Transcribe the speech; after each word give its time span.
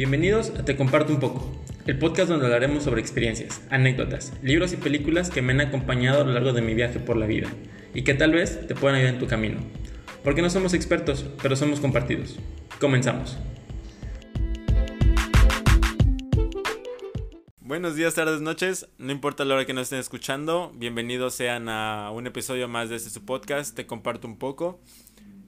Bienvenidos 0.00 0.48
a 0.58 0.64
Te 0.64 0.78
Comparto 0.78 1.12
un 1.12 1.20
poco, 1.20 1.46
el 1.84 1.98
podcast 1.98 2.30
donde 2.30 2.46
hablaremos 2.46 2.84
sobre 2.84 3.02
experiencias, 3.02 3.60
anécdotas, 3.68 4.32
libros 4.42 4.72
y 4.72 4.78
películas 4.78 5.28
que 5.28 5.42
me 5.42 5.52
han 5.52 5.60
acompañado 5.60 6.22
a 6.22 6.24
lo 6.24 6.32
largo 6.32 6.54
de 6.54 6.62
mi 6.62 6.72
viaje 6.72 6.98
por 7.00 7.18
la 7.18 7.26
vida 7.26 7.50
y 7.92 8.02
que 8.02 8.14
tal 8.14 8.32
vez 8.32 8.66
te 8.66 8.74
puedan 8.74 8.96
ayudar 8.96 9.12
en 9.12 9.20
tu 9.20 9.26
camino. 9.26 9.60
Porque 10.24 10.40
no 10.40 10.48
somos 10.48 10.72
expertos, 10.72 11.26
pero 11.42 11.54
somos 11.54 11.80
compartidos. 11.80 12.38
Comenzamos. 12.80 13.36
Buenos 17.60 17.94
días, 17.94 18.14
tardes, 18.14 18.40
noches. 18.40 18.88
No 18.96 19.12
importa 19.12 19.44
la 19.44 19.54
hora 19.54 19.66
que 19.66 19.74
nos 19.74 19.82
estén 19.82 19.98
escuchando, 19.98 20.72
bienvenidos 20.76 21.34
sean 21.34 21.68
a 21.68 22.10
un 22.10 22.26
episodio 22.26 22.68
más 22.68 22.88
de 22.88 22.96
este 22.96 23.10
su 23.10 23.26
podcast. 23.26 23.76
Te 23.76 23.86
comparto 23.86 24.26
un 24.26 24.38
poco. 24.38 24.80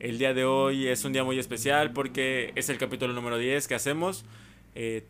El 0.03 0.19
día 0.19 0.35
de 0.35 0.45
hoy 0.45 0.89
es 0.89 1.05
un 1.05 1.13
día 1.13 1.23
muy 1.23 1.39
especial 1.39 1.93
porque 1.93 2.51
es 2.57 2.69
el 2.69 2.77
capítulo 2.77 3.13
número 3.13 3.39
10 3.39 3.69
que 3.69 3.77
hacemos. 3.77 4.25
Eh, 4.75 5.07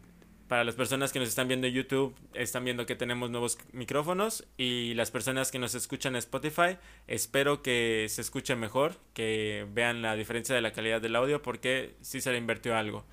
para 0.49 0.65
las 0.65 0.75
personas 0.75 1.15
que 1.15 1.19
nos 1.19 1.31
están 1.31 1.49
viendo 1.49 1.67
en 1.67 1.73
YouTube, 1.73 2.15
están 2.35 2.63
viendo 2.63 2.85
que 2.85 2.95
tenemos 2.95 3.31
nuevos 3.31 3.57
micrófonos 3.73 4.47
y 4.59 4.93
las 4.93 5.11
personas 5.11 5.51
que 5.51 5.59
nos 5.59 5.75
escuchan 5.75 6.13
en 6.13 6.19
Spotify, 6.19 6.77
espero 7.07 7.63
que 7.63 8.05
se 8.11 8.21
escuche 8.21 8.55
mejor, 8.55 8.97
que 9.15 9.67
vean 9.73 10.03
la 10.03 10.15
diferencia 10.15 10.55
de 10.55 10.61
la 10.61 10.75
calidad 10.75 11.01
del 11.01 11.17
audio 11.17 11.41
porque 11.41 11.95
sí 12.03 12.21
se 12.21 12.31
le 12.31 12.37
invirtió 12.37 12.77
algo. 12.77 13.07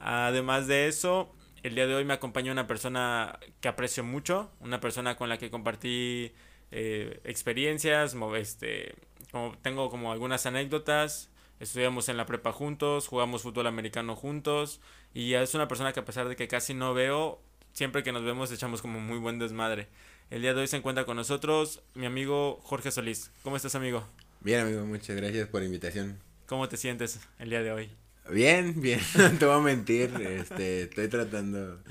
Además 0.00 0.66
de 0.66 0.88
eso, 0.88 1.32
el 1.62 1.76
día 1.76 1.86
de 1.86 1.94
hoy 1.94 2.04
me 2.04 2.14
acompaña 2.14 2.50
una 2.50 2.66
persona 2.66 3.38
que 3.60 3.68
aprecio 3.68 4.02
mucho, 4.02 4.50
una 4.58 4.80
persona 4.80 5.14
con 5.14 5.28
la 5.28 5.38
que 5.38 5.48
compartí 5.48 6.32
eh, 6.70 7.20
experiencias, 7.24 8.16
este, 8.36 8.94
como, 9.32 9.56
tengo 9.62 9.90
como 9.90 10.12
algunas 10.12 10.46
anécdotas, 10.46 11.30
estudiamos 11.58 12.08
en 12.08 12.16
la 12.16 12.26
prepa 12.26 12.52
juntos, 12.52 13.08
jugamos 13.08 13.42
fútbol 13.42 13.66
americano 13.66 14.16
juntos 14.16 14.80
y 15.14 15.34
es 15.34 15.54
una 15.54 15.68
persona 15.68 15.92
que 15.92 16.00
a 16.00 16.04
pesar 16.04 16.28
de 16.28 16.36
que 16.36 16.48
casi 16.48 16.74
no 16.74 16.94
veo, 16.94 17.40
siempre 17.72 18.02
que 18.02 18.12
nos 18.12 18.24
vemos 18.24 18.52
echamos 18.52 18.82
como 18.82 19.00
muy 19.00 19.18
buen 19.18 19.38
desmadre. 19.38 19.88
El 20.30 20.42
día 20.42 20.54
de 20.54 20.60
hoy 20.60 20.68
se 20.68 20.76
encuentra 20.76 21.04
con 21.04 21.16
nosotros 21.16 21.82
mi 21.94 22.06
amigo 22.06 22.60
Jorge 22.62 22.90
Solís. 22.90 23.30
¿Cómo 23.42 23.56
estás 23.56 23.74
amigo? 23.74 24.06
Bien 24.40 24.60
amigo, 24.60 24.86
muchas 24.86 25.16
gracias 25.16 25.48
por 25.48 25.60
la 25.60 25.66
invitación. 25.66 26.18
¿Cómo 26.46 26.68
te 26.68 26.76
sientes 26.76 27.20
el 27.38 27.50
día 27.50 27.62
de 27.62 27.72
hoy? 27.72 27.90
Bien, 28.30 28.80
bien, 28.80 29.00
no 29.18 29.30
te 29.30 29.44
voy 29.44 29.56
a 29.56 29.60
mentir, 29.60 30.10
este, 30.20 30.82
estoy 30.82 31.08
tratando 31.08 31.82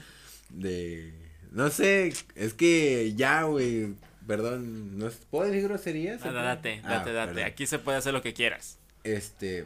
de, 0.50 1.13
no 1.52 1.69
sé, 1.69 2.13
es 2.35 2.53
que 2.53 3.13
ya, 3.16 3.44
güey, 3.44 3.95
perdón, 4.30 4.99
¿no 4.99 5.09
puedo 5.31 5.49
decir 5.49 5.67
groserías? 5.67 6.23
Ah, 6.23 6.31
date, 6.31 6.81
date, 6.83 7.09
ah, 7.09 7.25
date, 7.25 7.44
aquí 7.44 7.66
se 7.66 7.80
puede 7.80 7.97
hacer 7.97 8.13
lo 8.13 8.22
que 8.22 8.35
quieras. 8.35 8.77
Este, 9.03 9.66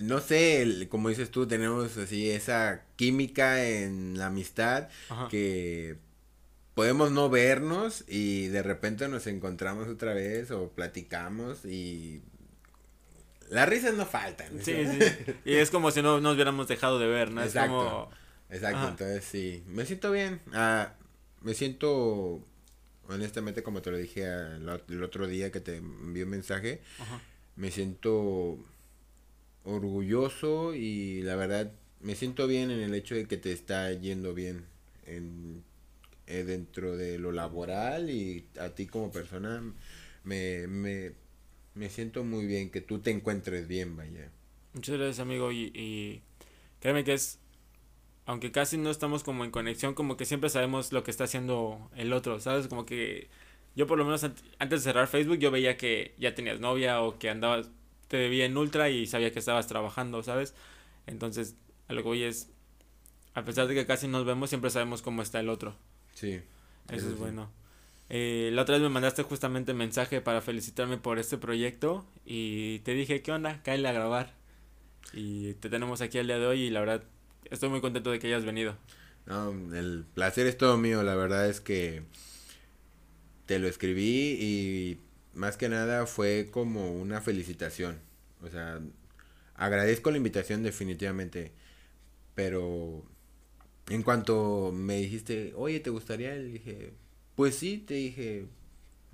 no 0.00 0.20
sé, 0.20 0.88
como 0.88 1.10
dices 1.10 1.30
tú, 1.30 1.46
tenemos 1.46 1.98
así 1.98 2.30
esa 2.30 2.80
química 2.96 3.62
en 3.62 4.16
la 4.16 4.28
amistad 4.28 4.88
que 5.28 5.98
podemos 6.72 7.12
no 7.12 7.28
vernos 7.28 8.04
y 8.08 8.46
de 8.46 8.62
repente 8.62 9.06
nos 9.08 9.26
encontramos 9.26 9.86
otra 9.88 10.14
vez 10.14 10.50
o 10.50 10.70
platicamos 10.70 11.66
y 11.66 12.22
las 13.50 13.68
risas 13.68 13.92
no 13.92 14.06
faltan. 14.06 14.62
Sí, 14.62 14.86
sí. 14.86 14.98
Y 15.44 15.56
es 15.56 15.70
como 15.70 15.90
si 15.90 16.00
no 16.00 16.22
nos 16.22 16.36
hubiéramos 16.36 16.68
dejado 16.68 16.98
de 16.98 17.06
ver, 17.06 17.32
¿no? 17.32 17.42
Exacto. 17.42 17.76
Es 17.76 17.90
como... 17.90 18.10
Exacto, 18.48 18.88
entonces 18.88 19.24
sí. 19.26 19.62
Me 19.66 19.84
siento 19.84 20.10
bien. 20.10 20.40
Ah, 20.54 20.94
me 21.42 21.52
siento, 21.52 22.40
honestamente, 23.08 23.62
como 23.62 23.82
te 23.82 23.90
lo 23.90 23.98
dije 23.98 24.24
el 24.24 25.02
otro 25.02 25.26
día 25.26 25.50
que 25.50 25.60
te 25.60 25.76
envié 25.76 26.24
un 26.24 26.30
mensaje, 26.30 26.80
me 27.56 27.70
siento 27.70 28.58
orgulloso 29.64 30.74
y 30.74 31.22
la 31.22 31.36
verdad 31.36 31.72
me 32.00 32.14
siento 32.14 32.46
bien 32.46 32.70
en 32.70 32.80
el 32.80 32.94
hecho 32.94 33.14
de 33.14 33.26
que 33.26 33.36
te 33.36 33.52
está 33.52 33.92
yendo 33.92 34.34
bien 34.34 34.66
en, 35.06 35.62
eh, 36.26 36.44
dentro 36.44 36.96
de 36.96 37.18
lo 37.18 37.32
laboral 37.32 38.10
y 38.10 38.46
a 38.58 38.70
ti 38.70 38.86
como 38.86 39.10
persona 39.10 39.62
me, 40.22 40.66
me, 40.66 41.12
me 41.74 41.88
siento 41.90 42.24
muy 42.24 42.46
bien 42.46 42.70
que 42.70 42.80
tú 42.80 42.98
te 43.00 43.10
encuentres 43.10 43.68
bien, 43.68 43.96
vaya. 43.96 44.30
Muchas 44.74 44.96
gracias, 44.96 45.20
amigo. 45.20 45.52
Y, 45.52 45.70
y 45.74 46.22
créeme 46.80 47.04
que 47.04 47.14
es, 47.14 47.38
aunque 48.26 48.52
casi 48.52 48.78
no 48.78 48.90
estamos 48.90 49.22
como 49.22 49.44
en 49.44 49.50
conexión, 49.50 49.94
como 49.94 50.16
que 50.16 50.24
siempre 50.24 50.50
sabemos 50.50 50.92
lo 50.92 51.04
que 51.04 51.10
está 51.10 51.24
haciendo 51.24 51.90
el 51.94 52.12
otro, 52.12 52.40
¿sabes? 52.40 52.68
Como 52.68 52.86
que 52.86 53.28
yo 53.76 53.86
por 53.86 53.98
lo 53.98 54.04
menos 54.04 54.24
antes 54.24 54.44
de 54.58 54.78
cerrar 54.78 55.08
Facebook 55.08 55.38
yo 55.38 55.50
veía 55.50 55.76
que 55.76 56.14
ya 56.18 56.34
tenías 56.34 56.60
novia 56.60 57.02
o 57.02 57.18
que 57.18 57.28
andabas, 57.28 57.70
te 58.08 58.16
veía 58.28 58.46
en 58.46 58.56
Ultra 58.56 58.88
y 58.88 59.06
sabía 59.06 59.32
que 59.32 59.38
estabas 59.38 59.66
trabajando, 59.66 60.22
¿sabes? 60.22 60.54
Entonces, 61.06 61.56
a 61.88 61.92
lo 61.92 62.02
que 62.02 62.08
voy 62.08 62.22
es, 62.22 62.50
a 63.34 63.44
pesar 63.44 63.66
de 63.66 63.74
que 63.74 63.86
casi 63.86 64.08
nos 64.08 64.24
vemos, 64.24 64.48
siempre 64.48 64.70
sabemos 64.70 65.02
cómo 65.02 65.20
está 65.22 65.40
el 65.40 65.48
otro. 65.48 65.74
Sí. 66.14 66.40
Eso, 66.88 67.08
es 67.08 67.18
bueno. 67.18 67.50
Eh, 68.10 68.50
la 68.52 68.62
otra 68.62 68.74
vez 68.74 68.82
me 68.82 68.90
mandaste 68.90 69.22
justamente 69.22 69.74
mensaje 69.74 70.20
para 70.20 70.40
felicitarme 70.40 70.98
por 70.98 71.18
este 71.18 71.38
proyecto 71.38 72.06
y 72.24 72.78
te 72.80 72.92
dije, 72.92 73.22
¿qué 73.22 73.32
onda? 73.32 73.62
Cállale 73.62 73.88
a 73.88 73.92
grabar. 73.92 74.34
Y 75.12 75.54
te 75.54 75.68
tenemos 75.68 76.00
aquí 76.00 76.18
el 76.18 76.26
día 76.26 76.38
de 76.38 76.46
hoy 76.46 76.62
y 76.62 76.70
la 76.70 76.80
verdad 76.80 77.04
estoy 77.50 77.68
muy 77.68 77.80
contento 77.80 78.10
de 78.10 78.18
que 78.18 78.28
hayas 78.28 78.44
venido. 78.44 78.76
No, 79.26 79.50
el 79.74 80.04
placer 80.14 80.46
es 80.46 80.58
todo 80.58 80.76
mío, 80.76 81.02
la 81.02 81.14
verdad 81.14 81.48
es 81.48 81.60
que 81.60 82.02
te 83.46 83.58
lo 83.58 83.68
escribí 83.68 84.36
y 84.40 85.00
más 85.34 85.56
que 85.56 85.68
nada 85.68 86.06
fue 86.06 86.48
como 86.50 86.92
una 86.92 87.20
felicitación. 87.20 87.98
O 88.42 88.48
sea, 88.48 88.80
agradezco 89.54 90.10
la 90.10 90.18
invitación 90.18 90.62
definitivamente, 90.62 91.52
pero 92.34 93.02
en 93.88 94.02
cuanto 94.02 94.72
me 94.72 94.96
dijiste, 94.98 95.52
oye, 95.56 95.80
¿te 95.80 95.90
gustaría? 95.90 96.34
Dije, 96.36 96.92
pues 97.34 97.54
sí, 97.56 97.78
te 97.78 97.94
dije, 97.94 98.46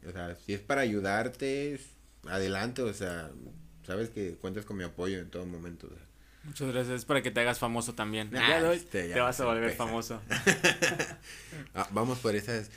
o 0.07 0.13
sea, 0.13 0.37
si 0.37 0.55
es 0.55 0.61
para 0.61 0.83
ayudarte, 0.83 1.81
adelante, 2.27 2.83
o 2.83 2.93
sea, 2.93 3.31
sabes 3.87 4.11
que 4.11 4.35
cuentas 4.35 4.65
con 4.65 4.77
mi 4.77 4.85
apoyo 4.85 5.19
en 5.19 5.31
todo 5.31 5.47
momento. 5.47 5.89
Muchas 6.45 6.73
gracias, 6.73 7.01
es 7.01 7.05
para 7.05 7.23
que 7.23 7.31
te 7.31 7.41
hagas 7.41 7.59
famoso 7.59 7.95
también. 7.95 8.35
Ah, 8.35 8.73
este, 8.73 9.09
te 9.09 9.21
vas 9.21 9.39
a 9.41 9.45
volver 9.45 9.73
famoso. 9.73 10.21
Ah, 11.75 11.87
vamos 11.93 12.19
por 12.19 12.35
esas 12.35 12.71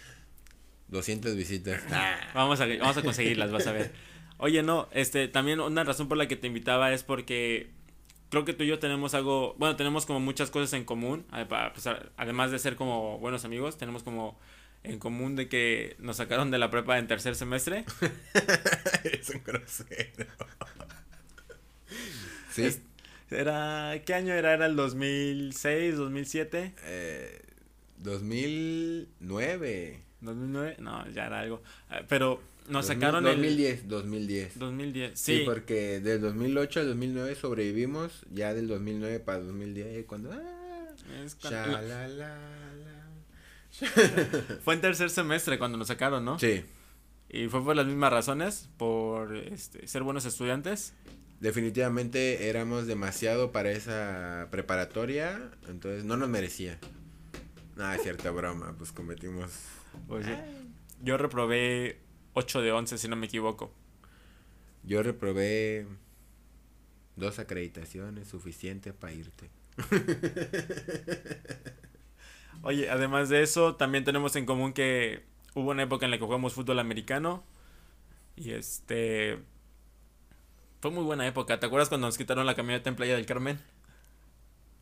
200 0.89 1.35
visitas. 1.35 1.81
vamos, 2.35 2.59
a, 2.59 2.67
vamos 2.67 2.97
a 2.97 3.01
conseguirlas, 3.01 3.51
vas 3.51 3.65
a 3.65 3.71
ver. 3.71 3.91
Oye, 4.37 4.61
no, 4.61 4.87
este, 4.91 5.27
también 5.27 5.59
una 5.59 5.83
razón 5.83 6.07
por 6.07 6.17
la 6.17 6.27
que 6.27 6.35
te 6.35 6.47
invitaba 6.47 6.93
es 6.93 7.01
porque 7.03 7.71
creo 8.29 8.45
que 8.45 8.53
tú 8.53 8.63
y 8.63 8.67
yo 8.67 8.79
tenemos 8.79 9.13
algo, 9.13 9.55
bueno, 9.57 9.75
tenemos 9.75 10.05
como 10.05 10.19
muchas 10.19 10.51
cosas 10.51 10.73
en 10.73 10.85
común, 10.85 11.25
además 12.17 12.51
de 12.51 12.59
ser 12.59 12.75
como 12.75 13.17
buenos 13.19 13.45
amigos, 13.45 13.77
tenemos 13.77 14.03
como 14.03 14.37
en 14.83 14.99
común 14.99 15.35
de 15.35 15.47
que 15.47 15.95
nos 15.99 16.17
sacaron 16.17 16.51
de 16.51 16.57
la 16.57 16.69
prepa 16.69 16.99
en 16.99 17.07
tercer 17.07 17.35
semestre. 17.35 17.85
es 19.03 19.29
un 19.29 19.43
grosero. 19.43 20.25
sí. 22.51 22.83
Era, 23.33 24.01
¿Qué 24.05 24.13
año 24.13 24.33
era? 24.33 24.53
¿Era 24.53 24.65
el 24.65 24.75
2006, 24.75 25.97
2007? 25.97 26.73
Eh, 26.83 27.41
2009. 27.97 30.03
¿2009? 30.21 30.77
No, 30.79 31.07
ya 31.09 31.27
era 31.27 31.41
algo. 31.41 31.61
Ah, 31.89 32.01
pero 32.07 32.41
nos 32.69 32.87
sacaron 32.87 33.23
2010, 33.23 33.87
2010. 33.87 34.59
2010, 34.59 35.19
sí. 35.19 35.39
Sí, 35.39 35.43
porque 35.45 35.99
del 35.99 36.21
2008 36.21 36.79
al 36.79 36.87
2009 36.87 37.35
sobrevivimos, 37.35 38.25
ya 38.31 38.53
del 38.53 38.67
2009 38.67 39.19
para 39.19 39.39
2010, 39.39 40.05
cuando... 40.05 40.31
Ah, 40.31 40.89
es 41.23 41.35
cuando... 41.35 41.79
fue 44.63 44.75
en 44.75 44.81
tercer 44.81 45.09
semestre 45.09 45.57
cuando 45.57 45.77
nos 45.77 45.87
sacaron, 45.87 46.23
¿no? 46.23 46.39
Sí. 46.39 46.63
Y 47.29 47.47
fue 47.47 47.63
por 47.63 47.75
las 47.75 47.87
mismas 47.87 48.13
razones, 48.13 48.69
por 48.77 49.35
este, 49.35 49.87
ser 49.87 50.03
buenos 50.03 50.25
estudiantes. 50.25 50.93
Definitivamente 51.43 52.47
éramos 52.47 52.87
demasiado 52.87 53.51
para 53.51 53.69
esa 53.69 54.47
preparatoria, 54.49 55.51
entonces 55.67 56.05
no 56.05 56.15
nos 56.15 56.29
merecía. 56.29 56.79
Nada, 57.75 57.95
es 57.95 58.01
cierta 58.01 58.31
broma, 58.31 58.73
pues 58.77 58.93
cometimos... 58.93 59.51
Pues, 60.07 60.25
yo 61.01 61.17
reprobé 61.17 61.99
8 62.31 62.61
de 62.61 62.71
11, 62.71 62.97
si 62.97 63.09
no 63.09 63.17
me 63.17 63.25
equivoco. 63.25 63.73
Yo 64.83 65.03
reprobé 65.03 65.85
dos 67.17 67.39
acreditaciones 67.39 68.29
suficientes 68.29 68.93
para 68.93 69.11
irte. 69.11 69.49
Oye, 72.61 72.89
además 72.89 73.27
de 73.27 73.43
eso, 73.43 73.75
también 73.75 74.05
tenemos 74.05 74.37
en 74.37 74.45
común 74.45 74.71
que 74.71 75.25
hubo 75.55 75.71
una 75.71 75.83
época 75.83 76.05
en 76.05 76.11
la 76.11 76.17
que 76.17 76.23
jugamos 76.23 76.53
fútbol 76.53 76.79
americano. 76.79 77.43
Y 78.37 78.51
este. 78.51 79.43
Fue 80.83 80.91
muy 80.91 81.05
buena 81.05 81.25
época. 81.25 81.61
¿Te 81.61 81.65
acuerdas 81.65 81.87
cuando 81.87 82.07
nos 82.07 82.17
quitaron 82.17 82.45
la 82.45 82.55
camioneta 82.55 82.89
en 82.89 82.97
Playa 82.97 83.15
del 83.15 83.25
Carmen? 83.25 83.57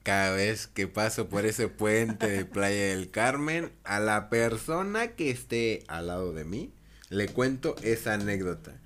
Cada 0.01 0.31
vez 0.31 0.65
que 0.65 0.87
paso 0.87 1.29
por 1.29 1.45
ese 1.45 1.67
puente 1.67 2.27
de 2.27 2.43
Playa 2.43 2.87
del 2.87 3.11
Carmen, 3.11 3.71
a 3.83 3.99
la 3.99 4.27
persona 4.27 5.09
que 5.09 5.29
esté 5.29 5.83
al 5.87 6.07
lado 6.07 6.33
de 6.33 6.43
mí, 6.43 6.73
le 7.09 7.27
cuento 7.27 7.75
esa 7.83 8.15
anécdota. 8.15 8.81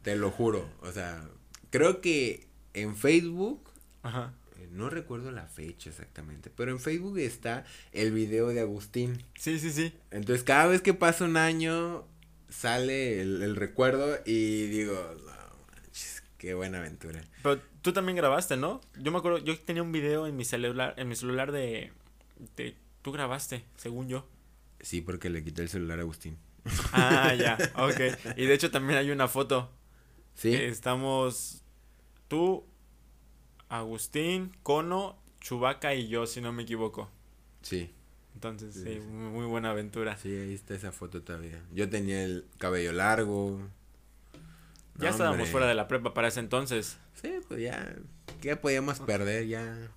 Te 0.00 0.16
lo 0.16 0.30
juro. 0.30 0.66
O 0.80 0.90
sea, 0.90 1.22
creo 1.68 2.00
que 2.00 2.46
en 2.72 2.96
Facebook. 2.96 3.68
Ajá 4.02 4.32
no 4.70 4.88
recuerdo 4.88 5.32
la 5.32 5.48
fecha 5.48 5.90
exactamente, 5.90 6.48
pero 6.48 6.70
en 6.70 6.80
Facebook 6.80 7.18
está 7.18 7.66
el 7.92 8.10
video 8.10 8.48
de 8.48 8.60
Agustín. 8.60 9.22
Sí, 9.34 9.58
sí, 9.58 9.70
sí. 9.70 9.92
Entonces 10.10 10.44
cada 10.44 10.66
vez 10.66 10.80
que 10.80 10.94
pasa 10.94 11.26
un 11.26 11.36
año 11.36 12.06
sale 12.48 13.20
el, 13.20 13.42
el 13.42 13.54
recuerdo 13.54 14.18
y 14.24 14.68
digo, 14.68 14.94
no, 15.26 15.41
qué 16.42 16.54
buena 16.54 16.78
aventura. 16.78 17.22
Pero 17.44 17.60
tú 17.82 17.92
también 17.92 18.16
grabaste, 18.16 18.56
¿no? 18.56 18.80
Yo 18.98 19.12
me 19.12 19.18
acuerdo, 19.18 19.38
yo 19.38 19.56
tenía 19.60 19.80
un 19.84 19.92
video 19.92 20.26
en 20.26 20.36
mi 20.36 20.44
celular, 20.44 20.92
en 20.96 21.08
mi 21.08 21.14
celular 21.14 21.52
de, 21.52 21.92
de 22.56 22.74
tú 23.02 23.12
grabaste, 23.12 23.64
según 23.76 24.08
yo. 24.08 24.26
Sí, 24.80 25.00
porque 25.02 25.30
le 25.30 25.44
quité 25.44 25.62
el 25.62 25.68
celular 25.68 26.00
a 26.00 26.02
Agustín. 26.02 26.36
Ah, 26.92 27.32
ya, 27.38 27.56
ok. 27.76 28.34
Y 28.36 28.46
de 28.46 28.54
hecho 28.54 28.72
también 28.72 28.98
hay 28.98 29.12
una 29.12 29.28
foto. 29.28 29.70
Sí. 30.34 30.52
Estamos 30.52 31.62
tú, 32.26 32.64
Agustín, 33.68 34.50
Cono, 34.64 35.16
Chubaca 35.40 35.94
y 35.94 36.08
yo, 36.08 36.26
si 36.26 36.40
no 36.40 36.52
me 36.52 36.64
equivoco. 36.64 37.08
Sí. 37.62 37.92
Entonces, 38.34 38.74
Sí, 38.74 38.82
sí, 38.82 38.94
sí. 38.94 39.00
muy 39.00 39.30
muy 39.30 39.46
buena 39.46 39.70
aventura. 39.70 40.16
Sí, 40.16 40.28
ahí 40.34 40.54
está 40.54 40.74
esa 40.74 40.90
foto 40.90 41.22
todavía. 41.22 41.62
Yo 41.72 41.88
tenía 41.88 42.24
el 42.24 42.46
cabello 42.58 42.90
largo. 42.92 43.60
Ya 44.96 45.04
No, 45.06 45.10
estábamos 45.10 45.38
hombre. 45.38 45.50
fuera 45.50 45.66
de 45.66 45.74
la 45.74 45.88
prepa 45.88 46.12
para 46.14 46.28
ese 46.28 46.40
entonces. 46.40 46.98
Sí, 47.20 47.32
pues 47.48 47.60
ya. 47.60 47.94
¿Qué 48.40 48.56
podíamos 48.56 49.00
perder 49.00 49.46
ya? 49.46 49.90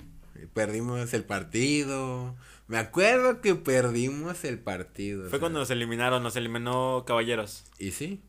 Perdimos 0.53 1.13
el 1.13 1.23
partido. 1.23 2.35
Me 2.67 2.77
acuerdo 2.77 3.41
que 3.41 3.55
perdimos 3.55 4.43
el 4.43 4.59
partido. 4.59 5.21
o 5.21 5.23
Fue 5.23 5.31
sea, 5.31 5.39
cuando 5.39 5.59
nos 5.59 5.69
eliminaron, 5.69 6.23
nos 6.23 6.35
eliminó 6.35 7.03
Caballeros. 7.05 7.63
Y 7.77 7.91
sí, 7.91 8.21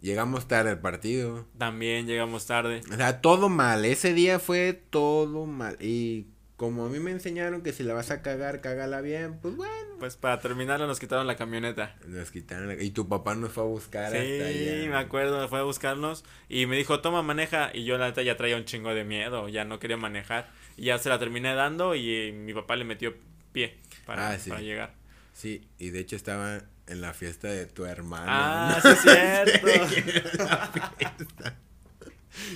llegamos 0.00 0.48
tarde 0.48 0.70
al 0.70 0.80
partido. 0.80 1.46
También 1.58 2.06
llegamos 2.06 2.46
tarde. 2.46 2.80
O 2.92 2.96
sea, 2.96 3.20
todo 3.20 3.48
mal. 3.48 3.84
Ese 3.84 4.12
día 4.14 4.38
fue 4.38 4.72
todo 4.90 5.46
mal. 5.46 5.76
Y 5.80 6.26
como 6.56 6.86
a 6.86 6.88
mí 6.88 6.98
me 7.00 7.10
enseñaron 7.10 7.62
que 7.62 7.72
si 7.72 7.82
la 7.82 7.94
vas 7.94 8.10
a 8.10 8.22
cagar, 8.22 8.60
cágala 8.60 9.00
bien, 9.00 9.38
pues 9.40 9.56
bueno. 9.56 9.72
Pues 9.98 10.16
para 10.16 10.40
terminarlo 10.40 10.86
nos 10.86 11.00
quitaron 11.00 11.26
la 11.26 11.36
camioneta. 11.36 11.96
Nos 12.06 12.30
quitaron 12.30 12.68
la- 12.68 12.82
Y 12.82 12.90
tu 12.90 13.08
papá 13.08 13.34
nos 13.34 13.52
fue 13.52 13.62
a 13.64 13.66
buscar 13.66 14.12
Sí, 14.12 14.18
hasta 14.18 14.46
allá. 14.48 14.90
me 14.90 14.96
acuerdo, 14.96 15.48
fue 15.48 15.58
a 15.58 15.62
buscarnos 15.62 16.24
y 16.48 16.66
me 16.66 16.76
dijo, 16.76 17.00
toma, 17.00 17.22
maneja. 17.22 17.70
Y 17.74 17.84
yo 17.84 17.98
la 17.98 18.06
neta 18.06 18.22
ya 18.22 18.36
traía 18.36 18.56
un 18.56 18.64
chingo 18.64 18.94
de 18.94 19.04
miedo, 19.04 19.48
ya 19.48 19.64
no 19.64 19.78
quería 19.80 19.96
manejar. 19.96 20.50
Y 20.76 20.84
ya 20.86 20.98
se 20.98 21.08
la 21.08 21.18
terminé 21.18 21.54
dando 21.54 21.94
y 21.94 22.10
eh, 22.10 22.32
mi 22.32 22.52
papá 22.54 22.76
le 22.76 22.84
metió 22.84 23.14
pie 23.52 23.76
para, 24.06 24.30
Ah, 24.30 24.38
sí. 24.38 24.50
para 24.50 24.62
llegar. 24.62 24.92
Sí, 25.32 25.66
y 25.78 25.90
de 25.90 26.00
hecho 26.00 26.14
estaba 26.16 26.60
en 26.86 27.00
la 27.00 27.14
fiesta 27.14 27.48
de 27.48 27.66
tu 27.66 27.84
hermano. 27.86 28.26
Ah, 28.28 28.80
¿no? 28.84 28.90
sí 28.90 29.08
es 29.08 29.60
cierto. 29.62 31.54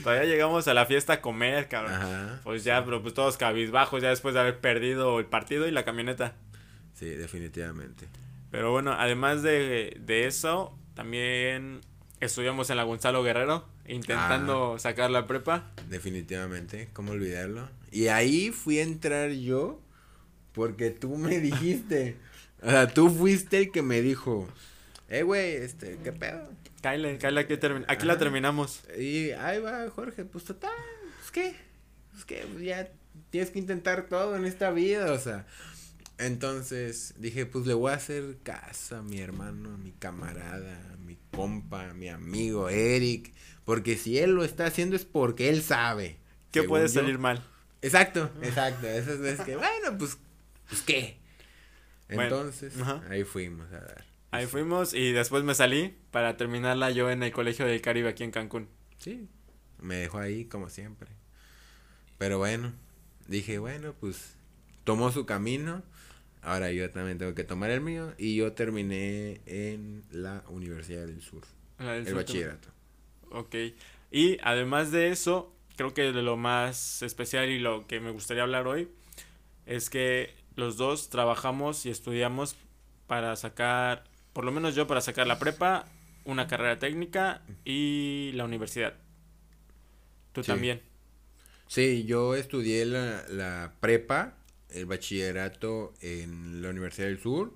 Todavía 0.03 0.25
llegamos 0.25 0.67
a 0.69 0.75
la 0.75 0.87
fiesta 0.87 1.15
a 1.15 1.21
comer, 1.21 1.69
cabrón. 1.69 1.93
Ajá. 1.95 2.41
Pues 2.45 2.65
ya, 2.65 2.85
pero 2.85 3.03
pues 3.03 3.15
todos 3.15 3.37
cabizbajos 3.37 4.03
ya 4.03 4.09
después 4.11 4.35
de 4.35 4.41
haber 4.41 4.59
perdido 4.59 5.19
el 5.21 5.27
partido 5.27 5.67
y 5.69 5.71
la 5.71 5.85
camioneta. 5.85 6.35
Sí, 6.95 7.07
definitivamente. 7.11 8.07
Pero 8.51 8.73
bueno, 8.73 8.93
además 8.93 9.43
de, 9.43 9.97
de 10.01 10.27
eso, 10.27 10.77
también 10.95 11.81
estudiamos 12.21 12.71
en 12.71 12.77
la 12.79 12.83
Gonzalo 12.85 13.23
Guerrero, 13.23 13.69
intentando 13.87 14.75
Ah. 14.75 14.79
sacar 14.79 15.11
la 15.11 15.27
prepa. 15.27 15.71
Definitivamente, 15.89 16.89
¿cómo 16.93 17.13
olvidarlo? 17.13 17.69
Y 17.93 18.09
ahí 18.09 18.51
fui 18.51 18.79
a 18.79 18.83
entrar 18.83 19.31
yo 19.31 19.81
porque 20.53 20.91
tú 20.91 21.17
me 21.17 21.39
dijiste. 21.39 22.17
o 22.63 22.69
sea, 22.71 22.89
tú 22.89 23.11
fuiste 23.11 23.59
el 23.59 23.71
que 23.71 23.83
me 23.83 24.01
dijo, 24.03 24.49
eh, 25.09 25.23
güey, 25.23 25.53
este, 25.57 25.99
¿qué 26.03 26.13
pedo? 26.13 26.51
Kyle, 26.83 27.19
Kyle, 27.19 27.39
aquí, 27.39 27.55
termi- 27.55 27.85
aquí 27.89 28.07
la 28.07 28.13
Ajá. 28.15 28.21
terminamos. 28.21 28.83
Y 28.99 29.31
ahí 29.33 29.59
va 29.61 29.89
Jorge, 29.91 30.25
pues 30.25 30.45
total, 30.45 30.71
pues 31.19 31.31
qué, 31.33 31.57
pues 32.13 32.25
qué, 32.25 32.47
pues 32.53 32.63
ya 32.65 32.89
tienes 33.31 33.51
que 33.51 33.59
intentar 33.59 34.09
todo 34.09 34.37
en 34.37 34.45
esta 34.45 34.71
vida, 34.71 35.13
o 35.13 35.19
sea. 35.19 35.47
Entonces 36.19 37.15
dije, 37.19 37.47
pues 37.47 37.67
le 37.67 37.75
voy 37.75 37.93
a 37.93 37.95
hacer 37.95 38.39
caso 38.43 38.97
a 38.97 39.03
mi 39.03 39.21
hermano, 39.21 39.75
a 39.75 39.77
mi 39.79 39.93
camarada, 39.93 40.93
a 40.93 40.97
mi 40.97 41.17
compa, 41.33 41.91
a 41.91 41.95
mi 41.95 42.09
amigo 42.09 42.69
Eric, 42.69 43.33
porque 43.65 43.97
si 43.97 44.19
él 44.19 44.33
lo 44.33 44.43
está 44.45 44.67
haciendo 44.67 44.97
es 44.97 45.05
porque 45.05 45.49
él 45.49 45.63
sabe. 45.63 46.17
¿Qué 46.51 46.63
puede 46.65 46.89
yo. 46.89 47.01
salir 47.01 47.19
mal? 47.19 47.45
Exacto, 47.83 48.31
exacto. 48.43 48.87
Esas 48.89 49.19
veces 49.21 49.45
que, 49.45 49.57
bueno, 49.57 49.97
pues, 49.99 50.19
pues 50.69 50.81
qué. 50.83 51.19
Bueno, 52.09 52.23
Entonces, 52.25 52.73
ajá. 52.81 53.03
ahí 53.11 53.23
fuimos 53.23 53.69
a 53.73 53.79
dar. 53.81 54.05
Ahí 54.31 54.47
fuimos 54.47 54.93
y 54.93 55.13
después 55.13 55.43
me 55.45 55.55
salí 55.55 55.97
para 56.11 56.37
terminarla 56.37 56.91
yo 56.91 57.11
en 57.11 57.23
el 57.23 57.33
Colegio 57.33 57.67
del 57.67 57.81
Caribe 57.81 58.11
aquí 58.11 58.25
en 58.25 58.31
Cancún. 58.31 58.69
Sí, 58.99 59.29
me 59.81 59.97
dejó 59.97 60.19
ahí 60.19 60.45
como 60.45 60.69
siempre. 60.69 61.09
Pero 62.19 62.39
bueno, 62.39 62.73
dije, 63.27 63.59
bueno, 63.59 63.95
pues 63.99 64.37
tomó 64.85 65.13
su 65.13 65.25
camino. 65.25 65.83
Ahora 66.43 66.71
yo 66.73 66.91
también 66.91 67.19
tengo 67.19 67.35
que 67.35 67.45
tomar 67.45 67.71
el 67.71 67.81
mío. 67.81 68.13
Y 68.19 68.37
yo 68.37 68.53
terminé 68.53 69.41
en 69.47 70.05
la 70.11 70.45
Universidad 70.49 71.07
del 71.07 71.23
Sur, 71.23 71.43
La 71.79 71.93
del 71.93 72.01
el 72.01 72.07
sur 72.09 72.17
bachillerato. 72.17 72.69
Ok. 73.31 73.55
Y 74.11 74.39
además 74.43 74.91
de 74.91 75.11
eso, 75.11 75.55
creo 75.77 75.95
que 75.95 76.13
de 76.13 76.23
lo 76.23 76.37
más 76.37 77.03
especial 77.03 77.49
y 77.49 77.59
lo 77.59 77.87
que 77.87 78.01
me 78.01 78.11
gustaría 78.11 78.43
hablar 78.43 78.67
hoy 78.67 78.89
es 79.67 79.91
que 79.91 80.35
los 80.57 80.77
dos 80.77 81.09
trabajamos 81.09 81.87
y 81.87 81.91
estudiamos 81.91 82.57
para 83.07 83.37
sacar, 83.37 84.05
por 84.39 84.45
lo 84.45 84.53
menos 84.53 84.77
yo 84.77 84.87
para 84.87 85.01
sacar 85.01 85.27
la 85.27 85.41
prepa, 85.41 85.85
una 86.25 86.47
carrera 86.47 86.79
técnica 86.79 87.43
y 87.65 88.31
la 88.35 88.45
universidad. 88.45 88.95
Tú 90.31 90.45
Sí. 90.45 90.47
también. 90.47 90.81
Sí, 91.67 92.05
yo 92.05 92.37
estudié 92.37 92.85
la, 92.87 93.25
la 93.31 93.73
prepa, 93.81 94.37
el 94.71 94.87
bachillerato 94.87 95.93
en 96.03 96.63
la 96.63 96.69
Universidad 96.71 97.09
del 97.09 97.19
Sur. 97.19 97.53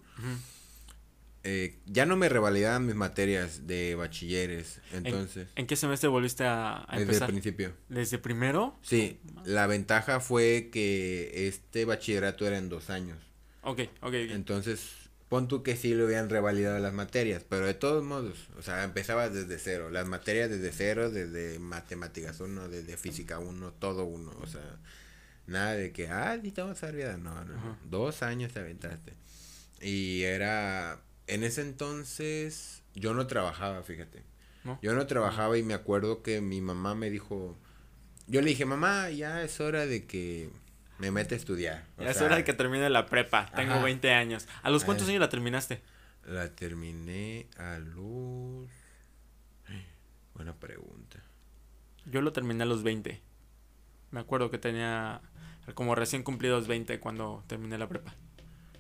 Eh, 1.45 1.79
ya 1.87 2.05
no 2.05 2.17
me 2.17 2.29
revalidaban 2.29 2.85
mis 2.85 2.97
materias 2.97 3.69
de 3.69 3.95
bachilleres, 3.95 4.81
entonces, 4.91 5.47
¿En 5.55 5.69
qué 5.69 5.77
semestre 5.77 6.09
volviste 6.09 6.43
a, 6.43 6.85
a 6.89 6.99
desde 6.99 7.25
el 7.25 7.31
principio. 7.31 7.75
¿Desde 7.91 8.19
primero? 8.19 8.77
Sí, 8.83 9.21
la 9.45 9.69
ventaja 9.69 10.19
fue 10.19 10.69
que 10.73 11.47
este 11.47 11.85
bachillerato 11.85 12.45
era 12.45 12.59
en 12.59 12.69
dos 12.69 12.91
años. 12.91 13.21
Ok, 13.63 13.83
ok. 14.01 14.03
ok. 14.03 14.15
Entonces, 14.15 15.02
pon 15.33 15.49
tú 15.49 15.63
que 15.63 15.77
sí 15.77 15.95
le 15.95 16.05
hubieran 16.05 16.29
revalidado 16.29 16.79
las 16.79 16.93
materias, 16.93 17.43
pero 17.49 17.65
de 17.65 17.73
todos 17.73 18.05
modos, 18.05 18.51
o 18.59 18.61
sea, 18.61 18.85
empezabas 18.85 19.33
desde 19.33 19.59
cero. 19.59 19.89
Las 19.89 20.07
materias 20.07 20.51
desde 20.51 20.73
cero, 20.73 21.11
desde 21.11 21.59
matemáticas 21.59 22.39
uno, 22.41 22.69
desde 22.69 22.99
física 22.99 23.39
uno, 23.39 23.73
todo 23.73 24.05
uno. 24.05 24.31
O 24.43 24.47
sea, 24.47 24.61
nada 25.47 25.73
de 25.73 25.91
que, 25.91 26.09
ah, 26.09 26.37
necesitamos 26.37 26.79
vida. 26.93 27.17
No, 27.17 27.35
no, 27.35 27.45
no. 27.47 27.59
Ajá. 27.59 27.79
Dos 27.89 28.23
años 28.23 28.53
te 28.53 28.61
aventaste. 28.61 29.15
Y 29.81 30.25
era, 30.25 31.01
en 31.27 31.45
ese 31.45 31.63
entonces, 31.63 32.83
yo 32.95 33.15
no 33.15 33.27
trabajaba, 33.27 33.83
fíjate. 33.85 34.25
¿No? 34.65 34.79
Yo 34.83 34.93
no 34.93 35.07
trabajaba 35.07 35.57
y 35.57 35.63
me 35.63 35.73
acuerdo 35.73 36.23
que 36.23 36.43
mi 36.43 36.61
mamá 36.61 36.95
me 36.95 37.09
dijo, 37.09 37.57
yo 38.27 38.43
le 38.43 38.51
dije, 38.51 38.67
mamá, 38.67 39.09
ya 39.09 39.43
es 39.43 39.61
hora 39.61 39.87
de 39.87 40.05
que 40.05 40.51
me 41.03 41.11
meta 41.11 41.35
a 41.35 41.39
estudiar. 41.39 41.85
O 41.99 42.05
Ya 42.05 42.11
es 42.11 42.21
hora 42.21 42.37
de 42.37 42.45
que 42.45 42.53
termine 42.53 42.89
la 42.89 43.07
prepa. 43.07 43.51
Tengo 43.57 43.73
Ajá. 43.73 43.83
20 43.83 44.13
años. 44.13 44.47
¿A 44.63 44.71
los 44.71 44.85
cuántos 44.85 45.09
años 45.09 45.19
la 45.19 45.29
terminaste? 45.29 45.83
La 46.25 46.49
terminé 46.55 47.49
a 47.59 47.81
los... 47.81 48.69
Buena 50.33 50.55
pregunta. 50.55 51.19
Yo 52.07 52.23
lo 52.23 52.33
terminé 52.33 52.63
a 52.63 52.67
los 52.67 52.85
20. 52.85 53.21
Me 54.13 54.21
acuerdo 54.21 54.53
que 54.53 54.59
tenía 54.59 55.21
como 55.75 55.97
recién 55.97 56.23
cumplidos 56.23 56.69
20 56.69 57.01
cuando 57.01 57.43
terminé 57.49 57.79
la 57.79 57.89
prepa. 57.89 58.15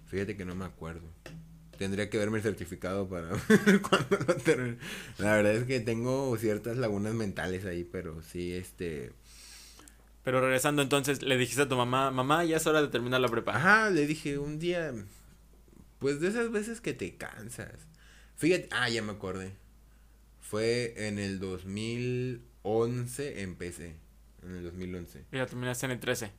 Fíjate 0.06 0.36
que 0.36 0.44
no 0.44 0.54
me 0.54 0.64
acuerdo. 0.64 1.08
Tendría 1.76 2.08
que 2.08 2.18
verme 2.18 2.36
el 2.38 2.44
certificado 2.44 3.08
para 3.08 3.30
ver 3.66 3.82
cuándo 3.82 4.16
lo 4.28 4.36
terminé. 4.36 4.76
La 5.18 5.34
verdad 5.34 5.54
es 5.54 5.64
que 5.64 5.80
tengo 5.80 6.36
ciertas 6.36 6.76
lagunas 6.76 7.14
mentales 7.14 7.64
ahí, 7.64 7.82
pero 7.82 8.22
sí, 8.22 8.52
este... 8.52 9.12
Pero 10.24 10.40
regresando 10.40 10.82
entonces, 10.82 11.22
le 11.22 11.36
dijiste 11.36 11.62
a 11.62 11.68
tu 11.68 11.76
mamá, 11.76 12.10
mamá, 12.10 12.44
ya 12.44 12.56
es 12.56 12.66
hora 12.66 12.80
de 12.80 12.88
terminar 12.88 13.20
la 13.20 13.28
prepa. 13.28 13.56
Ajá, 13.56 13.90
le 13.90 14.06
dije 14.06 14.38
un 14.38 14.58
día, 14.58 14.92
pues 15.98 16.20
de 16.20 16.28
esas 16.28 16.50
veces 16.52 16.80
que 16.80 16.92
te 16.92 17.16
cansas. 17.16 17.72
Fíjate, 18.36 18.68
ah, 18.70 18.88
ya 18.88 19.02
me 19.02 19.12
acordé. 19.12 19.52
Fue 20.40 20.94
en 21.08 21.18
el 21.18 21.40
2011 21.40 23.42
empecé, 23.42 23.96
en 24.42 24.56
el 24.56 24.64
2011. 24.64 25.24
Y 25.32 25.36
la 25.36 25.46
terminaste 25.46 25.86
en 25.86 25.92
el 25.92 26.00
13, 26.00 26.30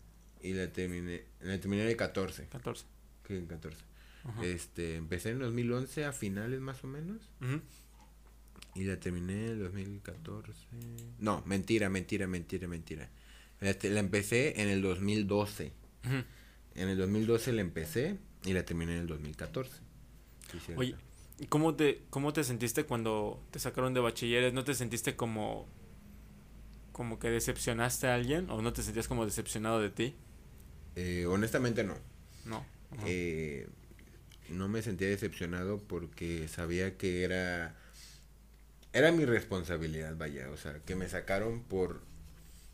Y 0.42 0.54
la 0.54 0.72
terminé, 0.72 1.24
la 1.42 1.60
terminé 1.60 1.84
en 1.84 1.90
el 1.90 1.98
14. 1.98 2.48
14. 2.48 2.86
que 3.28 3.38
en 3.38 3.48
14. 3.48 3.78
Ajá. 4.26 4.46
Este, 4.46 4.96
empecé 4.96 5.32
en 5.32 5.40
2011 5.40 6.06
a 6.06 6.14
finales 6.14 6.60
más 6.62 6.84
o 6.84 6.88
menos. 6.88 7.30
Ujú. 7.42 7.62
Y 8.76 8.86
la 8.86 8.98
terminé 9.00 9.46
en 9.46 9.52
el 9.52 9.60
2014. 9.60 10.52
No, 11.20 11.44
mentira, 11.46 11.90
mentira, 11.90 12.28
mentira, 12.28 12.68
mentira. 12.68 13.10
La, 13.64 14.00
empecé 14.00 14.62
en 14.62 14.70
el 14.70 14.82
2012. 14.82 15.72
Ujú. 16.06 16.24
En 16.76 16.90
el 16.90 16.98
2012 16.98 17.54
la 17.54 17.62
empecé 17.62 18.18
y 18.46 18.54
la 18.54 18.64
terminé 18.64 18.94
en 18.94 19.02
el 19.02 19.08
2014. 19.08 19.72
Sí, 20.52 20.60
cierto. 20.60 20.82
Oye, 20.82 20.96
¿y 21.40 21.46
cómo 21.48 21.76
te, 21.76 22.04
cómo 22.10 22.34
te 22.34 22.44
sentiste 22.44 22.84
cuando 22.84 23.42
te 23.52 23.60
sacaron 23.60 23.94
de 23.94 24.02
bachilleres? 24.02 24.54
¿No 24.54 24.64
te 24.64 24.74
sentiste 24.74 25.16
como, 25.16 25.68
como 26.92 27.20
que 27.20 27.30
decepcionaste 27.30 28.08
a 28.08 28.16
alguien? 28.16 28.50
¿O 28.50 28.62
no 28.62 28.74
te 28.74 28.84
sentías 28.84 29.08
como 29.08 29.26
decepcionado 29.26 29.80
de 29.80 29.90
ti? 29.90 30.16
Eh, 30.96 31.26
honestamente 31.28 31.84
no. 31.84 31.96
No. 32.46 32.66
Eh, 33.06 33.68
no 34.50 34.68
me 34.68 34.82
sentía 34.82 35.08
decepcionado 35.08 35.80
porque 35.80 36.48
sabía 36.48 36.98
que 36.98 37.24
era 37.24 37.76
era 38.94 39.12
mi 39.12 39.26
responsabilidad, 39.26 40.16
vaya, 40.16 40.50
o 40.52 40.58
sea, 40.58 40.80
que 40.86 40.96
me 40.96 41.10
sacaron 41.10 41.64
por 41.64 42.02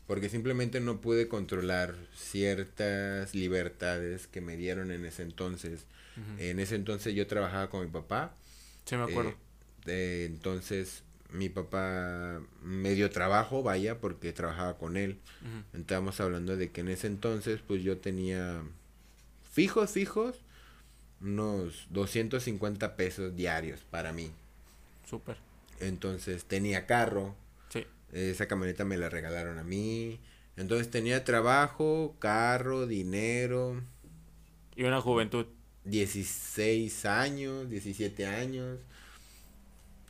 porque 0.06 0.28
simplemente 0.28 0.80
no 0.80 1.00
pude 1.00 1.28
controlar 1.28 1.94
ciertas 2.14 3.34
libertades 3.34 4.26
que 4.26 4.40
me 4.40 4.56
dieron 4.56 4.90
en 4.90 5.04
ese 5.04 5.22
entonces. 5.22 5.84
En 6.38 6.58
ese 6.60 6.74
entonces 6.74 7.14
yo 7.14 7.26
trabajaba 7.26 7.70
con 7.70 7.80
mi 7.82 7.90
papá. 7.90 8.34
sí, 8.84 8.96
me 8.96 9.04
acuerdo. 9.04 9.30
eh, 9.30 9.36
eh, 9.86 10.24
entonces 10.30 11.02
mi 11.32 11.48
papá 11.48 12.40
me 12.62 12.94
dio 12.94 13.08
trabajo, 13.10 13.62
vaya, 13.62 14.00
porque 14.00 14.32
trabajaba 14.32 14.76
con 14.76 14.96
él. 14.96 15.18
Ujú. 15.42 15.78
Estábamos 15.80 16.20
hablando 16.20 16.56
de 16.56 16.70
que 16.70 16.80
en 16.82 16.88
ese 16.88 17.06
entonces, 17.06 17.60
pues 17.66 17.82
yo 17.82 17.98
tenía 17.98 18.62
fijos, 19.52 19.92
fijos, 19.92 20.36
unos 21.20 21.86
250 21.90 22.96
pesos 22.96 23.36
diarios 23.36 23.80
para 23.90 24.12
mí. 24.12 24.30
Súper. 25.08 25.36
Entonces 25.78 26.44
tenía 26.44 26.86
carro. 26.86 27.34
Esa 28.12 28.48
camioneta 28.48 28.84
me 28.84 28.96
la 28.96 29.08
regalaron 29.08 29.58
a 29.58 29.64
mí. 29.64 30.20
Entonces 30.56 30.90
tenía 30.90 31.24
trabajo, 31.24 32.16
carro, 32.18 32.86
dinero, 32.86 33.82
Y 34.76 34.84
una 34.84 35.00
juventud. 35.00 35.46
16 35.84 37.06
años, 37.06 37.70
17 37.70 38.26
años. 38.26 38.78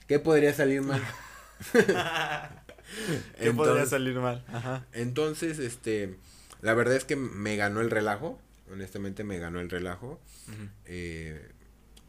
¿Qué 0.06 0.18
podría 0.18 0.52
salir 0.52 0.82
mal? 0.82 1.00
¿Qué 3.40 3.52
podría 3.52 3.86
salir 3.86 4.16
mal? 4.16 4.44
Ajá. 4.48 4.86
Entonces, 4.92 5.58
este, 5.58 6.16
la 6.62 6.74
verdad 6.74 6.96
es 6.96 7.04
que 7.04 7.16
me 7.16 7.56
ganó 7.56 7.80
el 7.80 7.90
relajo, 7.90 8.40
honestamente 8.72 9.22
me 9.24 9.38
ganó 9.38 9.60
el 9.60 9.70
relajo. 9.70 10.20
Eh, 10.86 11.52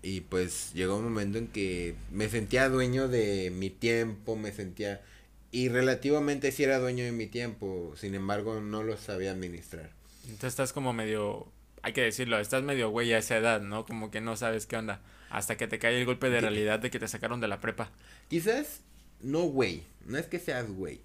y 0.01 0.21
pues 0.21 0.73
llegó 0.73 0.97
un 0.97 1.03
momento 1.03 1.37
en 1.37 1.47
que 1.47 1.95
me 2.11 2.27
sentía 2.29 2.69
dueño 2.69 3.07
de 3.07 3.51
mi 3.51 3.69
tiempo, 3.69 4.35
me 4.35 4.51
sentía... 4.51 5.01
Y 5.51 5.69
relativamente 5.69 6.51
sí 6.51 6.63
era 6.63 6.79
dueño 6.79 7.03
de 7.03 7.11
mi 7.11 7.27
tiempo, 7.27 7.93
sin 7.97 8.15
embargo 8.15 8.61
no 8.61 8.83
lo 8.83 8.97
sabía 8.97 9.31
administrar. 9.31 9.91
Entonces 10.23 10.49
estás 10.49 10.71
como 10.73 10.93
medio, 10.93 11.51
hay 11.81 11.93
que 11.93 12.01
decirlo, 12.01 12.39
estás 12.39 12.63
medio 12.63 12.89
güey 12.89 13.11
a 13.13 13.17
esa 13.17 13.37
edad, 13.37 13.61
¿no? 13.61 13.85
Como 13.85 14.11
que 14.11 14.21
no 14.21 14.37
sabes 14.37 14.65
qué 14.65 14.77
onda. 14.77 15.01
Hasta 15.29 15.57
que 15.57 15.67
te 15.67 15.79
cae 15.79 15.99
el 15.99 16.05
golpe 16.05 16.29
de 16.29 16.37
¿Qué? 16.37 16.41
realidad 16.41 16.79
de 16.79 16.89
que 16.91 16.99
te 16.99 17.07
sacaron 17.07 17.41
de 17.41 17.47
la 17.47 17.59
prepa. 17.59 17.91
Quizás 18.29 18.81
no 19.21 19.41
güey, 19.43 19.83
no 20.05 20.17
es 20.17 20.25
que 20.25 20.39
seas 20.39 20.69
güey, 20.69 21.01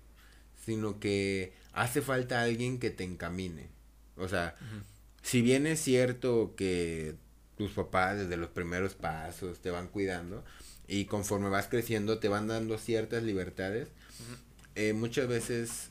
sino 0.65 1.01
que 1.01 1.53
hace 1.73 2.01
falta 2.03 2.43
alguien 2.43 2.79
que 2.79 2.91
te 2.91 3.05
encamine. 3.05 3.69
O 4.17 4.29
sea, 4.29 4.57
si 5.23 5.43
bien 5.43 5.67
es 5.67 5.81
cierto 5.81 6.55
que 6.57 7.15
tus 7.57 7.73
papás 7.73 8.19
desde 8.19 8.37
los 8.37 8.51
primeros 8.51 8.95
pasos 8.95 9.61
te 9.61 9.71
van 9.71 9.89
cuidando 9.89 10.45
y 10.89 11.07
conforme 11.07 11.49
vas 11.49 11.69
creciendo 11.69 12.19
te 12.19 12.29
van 12.29 12.47
dando 12.49 12.79
ciertas 12.79 13.23
libertades. 13.23 13.89
Eh, 14.75 14.93
muchas 14.93 15.29
veces 15.29 15.89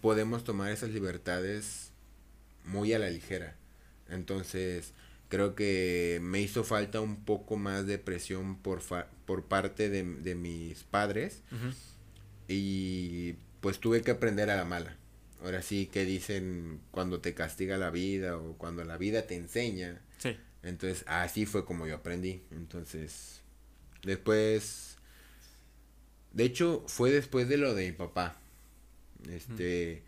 podemos 0.00 0.44
tomar 0.44 0.70
esas 0.72 0.90
libertades 0.90 1.90
muy 2.64 2.92
a 2.92 2.98
la 2.98 3.10
ligera. 3.10 3.56
Entonces, 4.08 4.92
creo 5.28 5.54
que 5.54 6.18
me 6.22 6.40
hizo 6.40 6.62
falta 6.64 7.00
un 7.00 7.24
poco 7.24 7.56
más 7.56 7.86
de 7.86 7.98
presión 7.98 8.56
por, 8.58 8.80
fa- 8.80 9.08
por 9.24 9.44
parte 9.44 9.88
de, 9.88 10.04
de 10.04 10.34
mis 10.34 10.84
padres 10.84 11.42
y 12.48 13.34
pues 13.60 13.80
tuve 13.80 14.02
que 14.02 14.12
aprender 14.12 14.50
a 14.50 14.56
la 14.56 14.64
mala. 14.64 14.96
Ahora 15.42 15.62
sí 15.62 15.86
que 15.86 16.04
dicen 16.04 16.80
cuando 16.90 17.20
te 17.20 17.34
castiga 17.34 17.76
la 17.76 17.90
vida 17.90 18.36
o 18.36 18.54
cuando 18.56 18.84
la 18.84 18.96
vida 18.96 19.26
te 19.26 19.36
enseña. 19.36 20.00
Sí. 20.18 20.36
Entonces 20.62 21.04
así 21.08 21.46
fue 21.46 21.64
como 21.64 21.86
yo 21.86 21.96
aprendí. 21.96 22.42
Entonces 22.52 23.40
después, 24.04 24.85
de 26.36 26.44
hecho 26.44 26.84
fue 26.86 27.10
después 27.10 27.48
de 27.48 27.56
lo 27.56 27.74
de 27.74 27.86
mi 27.86 27.92
papá. 27.96 28.38
Este, 29.30 30.02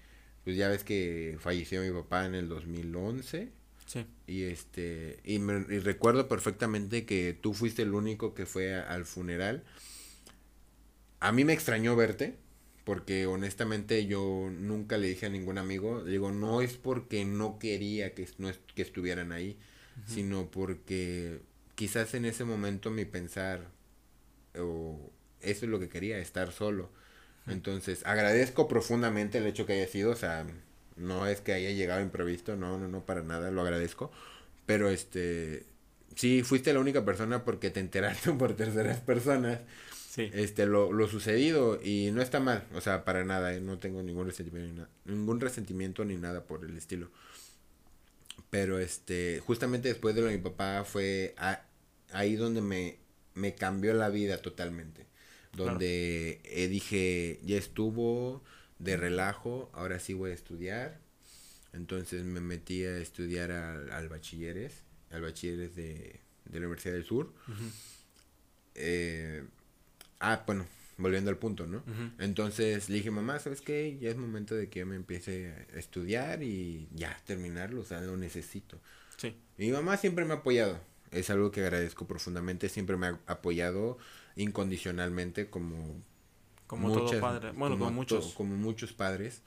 pues 0.44 0.56
ya 0.56 0.68
ves 0.68 0.84
que 0.84 1.36
falleció 1.40 1.82
mi 1.82 1.90
papá 1.90 2.26
en 2.26 2.34
el 2.34 2.48
2011. 2.48 3.48
Sí. 3.86 4.06
Y 4.26 4.42
este, 4.42 5.18
y, 5.24 5.38
me, 5.38 5.64
y 5.74 5.78
recuerdo 5.78 6.28
perfectamente 6.28 7.06
que 7.06 7.36
tú 7.40 7.54
fuiste 7.54 7.82
el 7.82 7.94
único 7.94 8.34
que 8.34 8.44
fue 8.46 8.74
a- 8.74 8.82
al 8.82 9.06
funeral. 9.06 9.64
A 11.20 11.32
mí 11.32 11.44
me 11.44 11.52
extrañó 11.54 11.96
verte, 11.96 12.36
porque 12.84 13.26
honestamente 13.26 14.06
yo 14.06 14.50
nunca 14.52 14.98
le 14.98 15.08
dije 15.08 15.26
a 15.26 15.30
ningún 15.30 15.58
amigo, 15.58 16.04
digo, 16.04 16.30
no 16.30 16.60
es 16.62 16.74
porque 16.74 17.24
no 17.24 17.58
quería 17.58 18.14
que, 18.14 18.28
no 18.38 18.48
es- 18.48 18.60
que 18.74 18.82
estuvieran 18.82 19.32
ahí, 19.32 19.56
sino 20.06 20.50
porque 20.50 21.40
quizás 21.74 22.14
en 22.14 22.24
ese 22.24 22.44
momento 22.44 22.90
mi 22.90 23.04
pensar, 23.04 23.68
o 24.56 25.10
eso 25.42 25.64
es 25.66 25.70
lo 25.70 25.80
que 25.80 25.88
quería, 25.88 26.18
estar 26.18 26.52
solo. 26.52 26.90
Entonces, 27.48 28.04
agradezco 28.06 28.68
profundamente 28.68 29.38
el 29.38 29.46
hecho 29.46 29.66
que 29.66 29.74
haya 29.74 29.86
sido, 29.88 30.12
o 30.12 30.16
sea, 30.16 30.46
no 30.96 31.26
es 31.26 31.40
que 31.40 31.52
haya 31.54 31.70
llegado 31.70 32.00
imprevisto, 32.02 32.56
no, 32.56 32.78
no, 32.78 32.88
no, 32.88 33.04
para 33.06 33.22
nada, 33.22 33.50
lo 33.50 33.62
agradezco. 33.62 34.10
Pero 34.66 34.90
este, 34.90 35.64
sí, 36.16 36.42
fuiste 36.44 36.72
la 36.74 36.80
única 36.80 37.04
persona 37.04 37.44
porque 37.44 37.70
te 37.70 37.80
enteraste 37.80 38.32
por 38.34 38.54
terceras 38.56 39.00
personas, 39.00 39.60
Sí. 40.08 40.32
este, 40.32 40.66
lo, 40.66 40.92
lo 40.92 41.08
sucedido 41.08 41.80
y 41.82 42.10
no 42.12 42.22
está 42.22 42.40
mal, 42.40 42.64
o 42.74 42.80
sea, 42.80 43.04
para 43.04 43.24
nada, 43.24 43.54
eh, 43.54 43.60
no 43.60 43.78
tengo 43.78 44.02
ningún 44.02 44.26
resentimiento, 44.26 44.72
ni 44.72 44.78
na- 44.80 44.88
ningún 45.06 45.40
resentimiento 45.40 46.04
ni 46.04 46.16
nada 46.16 46.44
por 46.46 46.64
el 46.64 46.76
estilo. 46.76 47.10
Pero 48.50 48.78
este, 48.78 49.40
justamente 49.40 49.88
después 49.88 50.14
de 50.14 50.22
lo 50.22 50.28
de 50.28 50.38
mi 50.38 50.42
papá 50.42 50.84
fue 50.84 51.34
a- 51.38 51.64
ahí 52.12 52.36
donde 52.36 52.60
me, 52.62 52.98
me 53.34 53.54
cambió 53.54 53.94
la 53.94 54.08
vida 54.08 54.38
totalmente. 54.42 55.06
Donde 55.64 56.40
eh, 56.44 56.68
dije, 56.68 57.40
ya 57.42 57.56
estuvo 57.56 58.42
de 58.78 58.96
relajo, 58.96 59.70
ahora 59.72 59.98
sí 59.98 60.14
voy 60.14 60.30
a 60.30 60.34
estudiar. 60.34 61.00
Entonces 61.72 62.24
me 62.24 62.40
metí 62.40 62.84
a 62.84 62.96
estudiar 62.98 63.52
al, 63.52 63.90
al 63.90 64.08
bachilleres, 64.08 64.82
al 65.10 65.22
bachilleres 65.22 65.76
de, 65.76 66.20
de 66.46 66.60
la 66.60 66.66
Universidad 66.66 66.94
del 66.94 67.04
Sur. 67.04 67.32
Eh, 68.74 69.44
ah, 70.20 70.42
bueno, 70.46 70.66
volviendo 70.96 71.30
al 71.30 71.38
punto, 71.38 71.66
¿no? 71.66 71.82
Entonces 72.18 72.88
le 72.88 72.96
dije, 72.96 73.10
mamá, 73.10 73.38
¿sabes 73.38 73.60
qué? 73.60 73.98
Ya 74.00 74.10
es 74.10 74.16
momento 74.16 74.54
de 74.54 74.68
que 74.68 74.80
yo 74.80 74.86
me 74.86 74.96
empiece 74.96 75.66
a 75.74 75.78
estudiar 75.78 76.42
y 76.42 76.88
ya 76.94 77.16
terminarlo, 77.26 77.82
o 77.82 77.84
sea, 77.84 78.00
lo 78.00 78.16
necesito. 78.16 78.80
Sí. 79.16 79.36
Mi 79.56 79.70
mamá 79.70 79.96
siempre 79.96 80.24
me 80.24 80.34
ha 80.34 80.38
apoyado, 80.38 80.80
es 81.10 81.30
algo 81.30 81.50
que 81.50 81.60
agradezco 81.60 82.06
profundamente, 82.06 82.68
siempre 82.68 82.96
me 82.96 83.08
ha 83.08 83.20
apoyado 83.26 83.98
incondicionalmente 84.38 85.50
como 85.50 86.02
Como 86.66 86.92
todo 86.92 87.04
muchas- 87.04 87.20
padre. 87.20 87.50
Bueno, 87.52 87.78
como, 87.78 87.90
muchos. 87.90 88.32
como 88.34 88.56
muchos 88.56 88.92
padres. 88.94 89.42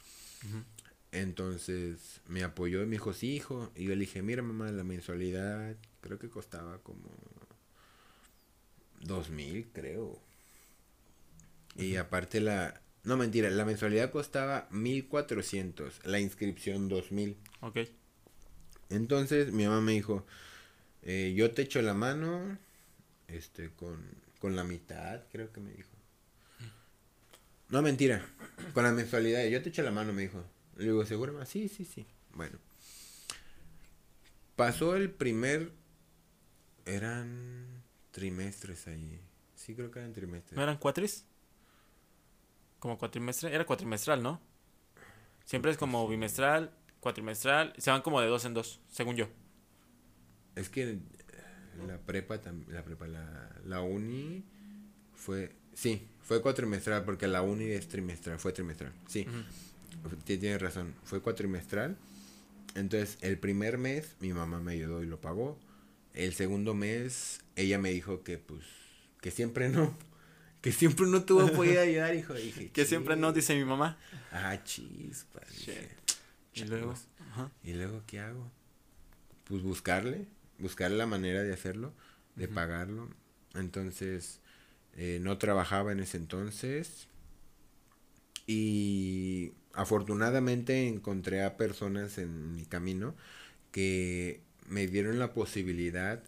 Entonces 1.12 2.22
me 2.28 2.44
apoyó 2.44 2.82
y 2.84 2.86
me 2.86 2.92
dijo, 2.94 3.14
sí, 3.14 3.36
hijo. 3.36 3.72
Y 3.76 3.86
yo 3.86 3.90
le 3.90 4.02
dije, 4.02 4.22
mira, 4.22 4.42
mamá, 4.42 4.72
la 4.72 4.84
mensualidad 4.84 5.76
creo 6.02 6.18
que 6.20 6.30
costaba 6.30 6.78
como 6.80 7.10
dos 9.02 9.30
mil, 9.30 9.68
creo. 9.74 10.20
Y 11.76 11.96
aparte 11.96 12.40
la... 12.40 12.82
No, 13.04 13.18
mentira, 13.18 13.50
la 13.50 13.66
mensualidad 13.66 14.12
costaba 14.12 14.68
mil 14.72 15.08
cuatrocientos, 15.08 16.00
la 16.06 16.20
inscripción 16.20 16.88
dos 16.88 17.12
mil. 17.12 17.36
Ok. 17.62 17.80
Entonces 18.90 19.52
mi 19.52 19.66
mamá 19.66 19.82
me 19.82 19.94
dijo, 19.94 20.26
eh, 21.02 21.34
yo 21.36 21.52
te 21.52 21.64
echo 21.64 21.82
la 21.82 21.94
mano, 21.96 22.58
este, 23.28 23.72
con, 23.72 24.06
con 24.42 24.56
la 24.56 24.64
mitad, 24.64 25.22
creo 25.32 25.54
que 25.54 25.62
me 25.62 25.72
dijo. 25.72 25.90
No, 27.70 27.84
mentira, 27.84 28.26
con 28.74 28.84
la 28.84 28.92
mensualidad, 28.92 29.46
yo 29.46 29.62
te 29.62 29.70
echo 29.70 29.84
la 29.84 29.92
mano, 29.92 30.12
me 30.12 30.24
dijo. 30.24 30.44
Le 30.78 30.86
digo, 30.86 31.06
¿seguro? 31.06 31.32
ma? 31.32 31.46
Sí, 31.46 31.70
sí, 31.70 31.86
sí. 31.86 32.08
Bueno. 32.34 32.58
Pasó 34.56 34.96
el 34.96 35.12
primer, 35.12 35.72
eran 36.86 37.84
trimestres 38.10 38.88
ahí. 38.88 39.22
Sí, 39.56 39.76
creo 39.76 39.92
que 39.92 40.00
eran 40.00 40.12
trimestres. 40.12 40.58
¿No 40.58 40.64
eran 40.64 40.78
cuatris? 40.78 41.26
Como 42.80 42.98
cuatrimestre. 42.98 43.54
Era 43.54 43.66
cuatrimestral, 43.66 44.24
¿no? 44.24 44.42
Siempre 45.46 45.70
es 45.70 45.78
como 45.78 46.08
bimestral, 46.08 46.72
cuatrimestral. 47.00 47.74
Se 47.78 47.92
van 47.92 48.02
como 48.02 48.20
de 48.20 48.28
dos 48.28 48.44
en 48.46 48.56
dos, 48.56 48.82
según 48.90 49.16
yo. 49.16 49.28
Es 50.56 50.68
que 50.68 51.00
la 51.88 51.98
prepa, 51.98 52.40
la 52.68 52.84
prepa, 52.84 53.08
la, 53.08 53.50
la 53.66 53.82
uni 53.82 54.44
fue, 55.16 55.52
sí, 55.74 56.08
fue 56.22 56.42
cuatrimestral 56.42 57.04
porque 57.04 57.28
la 57.28 57.42
uni 57.42 57.66
es 57.66 57.88
trimestral, 57.88 58.40
fue 58.40 58.52
trimestral, 58.54 58.94
sí, 59.08 59.26
tienes 60.26 60.62
razón, 60.62 60.94
fue 61.04 61.22
cuatrimestral. 61.22 61.98
Entonces, 62.76 63.18
el 63.22 63.38
primer 63.38 63.78
mes 63.78 64.16
mi 64.22 64.32
mamá 64.32 64.60
me 64.62 64.74
ayudó 64.74 65.04
y 65.04 65.06
lo 65.06 65.20
pagó. 65.20 65.60
El 66.14 66.34
segundo 66.34 66.74
mes 66.74 67.42
ella 67.56 67.78
me 67.78 67.92
dijo 67.92 68.24
que 68.24 68.38
pues, 68.38 68.64
que 69.22 69.30
siempre 69.32 69.70
no, 69.70 69.96
que 70.62 70.72
siempre 70.72 71.06
no 71.08 71.24
tuvo 71.24 71.42
apoyo 71.42 71.82
ayudar, 71.82 72.16
hijo. 72.16 72.38
Y 72.38 72.44
dije, 72.44 72.70
Que 72.72 72.86
siempre 72.86 73.16
no, 73.18 73.34
dice 73.34 73.56
mi 73.56 73.66
mamá. 73.66 73.98
Ah, 74.32 74.58
chispa. 74.64 75.42
dije, 75.50 75.90
Y 76.54 76.64
luego. 76.64 76.96
¿Y 77.64 77.74
luego 77.74 78.04
qué 78.08 78.20
hago? 78.20 78.50
pues 79.52 79.64
buscarle, 79.64 80.28
buscar 80.62 80.92
la 80.92 81.06
manera 81.06 81.44
de 81.44 81.54
hacerlo, 81.54 81.94
de 82.36 82.48
pagarlo. 82.48 83.10
Entonces, 83.56 84.40
eh, 84.96 85.20
no 85.22 85.38
trabajaba 85.38 85.92
en 85.92 86.00
ese 86.00 86.18
entonces. 86.18 87.08
Y 88.48 89.54
afortunadamente 89.74 90.88
encontré 90.88 91.44
a 91.44 91.58
personas 91.58 92.18
en 92.18 92.54
mi 92.54 92.66
camino 92.66 93.16
que 93.72 94.42
me 94.68 94.88
dieron 94.88 95.20
la 95.20 95.34
posibilidad 95.34 96.24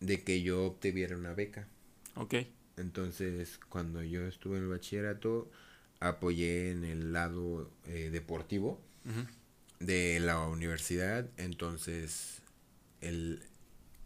de 0.00 0.22
que 0.22 0.42
yo 0.42 0.64
obtuviera 0.64 1.16
una 1.16 1.34
beca. 1.34 1.68
Ok. 2.16 2.34
Entonces, 2.76 3.58
cuando 3.68 4.02
yo 4.02 4.26
estuve 4.26 4.56
en 4.56 4.64
el 4.64 4.68
bachillerato, 4.70 5.50
apoyé 6.00 6.70
en 6.70 6.84
el 6.84 7.12
lado 7.12 7.70
eh, 7.86 8.10
deportivo 8.10 8.80
de 9.78 10.20
la 10.20 10.46
universidad. 10.46 11.28
Entonces, 11.36 12.42
el, 13.00 13.40
el, 13.42 13.51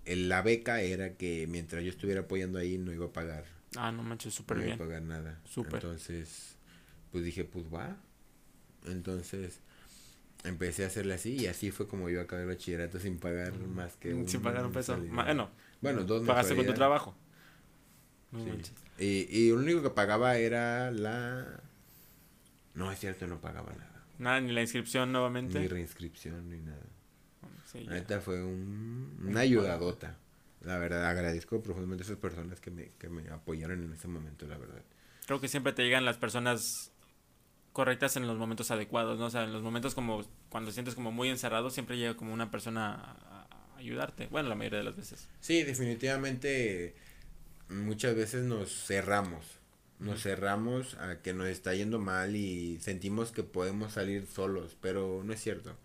la 0.07 0.43
beca 0.43 0.81
era 0.81 1.15
que 1.15 1.47
mientras 1.49 1.83
yo 1.83 1.91
estuviera 1.91 2.23
apoyando 2.23 2.59
ahí, 2.59 2.79
no 2.79 2.93
iba 2.93 3.07
a 3.07 3.13
pagar. 3.13 3.45
Ah, 3.77 3.91
no 3.93 4.03
manches, 4.03 4.35
súper 4.35 4.59
no 4.59 4.63
bien. 4.63 4.77
iba 4.77 4.85
a 4.85 4.89
pagar 4.89 5.03
nada. 5.03 5.41
Súper. 5.45 5.75
Entonces, 5.75 6.57
pues 7.11 7.25
dije, 7.25 7.45
pues 7.45 7.67
va. 7.73 7.97
Entonces, 8.87 9.61
empecé 10.45 10.85
a 10.85 10.87
hacerle 10.87 11.15
así 11.15 11.35
y 11.35 11.47
así 11.47 11.71
fue 11.71 11.89
como 11.89 12.09
yo 12.09 12.21
acabé 12.21 12.43
el 12.43 12.49
bachillerato 12.49 13.01
sin 13.01 13.19
pagar 13.19 13.53
más 13.59 13.97
que 13.97 14.15
un 14.15 14.29
Sin 14.29 14.43
pagar 14.43 14.65
un 14.65 14.73
peso. 14.73 14.97
Bueno, 14.97 15.51
bueno 15.81 16.05
dos 16.05 16.27
Pagaste 16.27 16.55
con 16.55 16.67
tu 16.67 16.75
trabajo. 16.75 17.17
Sí. 18.33 18.73
Y, 18.99 19.39
y 19.39 19.51
lo 19.51 19.57
único 19.57 19.83
que 19.83 19.91
pagaba 19.91 20.37
era 20.37 20.91
la... 20.91 21.61
No, 22.75 22.93
es 22.93 22.99
cierto, 22.99 23.27
no 23.27 23.41
pagaba 23.41 23.73
nada. 23.73 24.05
Nada, 24.19 24.41
ni 24.41 24.53
la 24.53 24.63
inscripción 24.63 25.13
nuevamente. 25.13 25.59
Ni 25.59 25.69
reinscripción, 25.69 26.49
ni 26.51 26.61
nada. 26.61 26.87
Sí, 27.79 27.87
Ahorita 27.89 28.21
fue 28.21 28.43
un, 28.43 29.19
una 29.25 29.41
ayudadota. 29.41 30.17
La 30.63 30.79
verdad, 30.79 31.07
agradezco 31.07 31.63
profundamente 31.63 32.03
a 32.03 32.07
esas 32.07 32.19
personas 32.19 32.61
que 32.61 32.71
me, 32.71 32.91
que 32.99 33.09
me 33.09 33.29
apoyaron 33.31 33.85
en 33.85 33.93
ese 33.93 34.09
momento, 34.09 34.47
la 34.47 34.59
verdad. 34.59 34.83
Creo 35.27 35.41
que 35.41 35.49
siempre 35.49 35.73
te 35.73 35.83
llegan 35.83 36.05
las 36.05 36.17
personas 36.17 36.93
correctas 37.73 38.17
en 38.17 38.27
los 38.27 38.39
momentos 38.39 38.71
adecuados, 38.71 39.19
¿no? 39.19 39.27
O 39.27 39.31
sea, 39.31 39.45
en 39.45 39.53
los 39.53 39.63
momentos 39.63 39.95
como 39.95 40.25
cuando 40.49 40.73
sientes 40.73 40.95
como 40.95 41.13
muy 41.13 41.29
encerrado, 41.29 41.71
siempre 41.71 41.99
llega 41.99 42.17
como 42.17 42.33
una 42.33 42.51
persona 42.51 42.95
a 42.95 43.77
ayudarte. 43.77 44.29
Bueno, 44.29 44.49
la 44.49 44.55
mayoría 44.55 44.79
de 44.79 44.85
las 44.85 44.97
veces. 44.97 45.29
Sí, 45.41 45.63
definitivamente 45.63 46.95
muchas 47.69 48.15
veces 48.15 48.45
nos 48.45 48.87
cerramos. 48.87 49.45
Nos 49.99 50.23
cerramos 50.23 50.95
a 50.95 51.21
que 51.23 51.33
nos 51.33 51.49
está 51.49 51.75
yendo 51.75 51.99
mal 51.99 52.37
y 52.37 52.79
sentimos 52.81 53.33
que 53.33 53.43
podemos 53.43 53.93
salir 53.93 54.27
solos, 54.27 54.77
pero 54.81 55.23
no 55.25 55.33
es 55.33 55.41
cierto. 55.41 55.77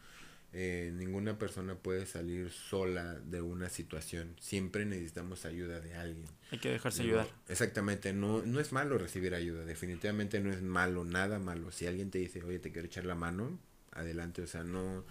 Eh, 0.54 0.92
ninguna 0.96 1.38
persona 1.38 1.76
puede 1.76 2.06
salir 2.06 2.50
sola 2.50 3.16
de 3.20 3.42
una 3.42 3.70
situación. 3.70 4.36
Siempre 4.40 4.86
necesitamos 4.86 5.46
ayuda 5.46 5.80
de 5.80 5.96
alguien. 5.96 6.28
Hay 6.52 6.60
que 6.60 6.70
dejarse 6.70 7.04
ayudar. 7.04 7.28
Exactamente, 7.48 8.12
no, 8.12 8.42
no 8.42 8.60
es 8.60 8.74
malo 8.74 8.98
recibir 8.98 9.34
ayuda, 9.34 9.64
definitivamente 9.64 10.42
no 10.42 10.52
es 10.52 10.62
malo, 10.62 11.06
nada 11.06 11.40
malo. 11.40 11.72
Si 11.72 11.88
alguien 11.88 12.12
te 12.12 12.18
dice, 12.18 12.44
oye, 12.44 12.60
te 12.60 12.72
quiero 12.72 12.88
echar 12.88 13.06
la 13.06 13.16
mano, 13.16 13.58
adelante, 13.92 14.42
o 14.42 14.48
sea, 14.48 14.64
no... 14.64 15.06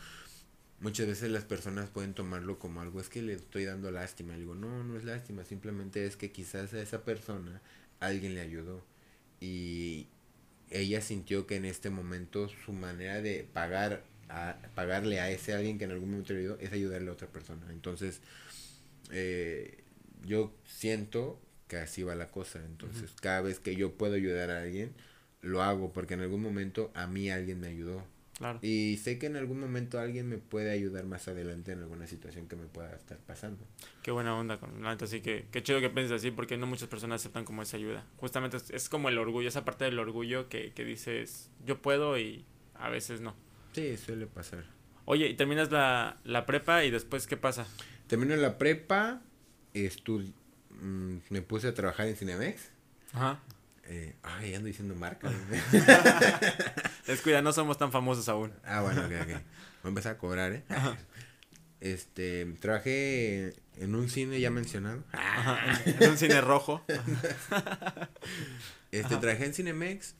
Muchas 0.81 1.07
veces 1.07 1.31
las 1.31 1.45
personas 1.45 1.91
pueden 1.91 2.15
tomarlo 2.15 2.59
como 2.59 2.81
algo, 2.81 3.01
es 3.01 3.11
que 3.11 3.21
le 3.21 3.35
estoy 3.35 3.67
dando 3.67 3.91
lástima. 3.91 4.33
Le 4.33 4.41
digo, 4.41 4.55
no, 4.55 4.83
no 4.83 4.97
es 4.97 5.05
lástima, 5.05 5.45
simplemente 5.45 6.07
es 6.07 6.17
que 6.17 6.33
quizás 6.33 6.73
a 6.73 6.81
esa 6.81 7.05
persona 7.05 7.61
alguien 7.99 8.35
le 8.35 8.41
ayudó. 8.41 8.83
Y 9.41 10.07
ella 10.71 11.03
sintió 11.03 11.47
que 11.47 11.57
en 11.57 11.67
este 11.67 11.91
momento 11.91 12.49
su 12.65 12.73
manera 12.73 13.21
de 13.21 13.47
pagar 13.53 14.05
a 14.31 14.57
pagarle 14.75 15.21
a 15.21 15.31
ese 15.31 15.53
alguien 15.53 15.79
que 15.79 15.85
en 15.85 15.91
algún 15.91 16.11
momento 16.11 16.33
le 16.33 16.41
ayudó 16.41 16.59
es 16.61 16.73
ayudarle 16.73 17.11
a 17.11 17.13
otra 17.13 17.28
persona. 17.28 17.67
Entonces, 17.71 18.21
eh, 19.11 19.83
yo 20.25 20.52
siento 20.65 21.41
que 21.69 21.76
así 21.76 22.02
va 22.02 22.15
la 22.15 22.28
cosa. 22.28 22.65
Entonces, 22.65 23.13
cada 23.21 23.41
vez 23.41 23.61
que 23.61 23.76
yo 23.76 23.95
puedo 23.95 24.15
ayudar 24.15 24.50
a 24.50 24.63
alguien, 24.63 24.93
lo 25.43 25.63
hago 25.63 25.93
porque 25.93 26.15
en 26.15 26.21
algún 26.21 26.43
momento 26.43 26.91
a 26.95 27.07
mí 27.07 27.31
alguien 27.31 27.61
me 27.61 27.69
ayudó. 27.69 28.04
Claro. 28.39 28.59
Y 28.63 28.97
sé 28.97 29.19
que 29.19 29.26
en 29.26 29.37
algún 29.37 29.61
momento 29.61 30.00
alguien 30.00 30.26
me 30.26 30.39
puede 30.39 30.71
ayudar 30.71 31.04
más 31.04 31.28
adelante 31.28 31.73
en 31.73 31.81
alguna 31.81 32.07
situación 32.07 32.49
que 32.49 32.57
me 32.57 32.67
pueda 32.67 32.95
estar 32.97 33.19
pasando. 33.19 33.67
Qué 34.02 34.11
buena 34.13 34.35
onda 34.35 34.59
con 34.59 34.83
la 34.83 34.93
así 34.93 35.21
que 35.21 35.45
qué 35.50 35.63
chido 35.63 35.78
que 35.81 35.91
pienses 35.91 36.13
así 36.13 36.31
porque 36.31 36.57
no 36.57 36.67
muchas 36.67 36.89
personas 36.89 37.21
aceptan 37.21 37.45
como 37.45 37.61
esa 37.61 37.76
ayuda. 37.76 38.07
Justamente 38.17 38.57
es, 38.57 38.71
es 38.71 38.89
como 38.89 39.11
el 39.11 39.19
orgullo, 39.19 39.47
esa 39.47 39.67
parte 39.67 39.85
del 39.85 39.99
orgullo 39.99 40.49
que, 40.49 40.73
que 40.73 40.87
dices, 40.87 41.50
yo 41.67 41.83
puedo 41.83 42.19
y 42.19 42.47
a 42.75 42.89
veces 42.89 43.21
no. 43.21 43.35
Sí, 43.73 43.97
suele 43.97 44.26
pasar. 44.26 44.65
Oye, 45.04 45.28
y 45.28 45.35
terminas 45.35 45.71
la, 45.71 46.19
la 46.25 46.47
prepa 46.47 46.85
y 46.85 46.91
después, 46.91 47.26
¿qué 47.26 47.37
pasa? 47.37 47.67
Termino 48.06 48.37
la 48.37 48.59
prepa, 48.59 49.21
estu 49.75 50.33
mm, 50.71 51.17
me 51.30 51.43
puse 51.43 51.69
a 51.69 51.75
trabajar 51.75 52.06
en 52.06 52.17
Cinemex. 52.17 52.71
Ajá. 53.13 53.41
Eh, 53.85 54.15
ay, 54.23 54.54
ando 54.54 54.69
diciendo 54.69 54.95
marca. 54.95 55.30
Descuida, 57.06 57.43
no 57.43 57.52
somos 57.52 57.76
tan 57.76 57.91
famosos 57.91 58.28
aún. 58.28 58.52
Ah, 58.65 58.83
bueno, 58.83 59.00
ok, 59.00 59.13
ok. 59.23 59.28
Voy 59.28 59.35
a 59.85 59.89
empezar 59.89 60.15
a 60.15 60.19
cobrar, 60.19 60.52
¿eh? 60.52 60.63
Este, 61.80 62.45
trabajé 62.61 63.54
en 63.76 63.95
un 63.95 64.09
cine 64.09 64.39
ya 64.39 64.50
mencionado. 64.50 65.02
Ajá, 65.13 65.80
en 65.87 66.11
un 66.11 66.19
cine 66.19 66.41
rojo. 66.41 66.85
este, 68.93 69.17
trabajé 69.17 69.47
en 69.47 69.54
Cinemex 69.54 70.15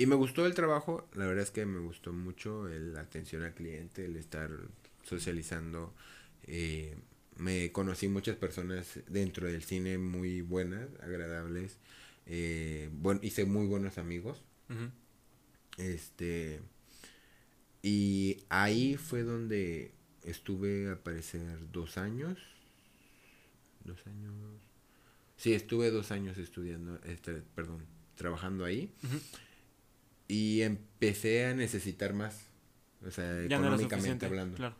y 0.00 0.06
me 0.06 0.14
gustó 0.14 0.46
el 0.46 0.54
trabajo. 0.54 1.06
La 1.12 1.26
verdad 1.26 1.42
es 1.42 1.50
que 1.50 1.66
me 1.66 1.78
gustó 1.78 2.14
mucho 2.14 2.66
la 2.66 3.02
atención 3.02 3.42
al 3.42 3.52
cliente, 3.52 4.06
el 4.06 4.16
estar 4.16 4.50
socializando. 5.02 5.92
Eh, 6.44 6.96
me 7.36 7.70
conocí 7.70 8.08
muchas 8.08 8.34
personas 8.36 9.00
dentro 9.08 9.46
del 9.46 9.62
cine 9.62 9.98
muy 9.98 10.40
buenas, 10.40 10.88
agradables. 11.02 11.76
Eh, 12.24 12.88
bueno, 12.94 13.20
hice 13.22 13.44
muy 13.44 13.66
buenos 13.66 13.98
amigos. 13.98 14.42
Este. 15.76 16.62
Y 17.82 18.44
ahí 18.48 18.96
fue 18.96 19.22
donde 19.22 19.92
estuve 20.24 20.88
a 20.88 20.96
parecer 20.96 21.70
dos 21.72 21.98
años. 21.98 22.38
Dos 23.84 23.98
años. 24.06 24.32
Sí, 25.36 25.52
estuve 25.52 25.90
dos 25.90 26.10
años 26.10 26.38
estudiando, 26.38 26.98
este, 27.04 27.42
perdón, 27.54 27.84
trabajando 28.14 28.64
ahí. 28.64 28.94
Y 30.30 30.62
empecé 30.62 31.46
a 31.46 31.54
necesitar 31.54 32.14
más. 32.14 32.46
O 33.04 33.10
sea, 33.10 33.44
Ya 33.48 33.56
económicamente 33.56 34.26
hablando. 34.26 34.56
Claro. 34.56 34.76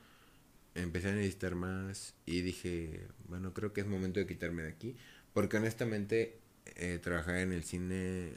Empecé 0.77 1.09
a 1.09 1.13
necesitar 1.13 1.57
más 1.57 2.15
y 2.25 2.43
dije, 2.43 3.09
bueno, 3.27 3.53
creo 3.53 3.73
que 3.73 3.81
es 3.81 3.89
momento 3.89 4.21
de 4.21 4.29
quitarme 4.29 4.63
de 4.63 4.69
aquí. 4.69 4.95
Porque 5.33 5.57
honestamente, 5.57 6.39
eh, 6.77 7.01
trabajar 7.03 7.39
en 7.39 7.53
el 7.53 7.65
cine 7.65 8.35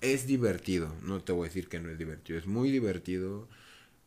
es 0.00 0.26
divertido. 0.26 0.96
No 1.02 1.22
te 1.22 1.32
voy 1.32 1.44
a 1.44 1.48
decir 1.48 1.68
que 1.68 1.80
no 1.80 1.90
es 1.90 1.98
divertido. 1.98 2.38
Es 2.38 2.46
muy 2.46 2.70
divertido. 2.70 3.46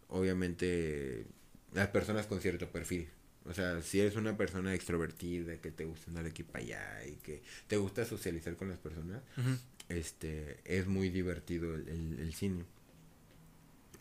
Obviamente, 0.07 1.27
las 1.73 1.89
personas 1.89 2.25
con 2.25 2.41
cierto 2.41 2.71
perfil. 2.71 3.07
O 3.45 3.53
sea, 3.53 3.81
si 3.81 3.99
eres 3.99 4.15
una 4.15 4.37
persona 4.37 4.73
extrovertida, 4.73 5.57
que 5.57 5.71
te 5.71 5.85
gusta 5.85 6.09
andar 6.09 6.25
aquí 6.25 6.43
para 6.43 6.63
allá 6.63 7.05
y 7.07 7.15
que 7.17 7.41
te 7.67 7.77
gusta 7.77 8.05
socializar 8.05 8.55
con 8.55 8.69
las 8.69 8.77
personas, 8.77 9.21
Ujú. 9.37 9.57
Este 9.91 10.57
es 10.65 10.87
muy 10.87 11.09
divertido 11.09 11.75
el, 11.75 11.87
el- 11.87 12.19
el 12.19 12.33
cine. 12.33 12.63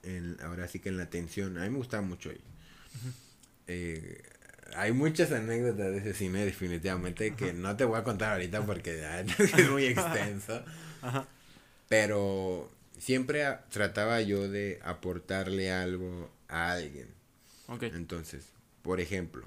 En- 0.03 0.37
ahora 0.43 0.67
sí 0.69 0.79
que 0.81 0.89
en 0.89 0.97
la 0.97 1.03
atención, 1.05 1.59
a 1.59 1.63
mí 1.65 1.71
me 1.71 1.77
gustaba 1.77 2.03
mucho 2.03 2.31
ahí. 2.31 2.41
Eh, 3.67 4.23
hay 4.77 4.93
muchas 4.93 5.33
anécdotas 5.33 5.91
de 5.93 5.99
ese 5.99 6.15
cine 6.15 6.45
definitivamente 6.45 7.35
que 7.35 7.53
no 7.53 7.77
te 7.77 7.85
voy 7.85 7.99
a 7.99 8.05
contar 8.05 8.33
ahorita 8.33 8.65
porque 8.65 9.03
es 9.59 9.71
muy 9.71 9.85
extenso. 9.87 10.65
Ajá. 11.03 11.27
Pero 11.89 12.71
siempre 12.99 13.45
trataba 13.71 14.21
yo 14.23 14.49
de 14.49 14.79
aportarle 14.83 15.73
algo 15.73 16.31
a 16.49 16.73
alguien. 16.73 17.09
Entonces, 17.81 18.47
por 18.83 19.01
ejemplo, 19.01 19.47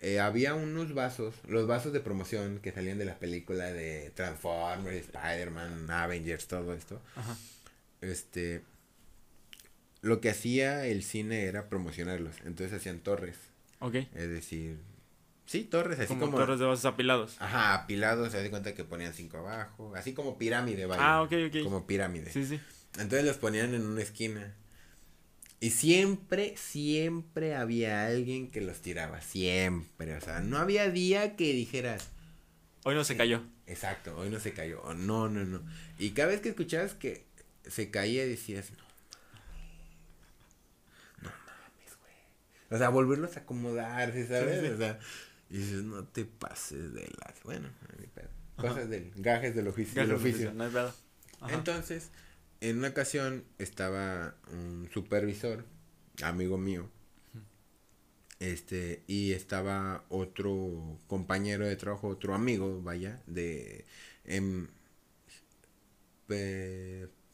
eh, 0.00 0.20
había 0.20 0.54
unos 0.54 0.94
vasos, 0.94 1.34
los 1.46 1.66
vasos 1.66 1.92
de 1.92 2.00
promoción 2.00 2.58
que 2.60 2.72
salían 2.72 2.98
de 2.98 3.04
las 3.04 3.16
películas 3.16 3.72
de 3.72 4.10
Transformers, 4.14 4.96
Spider-Man, 4.96 5.90
Avengers, 5.90 6.46
todo 6.48 6.72
esto. 6.74 7.00
Ajá. 7.16 7.36
Este, 8.00 8.62
lo 10.00 10.20
que 10.20 10.30
hacía 10.30 10.86
el 10.86 11.02
cine 11.02 11.44
era 11.44 11.68
promocionarlos. 11.68 12.36
Entonces 12.44 12.78
hacían 12.78 13.00
torres. 13.00 13.36
Ok. 13.80 13.94
Es 13.94 14.28
decir, 14.30 14.78
sí, 15.46 15.64
torres, 15.64 15.98
así 15.98 16.08
Como, 16.08 16.26
como. 16.26 16.38
torres 16.38 16.58
de 16.58 16.66
vasos 16.66 16.84
apilados. 16.86 17.36
Ajá, 17.38 17.74
apilados, 17.74 18.32
se 18.32 18.42
da 18.42 18.50
cuenta 18.50 18.74
que 18.74 18.84
ponían 18.84 19.12
cinco 19.12 19.38
abajo. 19.38 19.94
Así 19.94 20.14
como 20.14 20.38
pirámide, 20.38 20.86
vaya. 20.86 21.02
Ah, 21.02 21.22
ok, 21.22 21.32
ok. 21.48 21.62
Como 21.62 21.86
pirámide. 21.86 22.30
Sí, 22.32 22.46
sí. 22.46 22.60
Entonces 22.98 23.24
los 23.24 23.36
ponían 23.36 23.74
en 23.74 23.86
una 23.86 24.02
esquina. 24.02 24.54
Y 25.60 25.70
siempre, 25.70 26.56
siempre 26.56 27.54
había 27.54 28.06
alguien 28.06 28.50
que 28.50 28.62
los 28.62 28.80
tiraba. 28.80 29.20
Siempre. 29.20 30.16
O 30.16 30.20
sea, 30.20 30.40
no 30.40 30.56
había 30.56 30.88
día 30.90 31.36
que 31.36 31.52
dijeras, 31.52 32.08
Hoy 32.84 32.94
no 32.94 33.04
se 33.04 33.14
cayó. 33.16 33.42
exacto, 33.66 34.16
hoy 34.16 34.30
no 34.30 34.40
se 34.40 34.54
cayó. 34.54 34.80
O 34.82 34.94
no, 34.94 35.28
no, 35.28 35.44
no. 35.44 35.62
Y 35.98 36.10
cada 36.10 36.28
vez 36.28 36.40
que 36.40 36.48
escuchabas 36.48 36.94
que 36.94 37.26
se 37.68 37.90
caía 37.90 38.24
decías, 38.24 38.70
no. 38.70 38.84
No 41.22 41.28
mames, 41.28 41.98
güey. 42.00 42.14
O 42.70 42.78
sea, 42.78 42.88
volverlos 42.88 43.36
a 43.36 43.40
acomodar, 43.40 44.14
¿sí 44.14 44.26
¿sabes? 44.26 44.72
O 44.72 44.78
sea, 44.78 44.98
y 45.50 45.58
dices, 45.58 45.82
no 45.82 46.04
te 46.04 46.24
pases 46.24 46.94
de 46.94 47.02
las. 47.02 47.42
Bueno, 47.42 47.68
cosas 48.56 48.88
del. 48.88 49.12
gajes 49.16 49.54
del 49.54 49.68
oficio. 49.68 50.00
del 50.00 50.12
oficio. 50.14 50.54
No 50.54 50.64
es 50.66 50.74
Entonces, 51.48 52.10
en 52.60 52.78
una 52.78 52.88
ocasión 52.88 53.44
estaba 53.58 54.34
un 54.52 54.88
supervisor, 54.92 55.64
amigo 56.22 56.58
mío. 56.58 56.90
Este, 58.38 59.02
y 59.06 59.32
estaba 59.32 60.04
otro 60.08 60.98
compañero 61.06 61.66
de 61.66 61.76
trabajo, 61.76 62.08
otro 62.08 62.34
amigo, 62.34 62.80
vaya, 62.82 63.20
de. 63.26 63.84
Em, 64.24 64.68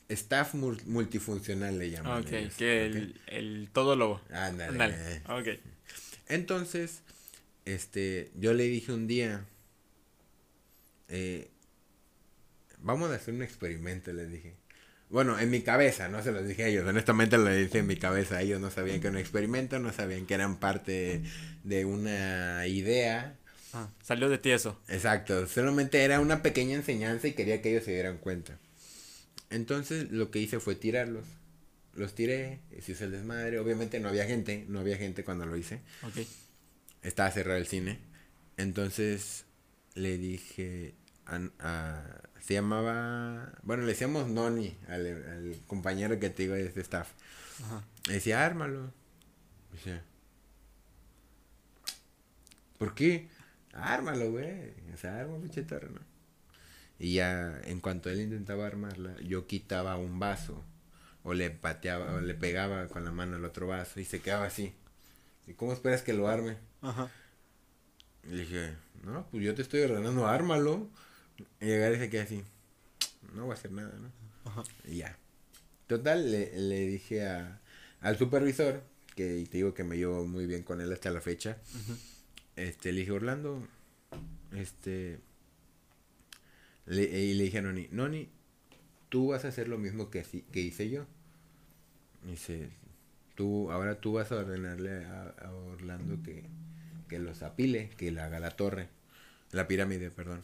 staff 0.09 0.55
multifuncional 0.55 1.79
le 1.79 1.91
llaman. 1.91 2.23
Ok, 2.23 2.57
que 2.57 2.87
el, 2.87 3.21
el 3.27 3.69
todólogo. 3.73 4.21
Ándale. 4.31 5.23
Ok. 5.29 5.61
Entonces, 6.29 7.03
este, 7.65 8.33
yo 8.35 8.55
le 8.55 8.65
dije 8.65 8.93
un 8.93 9.07
día, 9.07 9.45
eh, 11.09 11.51
vamos 12.79 13.11
a 13.11 13.15
hacer 13.15 13.35
un 13.35 13.43
experimento, 13.43 14.13
le 14.13 14.27
dije. 14.27 14.55
Bueno, 15.09 15.39
en 15.39 15.51
mi 15.51 15.63
cabeza, 15.63 16.09
no 16.09 16.23
se 16.23 16.33
lo 16.33 16.43
dije 16.43 16.65
a 16.65 16.67
ellos, 16.69 16.87
honestamente 16.87 17.39
lo 17.39 17.49
dije 17.49 17.79
en 17.79 17.87
mi 17.87 17.97
cabeza, 17.97 18.43
ellos 18.43 18.61
no 18.61 18.71
sabían 18.71 19.01
que 19.01 19.07
era 19.07 19.17
un 19.17 19.21
experimento, 19.21 19.79
no 19.79 19.93
sabían 19.93 20.27
que 20.27 20.35
eran 20.35 20.57
parte 20.57 21.23
de 21.63 21.85
una 21.85 22.67
idea. 22.67 23.37
Ah, 23.73 23.89
salió 24.03 24.29
de 24.29 24.39
ti 24.39 24.51
eso. 24.51 24.81
Exacto, 24.89 25.47
solamente 25.47 26.03
era 26.03 26.19
una 26.19 26.43
pequeña 26.43 26.75
enseñanza 26.75 27.29
y 27.29 27.35
quería 27.35 27.63
que 27.63 27.71
ellos 27.71 27.85
se 27.85 27.93
dieran 27.93 28.19
cuenta. 28.19 28.59
Entonces 29.51 30.11
lo 30.11 30.31
que 30.31 30.41
hice 30.41 30.61
fue 30.61 30.75
tirarlos. 30.75 31.25
Los 31.95 32.15
tiré, 32.15 32.61
se 32.83 32.93
hizo 32.93 33.05
el 33.05 33.13
desmadre. 33.13 33.59
Obviamente 33.59 34.01
no 34.01 34.09
había 34.09 34.27
gente, 34.27 34.67
no 34.69 34.81
había 34.81 34.99
gente 34.99 35.25
cuando 35.25 35.47
lo 35.47 35.57
hice. 35.57 35.81
Ok. 36.03 36.27
Estaba 37.03 37.31
cerrado 37.31 37.59
el 37.59 37.67
cine. 37.67 37.99
Entonces 38.57 39.45
le 39.95 40.19
dije 40.19 40.95
a, 41.27 42.21
se 42.47 42.55
llamaba, 42.55 43.51
bueno, 43.63 43.83
le 43.83 43.89
decíamos 43.89 44.29
Noni 44.29 44.79
al, 44.87 45.57
compañero 45.67 46.21
que 46.21 46.31
te 46.31 46.45
digo 46.45 46.55
de 46.55 46.65
este 46.65 46.81
staff. 46.81 47.11
Ajá. 47.65 47.83
Le 48.07 48.15
decía, 48.15 48.47
ármalo. 48.47 48.93
Decía, 49.73 50.05
¿por 52.79 52.95
qué? 52.95 53.29
Ármalo, 53.73 54.31
güey. 54.31 54.75
O 54.95 54.97
sea, 54.97 55.19
arma 55.19 55.41
pinche 55.41 55.65
torre, 55.65 55.91
¿no? 55.91 55.99
Y 57.01 57.15
ya, 57.15 57.61
en 57.65 57.81
cuanto 57.81 58.11
él 58.11 58.21
intentaba 58.21 58.65
armarla, 58.65 59.21
yo 59.23 59.49
quitaba 59.49 59.97
un 59.97 60.21
vaso. 60.21 60.63
O 61.25 61.35
le 61.35 61.51
pateaba, 61.51 62.15
o 62.15 62.21
le 62.21 62.35
pegaba 62.35 62.87
con 62.87 63.05
la 63.05 63.11
mano 63.11 63.35
al 63.35 63.45
otro 63.45 63.67
vaso 63.67 63.99
y 63.99 64.05
se 64.05 64.21
quedaba 64.21 64.47
así. 64.47 64.73
¿Y 65.49 65.55
cómo 65.55 65.73
esperas 65.73 66.03
que 66.03 66.13
lo 66.13 66.29
arme? 66.29 66.59
Ajá. 66.81 67.11
le 68.23 68.37
dije, 68.37 68.77
no, 69.03 69.27
pues 69.33 69.43
yo 69.43 69.53
te 69.57 69.63
estoy 69.63 69.81
ordenando, 69.81 70.29
ármalo. 70.29 70.89
Y 71.61 71.67
llegar 71.67 71.93
y 71.95 71.99
se 71.99 72.11
queda 72.11 72.23
así. 72.23 72.43
No 73.35 73.45
voy 73.45 73.53
a 73.53 73.55
hacer 73.55 73.73
nada, 73.73 73.97
¿no? 73.99 74.11
Ajá. 74.51 74.63
Y 74.85 74.99
ya. 74.99 75.19
Total, 75.87 76.31
le, 76.31 76.59
le 76.59 76.87
dije 76.87 77.27
a, 77.27 77.61
al 78.01 78.17
supervisor, 78.17 78.83
que 79.15 79.47
te 79.51 79.57
digo 79.57 79.75
que 79.75 79.85
me 79.85 79.97
llevo 79.97 80.27
muy 80.27 80.47
bien 80.47 80.63
con 80.63 80.81
él 80.81 80.93
hasta 80.93 81.11
la 81.11 81.21
fecha. 81.21 81.59
Este, 82.55 82.93
le 82.93 83.01
dije, 83.01 83.13
Orlando, 83.13 83.67
este, 84.55 85.19
le, 86.87 87.03
y 87.03 87.35
le 87.35 87.45
dije 87.45 87.59
a 87.59 87.63
Noni, 87.63 87.89
Noni, 87.91 88.29
tú 89.09 89.29
vas 89.29 89.45
a 89.45 89.49
hacer 89.49 89.69
lo 89.69 89.79
mismo 89.79 90.11
que, 90.11 90.23
que 90.53 90.61
hice 90.61 90.91
yo. 90.91 91.07
dice, 92.25 92.71
tú, 93.35 93.71
ahora 93.71 94.01
tú 94.01 94.13
vas 94.13 94.33
a 94.33 94.37
ordenarle 94.37 95.05
a, 95.05 95.53
Orlando 95.73 96.23
que, 96.23 96.45
que 97.09 97.19
los 97.19 97.43
apile, 97.43 97.91
que 97.97 98.11
le 98.11 98.21
haga 98.21 98.39
la 98.41 98.51
torre, 98.51 98.89
la 99.53 99.67
pirámide, 99.67 100.11
perdón. 100.11 100.43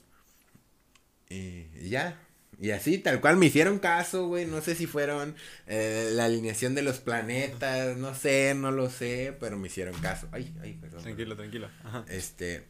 Y 1.33 1.89
ya, 1.89 2.19
y 2.61 2.71
así, 2.71 2.99
tal 2.99 3.21
cual, 3.21 3.37
me 3.37 3.47
hicieron 3.47 3.79
caso, 3.79 4.27
güey. 4.29 4.47
No 4.47 4.61
sé 4.61 4.75
si 4.75 4.87
fueron 4.87 5.35
eh, 5.67 6.11
la 6.13 6.27
alineación 6.27 6.75
de 6.75 6.83
los 6.83 7.01
planetas, 7.01 7.97
no 7.97 8.15
sé, 8.15 8.55
no 8.55 8.71
lo 8.71 8.91
sé, 8.91 9.37
pero 9.41 9.59
me 9.59 9.67
hicieron 9.67 9.99
caso. 10.01 10.29
Ay, 10.31 10.55
ay, 10.63 10.75
perdón. 10.81 11.03
Tranquilo, 11.03 11.37
tranquilo. 11.37 11.69
Este, 12.09 12.65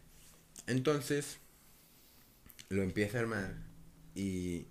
entonces, 0.67 1.39
lo 2.69 2.83
empieza 2.83 3.19
a 3.19 3.21
armar 3.21 3.55
y 4.15 4.67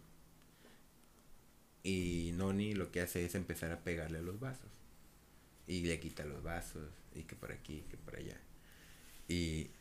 y 1.83 2.31
Noni 2.35 2.73
lo 2.73 2.91
que 2.91 3.01
hace 3.01 3.25
es 3.25 3.35
empezar 3.35 3.71
a 3.71 3.83
pegarle 3.83 4.19
a 4.19 4.21
los 4.21 4.39
vasos 4.39 4.69
y 5.67 5.81
le 5.81 5.99
quita 5.99 6.25
los 6.25 6.43
vasos 6.43 6.89
y 7.15 7.23
que 7.23 7.35
por 7.35 7.51
aquí 7.51 7.85
que 7.89 7.97
por 7.97 8.15
allá 8.15 8.39
y 9.27 9.71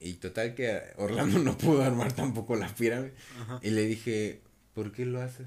y 0.00 0.14
total 0.14 0.54
que 0.54 0.80
Orlando 0.96 1.38
no 1.40 1.56
pudo 1.56 1.82
armar 1.82 2.12
tampoco 2.12 2.56
la 2.56 2.68
pirámide. 2.74 3.12
Y 3.62 3.70
le 3.70 3.86
dije 3.86 4.40
¿por 4.74 4.92
qué 4.92 5.04
lo 5.06 5.20
haces? 5.20 5.46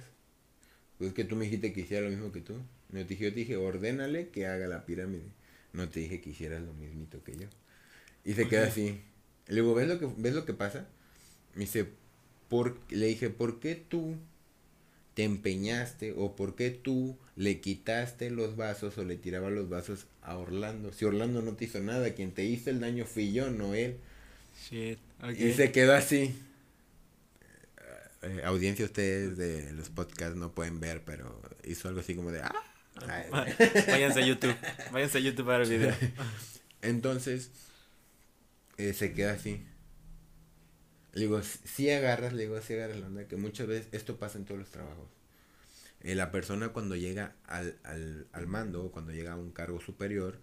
pues 0.97 1.13
que 1.13 1.23
tú 1.23 1.37
me 1.37 1.45
dijiste 1.45 1.71
que 1.71 1.81
hiciera 1.81 2.03
lo 2.03 2.09
mismo 2.09 2.31
que 2.31 2.41
tú. 2.41 2.55
No 2.89 2.99
te 2.99 3.05
dije 3.05 3.25
yo 3.25 3.29
te 3.29 3.39
dije 3.39 3.57
ordénale 3.57 4.29
que 4.29 4.47
haga 4.47 4.67
la 4.67 4.85
pirámide. 4.85 5.25
No 5.73 5.89
te 5.89 5.99
dije 5.99 6.19
que 6.21 6.31
hicieras 6.31 6.61
lo 6.61 6.73
mismito 6.73 7.23
que 7.23 7.37
yo 7.37 7.47
y 8.25 8.33
se 8.33 8.47
queda 8.47 8.67
así. 8.67 9.01
Le 9.47 9.55
digo 9.55 9.73
ves 9.73 9.87
lo 9.87 9.99
que 9.99 10.09
ves 10.17 10.33
lo 10.33 10.45
que 10.45 10.53
pasa 10.53 10.87
me 11.55 11.61
dice, 11.61 11.87
por, 12.47 12.77
le 12.89 13.07
dije, 13.07 13.29
¿por 13.29 13.59
qué 13.59 13.75
tú 13.75 14.15
te 15.13 15.23
empeñaste 15.23 16.13
o 16.15 16.35
por 16.35 16.55
qué 16.55 16.69
tú 16.69 17.17
le 17.35 17.59
quitaste 17.59 18.29
los 18.29 18.55
vasos 18.55 18.97
o 18.97 19.03
le 19.03 19.17
tirabas 19.17 19.51
los 19.51 19.69
vasos 19.69 20.05
a 20.21 20.37
Orlando? 20.37 20.93
Si 20.93 21.05
Orlando 21.05 21.41
no 21.41 21.53
te 21.53 21.65
hizo 21.65 21.79
nada, 21.79 22.13
quien 22.13 22.31
te 22.31 22.45
hizo 22.45 22.69
el 22.69 22.79
daño 22.79 23.05
fui 23.05 23.33
yo, 23.33 23.49
no 23.49 23.73
él. 23.73 23.97
Y 25.37 25.53
se 25.53 25.71
quedó 25.71 25.93
así. 25.93 26.35
Eh, 28.21 28.41
audiencia 28.43 28.85
ustedes 28.85 29.37
de 29.37 29.71
los 29.73 29.89
podcasts 29.89 30.35
no 30.35 30.51
pueden 30.53 30.79
ver, 30.79 31.03
pero 31.05 31.41
hizo 31.63 31.87
algo 31.87 32.01
así 32.01 32.15
como 32.15 32.31
de... 32.31 32.41
¡Ah! 32.41 32.53
Váyanse 33.87 34.21
a 34.21 34.25
YouTube. 34.25 34.55
Váyanse 34.91 35.19
a 35.19 35.21
YouTube 35.21 35.45
para 35.45 35.63
el 35.63 35.69
video. 35.69 35.95
Entonces, 36.81 37.49
eh, 38.77 38.93
se 38.93 39.13
queda 39.13 39.33
así. 39.33 39.65
Le 41.13 41.21
digo, 41.21 41.41
si 41.41 41.89
agarras, 41.89 42.33
le 42.33 42.43
digo, 42.43 42.61
si 42.61 42.73
agarras 42.73 42.99
la 42.99 43.07
onda, 43.07 43.27
que 43.27 43.35
muchas 43.35 43.67
veces 43.67 43.87
esto 43.93 44.17
pasa 44.17 44.37
en 44.37 44.45
todos 44.45 44.59
los 44.59 44.69
trabajos. 44.69 45.07
Eh, 46.01 46.15
la 46.15 46.31
persona 46.31 46.69
cuando 46.69 46.95
llega 46.95 47.35
al, 47.45 47.77
al, 47.83 48.27
al 48.31 48.47
mando 48.47 48.91
cuando 48.91 49.11
llega 49.11 49.33
a 49.33 49.37
un 49.37 49.51
cargo 49.51 49.81
superior, 49.81 50.39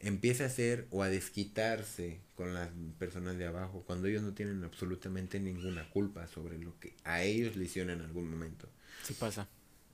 empieza 0.00 0.44
a 0.44 0.46
hacer 0.46 0.86
o 0.90 1.02
a 1.02 1.08
desquitarse 1.08 2.20
con 2.34 2.54
las 2.54 2.70
personas 2.98 3.36
de 3.36 3.46
abajo 3.46 3.84
cuando 3.86 4.08
ellos 4.08 4.22
no 4.22 4.32
tienen 4.32 4.64
absolutamente 4.64 5.38
ninguna 5.38 5.88
culpa 5.90 6.26
sobre 6.26 6.58
lo 6.58 6.78
que 6.80 6.94
a 7.04 7.22
ellos 7.22 7.56
le 7.56 7.64
hicieron 7.64 7.90
en 7.90 8.00
algún 8.00 8.30
momento. 8.30 8.68
Sí 9.04 9.14
pasa. 9.14 9.46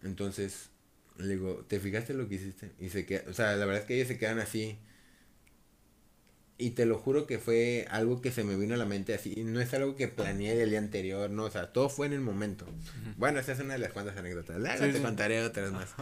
Entonces, 0.03 0.71
le 1.19 1.29
digo, 1.29 1.65
¿te 1.69 1.81
fijaste 1.81 2.15
lo 2.15 2.29
que 2.29 2.37
hiciste? 2.37 2.73
Y 2.79 2.91
se 2.91 3.05
queda, 3.05 3.25
o 3.29 3.33
sea, 3.33 3.57
la 3.57 3.67
verdad 3.67 3.83
es 3.83 3.89
que 3.89 3.95
ellos 3.97 4.09
se 4.09 4.19
quedan 4.19 4.39
así 4.39 4.79
y 6.59 6.71
te 6.71 6.87
lo 6.87 6.99
juro 6.99 7.27
que 7.27 7.39
fue 7.39 7.87
algo 7.91 8.23
que 8.23 8.31
se 8.31 8.45
me 8.45 8.57
vino 8.57 8.75
a 8.75 8.79
la 8.79 8.87
mente 8.87 9.13
así. 9.13 9.43
No 9.45 9.61
es 9.61 9.75
algo 9.75 9.97
que 9.97 10.09
planeé 10.09 10.55
del 10.55 10.71
día 10.71 10.79
anterior, 10.79 11.29
no, 11.31 11.45
o 11.45 11.51
sea, 11.51 11.73
todo 11.73 11.89
fue 11.89 12.07
en 12.07 12.13
el 12.13 12.21
momento. 12.21 12.67
Bueno, 13.17 13.41
esa 13.41 13.53
es 13.53 13.61
una 13.61 13.75
de 13.75 13.81
las 13.81 13.93
cuantas 13.93 14.17
anécdotas. 14.17 14.57
te 14.79 15.03
contaré 15.03 15.43
otras 15.43 15.73
más. 15.73 15.95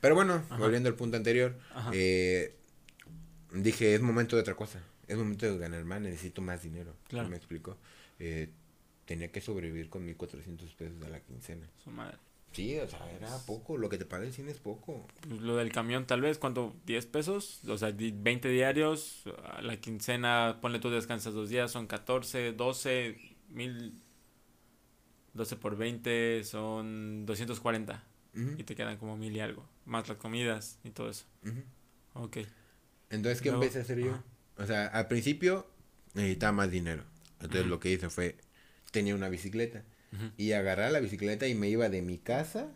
Pero 0.00 0.14
bueno, 0.14 0.42
volviendo 0.58 0.88
al 0.88 0.94
punto 0.94 1.16
anterior, 1.16 1.56
eh, 1.92 2.57
dije, 3.52 3.94
es 3.94 4.00
momento 4.00 4.36
de 4.36 4.42
otra 4.42 4.54
cosa. 4.54 4.82
Es 5.06 5.16
momento 5.16 5.46
de 5.46 5.58
ganar 5.58 5.84
más, 5.84 6.00
necesito 6.00 6.42
más 6.42 6.62
dinero. 6.62 6.94
Claro. 7.08 7.28
Me 7.28 7.36
explico. 7.36 7.76
Eh, 8.18 8.50
tenía 9.04 9.32
que 9.32 9.40
sobrevivir 9.40 9.88
con 9.88 10.06
1.400 10.06 10.74
pesos 10.74 11.02
a 11.02 11.08
la 11.08 11.20
quincena. 11.20 11.68
Su 11.82 11.90
madre. 11.90 12.18
Sí, 12.52 12.78
o 12.78 12.88
sea, 12.88 13.10
era 13.12 13.28
poco, 13.46 13.76
lo 13.76 13.88
que 13.88 13.98
te 13.98 14.04
paga 14.04 14.24
el 14.24 14.32
cine 14.32 14.50
es 14.50 14.58
poco. 14.58 15.06
Pues, 15.28 15.40
lo 15.40 15.56
del 15.56 15.70
camión 15.70 16.06
tal 16.06 16.22
vez, 16.22 16.38
¿cuánto? 16.38 16.74
¿10 16.86 17.06
pesos? 17.10 17.60
O 17.68 17.76
sea, 17.76 17.92
20 17.92 18.48
diarios, 18.48 19.24
la 19.60 19.76
quincena, 19.78 20.58
ponle 20.60 20.78
tú 20.78 20.90
descansas 20.90 21.34
dos 21.34 21.50
días, 21.50 21.70
son 21.70 21.86
14, 21.86 22.52
12, 22.52 23.36
mil... 23.48 23.94
12 25.34 25.56
por 25.56 25.76
20 25.76 26.42
son 26.42 27.24
240. 27.24 28.02
Y 28.56 28.62
te 28.64 28.74
quedan 28.74 28.98
como 28.98 29.16
mil 29.16 29.36
y 29.36 29.40
algo. 29.40 29.68
Más 29.84 30.08
las 30.08 30.16
comidas 30.16 30.78
y 30.84 30.90
todo 30.90 31.10
eso. 31.10 31.26
Ok. 32.14 32.38
Entonces, 33.10 33.40
¿qué 33.40 33.48
empecé 33.50 33.78
a 33.78 33.82
hacer 33.82 33.98
yo? 33.98 34.22
O 34.56 34.66
sea, 34.66 34.86
al 34.86 35.08
principio 35.08 35.66
necesitaba 36.14 36.52
más 36.52 36.70
dinero. 36.70 37.04
Entonces, 37.40 37.66
lo 37.66 37.80
que 37.80 37.92
hice 37.92 38.10
fue, 38.10 38.36
tenía 38.90 39.14
una 39.14 39.28
bicicleta 39.28 39.84
y 40.36 40.52
agarraba 40.52 40.90
la 40.90 41.00
bicicleta 41.00 41.46
y 41.46 41.54
me 41.54 41.68
iba 41.68 41.88
de 41.88 42.02
mi 42.02 42.18
casa 42.18 42.72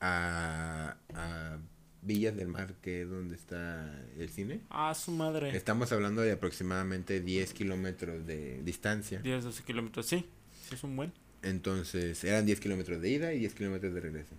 a, 0.00 0.96
a 1.14 1.58
Villas 2.02 2.34
del 2.34 2.48
Mar, 2.48 2.74
que 2.80 3.02
es 3.02 3.08
donde 3.08 3.36
está 3.36 4.04
el 4.18 4.30
cine. 4.30 4.62
Ah, 4.70 4.94
su 4.94 5.12
madre. 5.12 5.54
Estamos 5.56 5.92
hablando 5.92 6.22
de 6.22 6.32
aproximadamente 6.32 7.20
10 7.20 7.52
kilómetros 7.52 8.26
de 8.26 8.62
distancia. 8.62 9.20
10, 9.20 9.44
12 9.44 9.62
kilómetros, 9.64 10.06
sí. 10.06 10.26
Es 10.72 10.82
un 10.82 10.96
buen. 10.96 11.12
Entonces, 11.42 12.22
eran 12.24 12.46
10 12.46 12.60
kilómetros 12.60 13.00
de 13.00 13.10
ida 13.10 13.32
y 13.32 13.40
10 13.40 13.54
kilómetros 13.54 13.92
de 13.94 14.00
regreso. 14.00 14.34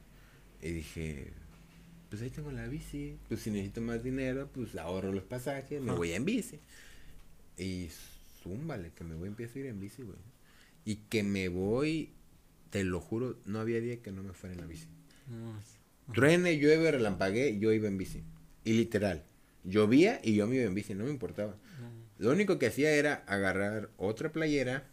Y 0.62 0.72
dije, 0.72 1.34
pues 2.12 2.22
ahí 2.24 2.30
tengo 2.30 2.52
la 2.52 2.68
bici. 2.68 3.18
Pues 3.30 3.40
si 3.40 3.52
necesito 3.52 3.80
más 3.80 4.04
dinero, 4.04 4.50
pues 4.54 4.76
ahorro 4.76 5.14
los 5.14 5.24
pasajes, 5.24 5.82
me 5.82 5.94
voy 5.94 6.12
en 6.12 6.26
bici. 6.26 6.60
Y 7.58 7.88
zúmbale, 8.44 8.92
que 8.92 9.06
me 9.06 9.16
voy, 9.16 9.30
empiezo 9.30 9.58
a 9.58 9.62
ir 9.62 9.68
en 9.68 9.80
bici, 9.80 10.04
güey. 10.04 10.18
Y 10.84 10.96
que 11.08 11.24
me 11.24 11.48
voy, 11.48 12.10
te 12.70 12.84
lo 12.84 13.00
juro, 13.00 13.38
no 13.46 13.62
había 13.62 13.80
día 13.80 14.02
que 14.02 14.12
no 14.12 14.24
me 14.24 14.34
fuera 14.34 14.56
en 14.56 14.60
la 14.60 14.68
bici. 14.68 14.88
Truene, 16.14 16.58
llueve, 16.58 16.92
relampagué, 16.92 17.58
yo 17.60 17.72
iba 17.72 17.88
en 17.88 17.98
bici. 17.98 18.24
Y 18.66 18.74
literal, 18.74 19.24
llovía 19.64 20.20
y 20.22 20.36
yo 20.36 20.48
me 20.48 20.58
iba 20.58 20.66
en 20.66 20.76
bici, 20.76 20.94
no 20.94 21.06
me 21.06 21.12
importaba. 21.12 21.56
Lo 22.18 22.32
único 22.32 22.60
que 22.60 22.68
hacía 22.68 22.92
era 22.92 23.24
agarrar 23.26 23.90
otra 23.96 24.34
playera, 24.34 24.86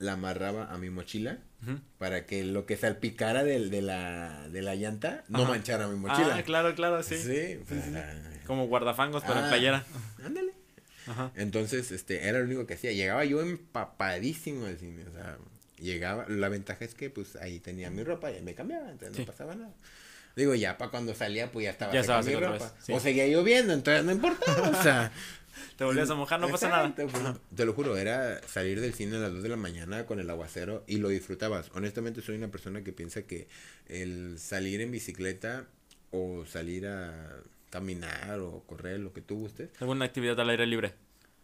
la 0.00 0.14
amarraba 0.14 0.74
a 0.74 0.78
mi 0.78 0.90
mochila 0.90 1.38
para 1.98 2.24
que 2.26 2.44
lo 2.44 2.66
que 2.66 2.76
salpicara 2.76 3.44
de, 3.44 3.68
de, 3.68 3.82
la, 3.82 4.48
de 4.48 4.62
la 4.62 4.74
llanta 4.74 5.24
no 5.28 5.44
manchara 5.44 5.86
mi 5.88 5.96
mochila. 5.96 6.36
Ah, 6.36 6.42
claro, 6.42 6.74
claro, 6.74 7.02
sí. 7.02 7.18
Sí, 7.18 7.58
como 8.46 8.66
guardafangos 8.66 9.22
para 9.22 9.46
ah, 9.46 9.48
playera. 9.48 9.84
Ándale. 10.24 10.52
Entonces, 11.34 11.90
este, 11.90 12.28
era 12.28 12.38
lo 12.38 12.44
único 12.44 12.66
que 12.66 12.74
hacía. 12.74 12.92
Llegaba 12.92 13.24
yo 13.24 13.40
empapadísimo 13.40 14.66
al 14.66 14.78
cine, 14.78 15.04
o 15.08 15.12
sea, 15.12 15.38
llegaba, 15.78 16.26
la 16.28 16.48
ventaja 16.48 16.84
es 16.84 16.94
que 16.94 17.10
pues 17.10 17.36
ahí 17.36 17.58
tenía 17.58 17.90
mi 17.90 18.02
ropa 18.02 18.30
y 18.30 18.40
me 18.42 18.54
cambiaba, 18.54 18.90
entonces 18.90 19.18
no 19.18 19.24
pasaba 19.24 19.54
nada. 19.54 19.72
Digo, 20.36 20.54
ya 20.54 20.78
para 20.78 20.90
cuando 20.90 21.14
salía, 21.14 21.50
pues 21.50 21.64
ya 21.64 21.70
estaba 21.70 21.92
ya 21.92 22.22
mi 22.22 22.34
ropa. 22.34 22.72
O 22.90 23.00
seguía 23.00 23.26
lloviendo, 23.26 23.72
entonces 23.72 24.04
no 24.04 24.12
importaba, 24.12 24.68
o 24.68 24.82
sea. 24.82 25.12
Te 25.76 25.84
volvías 25.84 26.10
a 26.10 26.14
mojar, 26.14 26.40
no 26.40 26.48
pasa 26.48 26.68
nada. 26.68 26.94
Pues, 26.94 27.12
te 27.54 27.64
lo 27.64 27.72
juro, 27.72 27.96
era 27.96 28.40
salir 28.46 28.80
del 28.80 28.94
cine 28.94 29.16
a 29.16 29.20
las 29.20 29.32
2 29.32 29.42
de 29.42 29.48
la 29.48 29.56
mañana 29.56 30.06
con 30.06 30.20
el 30.20 30.28
aguacero 30.30 30.84
y 30.86 30.98
lo 30.98 31.08
disfrutabas. 31.08 31.70
Honestamente, 31.74 32.22
soy 32.22 32.36
una 32.36 32.50
persona 32.50 32.82
que 32.84 32.92
piensa 32.92 33.22
que 33.22 33.48
el 33.86 34.38
salir 34.38 34.80
en 34.80 34.90
bicicleta 34.90 35.66
o 36.10 36.44
salir 36.46 36.86
a 36.86 37.42
caminar 37.70 38.40
o 38.40 38.64
correr, 38.66 39.00
lo 39.00 39.12
que 39.12 39.22
tú 39.22 39.36
gustes. 39.36 39.70
Alguna 39.80 40.04
actividad 40.04 40.38
al 40.40 40.50
aire 40.50 40.66
libre. 40.66 40.94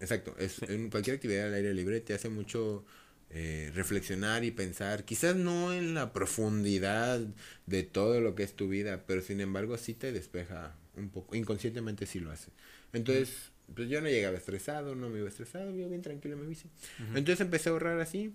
Exacto, 0.00 0.34
es, 0.38 0.62
en 0.62 0.90
cualquier 0.90 1.16
actividad 1.16 1.46
al 1.46 1.54
aire 1.54 1.72
libre 1.72 2.00
te 2.00 2.12
hace 2.12 2.28
mucho 2.28 2.84
eh, 3.30 3.72
reflexionar 3.74 4.44
y 4.44 4.50
pensar, 4.50 5.04
quizás 5.04 5.36
no 5.36 5.72
en 5.72 5.94
la 5.94 6.12
profundidad 6.12 7.20
de 7.66 7.82
todo 7.82 8.20
lo 8.20 8.34
que 8.34 8.42
es 8.42 8.54
tu 8.54 8.68
vida, 8.68 9.04
pero 9.06 9.22
sin 9.22 9.40
embargo 9.40 9.78
sí 9.78 9.94
te 9.94 10.12
despeja 10.12 10.76
un 10.96 11.08
poco, 11.10 11.34
inconscientemente 11.34 12.06
sí 12.06 12.20
lo 12.20 12.30
hace. 12.30 12.50
Entonces, 12.92 13.52
pues 13.74 13.88
yo 13.88 14.00
no 14.00 14.08
llegaba 14.08 14.36
estresado, 14.36 14.94
no 14.94 15.08
me 15.08 15.18
iba 15.18 15.28
estresado, 15.28 15.74
yo 15.74 15.88
bien 15.88 16.02
tranquilo 16.02 16.36
me 16.36 16.46
bici. 16.46 16.70
Entonces 17.14 17.40
empecé 17.40 17.68
a 17.68 17.72
ahorrar 17.72 18.00
así 18.00 18.34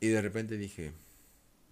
y 0.00 0.08
de 0.08 0.22
repente 0.22 0.56
dije, 0.56 0.92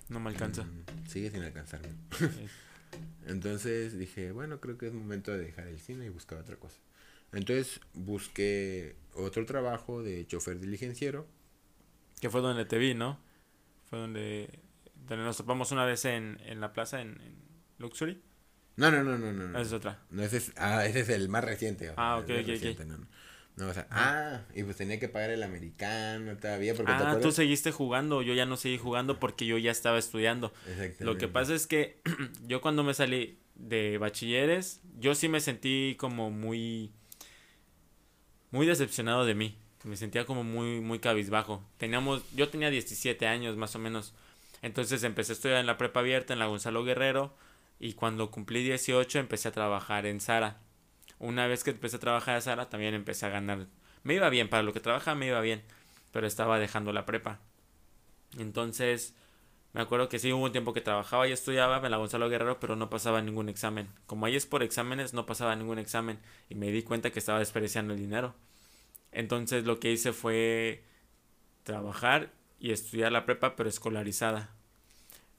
no 0.09 0.21
me 0.21 0.31
alcanza. 0.31 0.65
Mm, 0.65 1.07
sigue 1.09 1.31
sin 1.31 1.43
alcanzarme. 1.43 1.89
Entonces 3.27 3.99
dije, 3.99 4.33
bueno, 4.33 4.61
creo 4.61 4.79
que 4.79 4.87
es 4.87 4.93
momento 4.93 5.33
de 5.33 5.39
dejar 5.39 5.67
el 5.69 5.81
cine 5.81 6.07
y 6.07 6.09
buscar 6.09 6.39
otra 6.39 6.57
cosa. 6.57 6.79
Entonces 7.33 7.81
busqué 7.95 8.97
otro 9.15 9.45
trabajo 9.45 10.03
de 10.03 10.27
chofer 10.27 10.61
diligenciero. 10.61 11.27
Que 12.21 12.31
fue 12.31 12.41
donde 12.41 12.65
te 12.65 12.79
vi, 12.79 12.95
¿no? 12.95 13.19
Fue 13.91 13.99
donde, 13.99 14.61
donde 15.09 15.25
nos 15.25 15.37
topamos 15.37 15.73
una 15.73 15.85
vez 15.85 16.05
en, 16.05 16.39
en 16.45 16.61
la 16.61 16.73
plaza 16.73 17.01
en, 17.01 17.19
Luxury. 17.79 18.23
No, 18.77 18.91
no, 18.91 19.05
no, 19.05 19.17
no, 19.19 19.33
no. 19.33 19.51
Esa 19.51 19.61
es 19.61 19.73
otra. 19.73 19.99
No, 20.11 20.23
ese 20.23 20.39
es, 20.39 20.53
ah, 20.57 20.85
ese 20.87 21.01
es 21.01 21.09
el 21.09 21.29
más 21.29 21.45
reciente. 21.45 21.93
Ah, 21.97 22.19
ok, 22.19 22.31
ok, 22.43 22.87
no, 23.57 23.69
o 23.69 23.73
sea, 23.73 23.87
ah, 23.91 24.41
y 24.53 24.65
pues 24.65 24.77
tenía 24.77 24.99
que 24.99 25.09
pagar 25.09 25.31
el 25.31 25.43
americano 25.45 26.37
todavía. 26.37 26.75
Porque 26.75 26.91
ah, 26.91 27.19
tú 27.23 27.31
seguiste 27.31 27.71
jugando, 27.71 28.21
yo 28.21 28.35
ya 28.35 28.47
no 28.47 28.57
seguí 28.57 28.79
jugando 28.79 29.21
porque 29.21 29.47
yo 29.47 29.59
ya 29.59 29.71
estaba 29.71 29.97
estudiando. 29.99 30.53
Lo 30.99 31.17
que 31.19 31.29
pasa 31.29 31.55
es 31.55 31.69
que 31.69 32.01
yo 32.47 32.61
cuando 32.61 32.83
me 32.83 32.95
salí 32.95 33.39
de 33.55 33.99
bachilleres, 33.99 34.81
yo 34.99 35.15
sí 35.15 35.29
me 35.29 35.41
sentí 35.41 35.95
como 36.01 36.31
muy, 36.33 36.91
muy 38.51 38.67
decepcionado 38.67 39.25
de 39.25 39.37
mí. 39.37 39.57
Me 39.85 39.97
sentía 39.97 40.25
como 40.25 40.43
muy, 40.43 40.81
muy 40.81 40.99
cabizbajo. 40.99 41.63
Teníamos, 41.77 42.25
yo 42.35 42.49
tenía 42.49 42.71
17 42.71 43.27
años 43.29 43.57
más 43.57 43.77
o 43.77 43.79
menos. 43.79 44.15
Entonces 44.63 45.05
empecé 45.05 45.33
a 45.33 45.35
estudiar 45.35 45.59
en 45.59 45.67
la 45.67 45.77
prepa 45.77 46.01
abierta 46.01 46.33
en 46.33 46.41
la 46.41 46.47
Gonzalo 46.47 46.83
Guerrero. 46.83 47.37
Y 47.79 47.95
cuando 47.95 48.31
cumplí 48.31 48.63
18 48.63 49.19
empecé 49.19 49.49
a 49.49 49.53
trabajar 49.53 50.07
en 50.07 50.21
Sara 50.21 50.61
una 51.19 51.47
vez 51.47 51.65
que 51.65 51.71
empecé 51.71 51.97
a 51.97 52.01
trabajar 52.01 52.37
a 52.37 52.41
Sara, 52.41 52.69
también 52.69 52.95
empecé 52.95 53.27
a 53.27 53.31
ganar. 53.31 53.67
Me 54.03 54.15
iba 54.15 54.29
bien, 54.29 54.49
para 54.49 54.63
lo 54.63 54.73
que 54.73 54.81
trabajaba 54.81 55.15
me 55.15 55.27
iba 55.27 55.41
bien, 55.41 55.63
pero 56.13 56.27
estaba 56.27 56.59
dejando 56.59 56.93
la 56.93 57.07
prepa. 57.07 57.41
Entonces, 58.39 59.15
me 59.73 59.81
acuerdo 59.81 60.09
que 60.09 60.19
sí 60.19 60.33
hubo 60.33 60.45
un 60.45 60.53
tiempo 60.53 60.73
que 60.73 60.81
trabajaba 60.81 61.27
y 61.27 61.33
estudiaba 61.33 61.79
en 61.79 61.91
la 61.91 61.97
Gonzalo 61.97 62.29
Guerrero, 62.29 62.61
pero 62.61 62.77
no 62.77 62.91
pasaba 62.91 63.23
ningún 63.23 63.49
examen. 63.49 63.89
Como 64.07 64.27
ahí 64.27 64.37
es 64.37 64.47
por 64.47 64.63
exámenes, 64.63 65.15
no 65.15 65.27
pasaba 65.27 65.57
ningún 65.57 65.79
examen 65.79 66.19
y 66.49 66.57
me 66.57 66.71
di 66.71 66.83
cuenta 66.83 67.11
que 67.11 67.21
estaba 67.21 67.39
desperdiciando 67.39 67.95
el 67.95 68.01
dinero. 68.01 68.35
Entonces, 69.13 69.65
lo 69.65 69.81
que 69.81 69.93
hice 69.93 70.13
fue 70.13 70.85
trabajar 71.63 72.33
y 72.59 72.73
estudiar 72.73 73.13
la 73.13 73.25
prepa, 73.25 73.57
pero 73.57 73.69
escolarizada. 73.69 74.51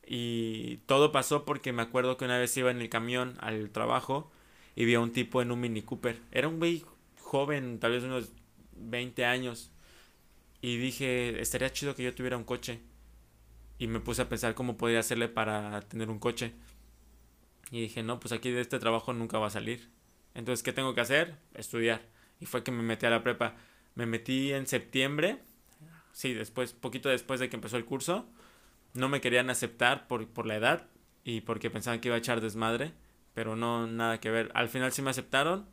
Y 0.08 0.78
todo 0.86 1.12
pasó 1.12 1.46
porque 1.46 1.74
me 1.74 1.82
acuerdo 1.82 2.18
que 2.18 2.26
una 2.26 2.38
vez 2.38 2.56
iba 2.58 2.72
en 2.72 2.82
el 2.82 2.90
camión 2.90 3.36
al 3.40 3.72
trabajo 3.72 4.32
y 4.76 4.86
vi 4.86 4.94
a 4.96 5.00
un 5.00 5.12
tipo 5.12 5.42
en 5.42 5.52
un 5.52 5.60
Mini 5.60 5.82
Cooper. 5.82 6.22
Era 6.32 6.48
un 6.48 6.60
güey 6.60 6.84
joven, 7.20 7.80
tal 7.80 7.92
vez 7.92 8.04
unos 8.04 8.32
20 8.76 9.26
años. 9.26 9.72
Y 10.62 10.78
dije, 10.78 11.40
estaría 11.42 11.72
chido 11.72 11.96
que 11.96 12.04
yo 12.04 12.14
tuviera 12.14 12.38
un 12.38 12.44
coche. 12.44 12.82
Y 13.78 13.88
me 13.88 14.00
puse 14.00 14.22
a 14.22 14.30
pensar 14.30 14.56
cómo 14.56 14.78
podría 14.78 15.00
hacerle 15.00 15.28
para 15.28 15.82
tener 15.82 16.10
un 16.10 16.20
coche. 16.20 16.54
Y 17.72 17.82
dije, 17.82 18.04
no, 18.04 18.20
pues 18.20 18.32
aquí 18.32 18.52
de 18.52 18.62
este 18.62 18.80
trabajo 18.80 19.14
nunca 19.14 19.40
va 19.40 19.48
a 19.48 19.52
salir. 19.52 19.90
Entonces, 20.34 20.64
¿qué 20.64 20.74
tengo 20.74 20.94
que 20.94 21.02
hacer? 21.02 21.36
Estudiar. 21.54 22.02
Y 22.40 22.46
fue 22.46 22.64
que 22.64 22.72
me 22.72 22.84
metí 22.84 23.06
a 23.06 23.10
la 23.10 23.24
prepa. 23.24 23.56
Me 23.96 24.06
metí 24.06 24.54
en 24.54 24.68
septiembre. 24.68 25.40
Sí, 26.12 26.34
después, 26.34 26.74
poquito 26.74 27.10
después 27.10 27.40
de 27.40 27.50
que 27.50 27.56
empezó 27.56 27.78
el 27.78 27.86
curso. 27.86 28.28
No 28.96 29.08
me 29.08 29.22
querían 29.22 29.52
aceptar 29.52 30.08
por, 30.08 30.28
por 30.28 30.48
la 30.48 30.56
edad 30.56 30.88
y 31.24 31.42
porque 31.42 31.70
pensaban 31.70 32.00
que 32.00 32.08
iba 32.08 32.16
a 32.16 32.20
echar 32.20 32.42
desmadre 32.42 32.94
pero 33.36 33.56
no 33.56 33.86
nada 33.86 34.20
que 34.20 34.32
ver. 34.32 34.50
Al 34.56 34.70
final 34.70 34.92
sí 34.94 35.04
me 35.04 35.12
aceptaron 35.12 35.68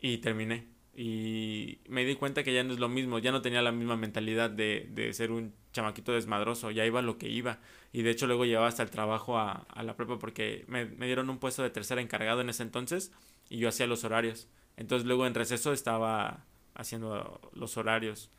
y 0.00 0.18
terminé. 0.18 0.68
Y 0.94 1.80
me 1.88 2.04
di 2.04 2.14
cuenta 2.14 2.44
que 2.44 2.54
ya 2.54 2.64
no 2.64 2.72
es 2.72 2.78
lo 2.78 2.88
mismo, 2.88 3.18
ya 3.18 3.32
no 3.32 3.42
tenía 3.42 3.60
la 3.60 3.72
misma 3.72 3.96
mentalidad 3.96 4.50
de, 4.50 4.88
de 4.92 5.12
ser 5.12 5.32
un 5.32 5.52
chamaquito 5.72 6.12
desmadroso, 6.12 6.70
ya 6.70 6.86
iba 6.86 7.02
lo 7.02 7.18
que 7.18 7.28
iba. 7.28 7.58
Y 7.92 8.02
de 8.02 8.10
hecho 8.10 8.26
luego 8.28 8.44
llevaba 8.44 8.68
hasta 8.68 8.84
el 8.84 8.90
trabajo 8.90 9.36
a, 9.36 9.66
a 9.68 9.82
la 9.82 9.96
prepa 9.96 10.18
porque 10.18 10.64
me, 10.68 10.86
me, 10.86 11.06
dieron 11.06 11.28
un 11.28 11.38
puesto 11.38 11.62
de 11.62 11.70
tercera 11.70 12.00
encargado 12.00 12.40
en 12.40 12.50
ese 12.50 12.62
entonces 12.62 13.12
y 13.50 13.58
yo 13.58 13.68
hacía 13.68 13.88
los 13.88 14.04
horarios. 14.04 14.48
Entonces 14.76 15.06
luego 15.06 15.26
en 15.26 15.34
receso 15.34 15.72
estaba 15.72 16.44
haciendo 16.74 17.50
los 17.52 17.76
horarios. 17.76 18.30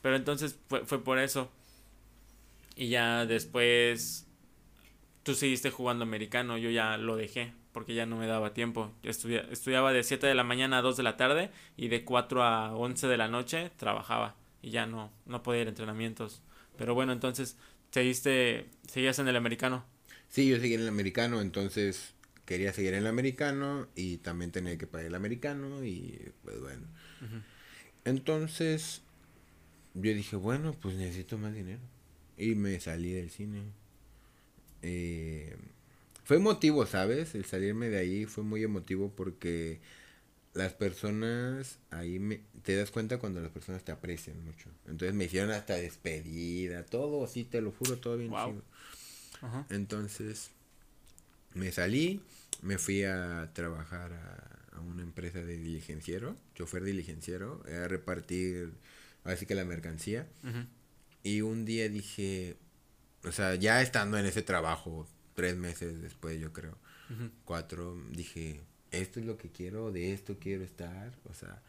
Pero 0.00 0.16
entonces 0.16 0.58
fue, 0.68 0.86
fue 0.86 1.04
por 1.04 1.18
eso. 1.18 1.52
Y 2.76 2.88
ya 2.88 3.26
después 3.26 4.26
tú 5.22 5.34
seguiste 5.34 5.70
jugando 5.70 6.04
americano, 6.04 6.58
yo 6.58 6.70
ya 6.70 6.96
lo 6.96 7.16
dejé 7.16 7.52
porque 7.72 7.94
ya 7.94 8.06
no 8.06 8.16
me 8.16 8.26
daba 8.26 8.52
tiempo. 8.52 8.92
Yo 9.02 9.10
estudiaba 9.10 9.92
de 9.92 10.02
7 10.02 10.26
de 10.26 10.34
la 10.34 10.44
mañana 10.44 10.78
a 10.78 10.82
2 10.82 10.96
de 10.96 11.02
la 11.02 11.16
tarde 11.16 11.50
y 11.76 11.88
de 11.88 12.04
4 12.04 12.42
a 12.42 12.74
11 12.74 13.06
de 13.06 13.16
la 13.16 13.28
noche 13.28 13.70
trabajaba 13.76 14.36
y 14.62 14.70
ya 14.70 14.86
no, 14.86 15.12
no 15.26 15.42
podía 15.42 15.62
ir 15.62 15.66
a 15.68 15.70
entrenamientos. 15.70 16.42
Pero 16.76 16.94
bueno, 16.94 17.12
entonces, 17.12 17.56
¿seguiste, 17.90 18.68
¿seguías 18.88 19.18
en 19.18 19.28
el 19.28 19.36
americano? 19.36 19.84
Sí, 20.28 20.48
yo 20.48 20.58
seguí 20.58 20.74
en 20.74 20.82
el 20.82 20.88
americano, 20.88 21.40
entonces 21.40 22.14
quería 22.44 22.72
seguir 22.72 22.94
en 22.94 23.00
el 23.00 23.06
americano 23.06 23.88
y 23.94 24.18
también 24.18 24.50
tenía 24.50 24.76
que 24.76 24.86
pagar 24.86 25.06
el 25.06 25.14
americano 25.14 25.84
y 25.84 26.32
pues 26.42 26.60
bueno. 26.60 26.86
Entonces, 28.04 29.02
yo 29.94 30.14
dije, 30.14 30.36
bueno, 30.36 30.74
pues 30.80 30.96
necesito 30.96 31.38
más 31.38 31.54
dinero. 31.54 31.80
Y 32.40 32.54
me 32.54 32.80
salí 32.80 33.12
del 33.12 33.30
cine. 33.30 33.62
Eh, 34.82 35.54
fue 36.24 36.38
emotivo, 36.38 36.86
¿sabes? 36.86 37.34
El 37.34 37.44
salirme 37.44 37.90
de 37.90 37.98
ahí 37.98 38.24
fue 38.24 38.42
muy 38.44 38.62
emotivo 38.62 39.12
porque 39.14 39.80
las 40.54 40.72
personas, 40.72 41.78
ahí 41.90 42.18
me, 42.18 42.40
te 42.62 42.76
das 42.76 42.90
cuenta 42.90 43.18
cuando 43.18 43.40
las 43.40 43.50
personas 43.50 43.84
te 43.84 43.92
aprecian 43.92 44.42
mucho. 44.44 44.70
Entonces 44.86 45.14
me 45.14 45.24
hicieron 45.24 45.50
hasta 45.50 45.74
despedida, 45.74 46.84
todo 46.84 47.24
así, 47.24 47.44
te 47.44 47.60
lo 47.60 47.72
juro, 47.72 47.98
todo 47.98 48.16
bien 48.16 48.30
chido. 48.30 48.62
Entonces 49.68 50.50
me 51.54 51.72
salí, 51.72 52.20
me 52.62 52.78
fui 52.78 53.04
a 53.04 53.50
trabajar 53.52 54.12
a, 54.12 54.80
una 54.80 55.02
empresa 55.02 55.40
de 55.40 55.58
diligenciero, 55.58 56.36
chofer 56.54 56.84
diligenciero, 56.84 57.62
a 57.66 57.86
repartir 57.86 58.72
así 59.24 59.44
que 59.44 59.54
la 59.54 59.66
mercancía. 59.66 60.26
Y 61.22 61.42
un 61.42 61.64
día 61.64 61.88
dije, 61.88 62.56
o 63.24 63.32
sea, 63.32 63.54
ya 63.54 63.82
estando 63.82 64.18
en 64.18 64.26
ese 64.26 64.42
trabajo 64.42 65.06
tres 65.34 65.56
meses 65.56 66.00
después, 66.00 66.40
yo 66.40 66.52
creo, 66.52 66.78
cuatro, 67.44 67.96
dije, 68.10 68.62
esto 68.90 69.20
es 69.20 69.26
lo 69.26 69.36
que 69.36 69.50
quiero, 69.50 69.92
de 69.92 70.12
esto 70.12 70.38
quiero 70.38 70.64
estar, 70.64 71.12
o 71.24 71.34
sea, 71.34 71.62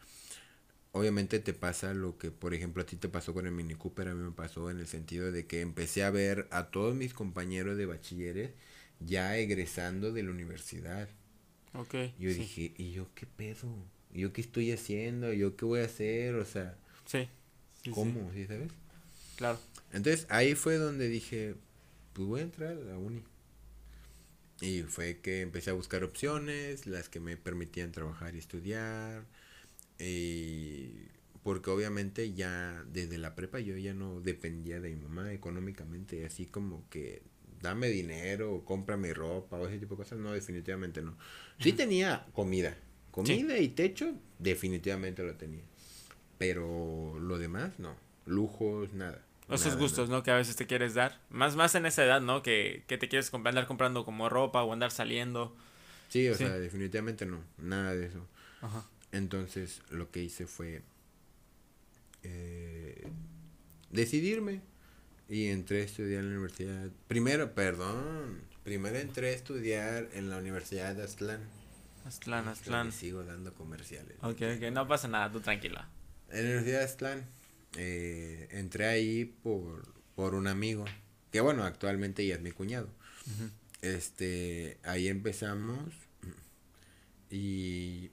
obviamente 0.92 1.38
te 1.40 1.52
pasa 1.52 1.94
lo 1.94 2.18
que, 2.18 2.30
por 2.30 2.54
ejemplo, 2.54 2.82
a 2.82 2.86
ti 2.86 2.96
te 2.96 3.08
pasó 3.08 3.34
con 3.34 3.46
el 3.46 3.52
Mini 3.52 3.74
Cooper, 3.74 4.08
a 4.08 4.14
mí 4.14 4.22
me 4.22 4.32
pasó 4.32 4.70
en 4.70 4.78
el 4.78 4.86
sentido 4.86 5.32
de 5.32 5.46
que 5.46 5.60
empecé 5.60 6.04
a 6.04 6.10
ver 6.10 6.48
a 6.50 6.70
todos 6.70 6.94
mis 6.94 7.14
compañeros 7.14 7.76
de 7.76 7.86
bachilleres 7.86 8.52
ya 9.00 9.36
egresando 9.36 10.12
de 10.12 10.22
la 10.22 10.30
universidad. 10.30 11.08
Ok. 11.74 11.94
Yo 12.18 12.30
sí. 12.30 12.38
dije, 12.38 12.74
¿y 12.76 12.92
yo 12.92 13.08
qué 13.14 13.26
pedo? 13.26 13.68
¿Y 14.12 14.20
yo 14.20 14.32
qué 14.32 14.42
estoy 14.42 14.70
haciendo? 14.72 15.32
¿Yo 15.32 15.56
qué 15.56 15.64
voy 15.64 15.80
a 15.80 15.84
hacer? 15.86 16.34
O 16.34 16.44
sea, 16.44 16.76
Sí. 17.06 17.28
sí, 17.82 17.84
sí, 17.84 17.90
¿cómo? 17.90 18.30
¿Sí 18.32 18.46
sabes? 18.46 18.70
Claro. 19.42 19.58
Entonces 19.92 20.24
ahí 20.28 20.54
fue 20.54 20.76
donde 20.76 21.08
dije, 21.08 21.56
pues 22.12 22.28
voy 22.28 22.40
a 22.40 22.44
entrar 22.44 22.70
a 22.70 22.74
la 22.74 22.96
uni. 22.96 23.24
Y 24.60 24.82
fue 24.82 25.18
que 25.18 25.40
empecé 25.40 25.70
a 25.70 25.72
buscar 25.72 26.04
opciones, 26.04 26.86
las 26.86 27.08
que 27.08 27.18
me 27.18 27.36
permitían 27.36 27.90
trabajar 27.90 28.36
y 28.36 28.38
estudiar. 28.38 29.24
Y 29.98 31.08
porque 31.42 31.70
obviamente 31.70 32.34
ya 32.34 32.84
desde 32.92 33.18
la 33.18 33.34
prepa 33.34 33.58
yo 33.58 33.76
ya 33.76 33.94
no 33.94 34.20
dependía 34.20 34.80
de 34.80 34.90
mi 34.90 35.02
mamá 35.02 35.32
económicamente, 35.32 36.24
así 36.24 36.46
como 36.46 36.88
que 36.88 37.22
dame 37.60 37.88
dinero 37.88 38.54
o 38.54 38.64
cómprame 38.64 39.12
ropa 39.12 39.56
o 39.56 39.66
ese 39.66 39.80
tipo 39.80 39.96
de 39.96 40.04
cosas, 40.04 40.20
no, 40.20 40.32
definitivamente 40.32 41.02
no. 41.02 41.18
Sí 41.58 41.72
tenía 41.72 42.26
comida, 42.32 42.76
comida 43.10 43.58
y 43.58 43.70
techo, 43.70 44.14
definitivamente 44.38 45.24
lo 45.24 45.34
tenía. 45.34 45.64
Pero 46.38 47.18
lo 47.18 47.38
demás, 47.38 47.80
no, 47.80 47.96
lujos, 48.24 48.92
nada. 48.92 49.26
Esos 49.48 49.66
nada, 49.68 49.80
gustos, 49.80 50.08
¿no? 50.08 50.22
Que 50.22 50.30
a 50.30 50.36
veces 50.36 50.56
te 50.56 50.66
quieres 50.66 50.94
dar. 50.94 51.20
Más, 51.30 51.56
más 51.56 51.74
en 51.74 51.84
esa 51.86 52.04
edad, 52.04 52.20
¿no? 52.20 52.42
Que, 52.42 52.84
que 52.86 52.96
te 52.98 53.08
quieres 53.08 53.32
comp- 53.32 53.46
andar 53.48 53.66
comprando 53.66 54.04
como 54.04 54.28
ropa 54.28 54.62
o 54.62 54.72
andar 54.72 54.90
saliendo. 54.90 55.54
Sí, 56.08 56.28
o 56.28 56.34
Sí. 56.34 56.44
sea, 56.44 56.58
definitivamente 56.58 57.26
no, 57.26 57.42
nada 57.58 57.94
de 57.94 58.06
eso. 58.06 58.26
Ajá. 58.60 58.84
Entonces 59.12 59.82
lo 59.90 60.10
que 60.10 60.22
hice 60.22 60.46
fue 60.46 60.82
eh, 62.22 63.06
decidirme 63.90 64.60
y 65.28 65.46
entré 65.48 65.82
a 65.82 65.84
estudiar 65.84 66.20
en 66.20 66.26
la 66.30 66.32
universidad. 66.38 66.88
Primero, 67.08 67.54
perdón, 67.54 68.40
primero 68.64 68.96
entré 68.98 69.30
a 69.30 69.32
estudiar 69.32 70.08
en 70.14 70.30
la 70.30 70.38
Universidad 70.38 70.94
de 70.94 71.02
Aztlán. 71.04 71.40
Aztlán, 72.06 72.48
Aztlán. 72.48 72.92
Sigo 72.92 73.22
dando 73.24 73.52
comerciales. 73.54 74.16
Ok, 74.22 74.40
ok, 74.56 74.70
no 74.72 74.86
pasa 74.88 75.08
nada, 75.08 75.30
tú 75.30 75.40
tranquilo. 75.40 75.80
En 76.30 76.44
la 76.44 76.50
Universidad 76.50 76.78
de 76.80 76.84
Aztlán 76.84 77.26
eh, 77.76 78.48
entré 78.50 78.86
ahí 78.86 79.24
por, 79.24 79.94
por 80.14 80.34
un 80.34 80.46
amigo, 80.46 80.84
que 81.30 81.40
bueno, 81.40 81.64
actualmente 81.64 82.26
ya 82.26 82.34
es 82.34 82.40
mi 82.40 82.50
cuñado. 82.50 82.88
Este, 83.80 84.78
ahí 84.84 85.08
empezamos 85.08 85.92
y 87.30 88.10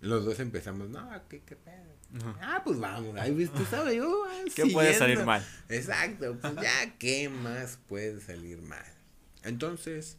los 0.00 0.24
dos 0.24 0.40
empezamos, 0.40 0.88
no, 0.88 1.10
¿qué, 1.28 1.40
qué 1.40 1.56
pedo? 1.56 1.98
Ah, 2.40 2.62
pues 2.64 2.78
vamos, 2.78 3.14
ahí 3.18 3.34
ves, 3.34 3.52
tú 3.52 3.64
sabes, 3.66 3.94
yo 3.96 4.24
ah, 4.26 4.44
¿Qué 4.54 4.66
puede 4.66 4.94
salir 4.94 5.22
mal? 5.24 5.44
Exacto, 5.68 6.38
pues 6.40 6.54
ya, 6.56 6.96
¿qué 6.98 7.28
más 7.28 7.78
puede 7.86 8.20
salir 8.20 8.62
mal? 8.62 8.86
Entonces, 9.42 10.16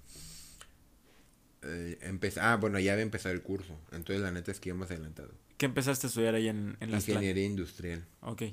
eh, 1.64 1.98
empecé, 2.02 2.40
ah, 2.42 2.58
bueno, 2.58 2.80
ya 2.80 2.94
había 2.94 3.04
empezado 3.04 3.34
el 3.34 3.42
curso, 3.42 3.80
entonces 3.92 4.22
la 4.22 4.32
neta 4.32 4.52
es 4.52 4.60
que 4.60 4.70
íbamos 4.70 4.92
adelantado. 4.92 5.34
¿Qué 5.60 5.66
empezaste 5.66 6.08
a 6.08 6.10
estudiar 6.10 6.36
ahí 6.36 6.48
en, 6.48 6.78
en 6.80 6.90
la? 6.90 6.98
Ingeniería 6.98 7.46
industrial. 7.46 8.06
Ok. 8.22 8.44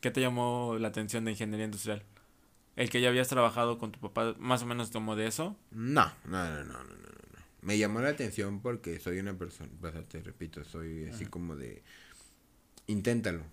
¿Qué 0.00 0.10
te 0.10 0.20
llamó 0.20 0.76
la 0.80 0.88
atención 0.88 1.24
de 1.24 1.30
ingeniería 1.30 1.64
industrial? 1.64 2.02
¿El 2.74 2.90
que 2.90 3.00
ya 3.00 3.08
habías 3.08 3.28
trabajado 3.28 3.78
con 3.78 3.92
tu 3.92 4.00
papá 4.00 4.34
más 4.40 4.64
o 4.64 4.66
menos 4.66 4.90
tomó 4.90 5.14
de 5.14 5.28
eso? 5.28 5.56
No, 5.70 6.12
no, 6.24 6.44
no, 6.44 6.64
no, 6.64 6.64
no, 6.64 6.82
no, 6.82 6.84
no. 6.84 7.38
Me 7.62 7.78
llamó 7.78 8.00
la 8.00 8.08
atención 8.08 8.60
porque 8.62 8.98
soy 8.98 9.20
una 9.20 9.38
persona, 9.38 9.70
te 10.08 10.20
repito, 10.20 10.64
soy 10.64 11.04
así 11.04 11.26
como 11.26 11.54
de, 11.54 11.84
inténtalo. 12.88 13.44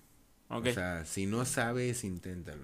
Ok. 0.47 0.65
O 0.67 0.73
sea, 0.73 1.06
si 1.06 1.28
no 1.28 1.45
sabes, 1.45 2.04
inténtalo. 2.04 2.63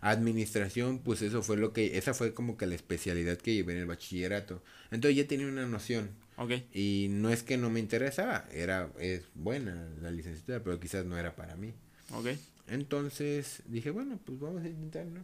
Administración, 0.00 0.98
pues 0.98 1.22
eso 1.22 1.40
fue 1.44 1.56
lo 1.56 1.72
que, 1.72 1.98
esa 1.98 2.14
fue 2.14 2.34
como 2.34 2.56
que 2.56 2.66
la 2.66 2.74
especialidad 2.74 3.38
que 3.38 3.54
llevé 3.54 3.74
en 3.74 3.78
el 3.78 3.86
bachillerato. 3.86 4.60
Entonces 4.90 5.16
ya 5.16 5.28
tenía 5.28 5.46
una 5.46 5.66
noción. 5.66 6.10
Ok. 6.36 6.52
Y 6.72 7.08
no 7.10 7.30
es 7.30 7.42
que 7.42 7.56
no 7.56 7.70
me 7.70 7.80
interesaba, 7.80 8.46
era, 8.52 8.90
es 8.98 9.22
buena 9.34 9.88
la 10.00 10.10
licenciatura, 10.10 10.62
pero 10.62 10.78
quizás 10.80 11.04
no 11.04 11.16
era 11.18 11.34
para 11.36 11.56
mí. 11.56 11.72
Ok. 12.12 12.28
Entonces 12.68 13.62
dije, 13.66 13.90
bueno, 13.90 14.18
pues 14.24 14.38
vamos 14.40 14.62
a 14.64 14.68
intentarlo. 14.68 15.20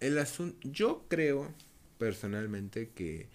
El 0.00 0.18
asunto, 0.18 0.58
yo 0.68 1.04
creo 1.08 1.52
personalmente 1.98 2.90
que 2.90 3.28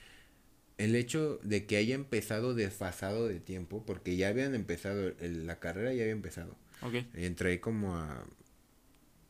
el 0.77 0.95
hecho 0.95 1.39
de 1.43 1.65
que 1.65 1.77
haya 1.77 1.95
empezado 1.95 2.53
desfasado 2.53 3.27
de 3.27 3.39
tiempo, 3.39 3.83
porque 3.85 4.15
ya 4.15 4.29
habían 4.29 4.55
empezado, 4.55 5.13
el- 5.19 5.47
la 5.47 5.59
carrera 5.59 5.93
ya 5.93 6.03
había 6.03 6.13
empezado. 6.13 6.55
Ok. 6.81 6.95
Entré 7.15 7.59
como 7.59 7.95
a, 7.97 8.23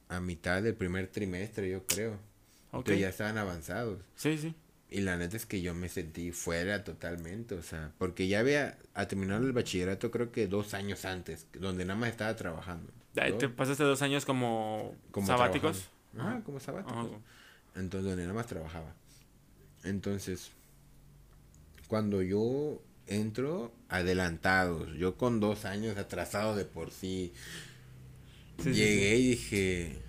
a 0.10 0.20
mitad 0.20 0.62
del 0.62 0.76
primer 0.76 1.08
trimestre, 1.08 1.70
yo 1.70 1.86
creo. 1.86 2.14
Ok. 2.72 2.80
Entonces 2.80 3.00
ya 3.02 3.10
estaban 3.10 3.38
avanzados. 3.38 4.00
Sí, 4.16 4.38
sí. 4.38 4.54
Y 4.92 5.02
la 5.02 5.18
neta 5.18 5.38
es 5.38 5.46
que 5.46 5.62
yo 5.62 5.76
me 5.76 5.88
sentí 5.88 6.32
fuera 6.32 6.84
totalmente, 6.84 7.54
o 7.56 7.62
sea, 7.62 7.92
porque 8.00 8.28
ya 8.28 8.40
había 8.40 8.78
a 8.96 9.08
terminar 9.08 9.42
el 9.42 9.52
bachillerato 9.52 10.10
creo 10.10 10.32
que 10.32 10.48
dos 10.48 10.74
años 10.74 11.06
antes, 11.06 11.46
donde 11.54 11.86
nada 11.86 12.00
más 12.00 12.10
estaba 12.10 12.36
trabajando. 12.36 12.92
¿Te 13.14 13.50
pasaste 13.50 13.84
dos 13.84 14.02
años 14.02 14.26
como, 14.26 14.96
Como 15.12 15.28
sabáticos? 15.28 15.90
trabajando. 16.14 16.40
Ah, 16.40 16.42
como 16.46 16.60
sabáticos. 16.60 17.08
Ajá. 17.08 17.20
Entonces, 17.76 18.10
donde 18.10 18.24
nada 18.24 18.34
más 18.34 18.48
trabajaba. 18.48 18.94
Entonces, 19.84 20.52
cuando 21.88 22.22
yo 22.22 22.82
entro, 23.08 23.72
adelantados, 23.90 24.94
yo 24.98 25.18
con 25.18 25.40
dos 25.40 25.66
años 25.66 25.98
atrasado 25.98 26.56
de 26.56 26.66
por 26.66 26.92
sí, 26.92 27.34
Sí, 28.58 28.74
sí, 28.74 28.74
llegué 28.74 29.16
y 29.18 29.30
dije, 29.30 30.02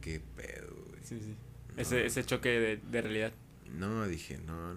qué 0.00 0.20
pedo, 0.36 0.74
güey?". 0.88 1.02
Sí, 1.02 1.18
sí. 1.20 1.36
Ese, 1.76 2.06
ese 2.06 2.24
choque 2.24 2.48
de, 2.48 2.76
de 2.78 3.02
realidad. 3.02 3.32
No, 3.76 4.06
dije, 4.06 4.38
no. 4.38 4.74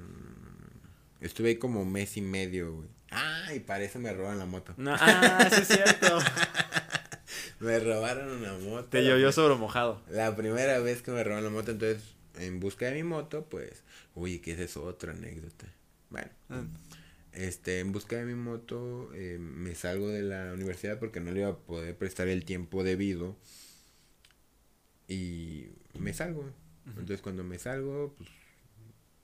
Estuve 1.21 1.49
ahí 1.49 1.55
como 1.57 1.85
mes 1.85 2.17
y 2.17 2.21
medio, 2.21 2.73
güey. 2.75 2.89
Ah, 3.11 3.53
y 3.55 3.59
para 3.59 3.83
eso 3.83 3.99
me 3.99 4.13
roban 4.13 4.39
la 4.39 4.45
moto. 4.45 4.73
No, 4.77 4.95
ah, 4.97 5.49
sí 5.51 5.61
es 5.61 5.67
cierto. 5.67 6.19
Me 7.59 7.77
robaron 7.77 8.29
una 8.37 8.53
moto. 8.53 8.85
Te 8.85 9.03
llovió 9.03 9.33
sobre 9.33 9.55
mojado. 9.55 10.01
La 10.09 10.33
primera 10.33 10.79
vez 10.79 11.01
que 11.01 11.11
me 11.11 11.21
robaron 11.25 11.43
la 11.43 11.49
moto, 11.49 11.71
entonces, 11.71 12.01
en 12.37 12.61
busca 12.61 12.85
de 12.85 12.93
mi 12.93 13.03
moto, 13.03 13.47
pues, 13.49 13.83
uy, 14.15 14.39
que 14.39 14.53
esa 14.53 14.63
es 14.63 14.77
otra 14.77 15.11
anécdota. 15.11 15.65
Bueno, 16.09 16.29
Ah, 16.49 16.63
este, 17.33 17.79
en 17.79 17.91
busca 17.91 18.15
de 18.15 18.23
mi 18.23 18.33
moto, 18.33 19.11
eh, 19.13 19.37
me 19.39 19.75
salgo 19.75 20.07
de 20.07 20.21
la 20.21 20.53
universidad 20.53 20.99
porque 20.99 21.19
no 21.19 21.31
le 21.31 21.41
iba 21.41 21.49
a 21.49 21.57
poder 21.57 21.97
prestar 21.97 22.29
el 22.29 22.45
tiempo 22.45 22.85
debido. 22.85 23.35
Y 25.09 25.65
me 25.97 26.13
salgo. 26.13 26.49
Entonces, 26.85 27.21
cuando 27.21 27.43
me 27.43 27.59
salgo, 27.59 28.15
pues, 28.17 28.29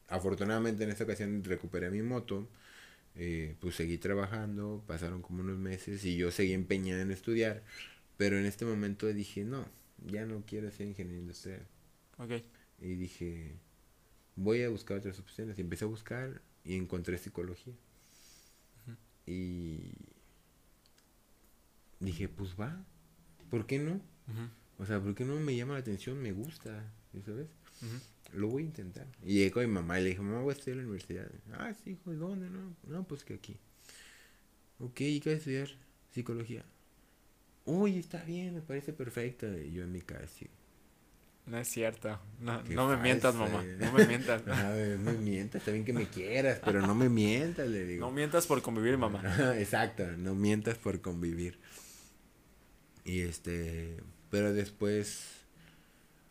afortunadamente 0.08 0.84
en 0.84 0.90
esta 0.92 1.04
ocasión 1.06 1.44
recuperé 1.44 1.90
mi 1.92 2.02
moto. 2.02 2.50
eh, 3.16 3.56
pues 3.62 3.76
seguí 3.76 3.98
trabajando, 4.00 4.84
pasaron 4.88 5.22
como 5.22 5.42
unos 5.42 5.58
meses 5.58 6.06
y 6.06 6.18
yo 6.18 6.32
seguí 6.32 6.54
empeñada 6.54 7.02
en 7.04 7.12
estudiar. 7.12 7.64
Pero 8.18 8.38
en 8.40 8.46
este 8.46 8.66
momento 8.66 9.08
dije, 9.14 9.44
no, 9.46 9.66
ya 10.08 10.26
no 10.26 10.44
quiero 10.48 10.72
ser 10.72 10.88
ingeniero 10.88 11.20
industrial. 11.22 11.68
Ok. 12.18 12.42
Y 12.80 12.96
dije, 12.96 13.58
voy 14.36 14.64
a 14.64 14.70
buscar 14.70 14.98
otras 15.00 15.20
opciones. 15.20 15.58
Y 15.60 15.62
empecé 15.62 15.86
a 15.86 15.90
buscar 15.90 16.42
y 16.66 16.76
encontré 16.78 17.18
psicología. 17.18 17.74
Y 19.28 19.92
dije, 22.00 22.28
pues 22.30 22.56
va, 22.60 22.86
¿por 23.50 23.68
qué 23.68 23.80
no? 23.80 24.02
O 24.80 24.86
sea, 24.86 25.02
¿por 25.02 25.16
qué 25.16 25.26
no 25.26 25.40
me 25.40 25.56
llama 25.56 25.74
la 25.76 25.82
atención? 25.82 26.22
Me 26.22 26.32
gusta, 26.34 26.94
¿sí 27.14 27.22
¿sabes? 27.26 27.48
ujú. 27.82 28.00
Lo 28.34 28.48
voy 28.50 28.64
a 28.64 28.66
intentar. 28.66 29.08
Y 29.24 29.50
con 29.52 29.64
mi 29.66 29.72
mamá 29.72 30.00
y 30.00 30.04
le 30.04 30.10
dije, 30.10 30.22
mamá, 30.22 30.42
voy 30.42 30.52
a 30.54 30.58
estudiar 30.58 30.78
en 30.80 30.84
la 30.84 30.90
universidad. 30.90 31.28
Ah, 31.54 31.74
sí, 31.74 31.92
hijo, 31.92 32.14
¿y 32.14 32.18
dónde? 32.18 32.50
No, 32.50 32.76
no 32.88 33.04
pues 33.08 33.24
que 33.24 33.36
aquí. 33.36 33.58
Ok, 34.80 35.02
¿y 35.02 35.20
qué 35.22 35.30
vas 35.30 35.36
a 35.36 35.40
estudiar? 35.40 35.70
Psicología. 36.12 36.66
Uy, 37.66 37.98
está 37.98 38.24
bien, 38.24 38.54
me 38.56 38.62
parece 38.62 38.94
perfecto. 38.94 39.48
Y 39.58 39.72
yo 39.72 39.84
en 39.84 39.92
mi 39.92 40.02
casa, 40.02 40.28
sí. 40.28 40.48
No 41.46 41.60
es 41.60 41.68
cierto. 41.68 42.20
No, 42.40 42.62
no 42.64 42.88
me 42.90 42.98
mientas, 42.98 43.36
mamá. 43.36 43.64
eh. 43.64 43.78
No 43.80 43.92
me 43.94 44.06
mientas. 44.06 44.42
No 44.48 45.12
me 45.12 45.14
mientas, 45.14 45.62
está 45.62 45.72
bien 45.72 45.86
que 45.86 45.94
me 45.94 46.08
quieras, 46.08 46.60
pero 46.66 46.82
no 46.82 46.96
me 46.96 47.08
mientas, 47.08 47.68
le 47.70 47.86
digo. 47.86 48.06
No 48.06 48.12
mientas 48.12 48.48
por 48.48 48.62
convivir, 48.62 48.98
mamá. 48.98 49.22
Exacto, 49.60 50.06
no 50.18 50.34
mientas 50.36 50.78
por 50.78 51.02
convivir. 51.02 51.60
Y 53.04 53.20
este, 53.22 53.98
pero 54.32 54.54
después, 54.54 55.24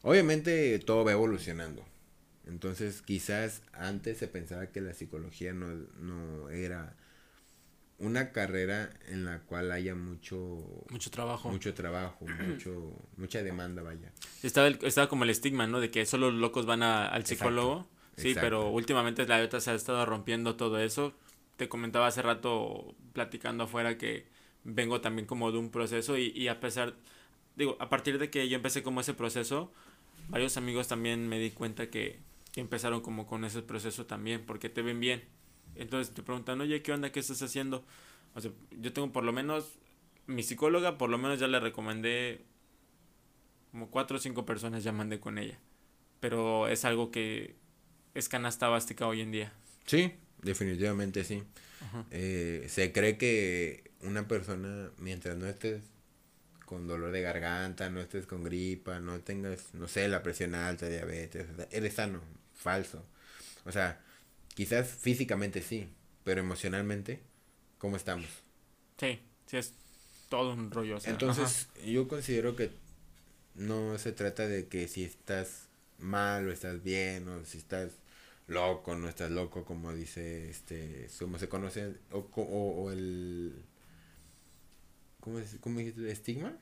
obviamente 0.03 0.79
todo 0.81 1.05
va 1.05 1.13
evolucionando. 1.13 1.85
Entonces, 2.47 3.03
quizás 3.03 3.63
antes 3.73 4.19
se 4.19 4.29
pensaba 4.29 4.67
que 4.69 4.81
la 4.81 4.93
psicología 4.95 5.53
no, 5.53 5.67
no 5.99 6.51
era 6.51 6.95
una 7.99 8.33
carrera 8.33 8.91
en 9.09 9.25
la 9.25 9.41
cual 9.41 9.71
haya 9.73 9.95
mucho 9.95 10.85
Mucho 10.91 11.11
trabajo. 11.11 11.49
mucho 11.51 11.75
trabajo, 11.75 12.27
mucho 12.27 12.93
mucha 13.17 13.43
demanda, 13.43 13.83
vaya. 13.83 14.13
Estaba, 14.43 14.67
el- 14.67 14.79
estaba 14.83 15.09
como 15.09 15.25
el 15.25 15.31
estigma, 15.31 15.67
¿no? 15.67 15.81
De 15.81 15.91
que 15.91 16.05
solo 16.05 16.31
los 16.31 16.41
locos 16.41 16.67
van 16.67 16.83
a- 16.83 17.07
al 17.09 17.25
psicólogo. 17.25 17.89
Sí, 18.17 18.29
exacto. 18.29 18.47
pero 18.47 18.71
últimamente 18.71 19.27
la 19.27 19.39
neta 19.39 19.61
se 19.61 19.71
ha 19.71 19.75
estado 19.75 20.05
rompiendo 20.07 20.55
todo 20.57 20.79
eso. 20.79 21.15
Te 21.57 21.69
comentaba 21.69 22.07
hace 22.09 22.23
rato 22.23 22.95
platicando 23.13 23.65
afuera 23.65 23.97
que 23.99 24.27
vengo 24.65 25.01
también 25.01 25.27
como 25.27 25.51
de 25.53 25.59
un 25.59 25.71
proceso 25.71 26.17
y, 26.19 26.27
y 26.31 26.49
a 26.49 26.61
pesar, 26.61 26.95
digo, 27.57 27.77
a 27.81 27.89
partir 27.89 28.19
de 28.19 28.31
que 28.31 28.49
yo 28.49 28.57
empecé 28.57 28.83
como 28.83 29.01
ese 29.01 29.15
proceso, 29.15 29.73
varios 30.29 30.57
amigos 30.57 30.89
también 30.89 31.29
me 31.29 31.39
di 31.41 31.51
cuenta 31.51 31.91
que, 31.91 32.21
que 32.55 32.61
empezaron 32.61 33.01
como 33.01 33.27
con 33.27 33.45
ese 33.45 33.63
proceso 33.63 34.07
también, 34.07 34.47
porque 34.47 34.69
te 34.69 34.81
ven 34.81 35.01
bien. 35.01 35.25
Entonces 35.75 36.15
te 36.15 36.23
preguntan, 36.23 36.61
oye, 36.61 36.83
¿qué 36.83 36.93
onda? 36.93 37.11
¿Qué 37.11 37.19
estás 37.19 37.43
haciendo? 37.43 37.85
O 38.37 38.41
sea, 38.41 38.53
yo 38.71 38.93
tengo 38.93 39.11
por 39.11 39.25
lo 39.25 39.33
menos, 39.33 39.73
mi 40.29 40.45
psicóloga, 40.45 40.97
por 40.97 41.11
lo 41.11 41.19
menos 41.19 41.41
ya 41.41 41.49
le 41.49 41.59
recomendé 41.59 42.45
como 43.73 43.91
cuatro 43.91 44.19
o 44.19 44.21
cinco 44.21 44.47
personas 44.47 44.85
ya 44.85 44.93
mandé 44.93 45.19
con 45.19 45.37
ella. 45.37 45.59
Pero 46.21 46.69
es 46.69 46.85
algo 46.85 47.11
que 47.11 47.57
es 48.15 48.29
canasta 48.29 48.69
básica 48.69 49.09
hoy 49.09 49.21
en 49.21 49.33
día. 49.33 49.53
Sí, 49.87 50.15
definitivamente 50.41 51.25
sí. 51.25 51.43
Eh, 52.13 52.67
se 52.69 52.93
cree 52.93 53.19
que 53.19 53.91
una 54.01 54.29
persona, 54.29 54.93
mientras 54.99 55.37
no 55.37 55.47
estés 55.47 55.83
con 56.67 56.87
dolor 56.87 57.11
de 57.11 57.21
garganta, 57.21 57.91
no 57.91 58.01
estés 58.01 58.27
con 58.27 58.45
gripa, 58.45 59.01
no 59.01 59.19
tengas, 59.23 59.75
no 59.75 59.89
sé, 59.89 60.07
la 60.07 60.23
presión 60.23 60.55
alta, 60.55 60.89
diabetes, 60.89 61.47
eres 61.73 61.95
sano, 61.95 62.21
falso. 62.55 63.05
O 63.65 63.73
sea, 63.73 64.01
quizás 64.55 64.89
físicamente 64.89 65.63
sí, 65.63 65.89
pero 66.25 66.41
emocionalmente, 66.41 67.21
¿cómo 67.79 67.97
estamos? 67.97 68.27
Sí, 68.99 69.21
sí 69.47 69.57
es 69.57 69.75
todo 70.29 70.55
un 70.55 70.71
rollo. 70.71 70.99
Entonces, 71.05 71.69
yo 71.85 72.09
considero 72.09 72.57
que 72.57 72.71
no 73.55 73.99
se 73.99 74.13
trata 74.13 74.49
de 74.49 74.69
que 74.69 74.89
si 74.89 75.05
estás 75.05 75.69
mal 75.99 76.49
o 76.49 76.53
estás 76.53 76.83
bien 76.83 77.29
o 77.29 77.45
si 77.45 77.59
estás 77.59 77.93
loco 78.47 78.95
no 78.95 79.09
estás 79.09 79.31
loco 79.31 79.65
como 79.65 79.95
dice 79.95 80.51
este 80.51 81.09
como 81.19 81.39
se 81.39 81.49
conoce 81.49 81.95
o, 82.11 82.19
o, 82.19 82.91
el 82.91 83.55
¿cómo, 85.21 85.39
es, 85.39 85.57
cómo 85.61 85.79
dijiste? 85.79 86.11
estigma 86.11 86.57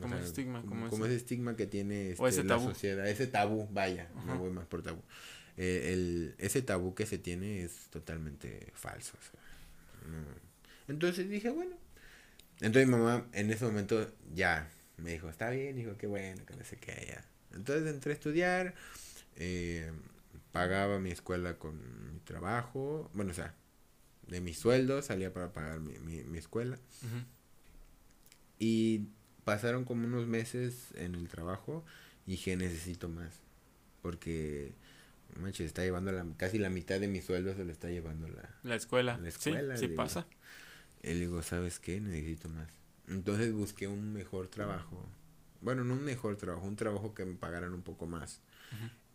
como 0.00 0.16
estigma 0.16 0.62
como, 0.62 1.06
ese 1.06 1.16
estigma 1.16 1.56
que 1.56 1.66
tiene 1.66 2.10
este, 2.10 2.44
la 2.44 2.58
sociedad 2.58 3.06
ese 3.06 3.26
tabú 3.26 3.68
vaya 3.70 4.08
no 4.26 4.38
voy 4.38 4.50
más 4.50 4.66
por 4.66 4.82
tabú 4.82 5.02
eh, 5.58 5.90
el, 5.92 6.34
ese 6.38 6.62
tabú 6.62 6.94
que 6.94 7.04
se 7.04 7.18
tiene 7.18 7.62
es 7.62 7.88
totalmente 7.90 8.72
falso 8.74 9.18
entonces 10.88 11.28
dije 11.28 11.50
bueno 11.50 11.76
entonces 12.60 12.86
mi 12.86 12.92
mamá 12.92 13.26
en 13.32 13.50
ese 13.50 13.64
momento 13.64 14.10
ya 14.34 14.70
me 15.02 15.12
dijo, 15.12 15.28
está 15.28 15.50
bien, 15.50 15.76
dijo, 15.76 15.96
qué 15.96 16.06
bueno, 16.06 16.44
que 16.46 16.56
no 16.56 16.64
sé 16.64 16.76
qué. 16.76 17.06
Ya. 17.08 17.24
Entonces 17.54 17.92
entré 17.92 18.12
a 18.12 18.14
estudiar, 18.14 18.74
eh, 19.36 19.90
pagaba 20.52 20.98
mi 20.98 21.10
escuela 21.10 21.58
con 21.58 22.12
mi 22.12 22.20
trabajo, 22.20 23.10
bueno, 23.14 23.32
o 23.32 23.34
sea, 23.34 23.54
de 24.28 24.40
mi 24.40 24.54
sueldo 24.54 25.02
salía 25.02 25.32
para 25.32 25.52
pagar 25.52 25.80
mi, 25.80 25.98
mi, 25.98 26.38
escuela. 26.38 26.78
Y 28.58 29.08
pasaron 29.44 29.84
como 29.84 30.06
unos 30.06 30.26
meses 30.26 30.88
en 30.94 31.14
el 31.14 31.28
trabajo 31.28 31.84
y 32.26 32.32
dije, 32.32 32.56
necesito 32.56 33.08
más. 33.08 33.40
Porque, 34.02 34.72
manches, 35.38 35.66
está 35.66 35.82
llevando 35.82 36.12
la, 36.12 36.26
casi 36.36 36.58
la 36.58 36.70
mitad 36.70 37.00
de 37.00 37.08
mi 37.08 37.20
sueldo 37.20 37.54
se 37.54 37.64
lo 37.64 37.72
está 37.72 37.88
llevando 37.88 38.28
la, 38.28 38.48
la 38.62 38.74
escuela. 38.74 39.18
La 39.18 39.28
escuela. 39.28 39.76
Sí, 39.76 39.88
sí 39.88 39.94
pasa. 39.94 40.26
Y 41.02 41.14
digo, 41.14 41.42
¿sabes 41.42 41.78
qué? 41.78 42.00
Necesito 42.00 42.48
más. 42.48 42.68
Entonces 43.08 43.52
busqué 43.52 43.88
un 43.88 44.12
mejor 44.12 44.48
trabajo. 44.48 45.08
Bueno, 45.60 45.84
no 45.84 45.94
un 45.94 46.04
mejor 46.04 46.36
trabajo, 46.36 46.66
un 46.66 46.76
trabajo 46.76 47.14
que 47.14 47.24
me 47.24 47.34
pagaran 47.34 47.72
un 47.72 47.82
poco 47.82 48.06
más. 48.06 48.40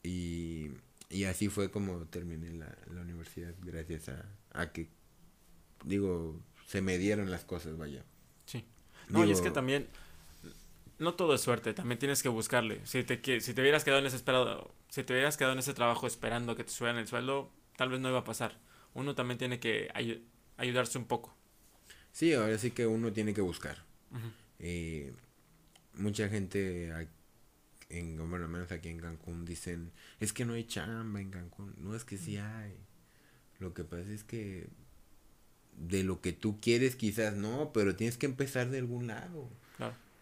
y, 0.03 0.71
y, 1.09 1.23
así 1.25 1.49
fue 1.49 1.71
como 1.71 2.05
terminé 2.05 2.51
la, 2.51 2.73
la 2.93 3.01
universidad, 3.01 3.53
gracias 3.63 4.09
a, 4.09 4.25
a, 4.53 4.71
que, 4.71 4.89
digo, 5.83 6.39
se 6.67 6.81
me 6.81 6.97
dieron 6.97 7.31
las 7.31 7.43
cosas, 7.43 7.77
vaya. 7.77 8.03
Sí. 8.45 8.65
No, 9.09 9.25
y 9.25 9.31
es 9.31 9.41
que 9.41 9.51
también, 9.51 9.87
no 10.99 11.13
todo 11.13 11.35
es 11.35 11.41
suerte, 11.41 11.73
también 11.73 11.99
tienes 11.99 12.23
que 12.23 12.29
buscarle. 12.29 12.81
Si 12.85 13.03
te, 13.03 13.41
si 13.41 13.53
te 13.53 13.61
hubieras 13.61 13.83
quedado 13.83 13.99
en 13.99 14.07
ese 14.07 14.15
esperado, 14.15 14.73
si 14.89 15.03
te 15.03 15.13
hubieras 15.13 15.37
quedado 15.37 15.53
en 15.53 15.59
ese 15.59 15.73
trabajo 15.73 16.07
esperando 16.07 16.55
que 16.55 16.63
te 16.63 16.71
subieran 16.71 16.99
el 16.99 17.07
sueldo, 17.07 17.51
tal 17.75 17.89
vez 17.89 17.99
no 17.99 18.09
iba 18.09 18.19
a 18.19 18.23
pasar. 18.23 18.57
Uno 18.93 19.13
también 19.15 19.37
tiene 19.37 19.59
que 19.59 19.89
ayudarse 20.57 20.97
un 20.97 21.05
poco. 21.05 21.35
Sí, 22.11 22.33
ahora 22.33 22.57
sí 22.57 22.71
que 22.71 22.87
uno 22.87 23.13
tiene 23.13 23.33
que 23.33 23.41
buscar. 23.41 23.77
Eh, 24.59 25.13
mucha 25.93 26.29
gente, 26.29 26.91
en, 27.89 28.17
bueno, 28.29 28.45
al 28.45 28.51
menos 28.51 28.71
aquí 28.71 28.89
en 28.89 28.99
Cancún, 28.99 29.45
dicen, 29.45 29.91
es 30.19 30.33
que 30.33 30.45
no 30.45 30.53
hay 30.53 30.63
chamba 30.63 31.21
en 31.21 31.29
Cancún. 31.29 31.75
No, 31.77 31.95
es 31.95 32.03
que 32.03 32.17
sí 32.17 32.37
hay. 32.37 32.75
Lo 33.59 33.75
que 33.75 33.83
pasa 33.83 34.11
es 34.11 34.23
que 34.23 34.67
de 35.77 36.03
lo 36.03 36.21
que 36.21 36.33
tú 36.33 36.59
quieres 36.59 36.95
quizás 36.95 37.35
no, 37.35 37.71
pero 37.71 37.95
tienes 37.95 38.17
que 38.17 38.25
empezar 38.25 38.69
de 38.69 38.79
algún 38.79 39.07
lado. 39.07 39.49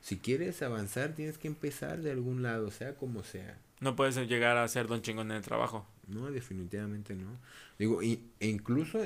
Si 0.05 0.19
quieres 0.19 0.61
avanzar, 0.61 1.15
tienes 1.15 1.39
que 1.39 1.47
empezar 1.47 2.03
de 2.03 2.11
algún 2.11 2.43
lado, 2.43 2.69
sea 2.69 2.93
como 2.93 3.23
sea. 3.23 3.57
No 3.79 3.95
puedes 3.95 4.15
llegar 4.27 4.55
a 4.55 4.67
ser 4.67 4.85
don 4.85 5.01
chingón 5.01 5.31
en 5.31 5.37
el 5.37 5.41
trabajo. 5.41 5.87
No, 6.07 6.29
definitivamente 6.29 7.15
no. 7.15 7.39
Digo, 7.79 8.03
e 8.03 8.19
incluso 8.39 8.99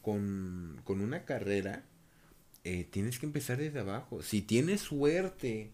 con, 0.00 0.80
con 0.84 1.02
una 1.02 1.26
carrera, 1.26 1.84
eh, 2.64 2.88
tienes 2.90 3.18
que 3.18 3.26
empezar 3.26 3.58
desde 3.58 3.80
abajo. 3.80 4.22
Si 4.22 4.40
tienes 4.40 4.80
suerte, 4.80 5.70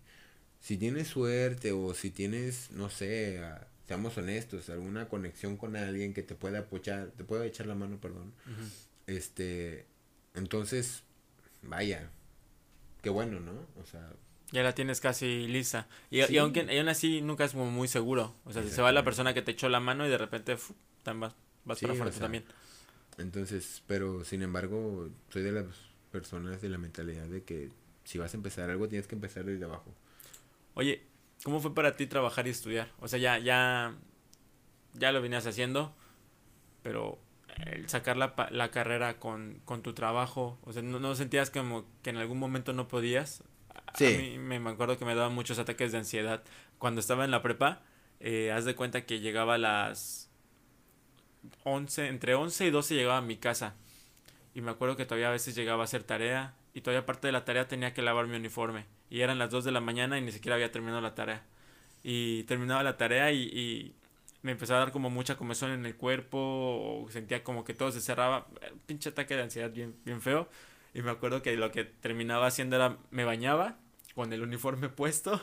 si 0.60 0.76
tienes 0.76 1.06
suerte 1.06 1.70
o 1.70 1.94
si 1.94 2.10
tienes, 2.10 2.72
no 2.72 2.90
sé, 2.90 3.40
seamos 3.86 4.18
honestos, 4.18 4.70
alguna 4.70 5.08
conexión 5.08 5.56
con 5.56 5.76
alguien 5.76 6.12
que 6.14 6.24
te 6.24 6.34
pueda 6.34 6.58
apoyar, 6.58 7.12
te 7.16 7.22
pueda 7.22 7.46
echar 7.46 7.68
la 7.68 7.76
mano, 7.76 8.00
perdón. 8.00 8.32
Este, 9.06 9.86
entonces, 10.34 11.04
vaya, 11.62 12.10
qué 13.02 13.10
bueno, 13.10 13.38
¿no? 13.38 13.52
O 13.80 13.86
sea, 13.86 14.10
ya 14.55 14.62
la 14.62 14.72
tienes 14.72 15.00
casi 15.00 15.48
lisa. 15.48 15.88
Y, 16.11 16.20
aunque 16.38 16.61
aún 16.78 16.88
así 16.88 17.20
nunca 17.20 17.44
es 17.44 17.52
como 17.52 17.70
muy 17.70 17.88
seguro. 17.88 18.36
O 18.44 18.52
sea, 18.52 18.62
si 18.62 18.70
se 18.70 18.80
va 18.80 18.92
la 18.92 19.02
persona 19.02 19.34
que 19.34 19.42
te 19.42 19.50
echó 19.50 19.68
la 19.68 19.80
mano 19.80 20.07
y 20.07 20.11
de 20.11 20.16
repente 20.16 20.57
vas, 21.05 21.34
vas 21.64 21.80
para 21.80 22.11
también. 22.12 22.44
Entonces, 23.18 23.82
pero 23.88 24.24
sin 24.24 24.42
embargo, 24.42 25.11
soy 25.30 25.42
de 25.42 25.50
las 25.50 25.66
personas 26.12 26.62
de 26.62 26.68
la 26.68 26.78
mentalidad 26.78 27.26
de 27.26 27.42
que 27.42 27.70
si 28.05 28.18
vas 28.18 28.32
a 28.32 28.36
empezar 28.36 28.70
algo 28.70 28.88
tienes 28.88 29.09
que 29.09 29.16
empezar 29.16 29.44
desde 29.44 29.64
abajo. 29.64 29.92
Oye, 30.74 31.02
¿cómo 31.42 31.59
fue 31.59 31.74
para 31.74 31.96
ti 31.96 32.07
trabajar 32.07 32.46
y 32.46 32.50
estudiar? 32.50 32.92
O 33.00 33.09
sea, 33.09 33.18
ya, 33.18 33.38
ya, 33.38 33.96
ya 34.92 35.11
lo 35.11 35.20
venías 35.20 35.48
haciendo, 35.48 35.92
pero 36.84 37.18
el 37.66 37.88
sacar 37.88 38.16
la, 38.16 38.34
la 38.52 38.70
carrera 38.70 39.18
con, 39.18 39.61
con, 39.64 39.82
tu 39.82 39.94
trabajo, 39.94 40.59
o 40.62 40.72
sea, 40.72 40.82
¿no, 40.82 41.14
sentías 41.16 41.50
como 41.50 41.86
que 42.02 42.11
en 42.11 42.18
algún 42.18 42.38
momento 42.38 42.72
no 42.72 42.86
podías? 42.86 43.42
Sí. 43.95 44.34
A 44.36 44.38
mí 44.40 44.59
me, 44.59 44.70
acuerdo 44.70 44.99
que 44.99 45.05
me 45.05 45.14
daban 45.14 45.34
muchos 45.34 45.59
ataques 45.59 45.92
de 45.92 45.99
ansiedad. 45.99 46.42
Cuando 46.78 47.01
estaba 47.01 47.24
en 47.24 47.30
la 47.30 47.42
prepa, 47.42 47.82
eh, 48.20 48.53
haz 48.53 48.64
de 48.64 48.74
cuenta 48.74 49.07
que 49.07 49.20
llegaba 49.20 49.55
a 49.55 49.59
las 49.59 50.30
11, 51.64 52.09
entre 52.09 52.34
11 52.34 52.66
y 52.66 52.70
12 52.70 52.95
llegaba 52.95 53.18
a 53.18 53.22
mi 53.22 53.36
casa. 53.36 53.74
Y 54.55 54.61
me 54.61 54.70
acuerdo 54.70 54.97
que 54.97 55.05
todavía 55.05 55.28
a 55.28 55.32
veces 55.32 55.55
llegaba 55.55 55.82
a 55.82 55.84
hacer 55.84 56.03
tarea 56.05 56.55
y 56.74 56.80
todavía 56.80 57.07
parte 57.07 57.28
de 57.28 57.32
la 57.32 57.45
tarea 57.45 57.68
tenía 57.68 57.95
que 57.95 58.03
lavar 58.03 58.26
mi 58.26 58.36
uniforme. 58.36 58.86
Y 59.11 59.20
eran 59.20 59.38
las 59.38 59.51
2 59.51 59.64
de 59.64 59.72
la 59.72 59.80
mañana 59.80 60.18
y 60.18 60.22
ni 60.22 60.32
siquiera 60.32 60.57
había 60.57 60.72
terminado 60.72 61.01
la 61.01 61.14
tarea. 61.14 61.45
Y 62.03 62.45
terminaba 62.45 62.82
la 62.82 62.97
tarea 62.97 63.32
y, 63.32 63.95
me 64.42 64.53
empezaba 64.53 64.80
a 64.80 64.84
dar 64.84 64.92
como 64.92 65.09
mucha 65.09 65.36
comezón 65.36 65.70
en 65.70 65.86
el 65.86 65.97
cuerpo 65.97 66.38
o 66.38 67.11
sentía 67.11 67.42
como 67.42 67.64
que 67.64 67.72
todo 67.72 67.90
se 67.92 68.03
cerraba. 68.03 68.47
Pinche 68.86 69.09
ataque 69.09 69.36
de 69.36 69.42
ansiedad 69.42 69.70
bien, 69.70 69.97
bien 70.05 70.20
feo. 70.20 70.49
Y 70.92 71.01
me 71.01 71.11
acuerdo 71.11 71.40
que 71.40 71.57
lo 71.57 71.70
que 71.70 71.84
terminaba 71.84 72.47
haciendo 72.47 72.76
era 72.76 72.99
me 73.11 73.24
bañaba 73.24 73.78
con 74.14 74.32
el 74.32 74.42
uniforme 74.42 74.88
puesto 74.88 75.40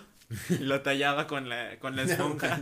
y 0.49 0.59
lo 0.59 0.82
tallaba 0.82 1.28
con 1.28 1.49
la, 1.49 1.78
con 1.80 1.95
la 1.95 2.03
esponja 2.03 2.61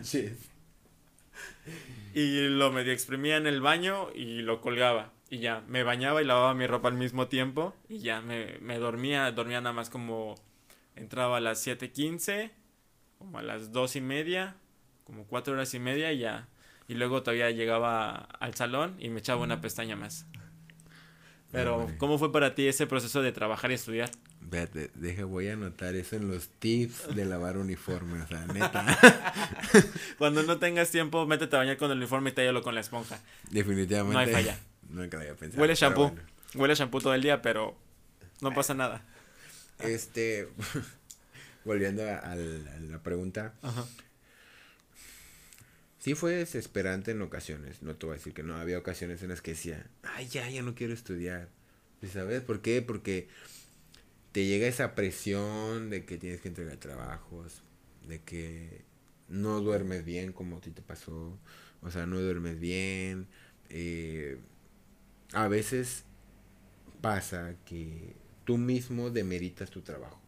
y 2.13 2.47
lo 2.47 2.71
medio 2.71 2.91
exprimía 2.91 3.37
en 3.37 3.47
el 3.47 3.61
baño 3.61 4.09
y 4.13 4.41
lo 4.41 4.61
colgaba 4.61 5.11
y 5.29 5.39
ya, 5.39 5.63
me 5.67 5.83
bañaba 5.83 6.21
y 6.21 6.25
lavaba 6.25 6.53
mi 6.55 6.65
ropa 6.65 6.87
al 6.87 6.95
mismo 6.95 7.27
tiempo 7.27 7.75
y 7.87 7.99
ya 7.99 8.21
me, 8.21 8.57
me 8.61 8.79
dormía, 8.79 9.31
dormía 9.31 9.61
nada 9.61 9.73
más 9.73 9.89
como 9.89 10.35
entraba 10.95 11.37
a 11.37 11.39
las 11.39 11.65
7.15, 11.65 12.51
como 13.17 13.37
a 13.37 13.41
las 13.43 13.71
dos 13.71 13.95
y 13.95 14.01
media, 14.01 14.55
como 15.03 15.25
cuatro 15.25 15.53
horas 15.53 15.73
y 15.73 15.79
media 15.79 16.11
y 16.11 16.19
ya. 16.19 16.47
Y 16.87 16.95
luego 16.95 17.21
todavía 17.21 17.51
llegaba 17.51 18.15
al 18.39 18.55
salón 18.55 18.95
y 18.99 19.09
me 19.09 19.19
echaba 19.19 19.43
una 19.43 19.61
pestaña 19.61 19.95
más. 19.95 20.25
Pero, 21.51 21.87
¿cómo 21.97 22.17
fue 22.17 22.31
para 22.31 22.55
ti 22.55 22.67
ese 22.67 22.87
proceso 22.87 23.21
de 23.21 23.31
trabajar 23.31 23.71
y 23.71 23.75
estudiar? 23.75 24.09
Deja, 24.49 25.25
voy 25.25 25.47
a 25.47 25.53
anotar 25.53 25.95
eso 25.95 26.15
en 26.15 26.29
los 26.29 26.47
tips 26.47 27.15
de 27.15 27.25
lavar 27.25 27.57
uniforme, 27.57 28.21
o 28.21 28.27
sea, 28.27 28.45
neta. 28.47 28.97
Cuando 30.17 30.43
no 30.43 30.57
tengas 30.57 30.89
tiempo, 30.89 31.25
métete 31.27 31.55
a 31.55 31.59
bañar 31.59 31.77
con 31.77 31.91
el 31.91 31.97
uniforme 31.97 32.31
y 32.31 32.33
tállalo 32.33 32.63
con 32.63 32.73
la 32.73 32.81
esponja. 32.81 33.21
Definitivamente. 33.51 34.13
No 34.13 34.19
hay 34.19 34.31
falla. 34.31 34.59
Nunca 34.89 35.17
lo 35.17 35.21
había 35.21 35.35
pensado. 35.35 35.61
Huele 35.61 35.75
shampoo. 35.75 36.15
Huele 36.55 36.73
shampoo 36.75 36.99
todo 36.99 37.13
el 37.13 37.21
día, 37.21 37.41
pero 37.41 37.77
no 38.41 38.53
pasa 38.53 38.73
nada. 38.73 39.03
Este, 39.79 40.49
volviendo 41.63 42.03
a, 42.03 42.35
la 42.35 43.03
pregunta. 43.03 43.53
Ajá. 43.61 43.85
Sí 45.99 46.15
fue 46.15 46.33
desesperante 46.33 47.11
en 47.11 47.21
ocasiones, 47.21 47.83
no 47.83 47.95
te 47.95 48.05
voy 48.05 48.13
a 48.13 48.17
decir 48.17 48.33
que 48.33 48.41
no, 48.41 48.55
había 48.55 48.77
ocasiones 48.77 49.21
en 49.21 49.29
las 49.29 49.41
que 49.41 49.51
decía, 49.51 49.85
ay, 50.03 50.27
ya, 50.29 50.49
ya 50.49 50.61
no 50.61 50.73
quiero 50.73 50.93
estudiar. 50.93 51.49
¿Y 52.01 52.07
sabes 52.07 52.41
por 52.41 52.61
qué? 52.61 52.81
Porque 52.81 53.27
te 54.31 54.45
llega 54.45 54.67
esa 54.67 54.95
presión 54.95 55.89
de 55.89 56.05
que 56.05 56.17
tienes 56.17 56.41
que 56.41 56.49
entregar 56.49 56.77
trabajos, 56.77 57.63
de 58.07 58.21
que 58.21 58.83
no 59.27 59.59
duermes 59.61 60.05
bien 60.05 60.33
como 60.33 60.57
a 60.57 60.61
ti 60.61 60.71
te 60.71 60.81
pasó, 60.81 61.37
o 61.81 61.91
sea, 61.91 62.05
no 62.05 62.19
duermes 62.19 62.59
bien, 62.59 63.27
eh, 63.69 64.37
a 65.33 65.47
veces 65.47 66.03
pasa 67.01 67.55
que 67.65 68.15
tú 68.45 68.57
mismo 68.57 69.09
demeritas 69.09 69.69
tu 69.69 69.81
trabajo. 69.81 70.19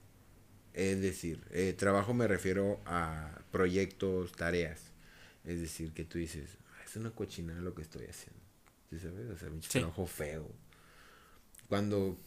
Es 0.73 1.01
decir, 1.01 1.43
eh, 1.51 1.73
trabajo 1.77 2.13
me 2.13 2.27
refiero 2.27 2.79
a 2.85 3.41
proyectos, 3.51 4.31
tareas. 4.31 4.91
Es 5.43 5.59
decir, 5.59 5.91
que 5.91 6.05
tú 6.05 6.17
dices, 6.17 6.57
"Ah, 6.73 6.83
es 6.85 6.95
una 6.95 7.11
cochinada 7.11 7.59
lo 7.61 7.73
que 7.75 7.81
estoy 7.81 8.05
haciendo. 8.05 8.39
¿Sí 8.89 8.99
sabes? 8.99 9.29
O 9.29 9.37
sea, 9.37 9.49
un 9.49 9.61
Sí. 9.63 9.79
trabajo 9.79 10.05
feo. 10.05 10.47
Cuando 11.67 12.17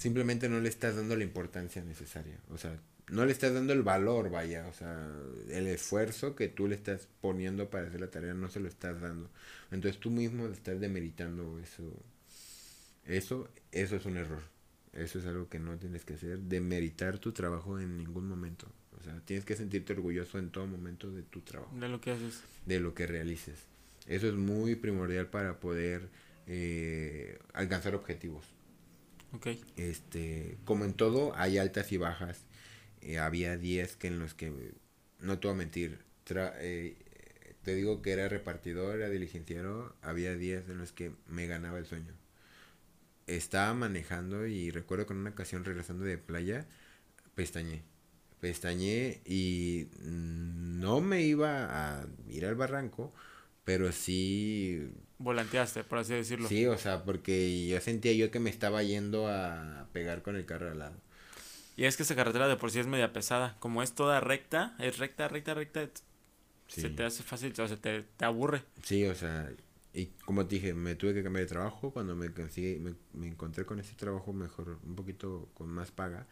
simplemente 0.00 0.48
no 0.48 0.60
le 0.60 0.68
estás 0.70 0.96
dando 0.96 1.14
la 1.14 1.24
importancia 1.24 1.84
necesaria. 1.84 2.38
O 2.50 2.56
sea, 2.56 2.80
no 3.10 3.26
le 3.26 3.32
estás 3.32 3.52
dando 3.52 3.72
el 3.74 3.82
valor, 3.82 4.30
vaya. 4.30 4.66
O 4.66 4.72
sea, 4.72 5.08
el 5.50 5.66
esfuerzo 5.66 6.34
que 6.34 6.48
tú 6.48 6.66
le 6.68 6.74
estás 6.74 7.06
poniendo 7.20 7.68
para 7.68 7.86
hacer 7.88 8.00
la 8.00 8.10
tarea 8.10 8.32
no 8.32 8.48
se 8.48 8.60
lo 8.60 8.68
estás 8.68 9.00
dando. 9.00 9.28
Entonces 9.70 10.00
tú 10.00 10.10
mismo 10.10 10.46
estás 10.46 10.80
demeritando 10.80 11.58
eso. 11.60 11.82
Eso, 13.04 13.48
eso 13.72 13.96
es 13.96 14.06
un 14.06 14.16
error. 14.16 14.42
Eso 14.92 15.18
es 15.18 15.26
algo 15.26 15.48
que 15.48 15.58
no 15.58 15.76
tienes 15.76 16.04
que 16.04 16.14
hacer. 16.14 16.38
Demeritar 16.38 17.18
tu 17.18 17.32
trabajo 17.32 17.78
en 17.78 17.98
ningún 17.98 18.26
momento. 18.26 18.66
O 18.98 19.02
sea, 19.02 19.20
tienes 19.24 19.44
que 19.44 19.54
sentirte 19.56 19.92
orgulloso 19.92 20.38
en 20.38 20.50
todo 20.50 20.66
momento 20.66 21.10
de 21.10 21.22
tu 21.22 21.40
trabajo 21.40 21.74
De 21.78 21.88
lo 21.88 22.00
que 22.00 22.10
haces. 22.12 22.40
de 22.66 22.80
lo 22.80 22.94
que 22.94 23.06
realices. 23.06 23.58
Eso 24.06 24.28
es 24.28 24.34
muy 24.34 24.76
primordial 24.76 25.26
para 25.28 25.60
poder 25.60 26.08
eh, 26.46 27.38
alcanzar 27.52 27.94
objetivos. 27.94 28.44
Ok. 29.32 29.48
Este, 29.76 30.58
como 30.64 30.84
en 30.84 30.94
todo, 30.94 31.32
hay 31.36 31.58
altas 31.58 31.92
y 31.92 31.96
bajas. 31.96 32.44
Eh, 33.02 33.18
había 33.18 33.56
días 33.56 33.96
que 33.96 34.08
en 34.08 34.18
los 34.18 34.34
que, 34.34 34.52
no 35.20 35.38
te 35.38 35.48
voy 35.48 35.54
a 35.54 35.58
mentir, 35.58 35.98
eh, 36.28 36.96
te 37.62 37.74
digo 37.74 38.02
que 38.02 38.12
era 38.12 38.28
repartidor, 38.28 38.96
era 38.96 39.08
diligenciero, 39.08 39.94
había 40.02 40.34
días 40.34 40.68
en 40.68 40.78
los 40.78 40.92
que 40.92 41.12
me 41.28 41.46
ganaba 41.46 41.78
el 41.78 41.86
sueño. 41.86 42.12
Estaba 43.26 43.72
manejando 43.74 44.46
y 44.46 44.70
recuerdo 44.70 45.06
que 45.06 45.12
en 45.12 45.20
una 45.20 45.30
ocasión 45.30 45.64
regresando 45.64 46.04
de 46.04 46.18
playa, 46.18 46.66
pestañé. 47.34 47.82
Pestañé 48.40 49.20
y 49.24 49.88
no 50.02 51.00
me 51.00 51.22
iba 51.22 52.00
a 52.00 52.06
ir 52.28 52.46
al 52.46 52.54
barranco, 52.56 53.12
pero 53.64 53.92
sí 53.92 54.90
Volanteaste, 55.20 55.84
por 55.84 55.98
así 55.98 56.14
decirlo. 56.14 56.48
Sí, 56.48 56.66
o 56.66 56.76
sea, 56.78 57.04
porque 57.04 57.66
yo 57.68 57.80
sentía 57.80 58.12
yo 58.12 58.30
que 58.30 58.40
me 58.40 58.50
estaba 58.50 58.82
yendo 58.82 59.28
a 59.28 59.86
pegar 59.92 60.22
con 60.22 60.34
el 60.36 60.46
carro 60.46 60.70
al 60.70 60.78
lado. 60.78 60.96
Y 61.76 61.84
es 61.84 61.96
que 61.96 62.02
esa 62.02 62.14
carretera 62.16 62.48
de 62.48 62.56
por 62.56 62.70
sí 62.70 62.78
es 62.78 62.86
media 62.86 63.12
pesada. 63.12 63.56
Como 63.58 63.82
es 63.82 63.92
toda 63.94 64.20
recta, 64.20 64.74
es 64.78 64.98
recta, 64.98 65.28
recta, 65.28 65.54
recta, 65.54 65.88
Sí, 66.68 66.82
se 66.82 66.90
te 66.90 67.04
hace 67.04 67.22
fácil, 67.22 67.52
o 67.60 67.68
sea, 67.68 67.76
te, 67.76 68.02
te 68.02 68.24
aburre. 68.24 68.64
sí 68.82 69.04
o 69.06 69.14
sea, 69.14 69.50
y 69.92 70.06
como 70.24 70.46
te 70.46 70.56
dije, 70.56 70.74
me 70.74 70.94
tuve 70.94 71.14
que 71.14 71.22
cambiar 71.22 71.44
de 71.44 71.48
trabajo 71.48 71.90
cuando 71.92 72.14
me, 72.16 72.28
conseguí- 72.32 72.78
me, 72.78 72.94
me 73.12 73.26
encontré 73.28 73.64
con 73.64 73.80
ese 73.80 73.94
trabajo 73.94 74.32
mejor, 74.32 74.78
un 74.84 74.94
poquito 74.96 75.48
con 75.54 75.68
más 75.68 75.90
paga. 75.90 76.26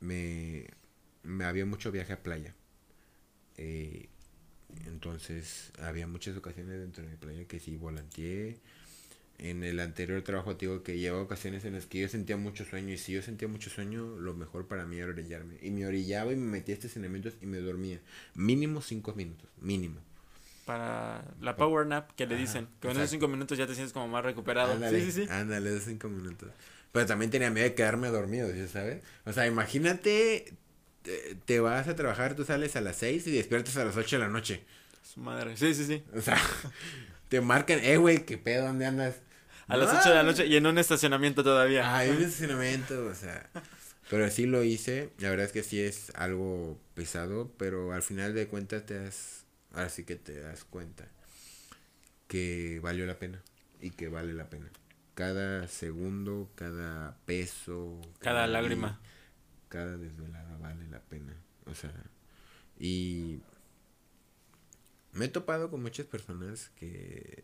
Me, 0.00 0.66
me 1.22 1.44
había 1.44 1.64
mucho 1.66 1.92
viaje 1.92 2.12
a 2.12 2.22
playa. 2.22 2.54
Eh, 3.56 4.08
entonces, 4.86 5.72
había 5.80 6.06
muchas 6.06 6.36
ocasiones 6.36 6.78
dentro 6.80 7.04
de 7.04 7.10
mi 7.10 7.16
playa 7.16 7.44
que 7.46 7.60
sí 7.60 7.76
volanteé. 7.76 8.58
En 9.38 9.64
el 9.64 9.80
anterior 9.80 10.22
trabajo 10.22 10.56
te 10.56 10.66
digo 10.66 10.82
que 10.82 10.98
llevaba 10.98 11.22
ocasiones 11.24 11.64
en 11.64 11.72
las 11.74 11.86
que 11.86 12.00
yo 12.00 12.08
sentía 12.08 12.36
mucho 12.36 12.64
sueño 12.64 12.92
y 12.92 12.98
si 12.98 13.12
yo 13.12 13.22
sentía 13.22 13.48
mucho 13.48 13.70
sueño, 13.70 14.16
lo 14.18 14.34
mejor 14.34 14.68
para 14.68 14.86
mí 14.86 14.98
era 14.98 15.08
orillarme. 15.08 15.56
Y 15.62 15.70
me 15.70 15.86
orillaba 15.86 16.32
y 16.32 16.36
me 16.36 16.46
metía 16.46 16.74
a 16.74 16.78
estacionamientos 16.78 17.34
y 17.40 17.46
me 17.46 17.58
dormía. 17.58 17.98
Mínimo 18.34 18.80
cinco 18.82 19.14
minutos, 19.14 19.48
mínimo. 19.60 20.00
Para 20.64 21.24
la 21.40 21.56
power 21.56 21.86
nap 21.86 22.12
que 22.12 22.24
le 22.26 22.34
Ajá, 22.34 22.42
dicen. 22.42 22.68
Que 22.80 22.88
en 22.88 22.96
esos 22.96 23.10
cinco 23.10 23.26
minutos 23.26 23.58
ya 23.58 23.66
te 23.66 23.74
sientes 23.74 23.92
como 23.92 24.06
más 24.06 24.24
recuperado. 24.24 24.72
Ándale, 24.74 25.00
sí, 25.00 25.10
sí, 25.10 25.24
sí. 25.24 25.30
Ándale, 25.30 25.70
de 25.70 25.80
cinco 25.80 26.08
minutos. 26.08 26.50
Pero 26.92 27.06
también 27.06 27.30
tenía 27.30 27.50
miedo 27.50 27.66
de 27.66 27.74
quedarme 27.74 28.08
dormido, 28.08 28.52
¿sí 28.52 28.68
¿sabes? 28.68 29.02
O 29.24 29.32
sea, 29.32 29.46
imagínate, 29.46 30.54
te, 31.02 31.36
te 31.44 31.60
vas 31.60 31.88
a 31.88 31.96
trabajar, 31.96 32.34
tú 32.36 32.44
sales 32.44 32.76
a 32.76 32.80
las 32.80 32.96
seis 32.96 33.26
y 33.26 33.32
despiertas 33.32 33.76
a 33.76 33.84
las 33.84 33.96
ocho 33.96 34.16
de 34.16 34.22
la 34.22 34.28
noche. 34.28 34.64
Su 35.02 35.20
madre. 35.20 35.56
Sí, 35.56 35.74
sí, 35.74 35.84
sí. 35.84 36.02
O 36.14 36.20
sea, 36.20 36.38
te 37.28 37.40
marcan, 37.40 37.80
eh, 37.82 37.96
güey, 37.96 38.24
¿qué 38.24 38.38
pedo? 38.38 38.66
¿Dónde 38.66 38.86
andas? 38.86 39.16
A 39.68 39.76
las 39.76 39.92
No, 39.92 39.98
8 40.00 40.08
de 40.10 40.14
la 40.16 40.22
noche 40.22 40.46
y 40.46 40.56
en 40.56 40.66
un 40.66 40.78
estacionamiento 40.78 41.42
todavía. 41.44 41.96
Ay, 41.96 42.10
un 42.10 42.22
estacionamiento, 42.22 43.06
o 43.06 43.14
sea. 43.14 43.48
Pero 44.10 44.28
sí 44.30 44.46
lo 44.46 44.62
hice. 44.64 45.10
La 45.18 45.30
verdad 45.30 45.46
es 45.46 45.52
que 45.52 45.62
sí 45.62 45.80
es 45.80 46.10
algo 46.14 46.78
pesado, 46.94 47.52
pero 47.58 47.92
al 47.92 48.02
final 48.02 48.34
de 48.34 48.48
cuentas 48.48 48.84
te 48.86 48.94
das, 48.98 49.44
ahora 49.72 49.88
sí 49.88 50.04
que 50.04 50.16
te 50.16 50.40
das 50.40 50.64
cuenta 50.64 51.08
que 52.28 52.80
valió 52.82 53.06
la 53.06 53.18
pena 53.18 53.42
y 53.80 53.90
que 53.90 54.08
vale 54.08 54.32
la 54.32 54.48
pena. 54.50 54.70
Cada 55.14 55.68
segundo, 55.68 56.50
cada 56.54 57.16
peso, 57.26 58.00
Cada 58.20 58.46
día, 58.46 58.46
lágrima. 58.46 59.00
Cada 59.72 59.96
desvelada 59.96 60.58
vale 60.58 60.86
la 60.88 61.00
pena. 61.00 61.34
O 61.64 61.74
sea, 61.74 61.94
y 62.78 63.40
me 65.12 65.24
he 65.24 65.28
topado 65.28 65.70
con 65.70 65.80
muchas 65.80 66.04
personas 66.06 66.68
que 66.76 67.42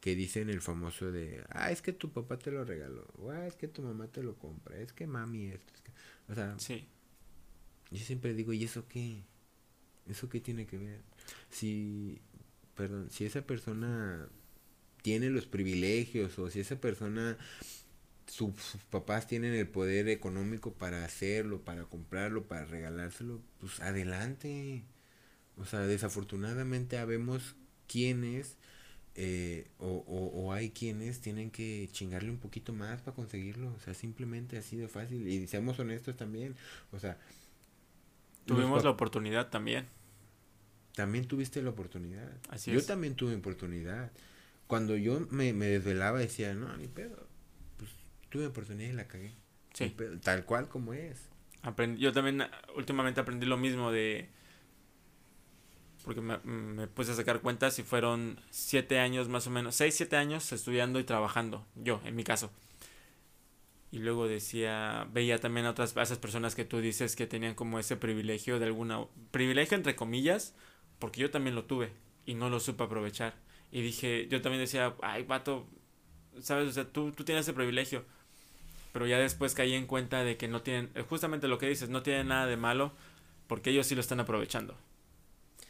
que 0.00 0.14
dicen 0.14 0.50
el 0.50 0.60
famoso 0.60 1.10
de, 1.10 1.44
ah, 1.50 1.72
es 1.72 1.82
que 1.82 1.92
tu 1.92 2.12
papá 2.12 2.38
te 2.38 2.52
lo 2.52 2.64
regaló, 2.64 3.08
o 3.18 3.30
ah, 3.30 3.46
es 3.46 3.56
que 3.56 3.66
tu 3.66 3.82
mamá 3.82 4.06
te 4.06 4.22
lo 4.22 4.38
compra, 4.38 4.78
es 4.78 4.92
que 4.92 5.06
mami 5.08 5.46
esto, 5.46 5.72
es 5.74 5.80
que... 5.80 5.90
O 6.28 6.34
sea, 6.34 6.56
Sí. 6.60 6.86
yo 7.90 7.98
siempre 7.98 8.32
digo, 8.32 8.52
¿y 8.52 8.62
eso 8.62 8.86
qué? 8.88 9.24
¿Eso 10.06 10.28
qué 10.28 10.40
tiene 10.40 10.64
que 10.64 10.78
ver? 10.78 11.00
Si, 11.50 12.20
perdón, 12.76 13.10
si 13.10 13.24
esa 13.24 13.42
persona 13.42 14.28
tiene 15.02 15.28
los 15.30 15.46
privilegios 15.46 16.38
o 16.38 16.50
si 16.50 16.60
esa 16.60 16.80
persona, 16.80 17.36
su- 18.26 18.54
sus 18.58 18.82
papás 18.84 19.26
tienen 19.26 19.54
el 19.54 19.68
poder 19.68 20.08
económico 20.08 20.72
para 20.74 21.04
hacerlo, 21.04 21.62
para 21.64 21.84
comprarlo, 21.84 22.46
para 22.48 22.64
regalárselo, 22.66 23.40
pues 23.60 23.80
adelante. 23.80 24.84
O 25.56 25.64
sea, 25.66 25.80
desafortunadamente 25.82 26.98
habemos 26.98 27.56
quienes 27.88 28.56
eh, 29.16 29.68
o, 29.78 29.88
o, 30.08 30.42
o 30.46 30.52
hay 30.52 30.70
quienes 30.70 31.20
tienen 31.20 31.50
que 31.50 31.88
chingarle 31.92 32.30
un 32.30 32.38
poquito 32.38 32.72
más 32.74 33.02
para 33.02 33.14
conseguirlo. 33.16 33.72
O 33.74 33.80
sea, 33.80 33.94
simplemente 33.94 34.58
así 34.58 34.76
de 34.76 34.88
fácil. 34.88 35.28
Y 35.28 35.46
seamos 35.48 35.78
honestos 35.80 36.16
también. 36.16 36.56
O 36.92 36.98
sea, 37.00 37.18
Tuvimos 38.44 38.82
la 38.82 38.90
oportunidad 38.90 39.50
también. 39.50 39.86
también 40.94 41.26
tuviste 41.26 41.62
la 41.62 41.70
oportunidad. 41.70 42.32
Así 42.48 42.72
yo 42.72 42.74
es. 42.74 42.84
también 42.84 43.14
tuve 43.16 43.34
oportunidad. 43.36 44.10
Cuando 44.66 44.96
yo 44.96 45.20
me, 45.30 45.52
me 45.52 45.66
desvelaba 45.66 46.18
decía, 46.20 46.54
no, 46.54 46.76
ni 46.76 46.88
pedo. 46.88 47.28
Tuve 48.28 48.46
oportunidad 48.46 48.90
y 48.90 48.92
la 48.94 49.08
cagué. 49.08 49.32
Sí. 49.72 49.94
Tal 50.22 50.44
cual 50.44 50.68
como 50.68 50.92
es. 50.92 51.28
Aprendí, 51.62 52.00
yo 52.00 52.12
también 52.12 52.42
últimamente 52.76 53.20
aprendí 53.20 53.46
lo 53.46 53.56
mismo 53.56 53.92
de... 53.92 54.28
Porque 56.04 56.20
me, 56.20 56.38
me 56.38 56.86
puse 56.86 57.12
a 57.12 57.14
sacar 57.14 57.40
cuentas 57.40 57.78
y 57.80 57.82
fueron 57.82 58.40
siete 58.50 59.00
años 59.00 59.28
más 59.28 59.46
o 59.48 59.50
menos, 59.50 59.74
seis, 59.74 59.96
siete 59.96 60.16
años 60.16 60.52
estudiando 60.52 61.00
y 61.00 61.04
trabajando, 61.04 61.66
yo, 61.74 62.00
en 62.04 62.14
mi 62.14 62.22
caso. 62.22 62.52
Y 63.90 63.98
luego 63.98 64.28
decía, 64.28 65.08
veía 65.12 65.38
también 65.38 65.66
a 65.66 65.70
otras, 65.70 65.96
a 65.96 66.02
esas 66.02 66.18
personas 66.18 66.54
que 66.54 66.64
tú 66.64 66.80
dices 66.80 67.16
que 67.16 67.26
tenían 67.26 67.54
como 67.54 67.78
ese 67.78 67.96
privilegio 67.96 68.58
de 68.58 68.66
alguna, 68.66 69.06
privilegio 69.30 69.76
entre 69.76 69.96
comillas, 69.96 70.54
porque 70.98 71.20
yo 71.20 71.30
también 71.30 71.54
lo 71.54 71.64
tuve 71.64 71.92
y 72.24 72.34
no 72.34 72.50
lo 72.50 72.60
supe 72.60 72.84
aprovechar. 72.84 73.34
Y 73.72 73.82
dije, 73.82 74.28
yo 74.28 74.42
también 74.42 74.60
decía, 74.60 74.94
ay, 75.02 75.24
vato, 75.24 75.66
sabes, 76.40 76.68
o 76.68 76.72
sea, 76.72 76.84
tú, 76.84 77.12
tú 77.12 77.24
tienes 77.24 77.44
ese 77.44 77.52
privilegio 77.52 78.04
pero 78.96 79.06
ya 79.06 79.18
después 79.18 79.52
caí 79.52 79.74
en 79.74 79.86
cuenta 79.86 80.24
de 80.24 80.38
que 80.38 80.48
no 80.48 80.62
tienen, 80.62 80.88
eh, 80.94 81.02
justamente 81.02 81.48
lo 81.48 81.58
que 81.58 81.68
dices, 81.68 81.90
no 81.90 82.02
tienen 82.02 82.28
nada 82.28 82.46
de 82.46 82.56
malo, 82.56 82.94
porque 83.46 83.68
ellos 83.68 83.86
sí 83.86 83.94
lo 83.94 84.00
están 84.00 84.20
aprovechando. 84.20 84.74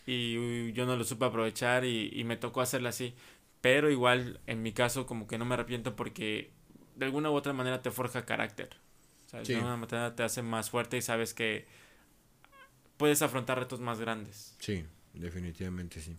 Y 0.06 0.72
yo 0.74 0.86
no 0.86 0.94
lo 0.94 1.02
supe 1.02 1.24
aprovechar 1.24 1.84
y, 1.84 2.08
y 2.12 2.22
me 2.22 2.36
tocó 2.36 2.60
hacerlo 2.60 2.88
así. 2.88 3.16
Pero 3.60 3.90
igual, 3.90 4.38
en 4.46 4.62
mi 4.62 4.70
caso, 4.70 5.06
como 5.06 5.26
que 5.26 5.38
no 5.38 5.44
me 5.44 5.54
arrepiento 5.54 5.96
porque 5.96 6.52
de 6.94 7.04
alguna 7.04 7.28
u 7.28 7.34
otra 7.34 7.52
manera 7.52 7.82
te 7.82 7.90
forja 7.90 8.24
carácter. 8.24 8.76
¿sabes? 9.26 9.48
Sí. 9.48 9.54
De 9.54 9.58
alguna 9.58 9.76
manera 9.76 10.14
te 10.14 10.22
hace 10.22 10.42
más 10.42 10.70
fuerte 10.70 10.96
y 10.96 11.02
sabes 11.02 11.34
que 11.34 11.66
puedes 12.96 13.22
afrontar 13.22 13.58
retos 13.58 13.80
más 13.80 13.98
grandes. 13.98 14.54
Sí, 14.60 14.84
definitivamente 15.14 16.00
sí. 16.00 16.16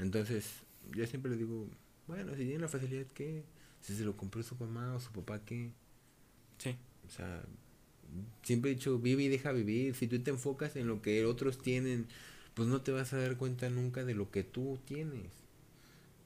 Entonces, 0.00 0.64
yo 0.90 1.06
siempre 1.06 1.30
le 1.30 1.36
digo, 1.36 1.68
bueno, 2.08 2.32
si 2.34 2.46
tiene 2.46 2.58
la 2.58 2.68
facilidad, 2.68 3.06
¿qué? 3.14 3.44
Si 3.82 3.94
se 3.96 4.04
lo 4.04 4.16
compró 4.16 4.42
su 4.42 4.56
mamá 4.56 4.94
o 4.94 5.00
su 5.00 5.12
papá, 5.12 5.44
¿qué? 5.44 5.72
Sí, 6.58 6.78
O 7.06 7.10
sea, 7.10 7.42
siempre 8.42 8.70
he 8.70 8.74
dicho, 8.74 8.98
vive 8.98 9.24
y 9.24 9.28
deja 9.28 9.52
vivir. 9.52 9.94
Si 9.94 10.06
tú 10.06 10.20
te 10.22 10.30
enfocas 10.30 10.76
en 10.76 10.88
lo 10.88 11.02
que 11.02 11.24
otros 11.24 11.58
tienen, 11.62 12.06
pues 12.54 12.68
no 12.68 12.82
te 12.82 12.92
vas 12.92 13.12
a 13.12 13.18
dar 13.18 13.36
cuenta 13.36 13.70
nunca 13.70 14.04
de 14.04 14.14
lo 14.14 14.30
que 14.30 14.44
tú 14.44 14.78
tienes. 14.86 15.32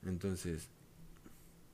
Entonces, 0.05 0.69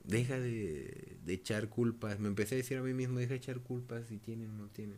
deja 0.03 0.39
de, 0.39 1.17
de 1.25 1.33
echar 1.33 1.69
culpas. 1.69 2.19
Me 2.19 2.27
empecé 2.27 2.55
a 2.55 2.57
decir 2.57 2.77
a 2.77 2.81
mí 2.81 2.93
mismo, 2.93 3.19
deja 3.19 3.31
de 3.31 3.37
echar 3.37 3.59
culpas 3.59 4.07
si 4.07 4.17
tienen 4.17 4.49
o 4.51 4.53
no 4.53 4.67
tienen. 4.67 4.97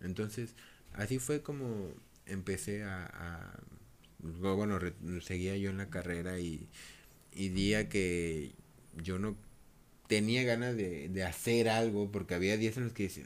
Entonces, 0.00 0.54
así 0.94 1.18
fue 1.18 1.42
como 1.42 1.90
empecé 2.26 2.84
a... 2.84 3.06
a 3.06 3.60
luego, 4.22 4.56
bueno, 4.58 4.78
re- 4.78 4.94
seguía 5.22 5.56
yo 5.58 5.70
en 5.70 5.78
la 5.78 5.90
carrera 5.90 6.40
y, 6.40 6.68
y 7.34 7.50
día 7.50 7.88
que 7.88 8.52
yo 9.02 9.18
no 9.18 9.36
tenía 10.06 10.44
ganas 10.44 10.76
de, 10.76 11.08
de 11.08 11.24
hacer 11.24 11.68
algo 11.68 12.10
porque 12.10 12.34
había 12.34 12.56
días 12.56 12.76
en 12.76 12.84
los 12.84 12.92
que 12.92 13.04
decía, 13.04 13.24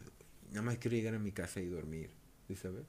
nada 0.51 0.63
más 0.63 0.79
quiero 0.79 0.97
llegar 0.97 1.15
a 1.15 1.19
mi 1.19 1.33
casa 1.33 1.61
y 1.61 1.67
dormir, 1.67 2.11
¿sí 2.47 2.55
sabes? 2.55 2.85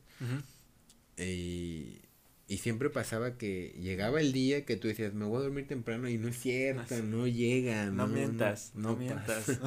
y, 1.18 2.00
y 2.48 2.58
siempre 2.58 2.90
pasaba 2.90 3.38
que 3.38 3.76
llegaba 3.80 4.22
el 4.22 4.34
día 4.34 4.66
que 4.66 4.76
tú 4.76 4.88
decías, 4.88 5.14
me 5.14 5.26
voy 5.26 5.38
a 5.38 5.44
dormir 5.44 5.68
temprano 5.68 6.10
y 6.10 6.18
no 6.18 6.28
es 6.28 6.40
cierto, 6.40 6.96
ah, 6.96 7.02
no 7.04 7.28
llega. 7.28 7.86
No, 7.92 8.08
mientas, 8.08 8.72
no, 8.74 8.96
mientas. 8.96 9.60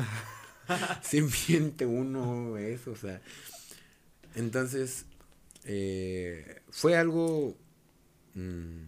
Se 1.03 1.23
miente 1.23 1.87
uno 1.87 2.57
eso, 2.57 2.93
o 2.93 2.97
sea. 2.97 3.21
Entonces, 4.35 5.05
eh, 5.65 6.61
fue 6.71 6.97
algo 6.97 7.57
mm, 8.35 8.85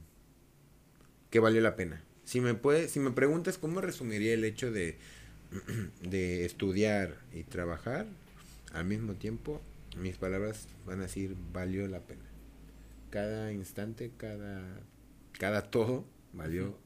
que 1.31 1.39
valió 1.41 1.61
la 1.61 1.77
pena. 1.77 2.03
Si 2.25 2.41
me, 2.41 2.55
puede, 2.55 2.89
si 2.89 3.01
me 3.01 3.11
preguntas 3.11 3.59
cómo 3.59 3.81
resumiría 3.81 4.35
el 4.35 4.45
hecho 4.45 4.73
de, 4.73 4.99
de 6.03 6.45
estudiar 6.45 7.19
y 7.33 7.45
trabajar 7.45 8.07
al 8.73 8.85
mismo 8.85 9.15
tiempo, 9.15 9.61
mis 9.97 10.17
palabras 10.17 10.67
van 10.87 11.01
a 11.01 11.03
decir 11.03 11.37
valió 11.53 11.87
la 11.89 12.01
pena. 12.01 12.25
Cada 13.11 13.53
instante, 13.53 14.11
cada, 14.17 14.81
cada 15.39 15.63
todo 15.63 16.05
valió 16.33 16.77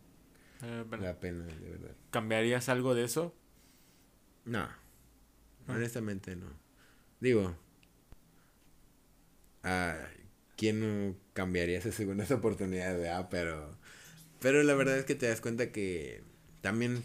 eh, 0.62 0.84
la 1.00 1.18
pena, 1.18 1.44
de 1.44 1.70
verdad. 1.70 1.96
¿Cambiarías 2.10 2.68
algo 2.68 2.94
de 2.94 3.04
eso? 3.04 3.34
No, 4.44 4.68
honestamente 5.66 6.36
no. 6.36 6.46
Digo, 7.20 7.56
¿a 9.62 9.96
quién 10.56 10.80
no 10.80 11.16
cambiaría 11.32 11.78
esa 11.78 11.92
segunda 11.92 12.26
oportunidad? 12.34 13.04
Ah, 13.16 13.28
pero, 13.30 13.76
pero 14.40 14.62
la 14.62 14.74
verdad 14.74 14.98
es 14.98 15.04
que 15.04 15.14
te 15.14 15.28
das 15.28 15.40
cuenta 15.40 15.72
que 15.72 16.22
también 16.60 17.02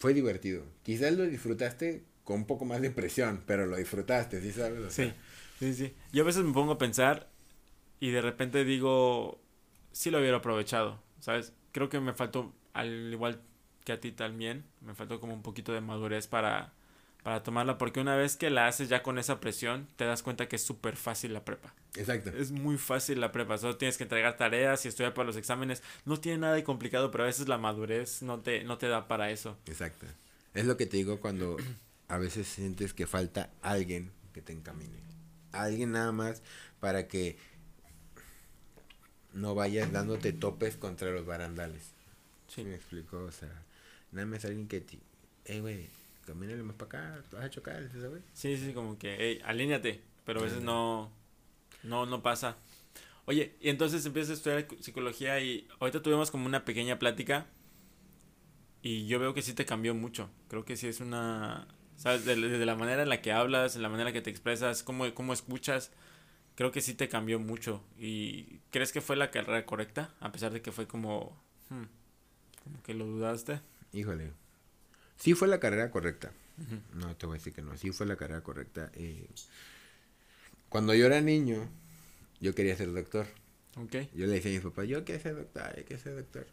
fue 0.00 0.14
divertido. 0.14 0.64
Quizás 0.82 1.12
lo 1.12 1.24
disfrutaste 1.24 2.02
con 2.24 2.40
un 2.40 2.46
poco 2.46 2.64
más 2.64 2.80
de 2.80 2.90
presión, 2.90 3.44
pero 3.46 3.66
lo 3.66 3.76
disfrutaste, 3.76 4.40
¿sí 4.40 4.50
sabes? 4.50 4.92
sí, 4.92 5.12
sí, 5.58 5.74
sí. 5.74 5.94
Yo 6.10 6.22
a 6.22 6.26
veces 6.26 6.42
me 6.42 6.52
pongo 6.52 6.72
a 6.72 6.78
pensar 6.78 7.28
y 8.00 8.10
de 8.10 8.22
repente 8.22 8.64
digo, 8.64 9.40
sí 9.92 10.10
lo 10.10 10.18
hubiera 10.18 10.38
aprovechado, 10.38 11.02
¿sabes? 11.20 11.52
Creo 11.72 11.90
que 11.90 12.00
me 12.00 12.14
faltó, 12.14 12.52
al 12.72 13.12
igual 13.12 13.42
que 13.84 13.92
a 13.92 14.00
ti 14.00 14.10
también, 14.10 14.64
me 14.80 14.94
faltó 14.94 15.20
como 15.20 15.34
un 15.34 15.42
poquito 15.42 15.72
de 15.72 15.82
madurez 15.82 16.26
para, 16.26 16.72
para 17.22 17.42
tomarla, 17.42 17.78
porque 17.78 18.00
una 18.00 18.16
vez 18.16 18.36
que 18.36 18.50
la 18.50 18.66
haces 18.66 18.88
ya 18.88 19.02
con 19.02 19.18
esa 19.18 19.40
presión, 19.40 19.88
te 19.96 20.04
das 20.04 20.22
cuenta 20.22 20.48
que 20.48 20.56
es 20.56 20.62
súper 20.62 20.96
fácil 20.96 21.32
la 21.32 21.44
prepa. 21.44 21.74
Exacto. 21.96 22.30
Es 22.30 22.50
muy 22.52 22.78
fácil 22.78 23.20
la 23.20 23.32
prepa, 23.32 23.58
solo 23.58 23.76
tienes 23.76 23.96
que 23.96 24.04
entregar 24.04 24.36
tareas 24.36 24.84
y 24.84 24.88
estudiar 24.88 25.14
para 25.14 25.26
los 25.26 25.36
exámenes. 25.36 25.82
No 26.04 26.18
tiene 26.18 26.38
nada 26.38 26.54
de 26.54 26.64
complicado, 26.64 27.10
pero 27.10 27.24
a 27.24 27.26
veces 27.26 27.48
la 27.48 27.58
madurez 27.58 28.22
no 28.22 28.40
te, 28.40 28.64
no 28.64 28.78
te 28.78 28.88
da 28.88 29.08
para 29.08 29.30
eso. 29.30 29.58
Exacto. 29.66 30.06
Es 30.54 30.64
lo 30.64 30.76
que 30.76 30.86
te 30.86 30.96
digo 30.96 31.20
cuando 31.20 31.56
a 32.08 32.18
veces 32.18 32.48
sientes 32.48 32.92
que 32.92 33.06
falta 33.06 33.50
alguien 33.62 34.10
que 34.32 34.42
te 34.42 34.52
encamine. 34.52 35.00
Alguien 35.52 35.92
nada 35.92 36.12
más 36.12 36.42
para 36.80 37.06
que 37.06 37.36
no 39.32 39.54
vayas 39.54 39.92
dándote 39.92 40.32
topes 40.32 40.76
contra 40.76 41.10
los 41.10 41.26
barandales. 41.26 41.92
Sí. 42.48 42.64
Me 42.64 42.74
explico, 42.74 43.18
o 43.18 43.30
sea, 43.30 43.64
nada 44.10 44.26
más 44.26 44.44
alguien 44.44 44.66
que 44.66 44.80
te, 44.80 44.98
hey, 45.44 45.60
güey, 45.60 45.88
camínale 46.32 46.62
más 46.62 46.76
para 46.76 46.86
acá, 46.86 47.24
vas 47.32 47.44
a 47.44 47.50
chocar, 47.50 47.90
¿sabes? 47.92 48.22
Sí, 48.32 48.56
sí, 48.56 48.72
como 48.72 48.98
que, 48.98 49.16
hey, 49.18 49.40
alíñate, 49.44 50.02
pero 50.24 50.40
a 50.40 50.44
veces 50.44 50.62
no, 50.62 51.12
no, 51.82 52.06
no 52.06 52.22
pasa. 52.22 52.56
Oye, 53.26 53.56
y 53.60 53.68
entonces 53.68 54.04
empiezas 54.06 54.30
a 54.30 54.34
estudiar 54.34 54.66
psicología 54.80 55.40
y 55.40 55.68
ahorita 55.78 56.02
tuvimos 56.02 56.30
como 56.30 56.46
una 56.46 56.64
pequeña 56.64 56.98
plática 56.98 57.46
y 58.82 59.06
yo 59.06 59.18
veo 59.18 59.34
que 59.34 59.42
sí 59.42 59.54
te 59.54 59.66
cambió 59.66 59.94
mucho. 59.94 60.30
Creo 60.48 60.64
que 60.64 60.76
sí 60.76 60.88
es 60.88 61.00
una 61.00 61.68
¿Sabes? 62.00 62.24
Desde 62.24 62.64
la 62.64 62.76
manera 62.76 63.02
en 63.02 63.10
la 63.10 63.20
que 63.20 63.30
hablas, 63.30 63.76
en 63.76 63.82
la 63.82 63.90
manera 63.90 64.08
en 64.08 64.14
la 64.14 64.18
que 64.18 64.22
te 64.22 64.30
expresas, 64.30 64.82
cómo, 64.82 65.12
cómo 65.12 65.34
escuchas, 65.34 65.92
creo 66.54 66.72
que 66.72 66.80
sí 66.80 66.94
te 66.94 67.10
cambió 67.10 67.38
mucho. 67.38 67.84
¿Y 67.98 68.60
crees 68.70 68.90
que 68.90 69.02
fue 69.02 69.16
la 69.16 69.30
carrera 69.30 69.66
correcta? 69.66 70.14
A 70.18 70.32
pesar 70.32 70.50
de 70.50 70.62
que 70.62 70.72
fue 70.72 70.86
como... 70.86 71.38
Hmm, 71.68 71.84
como 72.64 72.82
que 72.82 72.94
lo 72.94 73.04
dudaste. 73.04 73.60
Híjole. 73.92 74.32
Sí 75.20 75.34
fue 75.34 75.48
la 75.48 75.60
carrera 75.60 75.90
correcta. 75.90 76.32
No 76.94 77.14
te 77.16 77.26
voy 77.26 77.36
a 77.36 77.38
decir 77.38 77.52
que 77.52 77.62
no. 77.62 77.76
Sí 77.76 77.92
fue 77.92 78.06
la 78.06 78.16
carrera 78.16 78.42
correcta. 78.42 78.90
Eh, 78.94 79.28
cuando 80.68 80.94
yo 80.94 81.06
era 81.06 81.20
niño, 81.20 81.68
yo 82.40 82.54
quería 82.54 82.74
ser 82.74 82.92
doctor. 82.92 83.26
Okay. 83.76 84.10
Yo 84.14 84.26
le 84.26 84.32
decía 84.32 84.50
a 84.50 84.54
mi 84.54 84.60
papá, 84.60 84.84
yo 84.84 85.04
quiero 85.04 85.22
ser 85.22 85.36
doctor, 85.36 85.76
yo 85.76 85.84
quiero 85.84 86.02
ser 86.02 86.16
doctor. 86.16 86.46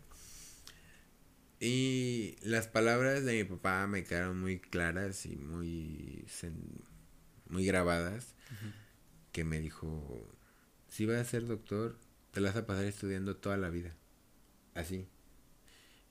Y 1.59 2.35
las 2.41 2.67
palabras 2.67 3.23
de 3.23 3.43
mi 3.43 3.43
papá 3.45 3.87
me 3.87 4.03
quedaron 4.03 4.39
muy 4.39 4.59
claras 4.59 5.25
y 5.25 5.37
muy, 5.37 6.25
muy 7.47 7.65
grabadas. 7.65 8.35
Que 9.31 9.43
me 9.43 9.59
dijo, 9.59 10.29
si 10.89 11.05
vas 11.05 11.17
a 11.17 11.25
ser 11.25 11.47
doctor, 11.47 11.97
te 12.31 12.41
la 12.41 12.49
vas 12.49 12.57
a 12.57 12.65
pasar 12.65 12.85
estudiando 12.85 13.37
toda 13.37 13.55
la 13.57 13.69
vida. 13.69 13.95
Así. 14.73 15.07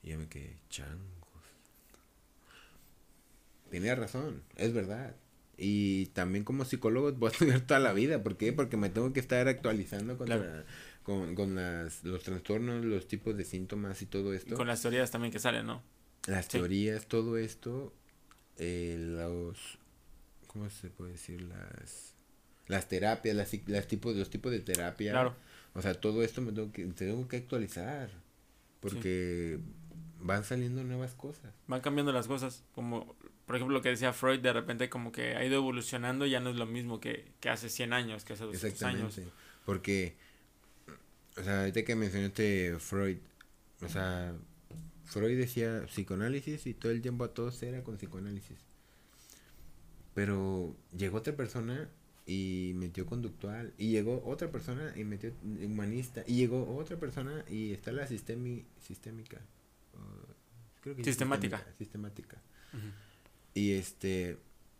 Y 0.01 0.09
yo 0.09 0.17
me 0.17 0.27
quedé, 0.27 0.59
changos. 0.69 1.16
Tenía 3.69 3.95
razón, 3.95 4.43
es 4.55 4.73
verdad. 4.73 5.15
Y 5.57 6.07
también 6.07 6.43
como 6.43 6.65
psicólogo 6.65 7.11
voy 7.13 7.29
a 7.29 7.31
estudiar 7.31 7.61
toda 7.61 7.79
la 7.79 7.93
vida. 7.93 8.21
¿Por 8.21 8.37
qué? 8.37 8.53
Porque 8.53 8.77
me 8.77 8.89
tengo 8.89 9.11
que 9.13 9.19
estar 9.19 9.47
actualizando 9.47 10.17
con 10.17 10.29
con, 11.03 11.35
con 11.35 11.55
las, 11.55 12.03
los 12.03 12.21
trastornos, 12.23 12.83
los 12.83 13.07
tipos 13.07 13.37
de 13.37 13.45
síntomas 13.45 14.01
y 14.01 14.07
todo 14.07 14.33
esto. 14.33 14.55
con 14.55 14.67
las 14.67 14.81
teorías 14.81 15.09
también 15.09 15.31
que 15.31 15.39
salen, 15.39 15.65
¿no? 15.65 15.81
Las 16.25 16.49
teorías, 16.49 17.05
todo 17.05 17.37
esto, 17.37 17.93
eh, 18.57 18.97
los, 18.99 19.79
¿cómo 20.47 20.69
se 20.69 20.89
puede 20.89 21.13
decir? 21.13 21.43
Las, 21.43 22.13
las 22.67 22.89
terapias, 22.89 23.37
las, 23.37 23.49
las 23.67 23.87
tipos, 23.87 24.17
los 24.17 24.29
tipos 24.29 24.51
de 24.51 24.59
terapia. 24.59 25.11
Claro. 25.11 25.33
O 25.75 25.81
sea, 25.81 25.93
todo 25.93 26.23
esto 26.23 26.41
me 26.41 26.51
tengo 26.51 26.73
que, 26.73 26.83
tengo 26.87 27.25
que 27.29 27.37
actualizar. 27.37 28.09
Porque 28.81 29.59
van 30.19 30.43
saliendo 30.43 30.83
nuevas 30.83 31.13
cosas. 31.13 31.53
Van 31.67 31.79
cambiando 31.79 32.11
las 32.11 32.27
cosas. 32.27 32.63
Como, 32.73 33.15
por 33.47 33.55
ejemplo, 33.55 33.75
lo 33.75 33.81
que 33.81 33.89
decía 33.89 34.13
Freud, 34.13 34.41
de 34.41 34.53
repente 34.53 34.89
como 34.89 35.11
que 35.11 35.35
ha 35.35 35.43
ido 35.43 35.55
evolucionando 35.55 36.27
y 36.27 36.29
ya 36.29 36.39
no 36.39 36.51
es 36.51 36.57
lo 36.57 36.67
mismo 36.67 36.99
que, 36.99 37.31
que 37.39 37.49
hace 37.49 37.69
100 37.69 37.93
años, 37.93 38.23
que 38.23 38.33
hace 38.33 38.43
200 38.43 38.83
años. 38.83 39.19
Porque 39.65 40.15
o 41.37 41.43
sea, 41.43 41.59
ahorita 41.59 41.83
que 41.83 41.95
mencionaste 41.95 42.77
Freud, 42.79 43.17
o 43.81 43.87
sea, 43.87 44.35
Freud 45.05 45.37
decía 45.37 45.85
psicoanálisis 45.85 46.65
y 46.65 46.73
todo 46.73 46.91
el 46.91 47.01
tiempo 47.01 47.23
a 47.23 47.33
todos 47.33 47.61
era 47.61 47.83
con 47.83 47.97
psicoanálisis. 47.97 48.57
Pero 50.15 50.75
llegó 50.97 51.17
otra 51.17 51.35
persona 51.35 51.89
y 52.25 52.71
metió 52.75 53.05
conductual. 53.05 53.73
Y 53.77 53.91
llegó 53.91 54.23
otra 54.25 54.49
persona 54.49 54.91
y 54.95 55.03
metió 55.03 55.31
humanista. 55.43 56.23
Y 56.25 56.37
llegó 56.37 56.75
otra 56.75 56.97
persona 56.97 57.45
y 57.47 57.71
está 57.71 57.91
la 57.91 58.07
sistemi, 58.07 58.65
sistémica. 58.81 59.39
creo 60.81 60.95
que 60.95 61.03
sistemática. 61.03 61.63
Sistemática. 61.77 62.41
Y 63.57 63.71
este, 63.71 64.37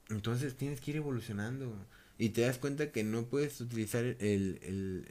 entonces 0.07 0.55
tienes 0.55 0.81
que 0.81 0.91
ir 0.91 0.97
evolucionando. 0.97 1.73
Y 2.19 2.29
te 2.29 2.41
das 2.41 2.59
cuenta 2.59 2.91
que 2.91 3.03
no 3.03 3.25
puedes 3.25 3.59
utilizar 3.59 4.05
el, 4.05 5.07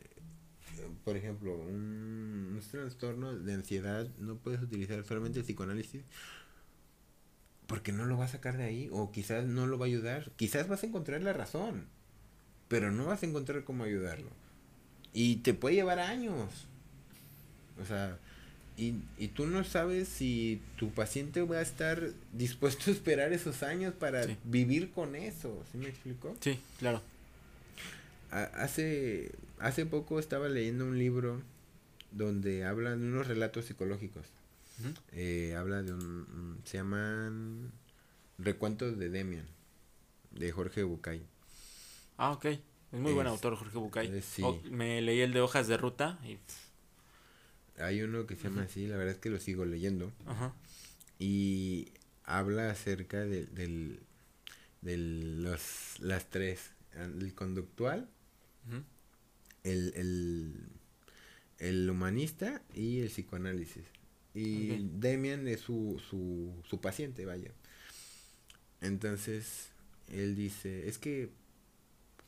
por 1.05 1.17
ejemplo, 1.17 1.57
un, 1.57 2.61
trastorno 2.71 3.37
de 3.37 3.55
ansiedad, 3.55 4.07
no 4.19 4.37
puedes 4.37 4.63
utilizar 4.63 5.05
solamente 5.05 5.41
el 5.41 5.45
psicoanálisis 5.45 6.03
porque 7.67 7.91
no 7.91 8.05
lo 8.07 8.17
va 8.17 8.27
a 8.27 8.29
sacar 8.29 8.57
de 8.57 8.63
ahí 8.63 8.89
o 8.93 9.11
quizás 9.11 9.45
no 9.47 9.67
lo 9.67 9.79
va 9.79 9.87
a 9.87 9.89
ayudar. 9.89 10.31
Quizás 10.37 10.69
vas 10.69 10.85
a 10.85 10.87
encontrar 10.87 11.23
la 11.23 11.33
razón, 11.33 11.89
pero 12.69 12.93
no 12.93 13.07
vas 13.07 13.25
a 13.25 13.27
encontrar 13.27 13.65
cómo 13.65 13.83
ayudarlo. 13.83 14.31
Y 15.13 15.39
te 15.39 15.55
puede 15.55 15.75
llevar 15.75 15.99
años. 15.99 16.69
O 17.81 17.85
sea, 17.85 18.21
y, 18.77 18.95
y 19.19 19.29
tú 19.29 19.47
no 19.47 19.65
sabes 19.65 20.09
si 20.09 20.61
tu 20.77 20.91
paciente 20.91 21.43
va 21.43 21.59
a 21.59 21.63
estar 21.63 22.11
dispuesto 22.33 22.91
a 22.91 22.95
esperar 22.95 23.33
esos 23.33 23.63
años 23.63 23.95
para 23.95 24.27
vivir 24.45 24.91
con 24.91 25.17
eso. 25.17 25.63
¿Sí 25.73 25.79
me 25.79 25.89
explico? 25.89 26.37
Sí, 26.41 26.59
claro 26.79 27.01
hace, 28.31 29.33
hace 29.59 29.87
poco 29.87 30.19
estaba 30.19 30.49
leyendo 30.49 30.85
un 30.85 30.99
libro 30.99 31.43
donde 32.13 32.65
hablan 32.65 33.01
de 33.01 33.09
unos 33.09 33.27
relatos 33.27 33.67
psicológicos. 33.67 34.25
Eh, 35.13 35.55
habla 35.57 35.83
de 35.83 35.93
un, 35.93 36.61
se 36.65 36.77
llaman 36.77 37.73
Recuentos 38.39 38.99
de 38.99 39.09
Demian, 39.09 39.47
de 40.33 40.53
Jorge 40.53 40.83
Bucay. 40.83 41.23
Ah, 42.19 42.33
ok. 42.33 42.45
Es 42.45 43.01
muy 43.01 43.13
buen 43.13 43.27
autor 43.27 43.57
Jorge 43.57 43.79
Bucay. 43.79 44.23
me 44.71 45.01
leí 45.01 45.21
el 45.21 45.33
de 45.33 45.41
Hojas 45.41 45.67
de 45.67 45.77
Ruta 45.77 46.19
y... 46.25 46.39
Hay 47.79 48.03
uno 48.03 48.27
que 48.27 48.37
se 48.37 48.45
llama 48.45 48.63
así, 48.63 48.87
la 48.87 48.97
verdad 48.97 49.15
es 49.15 49.21
que 49.21 49.31
lo 49.31 49.39
sigo 49.39 49.65
leyendo. 49.65 50.13
Y 51.19 51.89
habla 52.25 52.71
acerca 52.71 53.25
de, 53.25 53.47
del, 53.47 54.01
de 54.83 54.97
los, 54.97 55.97
las 56.01 56.29
tres, 56.31 56.73
el 56.95 57.35
conductual, 57.35 58.09
el, 59.65 60.69
el, 61.59 61.91
humanista 61.91 62.63
y 62.75 63.01
el 63.01 63.09
psicoanálisis. 63.09 63.85
Y 64.35 64.89
Demian 64.99 65.49
es 65.49 65.61
su, 65.61 66.01
su, 66.11 66.53
su 66.69 66.81
paciente, 66.81 67.25
vaya. 67.25 67.53
Entonces, 68.81 69.71
él 70.09 70.37
dice, 70.37 70.89
es 70.89 70.99
que, 70.99 71.31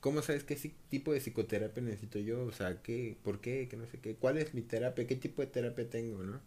¿cómo 0.00 0.22
sabes 0.22 0.44
qué 0.44 0.56
tipo 0.88 1.12
de 1.12 1.20
psicoterapia 1.20 1.82
necesito 1.82 2.18
yo? 2.18 2.44
O 2.44 2.52
sea, 2.52 2.82
¿qué? 2.82 3.16
¿Por 3.22 3.40
qué? 3.40 3.68
¿Qué 3.70 3.76
no 3.76 3.86
sé 3.86 3.98
qué? 3.98 4.14
¿Cuál 4.14 4.38
es 4.38 4.54
mi 4.54 4.62
terapia? 4.62 5.06
¿Qué 5.06 5.16
tipo 5.16 5.42
de 5.42 5.48
terapia 5.48 5.88
tengo, 5.88 6.22
no? 6.22 6.40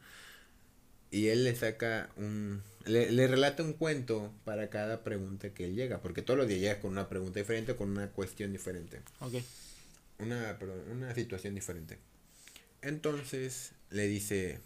Y 1.12 1.28
él 1.28 1.44
le 1.44 1.56
saca 1.56 2.10
un... 2.16 2.62
Le, 2.86 3.12
le 3.12 3.28
relata 3.28 3.64
un 3.64 3.74
cuento 3.74 4.34
para 4.46 4.70
cada 4.70 5.04
pregunta 5.04 5.54
que 5.54 5.66
él 5.66 5.76
llega, 5.76 6.02
porque 6.02 6.22
todos 6.22 6.38
los 6.38 6.48
días 6.48 6.62
llega 6.62 6.80
con 6.80 6.92
una 6.92 7.10
pregunta 7.10 7.40
diferente, 7.40 7.76
con 7.76 7.90
una 7.90 8.08
cuestión 8.10 8.52
diferente. 8.54 9.02
Ok. 9.20 9.34
Una, 10.20 10.58
perdón, 10.58 10.80
una 10.90 11.14
situación 11.14 11.54
diferente. 11.54 11.98
Entonces 12.82 13.74
le 13.90 14.08
dice, 14.08 14.60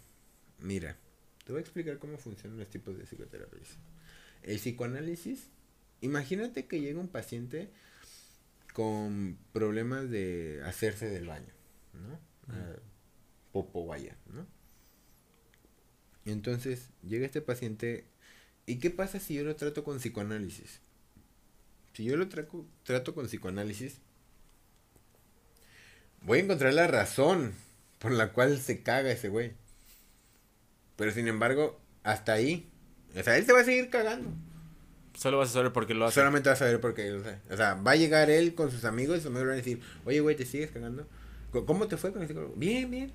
mira, 0.60 0.96
te 1.44 1.52
voy 1.52 1.58
a 1.58 1.62
explicar 1.62 1.98
cómo 1.98 2.16
funcionan 2.16 2.58
los 2.58 2.68
tipos 2.68 2.96
de 2.96 3.04
psicoterapia. 3.04 3.58
El 4.42 4.58
psicoanálisis, 4.58 5.48
imagínate 6.00 6.66
que 6.66 6.80
llega 6.80 7.00
un 7.00 7.08
paciente 7.08 7.68
con 8.76 9.38
problemas 9.54 10.10
de 10.10 10.60
hacerse 10.66 11.08
del 11.08 11.26
baño, 11.26 11.50
¿no? 11.94 12.20
Ah, 12.48 12.76
popo 13.50 13.86
vaya, 13.86 14.18
¿no? 14.26 14.46
Y 16.26 16.30
entonces 16.30 16.90
llega 17.02 17.24
este 17.24 17.40
paciente, 17.40 18.04
¿y 18.66 18.78
qué 18.78 18.90
pasa 18.90 19.18
si 19.18 19.32
yo 19.32 19.44
lo 19.44 19.56
trato 19.56 19.82
con 19.82 19.96
psicoanálisis? 19.96 20.82
Si 21.94 22.04
yo 22.04 22.18
lo 22.18 22.28
trato, 22.28 22.66
trato 22.82 23.14
con 23.14 23.28
psicoanálisis, 23.28 24.02
voy 26.20 26.40
a 26.40 26.42
encontrar 26.42 26.74
la 26.74 26.86
razón 26.86 27.54
por 27.98 28.12
la 28.12 28.34
cual 28.34 28.60
se 28.60 28.82
caga 28.82 29.10
ese 29.10 29.30
güey. 29.30 29.54
Pero 30.96 31.12
sin 31.12 31.28
embargo, 31.28 31.80
hasta 32.02 32.34
ahí. 32.34 32.70
O 33.18 33.22
sea, 33.22 33.38
él 33.38 33.46
se 33.46 33.54
va 33.54 33.60
a 33.60 33.64
seguir 33.64 33.88
cagando. 33.88 34.34
Solo 35.16 35.38
vas 35.38 35.50
a 35.50 35.52
saber 35.54 35.72
por 35.72 35.86
qué 35.86 35.94
lo 35.94 36.04
hace. 36.04 36.16
Solamente 36.16 36.48
vas 36.48 36.60
a 36.60 36.66
saber 36.66 36.80
por 36.80 36.94
qué 36.94 37.10
lo 37.10 37.20
hace. 37.20 37.38
O 37.50 37.56
sea, 37.56 37.74
va 37.74 37.92
a 37.92 37.96
llegar 37.96 38.28
él 38.28 38.54
con 38.54 38.70
sus 38.70 38.84
amigos 38.84 39.18
y 39.18 39.20
sus 39.20 39.28
amigos 39.28 39.46
van 39.46 39.54
a 39.54 39.56
decir, 39.56 39.80
oye, 40.04 40.20
güey, 40.20 40.36
¿te 40.36 40.44
sigues 40.44 40.70
cagando? 40.70 41.06
¿Cómo 41.50 41.88
te 41.88 41.96
fue 41.96 42.12
con 42.12 42.22
el 42.22 42.28
psicólogo? 42.28 42.54
Bien, 42.56 42.90
bien. 42.90 43.12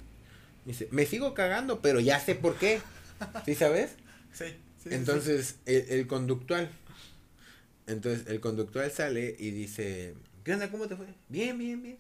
Dice, 0.65 0.87
me 0.91 1.05
sigo 1.05 1.33
cagando, 1.33 1.81
pero 1.81 1.99
ya 1.99 2.19
sé 2.19 2.33
por 2.33 2.55
qué. 2.55 2.81
¿Sí 3.45 3.53
sabes? 3.53 3.91
Sí. 4.33 4.45
sí 4.81 4.89
Entonces, 4.91 5.57
El, 5.65 5.85
el, 5.89 6.07
conductual. 6.07 6.69
Entonces, 7.85 8.27
el 8.27 8.39
conductual 8.39 8.89
sale 8.91 9.35
y 9.37 9.51
dice, 9.51 10.15
¿qué 10.43 10.53
onda? 10.53 10.71
¿Cómo 10.71 10.87
te 10.87 10.95
fue? 10.95 11.05
Bien, 11.29 11.57
bien, 11.57 11.83
bien. 11.83 11.99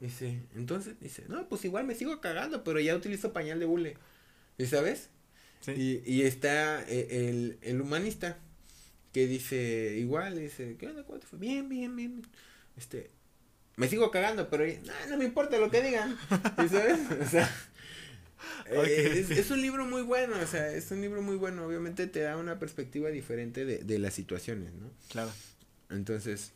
Dice, 0.00 0.42
entonces, 0.54 0.94
dice, 1.00 1.24
no, 1.28 1.48
pues 1.48 1.64
igual 1.64 1.84
me 1.86 1.94
sigo 1.94 2.20
cagando, 2.20 2.64
pero 2.64 2.80
ya 2.80 2.94
utilizo 2.94 3.32
pañal 3.32 3.58
de 3.58 3.66
bule. 3.66 3.96
¿Y 4.58 4.66
sabes? 4.66 5.08
Sí. 5.60 5.72
Y, 5.72 6.10
y 6.10 6.22
está 6.22 6.82
eh, 6.82 7.28
el, 7.28 7.58
el, 7.62 7.80
humanista 7.80 8.38
que 9.16 9.26
dice, 9.26 9.96
igual, 9.96 10.38
dice, 10.38 10.76
¿qué 10.78 10.88
onda? 10.88 11.02
¿Cómo 11.04 11.18
te 11.18 11.26
fue? 11.26 11.38
Bien, 11.38 11.70
bien, 11.70 11.96
bien. 11.96 12.20
Este, 12.76 13.10
me 13.76 13.88
sigo 13.88 14.10
cagando, 14.10 14.50
pero 14.50 14.66
no, 14.66 14.92
no 15.08 15.16
me 15.16 15.24
importa 15.24 15.56
lo 15.56 15.70
que 15.70 15.80
digan. 15.80 16.18
¿Y 16.62 16.68
sabes? 16.68 17.00
O 17.22 17.24
sea, 17.24 17.50
okay. 18.78 18.92
eh, 18.92 19.20
es, 19.20 19.30
es, 19.30 19.50
un 19.50 19.62
libro 19.62 19.86
muy 19.86 20.02
bueno, 20.02 20.36
o 20.38 20.46
sea, 20.46 20.70
es 20.70 20.90
un 20.90 21.00
libro 21.00 21.22
muy 21.22 21.36
bueno. 21.36 21.64
Obviamente 21.64 22.06
te 22.08 22.20
da 22.20 22.36
una 22.36 22.58
perspectiva 22.58 23.08
diferente 23.08 23.64
de, 23.64 23.78
de 23.78 23.98
las 23.98 24.12
situaciones, 24.12 24.74
¿no? 24.74 24.90
Claro. 25.08 25.30
Entonces, 25.88 26.52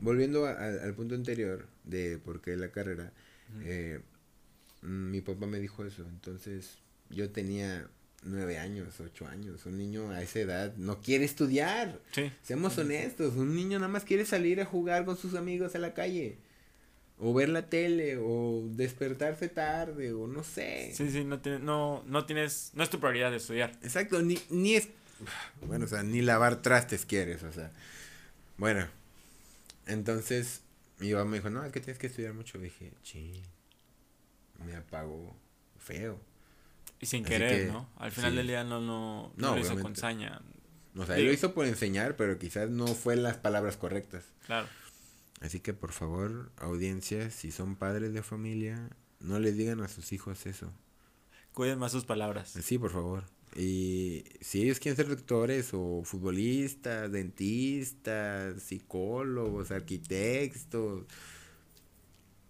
volviendo 0.00 0.46
a, 0.46 0.54
a, 0.54 0.66
al 0.82 0.94
punto 0.94 1.14
anterior 1.14 1.68
de 1.84 2.18
por 2.18 2.40
qué 2.40 2.56
la 2.56 2.72
carrera, 2.72 3.12
eh, 3.62 4.00
mi 4.82 5.20
papá 5.20 5.46
me 5.46 5.60
dijo 5.60 5.84
eso. 5.84 6.02
Entonces, 6.02 6.78
yo 7.10 7.30
tenía 7.30 7.88
nueve 8.24 8.58
años, 8.58 9.00
ocho 9.00 9.26
años. 9.26 9.66
Un 9.66 9.78
niño 9.78 10.10
a 10.10 10.22
esa 10.22 10.40
edad 10.40 10.74
no 10.76 11.00
quiere 11.00 11.24
estudiar. 11.24 12.00
Sí. 12.12 12.32
Seamos 12.42 12.76
honestos. 12.78 13.34
Un 13.34 13.54
niño 13.54 13.78
nada 13.78 13.92
más 13.92 14.04
quiere 14.04 14.24
salir 14.24 14.60
a 14.60 14.64
jugar 14.64 15.04
con 15.04 15.16
sus 15.16 15.34
amigos 15.34 15.74
a 15.74 15.78
la 15.78 15.94
calle. 15.94 16.36
O 17.18 17.32
ver 17.32 17.48
la 17.48 17.68
tele, 17.68 18.16
o 18.18 18.64
despertarse 18.70 19.48
tarde, 19.48 20.12
o 20.12 20.26
no 20.26 20.42
sé. 20.42 20.92
Sí, 20.94 21.10
sí, 21.10 21.24
no, 21.24 21.38
tiene, 21.38 21.60
no, 21.60 22.02
no 22.06 22.26
tienes, 22.26 22.72
no 22.74 22.82
es 22.82 22.90
tu 22.90 22.98
prioridad 22.98 23.30
de 23.30 23.36
estudiar. 23.36 23.70
Exacto, 23.82 24.20
ni, 24.20 24.36
ni 24.50 24.74
es, 24.74 24.88
bueno, 25.66 25.84
o 25.84 25.88
sea, 25.88 26.02
ni 26.02 26.22
lavar 26.22 26.62
trastes 26.62 27.06
quieres, 27.06 27.42
o 27.42 27.52
sea. 27.52 27.70
Bueno, 28.56 28.86
entonces 29.86 30.62
mi 30.98 31.12
papá 31.12 31.24
me 31.24 31.36
dijo, 31.38 31.50
no, 31.50 31.64
es 31.64 31.72
que 31.72 31.80
tienes 31.80 31.98
que 31.98 32.06
estudiar 32.06 32.34
mucho. 32.34 32.58
dije, 32.58 32.92
sí, 33.02 33.42
me 34.64 34.76
apagó 34.76 35.34
feo. 35.78 36.18
Y 37.04 37.06
sin 37.06 37.22
Así 37.22 37.32
querer, 37.34 37.66
que, 37.66 37.72
¿no? 37.72 37.86
Al 37.98 38.12
final 38.12 38.30
sí. 38.30 38.36
del 38.38 38.46
día 38.46 38.64
no, 38.64 38.80
no, 38.80 39.30
no, 39.36 39.48
no 39.48 39.54
lo 39.56 39.60
hizo 39.60 39.78
con 39.78 39.94
saña. 39.94 40.40
O 40.96 41.04
sea, 41.04 41.18
él 41.18 41.26
lo 41.26 41.32
hizo 41.34 41.52
por 41.52 41.66
enseñar, 41.66 42.16
pero 42.16 42.38
quizás 42.38 42.70
no 42.70 42.86
fue 42.86 43.14
las 43.14 43.36
palabras 43.36 43.76
correctas. 43.76 44.24
Claro. 44.46 44.68
Así 45.42 45.60
que 45.60 45.74
por 45.74 45.92
favor, 45.92 46.50
audiencia, 46.56 47.28
si 47.28 47.50
son 47.50 47.76
padres 47.76 48.14
de 48.14 48.22
familia, 48.22 48.88
no 49.20 49.38
les 49.38 49.54
digan 49.58 49.82
a 49.82 49.88
sus 49.88 50.14
hijos 50.14 50.46
eso. 50.46 50.72
Cuiden 51.52 51.78
más 51.78 51.92
sus 51.92 52.06
palabras. 52.06 52.54
Sí, 52.62 52.78
por 52.78 52.90
favor. 52.90 53.24
Y 53.54 54.24
si 54.40 54.62
ellos 54.62 54.80
quieren 54.80 54.96
ser 54.96 55.08
doctores 55.08 55.74
o 55.74 56.04
futbolistas, 56.04 57.12
dentistas, 57.12 58.62
psicólogos, 58.62 59.72
arquitectos, 59.72 61.04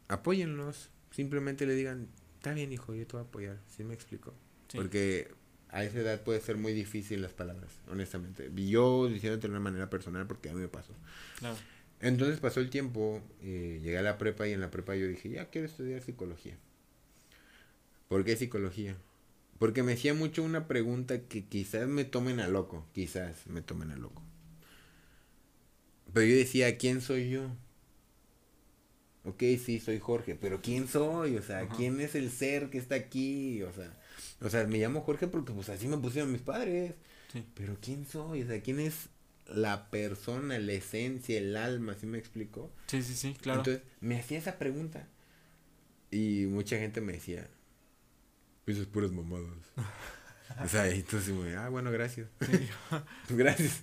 apóyenlos. 0.07 0.91
Simplemente 1.11 1.67
le 1.67 1.75
digan, 1.75 2.09
está 2.37 2.55
bien 2.55 2.73
hijo, 2.73 2.95
yo 2.95 3.05
te 3.05 3.17
voy 3.17 3.25
a 3.25 3.29
apoyar. 3.29 3.59
¿Sí 3.75 3.83
me 3.83 3.95
explico? 3.95 4.33
Sí. 4.75 4.79
Porque 4.79 5.29
a 5.68 5.85
esa 5.85 6.01
edad 6.01 6.20
puede 6.22 6.41
ser 6.41 6.57
muy 6.57 6.72
difícil 6.72 7.22
las 7.22 7.33
palabras, 7.33 7.70
honestamente. 7.89 8.51
Yo 8.55 9.07
diciéndote 9.09 9.47
de 9.47 9.53
una 9.53 9.61
manera 9.61 9.89
personal 9.89 10.27
porque 10.27 10.51
a 10.51 10.53
mí 10.53 10.61
me 10.61 10.68
pasó. 10.68 10.93
Claro. 11.39 11.57
Entonces 12.01 12.41
pasó 12.41 12.59
el 12.59 12.70
tiempo, 12.70 13.22
eh, 13.41 13.81
llegué 13.83 13.99
a 13.99 14.03
la 14.03 14.18
prepa 14.18 14.49
y 14.49 14.53
en 14.53 14.61
la 14.61 14.70
prepa 14.70 14.97
yo 14.97 15.07
dije, 15.07 15.31
ya 15.31 15.49
quiero 15.51 15.68
estudiar 15.68 16.03
psicología. 16.03 16.57
¿Por 18.09 18.25
qué 18.25 18.37
psicología? 18.37 18.97
Porque 19.59 19.85
me 19.85 19.93
hacía 19.93 20.12
mucho 20.12 20.43
una 20.43 20.66
pregunta 20.66 21.20
que 21.22 21.45
quizás 21.45 21.87
me 21.87 22.05
tomen 22.05 22.41
a 22.41 22.49
loco, 22.49 22.85
quizás 22.93 23.47
me 23.47 23.62
tomen 23.62 23.93
a 23.93 23.97
loco. 23.97 24.22
Pero 26.12 26.27
yo 26.27 26.37
decía, 26.37 26.77
¿quién 26.77 27.01
soy 27.01 27.31
yo? 27.31 27.51
Ok, 29.25 29.43
sí, 29.64 29.81
soy 29.81 29.99
Jorge, 29.99 30.35
pero 30.35 30.61
¿quién 30.61 30.87
soy? 30.87 31.37
O 31.37 31.43
sea, 31.43 31.61
Ajá. 31.61 31.75
¿quién 31.77 32.01
es 32.01 32.14
el 32.14 32.31
ser 32.31 32.68
que 32.70 32.79
está 32.79 32.95
aquí? 32.95 33.62
O 33.62 33.72
sea, 33.72 33.99
o 34.41 34.51
sea, 34.51 34.66
me 34.66 34.78
llamo 34.78 35.01
Jorge 35.03 35.26
porque 35.26 35.53
pues 35.53 35.68
así 35.68 35.89
me 35.89 35.99
pusieron 35.99 36.32
mis 36.32 36.43
padres. 36.43 36.95
Sí. 37.32 37.45
Pero 37.55 37.76
¿quién 37.80 38.07
soy? 38.07 38.43
O 38.43 38.47
sea, 38.47 38.61
¿quién 38.61 38.80
es 38.80 39.09
la 39.47 39.91
persona, 39.91 40.59
la 40.59 40.72
esencia, 40.72 41.39
el 41.39 41.57
alma, 41.57 41.95
¿sí 41.95 42.07
me 42.07 42.18
explico? 42.18 42.72
Sí, 42.87 43.03
sí, 43.03 43.14
sí, 43.14 43.35
claro. 43.41 43.61
Entonces, 43.61 43.82
me 44.01 44.18
hacía 44.18 44.39
esa 44.39 44.59
pregunta. 44.59 45.09
Y 46.11 46.47
mucha 46.47 46.78
gente 46.78 47.01
me 47.01 47.14
decía, 47.14 47.49
pues 48.64 48.78
es 48.78 48.87
puras 48.87 49.11
mamadas. 49.11 49.49
o 50.62 50.68
sea, 50.68 50.89
y 50.95 51.01
entonces, 51.01 51.35
me, 51.35 51.57
ah, 51.57 51.68
bueno, 51.68 51.91
gracias. 51.91 52.28
Sí. 52.41 52.68
gracias. 53.30 53.82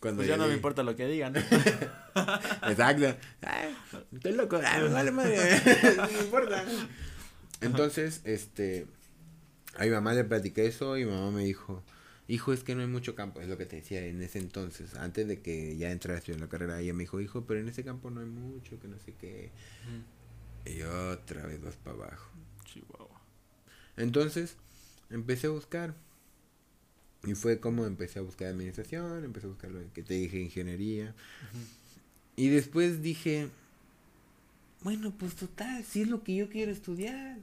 Cuando 0.00 0.18
pues 0.18 0.28
ya 0.28 0.36
no 0.36 0.48
me 0.48 0.54
importa 0.54 0.82
lo 0.82 0.96
que 0.96 1.06
digan. 1.06 1.34
Exacto. 2.68 3.16
Ay, 3.40 3.76
estoy 4.12 4.32
loco. 4.32 4.60
Ay, 4.64 4.88
vale 4.88 5.12
madre. 5.12 5.38
no 5.96 6.06
me 6.08 6.18
importa. 6.18 6.64
Entonces, 7.60 8.20
este, 8.24 8.86
a 9.76 9.84
mi 9.84 9.90
mamá 9.90 10.14
le 10.14 10.24
platiqué 10.24 10.66
eso 10.66 10.96
y 10.98 11.04
mi 11.04 11.10
mamá 11.10 11.30
me 11.30 11.44
dijo, 11.44 11.82
hijo, 12.28 12.52
es 12.52 12.62
que 12.64 12.74
no 12.74 12.82
hay 12.82 12.88
mucho 12.88 13.14
campo, 13.14 13.40
es 13.40 13.48
lo 13.48 13.58
que 13.58 13.66
te 13.66 13.76
decía 13.76 14.04
en 14.06 14.22
ese 14.22 14.38
entonces, 14.38 14.94
antes 14.94 15.26
de 15.26 15.40
que 15.40 15.76
ya 15.76 15.90
entrara 15.90 16.16
a 16.16 16.18
estudiar 16.18 16.40
la 16.40 16.48
carrera, 16.48 16.80
ella 16.80 16.94
me 16.94 17.04
dijo, 17.04 17.20
hijo, 17.20 17.44
pero 17.44 17.60
en 17.60 17.68
ese 17.68 17.84
campo 17.84 18.10
no 18.10 18.20
hay 18.20 18.26
mucho, 18.26 18.78
que 18.80 18.88
no 18.88 18.98
sé 18.98 19.14
qué. 19.20 19.50
Mm. 19.86 20.68
Y 20.70 20.82
otra 20.82 21.46
vez 21.46 21.60
vas 21.60 21.76
para 21.76 21.96
abajo. 21.96 22.30
Chihuahua. 22.64 23.20
Entonces, 23.96 24.56
empecé 25.10 25.48
a 25.48 25.50
buscar. 25.50 25.94
Y 27.24 27.34
fue 27.34 27.60
como 27.60 27.86
empecé 27.86 28.18
a 28.18 28.22
buscar 28.22 28.48
administración, 28.48 29.24
empecé 29.24 29.46
a 29.46 29.50
buscar 29.50 29.70
lo 29.70 29.92
que 29.92 30.02
te 30.02 30.14
dije, 30.14 30.40
ingeniería. 30.40 31.14
Uh 31.52 31.56
-huh. 31.56 31.82
Y 32.36 32.48
después 32.48 33.02
dije, 33.02 33.48
bueno, 34.82 35.12
pues 35.16 35.36
total, 35.36 35.84
si 35.84 36.02
es 36.02 36.08
lo 36.08 36.24
que 36.24 36.34
yo 36.34 36.48
quiero 36.48 36.72
estudiar. 36.72 37.38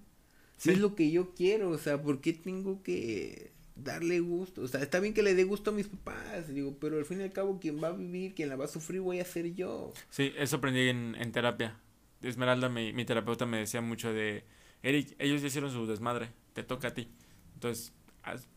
Si 0.60 0.70
sí. 0.70 0.72
es 0.72 0.80
lo 0.80 0.94
que 0.94 1.10
yo 1.10 1.34
quiero, 1.34 1.70
o 1.70 1.78
sea, 1.78 2.02
¿por 2.02 2.20
qué 2.20 2.34
tengo 2.34 2.84
que 2.84 3.54
darle 3.78 4.20
gusto? 4.20 4.62
O 4.62 4.68
sea, 4.68 4.82
está 4.82 5.00
bien 5.00 5.14
que 5.14 5.24
le 5.24 5.34
dé 5.34 5.46
gusto 5.46 5.72
a 5.72 5.74
mis 5.74 5.88
papás, 5.88 6.54
digo, 6.54 6.76
pero 6.82 6.98
al 6.98 7.06
fin 7.06 7.22
y 7.22 7.24
al 7.24 7.32
cabo 7.32 7.62
quien 7.62 7.82
va 7.82 7.88
a 7.88 7.92
vivir, 7.94 8.36
quien 8.36 8.50
la 8.50 8.58
va 8.58 8.66
a 8.66 8.68
sufrir 8.68 9.00
voy 9.00 9.22
a 9.22 9.26
ser 9.26 9.56
yo. 9.56 9.94
Sí, 10.10 10.34
eso 10.38 10.58
aprendí 10.58 10.90
en, 10.90 11.16
en 11.18 11.32
terapia. 11.32 11.80
Esmeralda, 12.22 12.68
mi, 12.68 12.92
mi 12.92 13.06
terapeuta, 13.06 13.46
me 13.46 13.60
decía 13.60 13.80
mucho 13.80 14.12
de, 14.12 14.44
Eric, 14.84 15.16
ellos 15.18 15.42
ya 15.42 15.48
hicieron 15.48 15.72
su 15.72 15.88
desmadre, 15.88 16.30
te 16.52 16.64
toca 16.64 16.90
a 16.90 16.94
ti. 16.94 17.08
Entonces, 17.54 17.94
haz, 18.24 18.50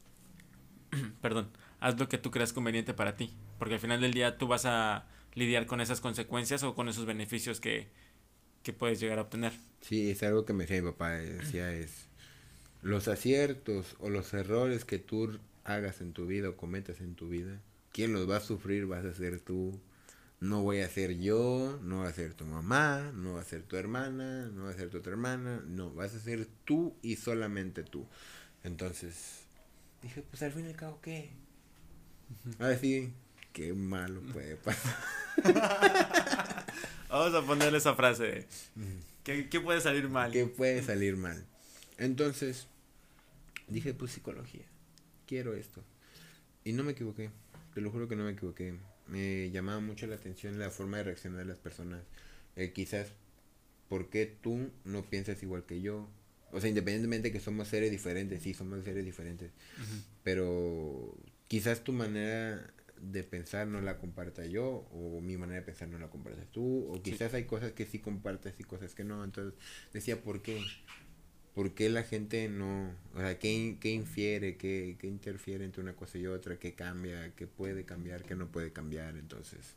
perdón, 1.21 1.53
haz 1.79 1.97
lo 2.01 2.09
que 2.09 2.19
tú 2.19 2.33
creas 2.33 2.53
conveniente 2.53 2.95
para 2.95 3.15
ti, 3.15 3.33
porque 3.61 3.75
al 3.75 3.81
final 3.81 4.01
del 4.01 4.13
día 4.13 4.39
tú 4.39 4.49
vas 4.49 4.67
a 4.67 5.07
lidiar 5.35 5.67
con 5.67 5.81
esas 5.81 6.01
consecuencias 6.01 6.65
o 6.65 6.75
con 6.75 6.89
esos 6.89 7.07
beneficios 7.07 7.61
que, 7.61 7.93
que 8.63 8.73
puedes 8.73 9.01
llegar 9.01 9.19
a 9.19 9.23
obtener. 9.23 9.53
Sí, 9.81 10.11
es 10.11 10.23
algo 10.23 10.45
que 10.45 10.53
me 10.53 10.65
decía 10.65 10.83
mi 10.83 10.91
papá, 10.91 11.13
decía 11.13 11.73
es 11.75 12.07
los 12.83 13.09
aciertos 13.09 13.97
o 14.01 14.11
los 14.11 14.33
errores 14.35 14.85
que 14.85 14.99
tú 14.99 15.39
hagas 15.65 16.01
en 16.01 16.13
tu 16.13 16.27
vida 16.27 16.49
o 16.49 16.57
cometas 16.57 17.01
en 17.01 17.15
tu 17.15 17.29
vida 17.29 17.61
quien 17.93 18.13
los 18.13 18.29
va 18.29 18.39
a 18.39 18.41
sufrir 18.41 18.87
vas 18.87 19.05
a 19.05 19.15
ser 19.15 19.41
tú. 19.41 19.79
No 20.41 20.63
voy 20.63 20.81
a 20.81 20.89
ser 20.89 21.19
yo, 21.19 21.79
no 21.83 21.99
va 21.99 22.09
a 22.09 22.13
ser 22.13 22.35
tu 22.35 22.45
mamá, 22.45 23.13
no 23.15 23.35
va 23.35 23.43
a 23.43 23.45
ser 23.45 23.63
tu 23.63 23.77
hermana, 23.77 24.47
no 24.47 24.65
va 24.65 24.71
a 24.71 24.75
ser 24.75 24.91
tu 24.91 24.99
otra 24.99 25.13
hermana, 25.13 25.63
no, 25.69 25.95
vas 25.95 26.15
a 26.15 26.19
ser 26.19 26.49
tú 26.65 26.97
y 27.01 27.15
solamente 27.15 27.85
tú. 27.85 28.09
Entonces, 28.65 29.45
dije, 30.03 30.23
pues 30.23 30.43
al 30.43 30.51
fin 30.51 30.67
y 30.67 30.71
al 30.71 30.77
cabo, 30.77 31.01
¿qué? 31.01 31.31
Ahora 32.59 32.77
sí, 32.77 33.13
qué 33.53 33.73
malo 33.73 34.21
puede 34.33 34.57
pasar. 34.57 34.97
Vamos 37.13 37.35
a 37.35 37.47
ponerle 37.47 37.77
esa 37.77 37.95
frase. 37.95 38.47
¿Qué, 39.23 39.51
¿Qué, 39.51 39.61
puede 39.61 39.83
salir 39.83 40.09
mal? 40.09 40.33
¿Qué 40.33 40.47
puede 40.47 40.83
salir 40.83 41.19
mal? 41.19 41.45
Entonces, 41.99 42.69
dije, 43.69 43.93
pues 43.93 44.13
psicología. 44.13 44.65
Quiero 45.27 45.53
esto. 45.53 45.85
Y 46.65 46.73
no 46.73 46.85
me 46.85 46.93
equivoqué. 46.93 47.29
Te 47.75 47.83
lo 47.83 47.91
juro 47.91 48.09
que 48.09 48.17
no 48.17 48.25
me 48.25 48.31
equivoqué. 48.31 48.79
Me 49.09 49.51
llamaba 49.51 49.81
mucho 49.81 50.07
la 50.07 50.15
atención 50.15 50.59
la 50.59 50.71
forma 50.71 50.97
de 50.97 51.03
reaccionar 51.05 51.41
de 51.41 51.45
las 51.45 51.59
personas. 51.59 52.01
Eh, 52.57 52.73
quizás, 52.73 53.09
¿por 53.91 54.09
qué 54.09 54.25
tú 54.25 54.71
no 54.87 55.03
piensas 55.03 55.43
igual 55.43 55.65
que 55.65 55.83
yo? 55.83 56.09
O 56.51 56.61
sea, 56.61 56.71
independientemente 56.71 57.31
que 57.31 57.41
somos 57.41 57.69
seres 57.69 57.91
diferentes, 57.91 58.41
sí, 58.41 58.55
somos 58.55 58.85
seres 58.85 59.05
diferentes. 59.05 59.51
Pero 60.25 61.15
quizás 61.47 61.85
tu 61.85 61.93
manera 61.93 62.73
de 63.03 63.25
pensar 63.25 63.67
no 63.67 63.81
la 63.81 63.99
comparta 63.99 64.47
yo, 64.47 64.65
o 64.93 65.21
mi 65.21 65.37
manera 65.37 65.61
de 65.61 65.67
pensar 65.67 65.89
no 65.89 65.99
la 65.99 66.09
compartas 66.09 66.47
tú, 66.53 66.87
o 66.89 67.03
quizás 67.03 67.35
hay 67.35 67.45
cosas 67.45 67.73
que 67.73 67.85
sí 67.85 67.99
compartes 67.99 68.55
y 68.59 68.65
cosas 68.65 68.95
que 68.95 69.05
no. 69.05 69.25
Entonces 69.25 69.55
decía, 69.93 70.23
¿por 70.23 70.41
qué? 70.41 70.63
¿Por 71.55 71.75
qué 71.75 71.91
la 71.91 72.03
gente 72.05 72.49
no, 72.49 72.95
o 73.15 73.19
sea, 73.19 73.39
qué, 73.39 73.77
qué 73.81 73.91
infiere, 73.91 74.57
qué, 74.57 74.97
qué 74.99 75.07
interfiere 75.07 75.65
entre 75.65 75.83
una 75.83 75.95
cosa 75.95 76.17
y 76.17 76.27
otra, 76.27 76.59
qué 76.59 76.75
cambia, 76.75 77.35
qué 77.35 77.47
puede 77.47 77.85
cambiar, 77.85 78.23
qué 78.23 78.37
no 78.37 78.47
puede 78.49 78.73
cambiar? 78.73 79.17
Entonces, 79.17 79.75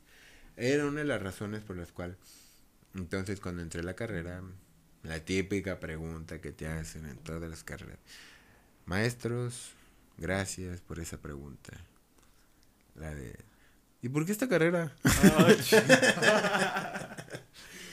era 0.55 0.85
una 0.85 1.01
de 1.01 1.05
las 1.05 1.21
razones 1.21 1.63
por 1.63 1.75
las 1.75 1.91
cuales, 1.91 2.17
entonces 2.93 3.41
cuando 3.41 3.61
entré 3.61 3.81
a 3.81 3.83
la 3.83 3.95
carrera, 3.95 4.41
la 5.03 5.19
típica 5.25 5.79
pregunta 5.79 6.39
que 6.39 6.53
te 6.53 6.67
hacen 6.67 7.05
en 7.05 7.17
todas 7.17 7.49
las 7.49 7.63
carreras, 7.63 7.99
maestros, 8.85 9.73
gracias 10.17 10.79
por 10.79 10.99
esa 10.99 11.21
pregunta. 11.21 11.73
La 12.95 13.13
de, 13.13 13.35
¿y 14.01 14.09
por 14.09 14.25
qué 14.25 14.31
esta 14.31 14.47
carrera? 14.47 14.95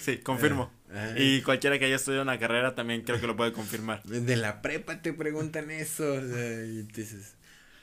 Sí, 0.03 0.19
confirmo. 0.19 0.69
y 1.17 1.43
cualquiera 1.43 1.79
que 1.79 1.85
haya 1.85 1.95
estudiado 1.95 2.25
una 2.25 2.37
carrera 2.37 2.75
también 2.75 3.03
creo 3.03 3.21
que 3.21 3.29
lo 3.29 3.37
puede 3.37 3.53
confirmar. 3.53 4.03
De 4.03 4.35
la 4.35 4.61
prepa 4.61 5.01
te 5.01 5.13
preguntan 5.13 5.71
eso. 5.71 6.17
y 6.17 6.83
dices, 6.83 7.37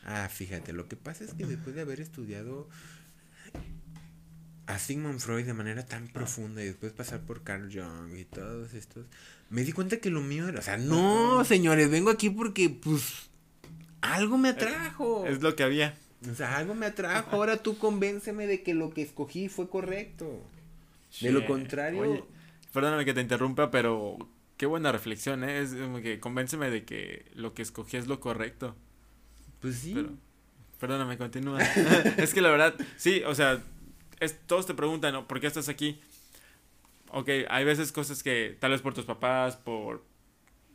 ah, 0.03 0.27
fíjate, 0.27 0.73
lo 0.73 0.89
que 0.89 0.97
pasa 0.97 1.23
es 1.23 1.33
que 1.33 1.45
después 1.45 1.75
de 1.75 1.81
haber 1.81 2.01
estudiado 2.01 2.67
a 4.67 4.77
Sigmund 4.77 5.19
Freud 5.19 5.45
de 5.45 5.53
manera 5.53 5.85
tan 5.85 6.09
profunda 6.09 6.61
y 6.61 6.65
después 6.65 6.91
pasar 6.91 7.21
por 7.21 7.43
Carl 7.43 7.71
Jung 7.73 8.15
y 8.17 8.25
todos 8.25 8.73
estos, 8.73 9.05
me 9.49 9.63
di 9.63 9.71
cuenta 9.71 9.97
que 9.97 10.09
lo 10.09 10.21
mío 10.21 10.49
era, 10.49 10.59
o 10.59 10.61
sea, 10.61 10.77
no, 10.77 11.43
señores, 11.45 11.89
vengo 11.89 12.11
aquí 12.11 12.29
porque 12.29 12.69
pues 12.69 13.29
algo 14.01 14.37
me 14.37 14.49
atrajo. 14.49 15.25
Es 15.25 15.41
lo 15.41 15.55
que 15.55 15.63
había. 15.63 15.97
O 16.29 16.35
sea, 16.35 16.57
algo 16.57 16.75
me 16.75 16.85
atrajo. 16.85 17.35
Ahora 17.35 17.57
tú 17.57 17.77
convénceme 17.77 18.45
de 18.45 18.61
que 18.61 18.73
lo 18.73 18.89
que 18.89 19.01
escogí 19.01 19.47
fue 19.47 19.69
correcto. 19.69 20.43
De 21.21 21.31
lo 21.31 21.45
contrario. 21.45 22.27
perdóname 22.73 23.05
que 23.05 23.13
te 23.13 23.21
interrumpa, 23.21 23.71
pero 23.71 24.17
qué 24.57 24.65
buena 24.65 24.91
reflexión, 24.91 25.43
¿eh? 25.43 25.59
Es 25.59 25.73
como 25.73 26.01
que 26.01 26.19
convénceme 26.19 26.69
de 26.69 26.83
que 26.83 27.25
lo 27.33 27.53
que 27.53 27.61
escogí 27.61 27.97
es 27.97 28.07
lo 28.07 28.19
correcto. 28.19 28.75
Pues 29.61 29.77
sí. 29.77 29.95
perdóname, 30.79 31.17
continúa. 31.17 31.61
es 32.17 32.33
que 32.33 32.41
la 32.41 32.49
verdad, 32.49 32.75
sí, 32.97 33.23
o 33.25 33.33
sea, 33.33 33.61
es, 34.19 34.37
todos 34.45 34.67
te 34.67 34.73
preguntan, 34.73 35.25
¿por 35.25 35.39
qué 35.39 35.47
estás 35.47 35.69
aquí? 35.69 35.99
Ok, 37.11 37.29
hay 37.49 37.65
veces 37.65 37.91
cosas 37.91 38.21
que 38.21 38.55
tal 38.59 38.71
vez 38.71 38.81
por 38.81 38.93
tus 38.93 39.05
papás, 39.05 39.55
por 39.55 40.03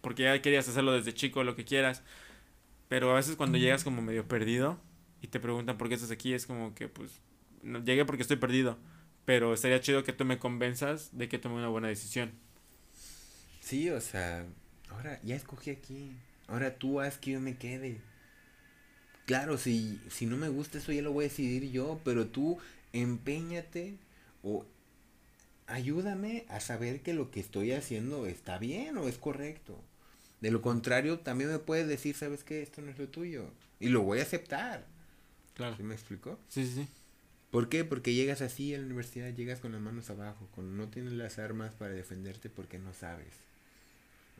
porque 0.01 0.25
ya 0.25 0.43
querías 0.43 0.69
hacerlo 0.69 0.93
desde 0.93 1.15
chico, 1.15 1.45
lo 1.45 1.55
que 1.55 1.65
quieras. 1.65 2.03
Pero 2.89 3.11
a 3.13 3.15
veces 3.15 3.37
cuando 3.37 3.57
llegas 3.57 3.85
como 3.85 4.03
medio 4.03 4.27
perdido 4.29 4.79
y 5.25 5.27
te 5.27 5.41
preguntan 5.41 5.79
por 5.79 5.89
qué 5.89 5.95
estás 5.95 6.11
aquí, 6.11 6.35
es 6.35 6.45
como 6.45 6.75
que 6.75 6.87
pues 6.87 7.23
no, 7.63 7.83
llegué 7.83 8.05
porque 8.05 8.21
estoy 8.21 8.37
perdido. 8.37 8.77
Pero 9.25 9.55
estaría 9.55 9.81
chido 9.81 10.05
que 10.05 10.13
tú 10.13 10.27
me 10.27 10.39
convenzas 10.39 11.17
de 11.17 11.31
que 11.31 11.39
tome 11.39 11.55
una 11.55 11.69
buena 11.69 11.89
decisión. 11.89 12.31
Sí, 13.63 13.89
o 13.89 14.03
sea, 14.03 14.45
ahora 14.91 15.19
ya 15.23 15.35
escogí 15.35 15.71
aquí. 15.71 16.13
Ahora 16.47 16.75
tú 16.75 17.01
haz 17.01 17.17
que 17.17 17.31
yo 17.31 17.41
me 17.41 17.57
quede. 17.57 18.03
Claro, 19.25 19.57
si, 19.57 19.99
si 20.11 20.27
no 20.27 20.37
me 20.37 20.51
gusta 20.51 20.77
eso 20.77 20.93
ya 20.93 21.01
lo 21.01 21.13
voy 21.13 21.25
a 21.25 21.29
decidir 21.29 21.71
yo, 21.71 21.99
pero 22.05 22.27
tú 22.27 22.59
empeñate 22.93 23.97
o 24.43 24.67
ayúdame 25.67 26.45
a 26.51 26.61
saber 26.61 27.01
que 27.01 27.15
lo 27.15 27.31
que 27.31 27.41
estoy 27.41 27.73
haciendo 27.73 28.27
está 28.27 28.59
bien 28.59 28.99
o 28.99 29.09
es 29.09 29.17
correcto. 29.17 29.81
De 30.43 30.51
lo 30.51 30.61
contrario, 30.61 31.21
también 31.21 31.51
me 31.51 31.61
puedes 31.61 31.89
decir, 31.89 32.15
¿sabes 32.15 32.45
qué? 32.45 32.61
Esto 32.61 32.83
no 32.83 32.91
es 32.91 32.99
lo 32.99 33.09
tuyo. 33.09 33.47
Y 33.81 33.89
lo 33.89 34.03
voy 34.03 34.19
a 34.19 34.23
aceptar. 34.25 34.93
Claro. 35.55 35.77
¿Sí 35.77 35.83
me 35.83 35.95
explicó? 35.95 36.39
Sí, 36.49 36.67
sí, 36.67 36.75
sí. 36.75 36.89
¿Por 37.51 37.69
qué? 37.69 37.85
Porque 37.85 38.15
llegas 38.15 38.43
así 38.43 38.75
a 38.75 38.79
la 38.79 38.85
universidad, 38.85 39.33
llegas 39.33 39.61
con 39.61 39.73
las 39.73 39.81
manos 39.81 40.11
abajo, 40.11 40.49
con 40.55 40.77
no 40.77 40.89
tienes 40.89 41.13
las 41.13 41.39
armas 41.39 41.73
para 41.75 41.95
defenderte 41.95 42.51
porque 42.51 42.79
no 42.79 42.93
sabes. 42.93 43.45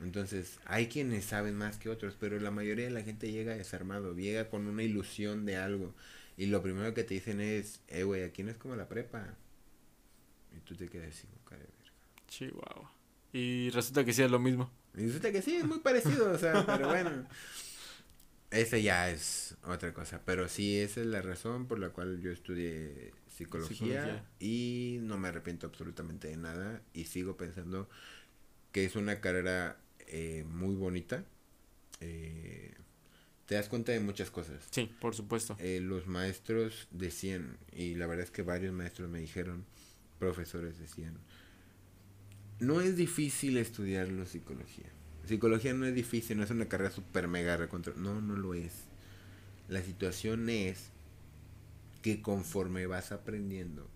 Entonces, 0.01 0.59
hay 0.65 0.87
quienes 0.87 1.23
saben 1.23 1.55
más 1.55 1.77
que 1.77 1.89
otros, 1.89 2.17
pero 2.19 2.39
la 2.39 2.51
mayoría 2.51 2.85
de 2.85 2.91
la 2.91 3.03
gente 3.03 3.31
llega 3.31 3.55
desarmado, 3.55 4.13
llega 4.13 4.49
con 4.49 4.67
una 4.67 4.83
ilusión 4.83 5.45
de 5.45 5.55
algo. 5.55 5.93
Y 6.37 6.47
lo 6.47 6.61
primero 6.61 6.93
que 6.93 7.05
te 7.05 7.13
dicen 7.13 7.39
es, 7.39 7.79
eh, 7.87 8.03
güey, 8.03 8.23
aquí 8.23 8.43
no 8.43 8.51
es 8.51 8.57
como 8.57 8.75
la 8.75 8.89
prepa. 8.89 9.35
Y 10.55 10.59
tú 10.61 10.75
te 10.75 10.89
quedas 10.89 11.15
así, 11.15 11.27
cara 11.45 11.61
de 11.61 11.67
verga. 11.67 11.93
Chihuahua. 12.27 12.91
Y 13.31 13.69
resulta 13.69 14.03
que 14.03 14.11
sí 14.11 14.21
es 14.23 14.31
lo 14.31 14.39
mismo. 14.39 14.69
Y 14.97 15.05
resulta 15.05 15.31
que 15.31 15.41
sí, 15.41 15.55
es 15.55 15.65
muy 15.65 15.79
parecido, 15.79 16.31
o 16.31 16.37
sea, 16.37 16.65
pero 16.65 16.89
bueno. 16.89 17.11
Ese 18.55 18.81
ya 18.81 19.09
es 19.09 19.57
otra 19.63 19.93
cosa, 19.93 20.21
pero 20.25 20.47
sí, 20.47 20.77
esa 20.77 21.01
es 21.01 21.07
la 21.07 21.21
razón 21.21 21.67
por 21.67 21.79
la 21.79 21.89
cual 21.89 22.21
yo 22.21 22.31
estudié 22.31 23.11
psicología, 23.27 24.25
y 24.39 24.99
no 25.01 25.17
me 25.17 25.27
arrepiento 25.27 25.67
absolutamente 25.67 26.29
de 26.29 26.37
nada 26.37 26.81
y 26.93 27.05
sigo 27.05 27.35
pensando 27.35 27.89
que 28.71 28.85
es 28.85 28.95
una 28.95 29.19
carrera 29.19 29.77
eh, 30.07 30.45
muy 30.47 30.75
bonita. 30.75 31.25
Eh, 31.99 32.73
te 33.45 33.55
das 33.55 33.69
cuenta 33.69 33.91
de 33.91 33.99
muchas 33.99 34.31
cosas. 34.31 34.65
Sí, 34.71 34.91
por 34.99 35.13
supuesto. 35.13 35.55
Eh, 35.59 35.79
los 35.81 36.07
maestros 36.07 36.87
decían, 36.91 37.57
y 37.73 37.95
la 37.95 38.07
verdad 38.07 38.23
es 38.23 38.31
que 38.31 38.41
varios 38.41 38.73
maestros 38.73 39.09
me 39.09 39.19
dijeron, 39.19 39.65
profesores 40.17 40.79
decían, 40.79 41.17
no 42.59 42.81
es 42.81 42.95
difícil 42.95 43.57
estudiarlo 43.57 44.25
psicología. 44.25 44.94
Psicología 45.27 45.73
no 45.73 45.85
es 45.85 45.95
difícil, 45.95 46.37
no 46.37 46.43
es 46.43 46.51
una 46.51 46.67
carrera 46.67 46.91
super 46.91 47.27
mega 47.27 47.57
recontra. 47.57 47.93
No, 47.95 48.21
no 48.21 48.35
lo 48.35 48.53
es. 48.53 48.73
La 49.67 49.81
situación 49.81 50.49
es 50.49 50.91
que 52.01 52.21
conforme 52.21 52.85
vas 52.85 53.11
aprendiendo, 53.11 53.89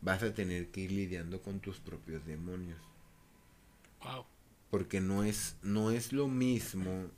vas 0.00 0.22
a 0.22 0.34
tener 0.34 0.68
que 0.68 0.82
ir 0.82 0.92
lidiando 0.92 1.40
con 1.42 1.60
tus 1.60 1.78
propios 1.78 2.26
demonios. 2.26 2.78
Wow. 4.02 4.24
Porque 4.70 5.00
no 5.00 5.22
es, 5.22 5.56
no 5.62 5.92
es 5.92 6.12
lo 6.12 6.28
mismo 6.28 7.10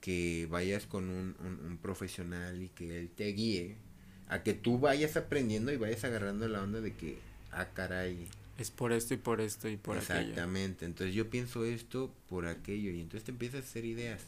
que 0.00 0.46
vayas 0.50 0.86
con 0.86 1.10
un, 1.10 1.36
un, 1.40 1.78
profesional 1.78 2.62
y 2.62 2.68
que 2.68 2.98
él 2.98 3.10
te 3.10 3.26
guíe, 3.28 3.76
a 4.28 4.42
que 4.42 4.54
tú 4.54 4.78
vayas 4.78 5.16
aprendiendo 5.16 5.72
y 5.72 5.76
vayas 5.76 6.04
agarrando 6.04 6.48
la 6.48 6.62
onda 6.62 6.80
de 6.80 6.94
que, 6.94 7.18
ah, 7.52 7.68
caray, 7.72 8.26
es 8.58 8.70
por 8.70 8.92
esto 8.92 9.14
y 9.14 9.16
por 9.16 9.40
esto 9.40 9.68
y 9.68 9.76
por 9.76 9.98
aquello. 9.98 10.20
Exactamente. 10.20 10.84
Entonces 10.84 11.14
yo 11.14 11.30
pienso 11.30 11.64
esto 11.64 12.12
por 12.28 12.46
aquello 12.46 12.90
y 12.90 13.00
entonces 13.00 13.24
te 13.24 13.32
empiezas 13.32 13.62
a 13.62 13.64
hacer 13.64 13.84
ideas. 13.84 14.22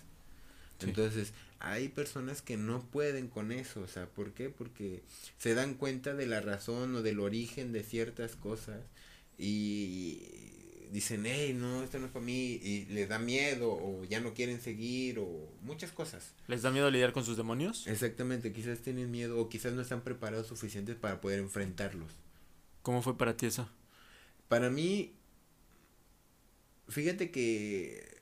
Entonces 0.81 1.33
hay 1.61 1.89
personas 1.89 2.43
que 2.43 2.57
no 2.57 2.83
pueden 2.83 3.29
con 3.29 3.53
eso, 3.53 3.81
o 3.81 3.89
sea, 3.89 4.07
¿por 4.07 4.33
qué? 4.33 4.51
Porque 4.51 5.03
se 5.39 5.55
dan 5.55 5.75
cuenta 5.75 6.14
de 6.14 6.27
la 6.27 6.41
razón 6.41 6.95
o 6.95 7.03
del 7.03 7.20
origen 7.20 7.72
de 7.72 7.83
ciertas 7.83 8.37
cosas 8.37 8.81
y 9.39 10.20
dicen, 10.93 11.25
hey, 11.27 11.57
no, 11.59 11.83
esto 11.83 11.99
no 11.99 12.07
es 12.07 12.12
para 12.12 12.25
mí, 12.25 12.61
y 12.62 12.85
les 12.87 13.09
da 13.09 13.18
miedo 13.18 13.72
o 13.72 14.05
ya 14.05 14.20
no 14.20 14.35
quieren 14.35 14.61
seguir 14.61 15.18
o 15.18 15.49
muchas 15.62 15.91
cosas. 15.91 16.33
¿Les 16.49 16.62
da 16.62 16.70
miedo 16.70 16.91
lidiar 16.91 17.12
con 17.12 17.25
sus 17.25 17.37
demonios? 17.37 17.87
Exactamente, 17.87 18.53
quizás 18.53 18.81
tienen 18.81 19.11
miedo 19.11 19.41
o 19.41 19.49
quizás 19.49 19.72
no 19.72 19.83
están 19.83 20.03
preparados 20.03 20.47
suficientes 20.47 20.97
para 20.97 21.20
poder 21.20 21.39
enfrentarlos. 21.39 22.12
¿Cómo 22.83 23.01
fue 23.01 23.16
para 23.16 23.37
ti 23.37 23.47
eso? 23.47 23.68
Para 24.49 24.71
mí, 24.71 25.15
fíjate 26.89 27.31
que 27.31 28.21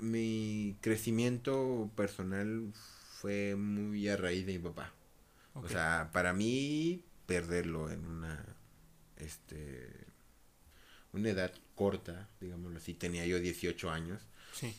mi 0.00 0.76
crecimiento 0.80 1.90
personal 1.96 2.72
fue 3.20 3.54
muy 3.56 4.08
a 4.08 4.16
raíz 4.16 4.46
de 4.46 4.54
mi 4.54 4.58
papá. 4.58 4.92
O 5.54 5.68
sea, 5.68 6.10
para 6.12 6.32
mí 6.32 7.04
perderlo 7.26 7.90
en 7.90 8.06
una 8.06 8.44
este 9.16 10.06
una 11.12 11.28
edad 11.30 11.52
corta, 11.74 12.28
digámoslo 12.40 12.78
así, 12.78 12.94
tenía 12.94 13.26
yo 13.26 13.38
18 13.38 13.90
años. 13.90 14.22
Sí. 14.54 14.74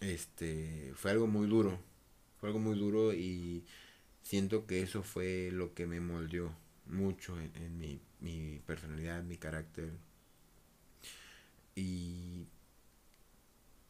Este, 0.00 0.92
fue 0.94 1.10
algo 1.10 1.26
muy 1.26 1.46
duro. 1.48 1.78
Fue 2.40 2.48
algo 2.48 2.60
muy 2.60 2.78
duro 2.78 3.12
y 3.12 3.64
siento 4.22 4.66
que 4.66 4.80
eso 4.82 5.02
fue 5.02 5.50
lo 5.52 5.74
que 5.74 5.86
me 5.86 6.00
moldeó 6.00 6.54
mucho 6.86 7.38
en, 7.40 7.50
en 7.56 7.78
mi, 7.78 8.00
mi 8.22 8.60
personalidad, 8.66 9.22
mi 9.22 9.36
carácter. 9.36 9.92
Y 11.74 12.46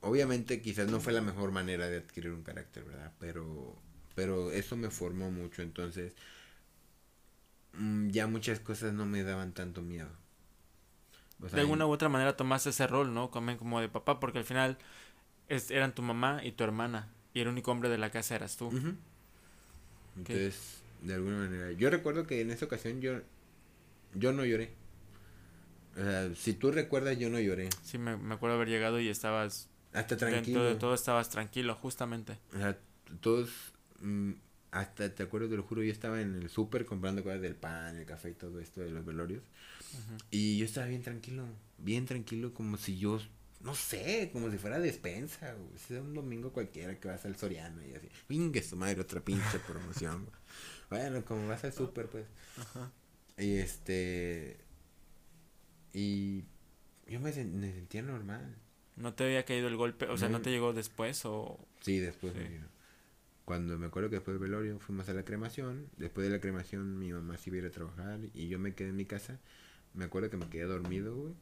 obviamente 0.01 0.61
quizás 0.61 0.89
no 0.89 1.01
fue 1.01 1.12
la 1.12 1.20
mejor 1.22 1.53
manera 1.53 1.89
de 1.89 1.99
adquirir 1.99 2.33
un 2.33 2.43
carácter, 2.43 2.85
¿verdad? 2.85 3.12
Pero, 3.18 3.76
pero 4.14 4.51
eso 4.53 4.76
me 4.76 4.91
formó 4.91 5.30
mucho, 5.30 5.62
entonces 5.62 6.12
mm, 7.74 8.09
ya 8.11 8.26
muchas 8.26 8.61
cosas 8.61 8.93
no 8.93 9.07
me 9.07 9.22
daban 9.22 9.53
tanto 9.53 9.83
miedo. 9.83 10.11
O 11.43 11.49
sea, 11.49 11.57
de 11.57 11.61
alguna 11.62 11.87
u 11.87 11.91
otra 11.91 12.09
manera 12.09 12.37
tomaste 12.37 12.70
ese 12.70 12.87
rol, 12.87 13.12
¿no? 13.12 13.30
Como, 13.30 13.57
como 13.59 13.80
de 13.80 13.89
papá, 13.89 14.20
porque 14.20 14.39
al 14.39 14.45
final 14.45 14.78
es, 15.49 15.70
eran 15.70 15.95
tu 15.95 16.03
mamá 16.03 16.41
y 16.45 16.53
tu 16.53 16.64
hermana, 16.64 17.09
y 17.35 17.41
el 17.41 17.49
único 17.49 17.70
hombre 17.72 17.89
de 17.89 17.99
la 17.99 18.11
casa 18.11 18.37
eras 18.37 18.57
tú. 18.57 18.70
Entonces, 20.16 20.83
de 21.03 21.14
alguna 21.14 21.39
manera, 21.39 21.72
yo 21.72 21.91
recuerdo 21.91 22.26
que 22.26 22.41
en 22.41 22.51
esa 22.51 22.66
ocasión 22.66 23.01
yo, 23.01 23.20
yo 24.14 24.32
no 24.32 24.44
lloré. 24.44 24.74
O 25.96 26.02
sea, 26.02 26.34
si 26.34 26.54
tú 26.54 26.70
recuerdas, 26.70 27.18
yo 27.18 27.28
no 27.28 27.38
lloré. 27.38 27.68
Sí, 27.82 27.98
me, 27.98 28.16
me 28.16 28.34
acuerdo 28.34 28.56
haber 28.56 28.68
llegado 28.68 29.00
y 29.00 29.08
estabas... 29.08 29.68
Hasta 29.92 30.16
tranquilo. 30.16 30.64
De 30.64 30.74
todo 30.74 30.94
estabas 30.94 31.28
tranquilo, 31.28 31.74
justamente. 31.74 32.38
O 32.54 32.58
sea, 32.58 32.78
todos... 33.20 33.50
Mm, 34.00 34.32
hasta, 34.72 35.14
te 35.14 35.22
acuerdo, 35.22 35.50
te 35.50 35.56
lo 35.56 35.62
juro, 35.62 35.82
yo 35.82 35.92
estaba 35.92 36.22
en 36.22 36.34
el 36.34 36.48
súper 36.48 36.86
comprando 36.86 37.22
cosas 37.22 37.42
del 37.42 37.54
pan, 37.54 37.96
el 37.96 38.06
café 38.06 38.30
y 38.30 38.34
todo 38.34 38.58
esto 38.58 38.80
de 38.80 38.90
los 38.90 39.04
velorios. 39.04 39.42
Y 40.30 40.56
yo 40.56 40.64
estaba 40.64 40.86
bien 40.86 41.02
tranquilo, 41.02 41.44
bien 41.76 42.06
tranquilo, 42.06 42.54
como 42.54 42.78
si 42.78 42.96
yo, 42.98 43.20
no 43.60 43.74
sé, 43.74 44.30
como 44.32 44.50
si 44.50 44.56
fuera 44.56 44.80
despensa, 44.80 45.52
güey. 45.52 45.78
Si 45.78 45.92
un 45.92 46.14
domingo 46.14 46.54
cualquiera 46.54 46.98
que 46.98 47.06
vas 47.06 47.26
al 47.26 47.36
Soriano 47.36 47.84
y 47.86 47.92
así, 47.92 48.08
vingue 48.30 48.62
su 48.62 48.76
madre, 48.76 49.02
otra 49.02 49.20
pinche 49.20 49.58
promoción, 49.58 50.26
Bueno, 50.88 51.22
como 51.24 51.48
vas 51.48 51.64
al 51.64 51.74
súper, 51.74 52.06
pues. 52.08 52.24
Ajá. 52.58 52.90
Y 53.43 53.57
este. 53.57 54.57
Y 55.93 56.45
yo 57.09 57.20
me, 57.20 57.32
me, 57.45 57.72
sentía 57.72 58.03
normal. 58.03 58.57
¿No 58.97 59.14
te 59.14 59.24
había 59.24 59.45
caído 59.45 59.68
el 59.68 59.76
golpe? 59.76 60.07
O 60.07 60.16
sea, 60.16 60.28
¿no, 60.28 60.40
te 60.40 60.51
llegó 60.51 60.72
después 60.72 61.24
o...? 61.24 61.59
Sí, 61.80 61.99
después. 61.99 62.32
Cuando 63.45 63.78
me 63.78 63.86
acuerdo 63.86 64.09
que 64.11 64.16
después 64.16 64.38
del 64.38 64.49
velorio 64.49 64.78
fuimos 64.78 65.09
a 65.09 65.14
la 65.14 65.24
cremación. 65.24 65.88
Después 65.97 66.26
de 66.26 66.32
la 66.32 66.40
cremación 66.40 66.99
mi 66.99 67.12
mamá 67.12 67.36
se 67.36 67.51
iba 67.51 67.64
a, 67.64 67.68
a 67.68 67.72
trabajar 67.72 68.20
y 68.32 68.49
yo 68.49 68.59
me 68.59 68.74
quedé 68.74 68.90
en 68.90 68.97
mi 68.97 69.07
casa. 69.07 69.40
Me 69.95 70.05
acuerdo 70.05 70.30
que 70.30 70.36
me 70.36 70.49
quedé 70.49 70.64
dormido, 70.64 71.14
güey. 71.14 71.34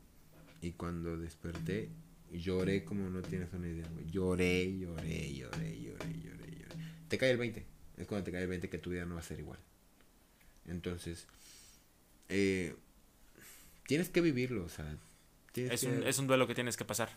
Y 0.63 0.73
cuando 0.73 1.17
desperté, 1.17 1.91
lloré 2.33 2.85
como 2.85 3.09
no 3.11 3.23
tienes 3.23 3.53
una 3.53 3.69
idea, 3.69 3.87
güey. 3.93 4.07
Lloré, 4.11 4.79
lloré, 4.79 5.35
lloré, 5.35 5.81
lloré, 5.81 6.21
lloré, 6.21 6.51
lloré. 6.57 6.77
Te 7.09 7.19
cae 7.19 7.31
el 7.31 7.39
20. 7.39 7.67
Es 7.99 8.07
cuando 8.07 8.25
te 8.25 8.33
cae 8.33 8.43
el 8.43 8.49
20 8.49 8.69
que 8.69 8.79
tu 8.79 8.91
vida 8.91 9.05
no 9.05 9.15
va 9.15 9.21
a 9.21 9.25
ser 9.25 9.39
igual. 9.39 9.59
Entonces, 10.67 11.27
eh, 12.31 12.75
tienes 13.87 14.09
que 14.09 14.21
vivirlo, 14.21 14.65
o 14.65 14.69
sea. 14.69 14.97
Es, 15.55 15.83
un, 15.83 16.05
es 16.05 16.19
un 16.19 16.27
duelo 16.27 16.47
que 16.47 16.55
tienes 16.55 16.77
que 16.77 16.85
pasar. 16.85 17.11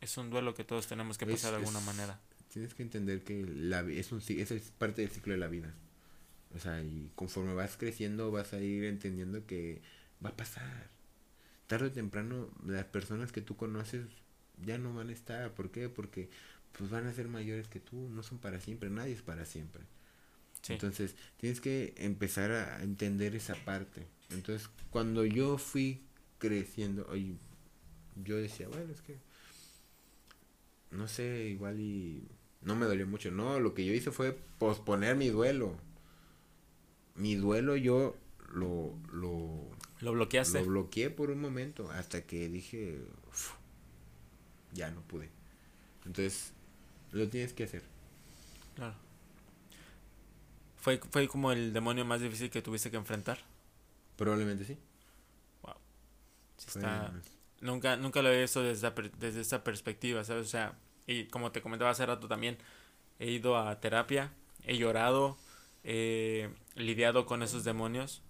Es 0.00 0.16
un 0.18 0.28
duelo 0.28 0.54
que 0.54 0.64
todos 0.64 0.86
tenemos 0.86 1.16
que 1.16 1.26
pasar 1.26 1.52
de 1.52 1.58
alguna 1.58 1.80
manera. 1.80 2.20
Tienes 2.52 2.74
que 2.74 2.82
entender 2.82 3.22
que 3.22 3.46
la, 3.46 3.80
es, 3.80 4.12
un, 4.12 4.22
es 4.26 4.52
parte 4.78 5.02
del 5.02 5.10
ciclo 5.10 5.32
de 5.32 5.38
la 5.38 5.48
vida. 5.48 5.72
O 6.54 6.58
sea, 6.58 6.82
y 6.82 7.10
conforme 7.14 7.54
vas 7.54 7.76
creciendo 7.76 8.30
vas 8.30 8.52
a 8.52 8.60
ir 8.60 8.84
entendiendo 8.84 9.46
que 9.46 9.82
va 10.24 10.30
a 10.30 10.36
pasar. 10.36 10.90
Tarde 11.66 11.86
o 11.86 11.92
temprano 11.92 12.50
las 12.66 12.84
personas 12.84 13.32
que 13.32 13.40
tú 13.40 13.56
conoces 13.56 14.06
ya 14.64 14.78
no 14.78 14.94
van 14.94 15.10
a 15.10 15.12
estar. 15.12 15.52
¿Por 15.54 15.70
qué? 15.70 15.88
Porque 15.88 16.28
pues 16.76 16.90
van 16.90 17.06
a 17.06 17.12
ser 17.12 17.28
mayores 17.28 17.68
que 17.68 17.80
tú, 17.80 18.08
no 18.10 18.22
son 18.22 18.38
para 18.38 18.60
siempre, 18.60 18.90
nadie 18.90 19.12
es 19.12 19.22
para 19.22 19.44
siempre. 19.44 19.82
Entonces, 20.68 21.14
tienes 21.38 21.60
que 21.60 21.94
empezar 21.96 22.50
a 22.50 22.82
entender 22.82 23.34
esa 23.34 23.54
parte. 23.54 24.06
Entonces, 24.30 24.68
cuando 24.90 25.24
yo 25.24 25.58
fui 25.58 26.02
creciendo, 26.38 27.06
yo 28.24 28.36
decía, 28.36 28.68
bueno, 28.68 28.92
es 28.92 29.02
que, 29.02 29.18
no 30.90 31.08
sé, 31.08 31.48
igual 31.48 31.80
y 31.80 32.28
no 32.62 32.74
me 32.76 32.86
dolió 32.86 33.06
mucho. 33.06 33.30
No, 33.30 33.60
lo 33.60 33.74
que 33.74 33.84
yo 33.84 33.92
hice 33.92 34.10
fue 34.10 34.32
posponer 34.58 35.16
mi 35.16 35.28
duelo. 35.28 35.76
Mi 37.14 37.34
duelo 37.34 37.76
yo 37.76 38.16
lo, 38.52 38.98
lo, 39.12 39.70
lo 40.00 40.12
bloqueaste. 40.12 40.60
Lo 40.60 40.66
bloqueé 40.66 41.10
por 41.10 41.30
un 41.30 41.40
momento 41.40 41.90
hasta 41.90 42.26
que 42.26 42.48
dije, 42.48 43.00
ya 44.72 44.90
no 44.90 45.00
pude. 45.02 45.30
Entonces, 46.04 46.52
lo 47.12 47.28
tienes 47.28 47.52
que 47.52 47.64
hacer. 47.64 47.82
Claro. 48.74 48.94
¿Fue, 50.76 50.98
¿Fue 51.10 51.26
como 51.28 51.52
el 51.52 51.72
demonio 51.72 52.04
más 52.04 52.20
difícil 52.20 52.50
que 52.50 52.62
tuviste 52.62 52.90
que 52.90 52.96
enfrentar? 52.96 53.38
Probablemente 54.16 54.64
sí. 54.64 54.78
Nunca, 57.60 57.96
nunca 57.96 58.22
lo 58.22 58.30
he 58.30 58.40
visto 58.40 58.62
desde, 58.62 58.90
desde 59.18 59.40
esta 59.40 59.64
perspectiva, 59.64 60.24
¿sabes? 60.24 60.46
O 60.46 60.50
sea, 60.50 60.74
y 61.06 61.24
como 61.26 61.52
te 61.52 61.62
comentaba 61.62 61.90
hace 61.90 62.04
rato 62.04 62.28
también, 62.28 62.58
he 63.18 63.30
ido 63.30 63.56
a 63.56 63.80
terapia, 63.80 64.32
he 64.64 64.76
llorado, 64.76 65.36
he 65.84 66.50
lidiado 66.74 67.26
con 67.26 67.42
esos 67.42 67.64
demonios, 67.64 68.22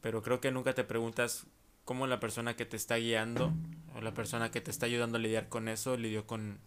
pero 0.00 0.22
creo 0.22 0.40
que 0.40 0.50
nunca 0.50 0.74
te 0.74 0.84
preguntas 0.84 1.46
cómo 1.84 2.06
la 2.06 2.20
persona 2.20 2.54
que 2.54 2.64
te 2.64 2.76
está 2.76 2.96
guiando 2.96 3.52
o 3.94 4.00
la 4.00 4.14
persona 4.14 4.50
que 4.50 4.60
te 4.60 4.70
está 4.70 4.86
ayudando 4.86 5.18
a 5.18 5.20
lidiar 5.20 5.48
con 5.48 5.68
eso 5.68 5.96
lidió 5.96 6.26
con, 6.26 6.58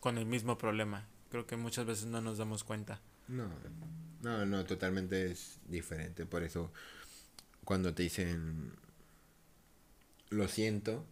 con 0.00 0.18
el 0.18 0.26
mismo 0.26 0.58
problema. 0.58 1.06
Creo 1.30 1.46
que 1.46 1.56
muchas 1.56 1.86
veces 1.86 2.06
no 2.06 2.20
nos 2.20 2.38
damos 2.38 2.62
cuenta. 2.62 3.00
No, 3.26 3.48
no, 4.22 4.46
no, 4.46 4.64
totalmente 4.64 5.30
es 5.30 5.58
diferente. 5.66 6.26
Por 6.26 6.42
eso, 6.42 6.72
cuando 7.64 7.94
te 7.94 8.02
dicen 8.02 8.72
lo 10.30 10.48
siento, 10.48 11.04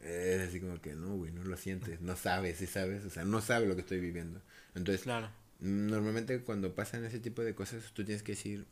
es 0.00 0.48
así 0.48 0.60
como 0.60 0.80
que 0.80 0.94
no, 0.94 1.16
güey, 1.16 1.32
no 1.32 1.44
lo 1.44 1.56
sientes, 1.56 2.00
no 2.00 2.16
sabes, 2.16 2.58
sí 2.58 2.66
sabes, 2.66 3.04
o 3.04 3.10
sea, 3.10 3.24
no 3.24 3.40
sabes 3.40 3.68
lo 3.68 3.74
que 3.74 3.80
estoy 3.80 4.00
viviendo. 4.00 4.40
Entonces, 4.74 5.02
claro. 5.02 5.30
normalmente 5.60 6.40
cuando 6.42 6.74
pasan 6.74 7.04
ese 7.04 7.20
tipo 7.20 7.42
de 7.42 7.54
cosas, 7.54 7.92
tú 7.92 8.04
tienes 8.04 8.22
que 8.22 8.32
decir, 8.32 8.66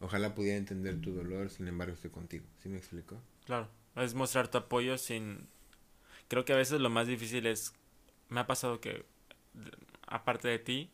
ojalá 0.00 0.34
pudiera 0.34 0.56
entender 0.56 1.00
tu 1.00 1.12
dolor, 1.12 1.50
sin 1.50 1.68
embargo 1.68 1.94
estoy 1.94 2.10
contigo, 2.10 2.44
¿sí 2.62 2.68
me 2.68 2.78
explico? 2.78 3.20
Claro, 3.44 3.68
es 3.96 4.14
mostrar 4.14 4.48
tu 4.48 4.58
apoyo 4.58 4.98
sin... 4.98 5.48
Creo 6.28 6.44
que 6.44 6.52
a 6.52 6.56
veces 6.56 6.80
lo 6.80 6.90
más 6.90 7.06
difícil 7.06 7.46
es, 7.46 7.72
me 8.28 8.40
ha 8.40 8.46
pasado 8.46 8.80
que, 8.80 9.04
aparte 10.06 10.48
de 10.48 10.58
ti, 10.58 10.90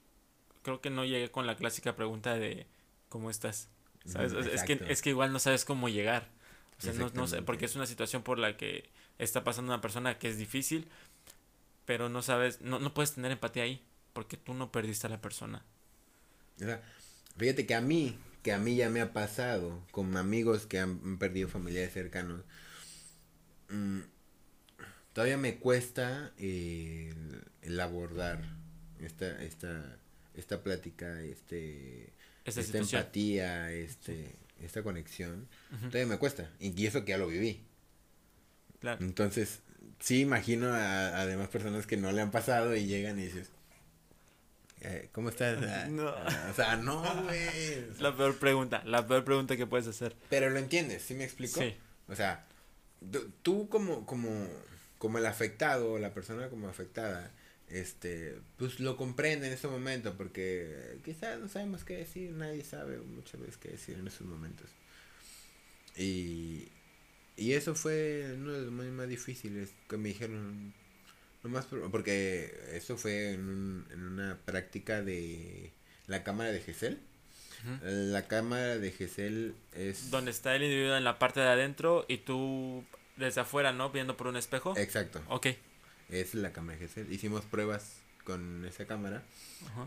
creo 0.63 0.81
que 0.81 0.91
no 0.91 1.05
llegué 1.05 1.31
con 1.31 1.47
la 1.47 1.57
clásica 1.57 1.97
pregunta 1.97 2.35
de, 2.35 2.67
¿cómo 3.09 3.31
estás? 3.31 3.69
¿Sabes? 4.05 4.33
Es 4.33 4.63
que, 4.65 4.81
es 4.89 5.03
que 5.03 5.11
igual 5.11 5.33
no 5.33 5.39
sabes 5.39 5.65
cómo 5.65 5.89
llegar. 5.89 6.29
O 6.79 6.83
sea, 6.83 6.93
no, 6.95 7.11
no 7.15 7.27
sé, 7.27 7.43
porque 7.43 7.67
es 7.67 7.77
una 7.77 7.87
situación 7.87 8.23
por 8.23 8.39
la 8.39 8.57
que 8.57 8.91
está 9.19 9.45
pasando 9.45 9.73
una 9.73 9.81
persona 9.81 10.19
que 10.19 10.29
es 10.29 10.39
difícil, 10.39 10.89
pero 11.85 12.09
no 12.09 12.23
sabes, 12.23 12.61
no, 12.61 12.79
no 12.79 12.95
puedes 12.95 13.13
tener 13.13 13.31
empatía 13.31 13.65
ahí, 13.65 13.83
porque 14.13 14.37
tú 14.37 14.55
no 14.55 14.73
perdiste 14.73 15.07
a 15.07 15.11
la 15.11 15.21
persona. 15.21 15.63
fíjate 17.37 17.67
que 17.67 17.75
a 17.75 17.81
mí, 17.81 18.19
que 18.43 18.53
a 18.53 18.59
mí 18.59 18.77
ya 18.77 18.91
me 18.91 19.01
ha 19.01 19.13
pasado 19.13 19.81
con 19.91 20.17
amigos 20.17 20.67
que 20.67 20.81
han 20.81 21.19
perdido 21.19 21.49
familiares 21.49 21.93
cercanos, 21.93 22.43
mm, 23.69 24.01
todavía 25.13 25.37
me 25.37 25.57
cuesta 25.57 26.33
el, 26.39 27.43
el, 27.63 27.81
abordar 27.81 28.43
esta, 29.01 29.43
esta, 29.43 29.99
esta 30.35 30.63
plática, 30.63 31.21
este, 31.23 32.13
esta 32.45 32.79
empatía, 32.79 33.73
este 33.73 34.43
esta 34.63 34.83
conexión, 34.83 35.49
todavía 35.71 36.07
me 36.07 36.19
cuesta. 36.19 36.51
Y 36.61 36.87
eso 36.87 37.05
que 37.05 37.11
ya 37.11 37.19
lo 37.19 37.27
viví. 37.27 37.65
Claro. 38.81 39.05
Entonces, 39.05 39.61
sí 39.99 40.21
imagino 40.21 40.73
a, 40.73 41.27
demás 41.27 41.49
personas 41.49 41.87
que 41.87 41.97
no 41.97 42.13
le 42.13 42.23
han 42.23 42.31
pasado 42.31 42.75
y 42.75 42.87
llegan 42.87 43.19
y 43.19 43.25
dices, 43.25 43.51
eh, 44.81 45.09
¿cómo 45.13 45.29
estás? 45.29 45.59
no. 45.91 46.09
Ah, 46.09 46.49
o 46.51 46.55
sea, 46.55 46.77
no, 46.77 47.03
güey. 47.25 48.01
La 48.01 48.17
peor 48.17 48.39
pregunta, 48.39 48.83
la 48.85 49.07
peor 49.07 49.25
pregunta 49.25 49.57
que 49.57 49.67
puedes 49.67 49.87
hacer. 49.87 50.17
Pero 50.31 50.51
lo 50.51 50.59
entiendes, 50.59 51.03
¿sí 51.03 51.15
me 51.15 51.25
explico? 51.25 51.61
Sí. 51.61 51.75
O 52.09 52.15
sea, 52.15 52.47
tú 53.43 53.69
como, 53.69 54.07
como, 54.07 54.49
como 54.99 55.19
el 55.19 55.27
afectado, 55.27 55.99
la 55.99 56.15
persona 56.15 56.49
como 56.49 56.69
afectada, 56.69 57.31
este, 57.73 58.39
pues 58.59 58.81
lo 58.81 58.97
comprende 58.97 59.47
en 59.47 59.53
ese 59.55 59.69
momento, 59.69 60.15
porque 60.17 60.99
quizás 61.05 61.41
no 61.41 61.49
sabemos 61.49 61.85
qué 61.85 61.97
decir, 61.97 62.33
nadie 62.33 62.65
sabe 62.65 62.99
muchas 62.99 63.41
veces 63.41 63.57
qué 63.57 63.71
decir 63.71 63.97
en 63.99 64.07
esos 64.07 64.27
momentos. 64.27 64.71
Y, 65.97 66.69
y 67.37 67.53
eso 67.53 67.75
fue 67.75 68.33
uno 68.35 68.53
de 68.53 68.63
los 68.63 68.73
más 68.73 69.09
difíciles 69.09 69.71
que 69.89 69.97
me 69.97 70.11
dijeron, 70.11 70.75
más 71.43 71.67
porque 71.91 72.55
eso 72.73 72.97
fue 72.97 73.33
en, 73.33 73.85
en 73.91 74.03
una 74.03 74.39
práctica 74.45 75.03
de 75.03 75.73
la 76.07 76.23
cámara 76.23 76.53
de 76.53 76.61
Gesell. 76.61 76.99
La 77.83 78.27
cámara 78.27 78.79
de 78.79 78.91
Gesell 78.91 79.55
es... 79.73 80.11
Donde 80.11 80.33
está 80.33 80.57
el 80.57 80.65
individuo 80.65 80.97
en 80.97 81.05
la 81.05 81.21
parte 81.21 81.39
de 81.39 81.47
adentro 81.47 82.05
y 82.09 82.19
tú 82.19 82.85
desde 83.17 83.41
afuera, 83.41 83.73
¿no? 83.73 83.91
Viendo 83.91 84.17
por 84.17 84.27
un 84.27 84.37
espejo. 84.37 84.77
Exacto. 84.77 85.23
Ok. 85.29 85.47
Es 86.13 86.35
la 86.35 86.53
cámara 86.53 86.79
de 86.79 86.87
Gesell. 86.87 87.11
Hicimos 87.11 87.43
pruebas 87.47 87.97
con 88.25 88.65
esa 88.67 88.85
cámara. 88.85 89.23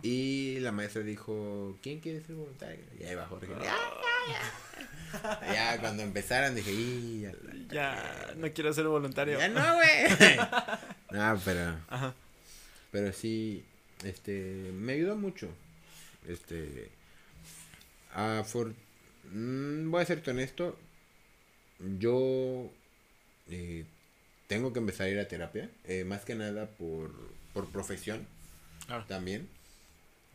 Y 0.02 0.60
la 0.60 0.72
maestra 0.72 1.04
dijo, 1.04 1.78
¿quién 1.84 2.00
quiere 2.00 2.22
ser 2.22 2.36
voluntario? 2.36 2.84
Y 3.00 3.04
ahí 3.04 3.16
bajó 3.16 3.38
Jorge. 3.38 3.54
Ah, 3.70 5.42
ya, 5.42 5.54
ya. 5.54 5.80
cuando 5.80 6.02
empezaron 6.02 6.56
dije, 6.56 6.72
y 6.72 7.22
ya, 7.22 7.32
ya, 7.70 8.34
no 8.38 8.52
quiero 8.52 8.74
ser 8.74 8.88
voluntario. 8.88 9.38
Ya 9.38 9.50
no, 9.50 9.76
güey. 9.76 10.38
no, 11.12 11.42
pero. 11.46 11.78
Pero 12.92 13.14
sí, 13.14 13.64
este, 14.04 14.72
me 14.74 14.94
ayudó 14.94 15.16
mucho. 15.16 15.48
Este, 16.28 16.90
a 18.16 18.44
for, 18.44 18.74
mm, 19.32 19.92
voy 19.92 20.02
a 20.02 20.06
serte 20.06 20.32
honesto, 20.32 20.76
yo 22.00 22.72
eh, 23.50 23.86
tengo 24.48 24.74
que 24.74 24.80
empezar 24.80 25.08
a 25.08 25.10
ir 25.10 25.20
a 25.20 25.28
terapia, 25.28 25.70
eh, 25.86 26.04
más 26.04 26.26
que 26.26 26.36
nada 26.36 26.68
por, 26.68 27.12
por 27.54 27.70
profesión 27.72 28.28
también. 29.08 29.50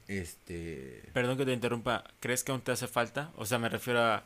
Este. 0.08 1.02
Perdón 1.12 1.38
que 1.38 1.44
te 1.44 1.52
interrumpa, 1.52 2.04
¿crees 2.18 2.42
que 2.42 2.52
aún 2.52 2.62
te 2.62 2.72
hace 2.72 2.88
falta? 2.88 3.30
O 3.36 3.46
sea, 3.46 3.58
me 3.58 3.68
refiero 3.68 4.00
a. 4.00 4.24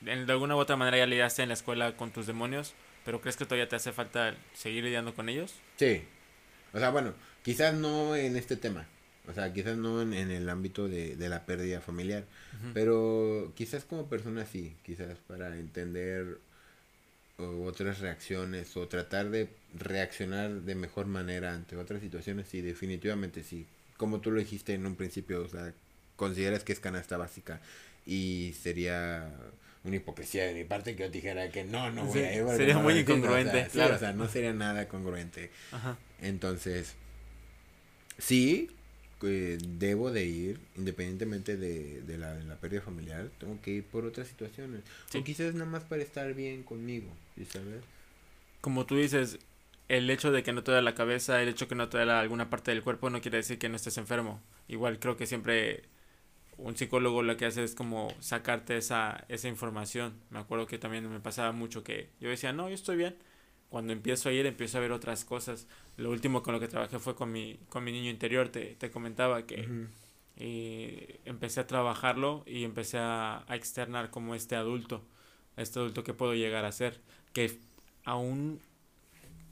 de 0.00 0.32
alguna 0.32 0.54
u 0.54 0.58
otra 0.58 0.76
manera 0.76 0.98
ya 0.98 1.06
lidiaste 1.06 1.42
en 1.42 1.48
la 1.48 1.54
escuela 1.54 1.96
con 1.96 2.12
tus 2.12 2.26
demonios, 2.26 2.74
pero 3.04 3.20
¿crees 3.20 3.36
que 3.36 3.44
todavía 3.44 3.68
te 3.68 3.76
hace 3.76 3.92
falta 3.92 4.36
seguir 4.54 4.84
lidiando 4.84 5.14
con 5.14 5.28
ellos? 5.28 5.54
Sí. 5.76 6.04
O 6.72 6.78
sea, 6.78 6.90
bueno, 6.90 7.14
quizás 7.42 7.74
no 7.74 8.14
en 8.14 8.36
este 8.36 8.56
tema. 8.56 8.86
O 9.26 9.32
sea, 9.32 9.52
quizás 9.52 9.76
no 9.76 10.02
en, 10.02 10.12
el 10.12 10.48
ámbito 10.48 10.88
de, 10.88 11.16
la 11.18 11.46
pérdida 11.46 11.80
familiar. 11.80 12.24
Pero 12.74 13.52
quizás 13.54 13.84
como 13.84 14.08
persona 14.08 14.46
sí. 14.46 14.76
Quizás 14.84 15.18
para 15.26 15.56
entender 15.56 16.38
otras 17.40 18.00
reacciones 18.00 18.76
o 18.76 18.88
tratar 18.88 19.30
de 19.30 19.48
reaccionar 19.74 20.50
de 20.62 20.74
mejor 20.74 21.06
manera 21.06 21.54
ante 21.54 21.76
otras 21.76 22.00
situaciones, 22.00 22.48
sí, 22.48 22.60
definitivamente 22.60 23.42
sí. 23.42 23.66
Como 23.96 24.20
tú 24.20 24.30
lo 24.30 24.40
dijiste 24.40 24.74
en 24.74 24.86
un 24.86 24.96
principio, 24.96 25.42
o 25.42 25.48
sea, 25.48 25.72
consideras 26.16 26.64
que 26.64 26.72
es 26.72 26.80
canasta 26.80 27.16
básica 27.16 27.60
y 28.06 28.54
sería 28.60 29.30
una 29.84 29.96
hipocresía 29.96 30.44
de 30.46 30.54
mi 30.54 30.64
parte 30.64 30.94
que 30.94 31.04
yo 31.04 31.10
dijera 31.10 31.50
que 31.50 31.64
no, 31.64 31.90
no 31.90 32.04
voy 32.04 32.22
a 32.22 32.56
Sería 32.56 32.78
muy 32.78 32.98
incongruente. 32.98 33.68
claro. 33.72 33.94
o 33.94 33.98
sea, 33.98 34.12
no 34.12 34.28
sería 34.28 34.52
nada 34.52 34.88
congruente. 34.88 35.50
Ajá. 35.72 35.96
Entonces, 36.20 36.94
sí, 38.18 38.70
debo 39.20 40.10
de 40.10 40.24
ir, 40.24 40.60
independientemente 40.76 41.56
de, 41.56 42.02
de, 42.02 42.18
la, 42.18 42.34
la, 42.34 42.56
pérdida 42.56 42.80
familiar, 42.80 43.28
tengo 43.38 43.60
que 43.60 43.70
ir 43.72 43.84
por 43.84 44.04
otras 44.04 44.28
situaciones. 44.28 44.82
O 45.14 45.24
quizás 45.24 45.54
nada 45.54 45.66
más 45.66 45.84
para 45.84 46.02
estar 46.02 46.32
bien 46.34 46.62
conmigo, 46.62 47.08
Como 48.60 48.86
tú 48.86 48.96
dices, 48.96 49.38
el 49.88 50.10
hecho 50.10 50.30
de 50.32 50.42
que 50.42 50.52
no 50.52 50.62
te 50.62 50.72
da 50.72 50.82
la 50.82 50.94
cabeza, 50.94 51.42
el 51.42 51.48
hecho 51.48 51.64
de 51.64 51.70
que 51.70 51.74
no 51.74 51.88
te 51.88 52.04
da 52.04 52.20
alguna 52.20 52.50
parte 52.50 52.70
del 52.70 52.82
cuerpo 52.82 53.10
no 53.10 53.20
quiere 53.20 53.38
decir 53.38 53.58
que 53.58 53.68
no 53.68 53.76
estés 53.76 53.98
enfermo. 53.98 54.42
Igual 54.68 54.98
creo 54.98 55.16
que 55.16 55.26
siempre 55.26 55.84
un 56.56 56.76
psicólogo 56.76 57.22
lo 57.22 57.36
que 57.36 57.46
hace 57.46 57.64
es 57.64 57.74
como 57.74 58.14
sacarte 58.20 58.76
esa, 58.76 59.24
esa 59.28 59.48
información. 59.48 60.14
Me 60.30 60.38
acuerdo 60.38 60.66
que 60.66 60.78
también 60.78 61.08
me 61.10 61.20
pasaba 61.20 61.52
mucho 61.52 61.82
que 61.82 62.10
yo 62.20 62.28
decía, 62.28 62.52
no, 62.52 62.68
yo 62.68 62.74
estoy 62.74 62.96
bien 62.96 63.16
cuando 63.70 63.92
empiezo 63.92 64.28
a 64.28 64.32
ir 64.32 64.46
empiezo 64.46 64.78
a 64.78 64.80
ver 64.82 64.92
otras 64.92 65.24
cosas. 65.24 65.66
Lo 65.96 66.10
último 66.10 66.42
con 66.42 66.52
lo 66.52 66.60
que 66.60 66.68
trabajé 66.68 66.98
fue 66.98 67.14
con 67.14 67.32
mi, 67.32 67.58
con 67.68 67.84
mi 67.84 67.92
niño 67.92 68.10
interior, 68.10 68.48
te, 68.50 68.74
te 68.74 68.90
comentaba 68.90 69.46
que 69.46 69.86
eh, 70.36 71.20
empecé 71.24 71.60
a 71.60 71.66
trabajarlo 71.66 72.42
y 72.46 72.64
empecé 72.64 72.98
a, 72.98 73.44
a, 73.46 73.56
externar 73.56 74.10
como 74.10 74.34
este 74.34 74.56
adulto, 74.56 75.04
este 75.62 75.78
adulto 75.78 76.04
que 76.04 76.14
puedo 76.14 76.34
llegar 76.34 76.64
a 76.64 76.72
ser, 76.72 77.00
que 77.32 77.58
aún 78.04 78.60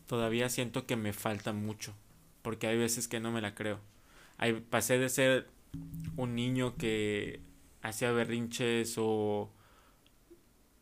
todavía 0.07 0.49
siento 0.49 0.87
que 0.87 0.97
me 0.97 1.13
falta 1.13 1.53
mucho, 1.53 1.95
porque 2.43 2.67
hay 2.67 2.79
veces 2.79 3.09
que 3.09 3.21
no 3.21 3.31
me 3.31 3.41
la 3.41 3.55
creo. 3.55 3.81
Hay, 4.39 4.55
pasé 4.55 4.99
de 4.99 5.09
ser 5.09 5.49
un 6.17 6.35
niño 6.35 6.77
que 6.77 7.41
hacía 7.83 8.13
berrinches 8.13 8.95
o 8.99 9.51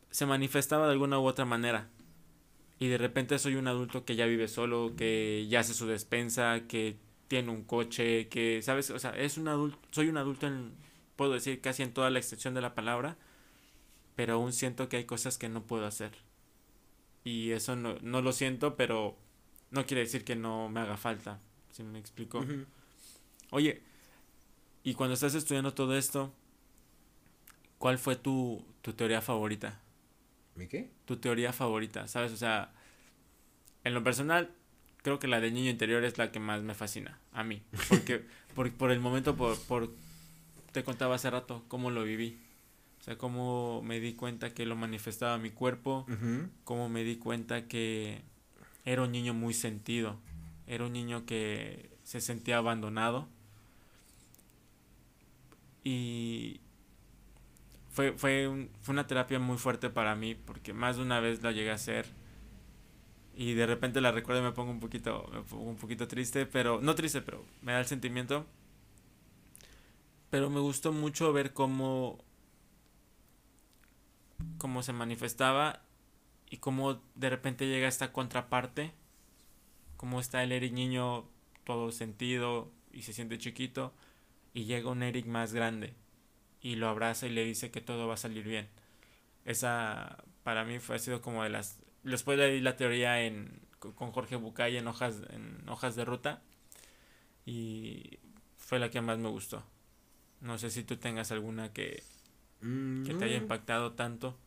se 0.09 0.25
manifestaba 0.25 0.85
de 0.85 0.93
alguna 0.93 1.19
u 1.19 1.25
otra 1.25 1.45
manera 1.45 1.89
y 2.79 2.87
de 2.87 2.97
repente 2.97 3.39
soy 3.39 3.55
un 3.55 3.67
adulto 3.67 4.05
que 4.05 4.15
ya 4.15 4.25
vive 4.25 4.47
solo, 4.47 4.93
que 4.95 5.47
ya 5.49 5.61
hace 5.61 5.73
su 5.73 5.87
despensa, 5.87 6.67
que 6.67 6.97
tiene 7.27 7.51
un 7.51 7.63
coche, 7.63 8.27
que, 8.29 8.61
¿sabes? 8.61 8.91
O 8.91 8.99
sea, 8.99 9.11
es 9.11 9.37
un 9.37 9.47
adulto, 9.47 9.79
soy 9.91 10.09
un 10.09 10.17
adulto 10.17 10.47
en, 10.47 10.71
puedo 11.15 11.33
decir, 11.33 11.59
casi 11.59 11.83
en 11.83 11.93
toda 11.93 12.09
la 12.09 12.19
extensión 12.19 12.53
de 12.53 12.61
la 12.61 12.75
palabra, 12.75 13.17
pero 14.17 14.33
aún 14.33 14.51
siento 14.51 14.89
que 14.89 14.97
hay 14.97 15.05
cosas 15.05 15.37
que 15.37 15.47
no 15.47 15.61
puedo 15.61 15.85
hacer. 15.85 16.11
Y 17.23 17.51
eso 17.51 17.75
no, 17.75 17.97
no 18.01 18.23
lo 18.23 18.33
siento, 18.33 18.75
pero 18.75 19.15
no 19.69 19.85
quiere 19.85 20.01
decir 20.01 20.25
que 20.25 20.35
no 20.35 20.69
me 20.69 20.79
haga 20.79 20.97
falta, 20.97 21.39
si 21.71 21.83
me 21.83 21.99
explico. 21.99 22.43
Oye, 23.51 23.83
y 24.83 24.95
cuando 24.95 25.13
estás 25.13 25.35
estudiando 25.35 25.75
todo 25.75 25.95
esto, 25.95 26.33
¿cuál 27.77 27.99
fue 27.99 28.15
tu, 28.15 28.65
tu 28.81 28.93
teoría 28.93 29.21
favorita? 29.21 29.79
¿Mi 30.55 30.67
qué? 30.67 30.89
Tu 31.05 31.17
teoría 31.17 31.53
favorita, 31.53 32.07
¿sabes? 32.07 32.31
O 32.31 32.37
sea, 32.37 32.73
en 33.83 33.93
lo 33.93 34.03
personal, 34.03 34.49
creo 35.03 35.19
que 35.19 35.27
la 35.27 35.39
del 35.39 35.53
niño 35.53 35.69
interior 35.69 36.03
es 36.03 36.17
la 36.17 36.31
que 36.31 36.39
más 36.39 36.63
me 36.63 36.73
fascina, 36.73 37.19
a 37.33 37.43
mí. 37.43 37.61
Porque 37.87 38.25
por, 38.55 38.71
por 38.73 38.89
el 38.89 38.99
momento, 38.99 39.35
por, 39.35 39.59
por, 39.65 39.93
te 40.71 40.83
contaba 40.83 41.13
hace 41.13 41.29
rato 41.29 41.63
cómo 41.67 41.91
lo 41.91 42.03
viví. 42.03 42.46
Sea, 43.07 43.17
cómo 43.17 43.81
me 43.83 44.01
di 44.01 44.15
cuenta 44.15 44.53
que 44.53 44.65
lo 44.65 44.75
manifestaba 44.75 45.37
mi 45.37 45.49
cuerpo, 45.49 46.05
cómo 46.65 46.89
me 46.89 47.05
di 47.05 47.15
cuenta 47.15 47.65
que 47.69 48.21
era 48.83 49.03
un 49.03 49.13
niño 49.13 49.33
muy 49.33 49.53
sentido, 49.53 50.19
era 50.65 50.85
un 50.85 50.91
niño 50.91 51.25
que 51.25 51.89
se 52.03 52.19
sentía 52.19 52.57
abandonado. 52.57 53.29
Y, 55.85 56.59
fue, 57.91 58.11
fue, 58.11 58.67
fue 58.81 58.91
una 58.91 59.07
terapia 59.07 59.39
muy 59.39 59.57
fuerte 59.57 59.89
para 59.89 60.13
mí 60.13 60.35
porque 60.35 60.73
más 60.73 60.97
de 60.97 61.03
una 61.03 61.21
vez 61.21 61.41
la 61.41 61.53
llegué 61.53 61.71
a 61.71 61.75
hacer 61.75 62.07
y 63.37 63.53
de 63.53 63.65
repente 63.67 64.01
la 64.01 64.11
recuerdo 64.11 64.41
y 64.41 64.43
me 64.43 64.51
pongo 64.51 64.71
un 64.71 64.81
poquito, 64.81 65.29
me 65.31 65.43
pongo 65.43 65.63
un 65.63 65.77
poquito 65.77 66.09
triste, 66.09 66.45
pero 66.45 66.81
no 66.81 66.93
triste, 66.93 67.21
pero 67.21 67.45
me 67.61 67.71
da 67.71 67.79
el 67.79 67.85
sentimiento. 67.85 68.45
Pero 70.29 70.49
me 70.49 70.59
gustó 70.59 70.91
mucho 70.91 71.31
ver 71.31 71.53
cómo, 71.53 72.26
cómo 74.57 74.83
se 74.83 74.93
manifestaba 74.93 75.81
y 76.49 76.57
cómo 76.57 77.01
de 77.15 77.29
repente 77.29 77.67
llega 77.67 77.87
esta 77.87 78.11
contraparte, 78.13 78.93
cómo 79.97 80.19
está 80.19 80.43
el 80.43 80.51
Eric 80.51 80.73
niño 80.73 81.25
todo 81.63 81.91
sentido 81.91 82.71
y 82.91 83.03
se 83.03 83.13
siente 83.13 83.37
chiquito 83.37 83.93
y 84.53 84.65
llega 84.65 84.89
un 84.89 85.03
Eric 85.03 85.25
más 85.25 85.53
grande 85.53 85.93
y 86.61 86.75
lo 86.75 86.87
abraza 86.87 87.27
y 87.27 87.31
le 87.31 87.43
dice 87.43 87.71
que 87.71 87.81
todo 87.81 88.07
va 88.07 88.15
a 88.15 88.17
salir 88.17 88.43
bien. 88.43 88.67
Esa 89.45 90.23
para 90.43 90.63
mí 90.63 90.79
fue 90.79 90.95
ha 90.95 90.99
sido 90.99 91.21
como 91.21 91.43
de 91.43 91.49
las 91.49 91.79
después 92.03 92.37
leí 92.37 92.61
la 92.61 92.77
teoría 92.77 93.21
en 93.21 93.61
con 93.79 94.11
Jorge 94.11 94.35
Bucay 94.37 94.77
en 94.77 94.87
hojas 94.87 95.21
en 95.29 95.67
hojas 95.69 95.95
de 95.95 96.05
ruta 96.05 96.41
y 97.45 98.19
fue 98.57 98.79
la 98.79 98.89
que 98.89 99.01
más 99.01 99.17
me 99.17 99.29
gustó. 99.29 99.63
No 100.41 100.57
sé 100.57 100.69
si 100.69 100.83
tú 100.83 100.97
tengas 100.97 101.31
alguna 101.31 101.73
que 101.73 102.03
mm, 102.61 103.05
que 103.05 103.13
te 103.13 103.25
haya 103.25 103.37
impactado 103.37 103.93
tanto. 103.93 104.37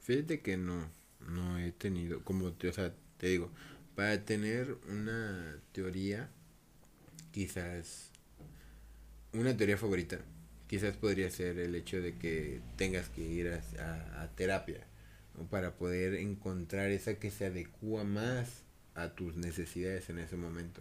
Fíjate 0.00 0.40
que 0.40 0.56
no 0.56 0.88
no 1.28 1.58
he 1.58 1.72
tenido 1.72 2.22
como 2.22 2.52
te, 2.52 2.68
o 2.68 2.72
sea, 2.72 2.92
te 3.18 3.28
digo, 3.28 3.50
para 3.94 4.24
tener 4.24 4.76
una 4.88 5.58
teoría 5.72 6.28
quizás 7.32 8.10
una 9.32 9.56
teoría 9.56 9.76
favorita 9.76 10.20
quizás 10.66 10.96
podría 10.96 11.30
ser 11.30 11.58
el 11.58 11.74
hecho 11.74 12.00
de 12.00 12.16
que 12.16 12.60
tengas 12.76 13.08
que 13.08 13.22
ir 13.22 13.48
a, 13.48 14.30
terapia 14.36 14.80
para 15.50 15.74
poder 15.74 16.14
encontrar 16.14 16.90
esa 16.90 17.14
que 17.14 17.30
se 17.30 17.46
adecua 17.46 18.04
más 18.04 18.62
a 18.94 19.10
tus 19.10 19.36
necesidades 19.36 20.08
en 20.10 20.18
ese 20.18 20.36
momento. 20.36 20.80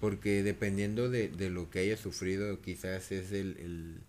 Porque 0.00 0.42
dependiendo 0.42 1.08
de, 1.08 1.30
lo 1.50 1.70
que 1.70 1.78
hayas 1.78 2.00
sufrido, 2.00 2.60
quizás 2.60 3.12
es 3.12 3.32
el, 3.32 4.00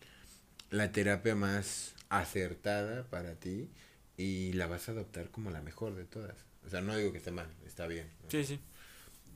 la 0.70 0.92
terapia 0.92 1.36
más 1.36 1.96
acertada 2.10 3.04
para 3.10 3.36
ti 3.36 3.70
y 4.18 4.54
la 4.54 4.68
vas 4.68 4.90
a 4.90 4.94
adoptar 4.94 5.30
como 5.32 5.52
la 5.52 5.62
mejor 5.62 5.96
de 5.96 6.06
todas. 6.06 6.36
O 6.66 6.70
sea, 6.70 6.82
no 6.82 6.96
digo 6.96 7.12
que 7.12 7.20
esté 7.20 7.32
mal, 7.32 7.50
está 7.66 7.88
bien. 7.88 8.10
Sí, 8.30 8.44
sí. 8.44 8.60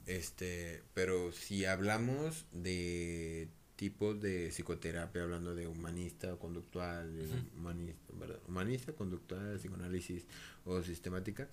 Este, 0.05 0.81
pero 0.93 1.31
si 1.31 1.65
hablamos 1.65 2.45
de 2.51 3.47
tipos 3.75 4.19
de 4.21 4.49
psicoterapia, 4.49 5.23
hablando 5.23 5.55
de 5.55 5.67
humanista 5.67 6.33
o 6.33 6.39
conductual, 6.39 7.09
humanista, 7.57 8.13
humanista, 8.47 8.93
conductual, 8.93 9.57
psicoanálisis 9.57 10.25
o 10.65 10.83
sistemática. 10.83 11.49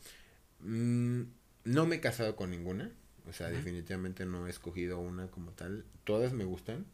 Mm, 0.60 1.22
no 1.64 1.86
me 1.86 1.96
he 1.96 2.00
casado 2.00 2.36
con 2.36 2.50
ninguna, 2.50 2.90
o 3.26 3.32
sea, 3.32 3.48
definitivamente 3.48 4.26
no 4.26 4.46
he 4.46 4.50
escogido 4.50 4.98
una 4.98 5.28
como 5.28 5.52
tal. 5.52 5.84
Todas 6.04 6.32
me 6.32 6.44
gustan. 6.44 6.86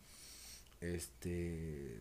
Este 0.81 2.01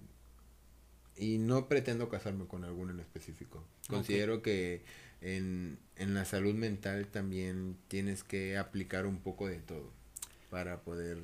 y 1.17 1.37
no 1.37 1.67
pretendo 1.67 2.09
casarme 2.09 2.45
con 2.47 2.63
alguna 2.63 2.91
en 2.91 2.99
específico. 2.99 3.63
Considero 3.87 4.41
que 4.41 4.81
en, 5.21 5.77
en 5.97 6.13
la 6.13 6.25
salud 6.25 6.53
mental 6.53 7.07
también 7.07 7.77
tienes 7.87 8.23
que 8.23 8.57
aplicar 8.57 9.05
un 9.05 9.19
poco 9.19 9.47
de 9.47 9.59
todo 9.59 9.89
para 10.49 10.81
poder... 10.81 11.17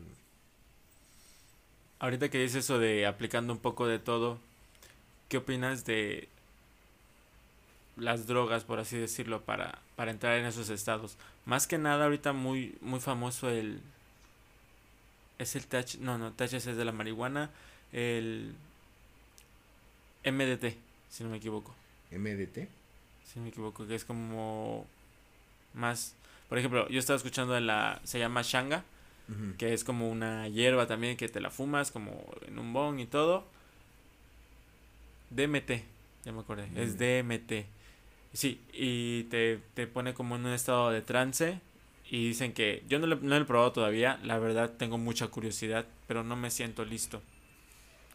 Ahorita 1.99 2.29
que 2.29 2.39
dices 2.39 2.65
eso 2.65 2.79
de 2.79 3.05
aplicando 3.05 3.51
un 3.51 3.59
poco 3.59 3.87
de 3.87 3.99
todo, 3.99 4.39
¿qué 5.27 5.37
opinas 5.37 5.85
de 5.85 6.29
las 7.97 8.25
drogas, 8.25 8.63
por 8.63 8.79
así 8.79 8.97
decirlo, 8.97 9.41
para, 9.43 9.79
para 9.95 10.11
entrar 10.11 10.37
en 10.37 10.45
esos 10.45 10.69
estados? 10.69 11.17
Más 11.45 11.67
que 11.67 11.77
nada 11.77 12.05
ahorita 12.05 12.31
muy, 12.33 12.77
muy 12.81 12.99
famoso 12.99 13.49
el... 13.49 13.81
Es 15.39 15.55
el 15.55 15.65
THC, 15.67 15.99
no, 15.99 16.17
no, 16.17 16.33
THC 16.33 16.53
es 16.53 16.77
de 16.77 16.85
la 16.85 16.91
marihuana, 16.91 17.49
el 17.93 18.55
MDT, 20.25 20.75
si 21.09 21.23
no 21.23 21.29
me 21.29 21.37
equivoco. 21.37 21.73
¿MDT? 22.11 22.67
Si 23.25 23.37
no 23.37 23.43
me 23.43 23.49
equivoco, 23.49 23.87
que 23.87 23.95
es 23.95 24.05
como 24.05 24.87
más... 25.73 26.15
Por 26.47 26.57
ejemplo, 26.57 26.87
yo 26.89 26.99
estaba 26.99 27.17
escuchando 27.17 27.53
de 27.53 27.61
la... 27.61 28.01
Se 28.03 28.19
llama 28.19 28.41
Shanga, 28.43 28.83
que 29.59 29.73
es 29.73 29.83
como 29.83 30.09
una 30.09 30.47
hierba 30.47 30.87
también 30.87 31.15
que 31.15 31.29
te 31.29 31.39
la 31.39 31.51
fumas 31.51 31.91
como 31.91 32.25
en 32.47 32.57
un 32.57 32.73
bong 32.73 32.99
y 32.99 33.05
todo. 33.05 33.45
DMT, 35.29 35.71
ya 36.25 36.31
me 36.31 36.39
acordé, 36.39 36.67
es 36.75 36.97
DMT. 36.97 37.65
Sí, 38.33 38.59
y 38.73 39.23
te, 39.25 39.59
te 39.75 39.85
pone 39.85 40.15
como 40.15 40.35
en 40.35 40.45
un 40.45 40.53
estado 40.53 40.89
de 40.89 41.03
trance 41.03 41.59
y 42.09 42.29
dicen 42.29 42.53
que 42.53 42.83
yo 42.89 42.97
no 42.97 43.05
lo, 43.05 43.17
no 43.17 43.35
lo 43.37 43.43
he 43.43 43.45
probado 43.45 43.71
todavía, 43.71 44.19
la 44.23 44.39
verdad 44.39 44.71
tengo 44.77 44.97
mucha 44.97 45.27
curiosidad, 45.27 45.85
pero 46.07 46.23
no 46.23 46.35
me 46.35 46.49
siento 46.49 46.83
listo. 46.83 47.21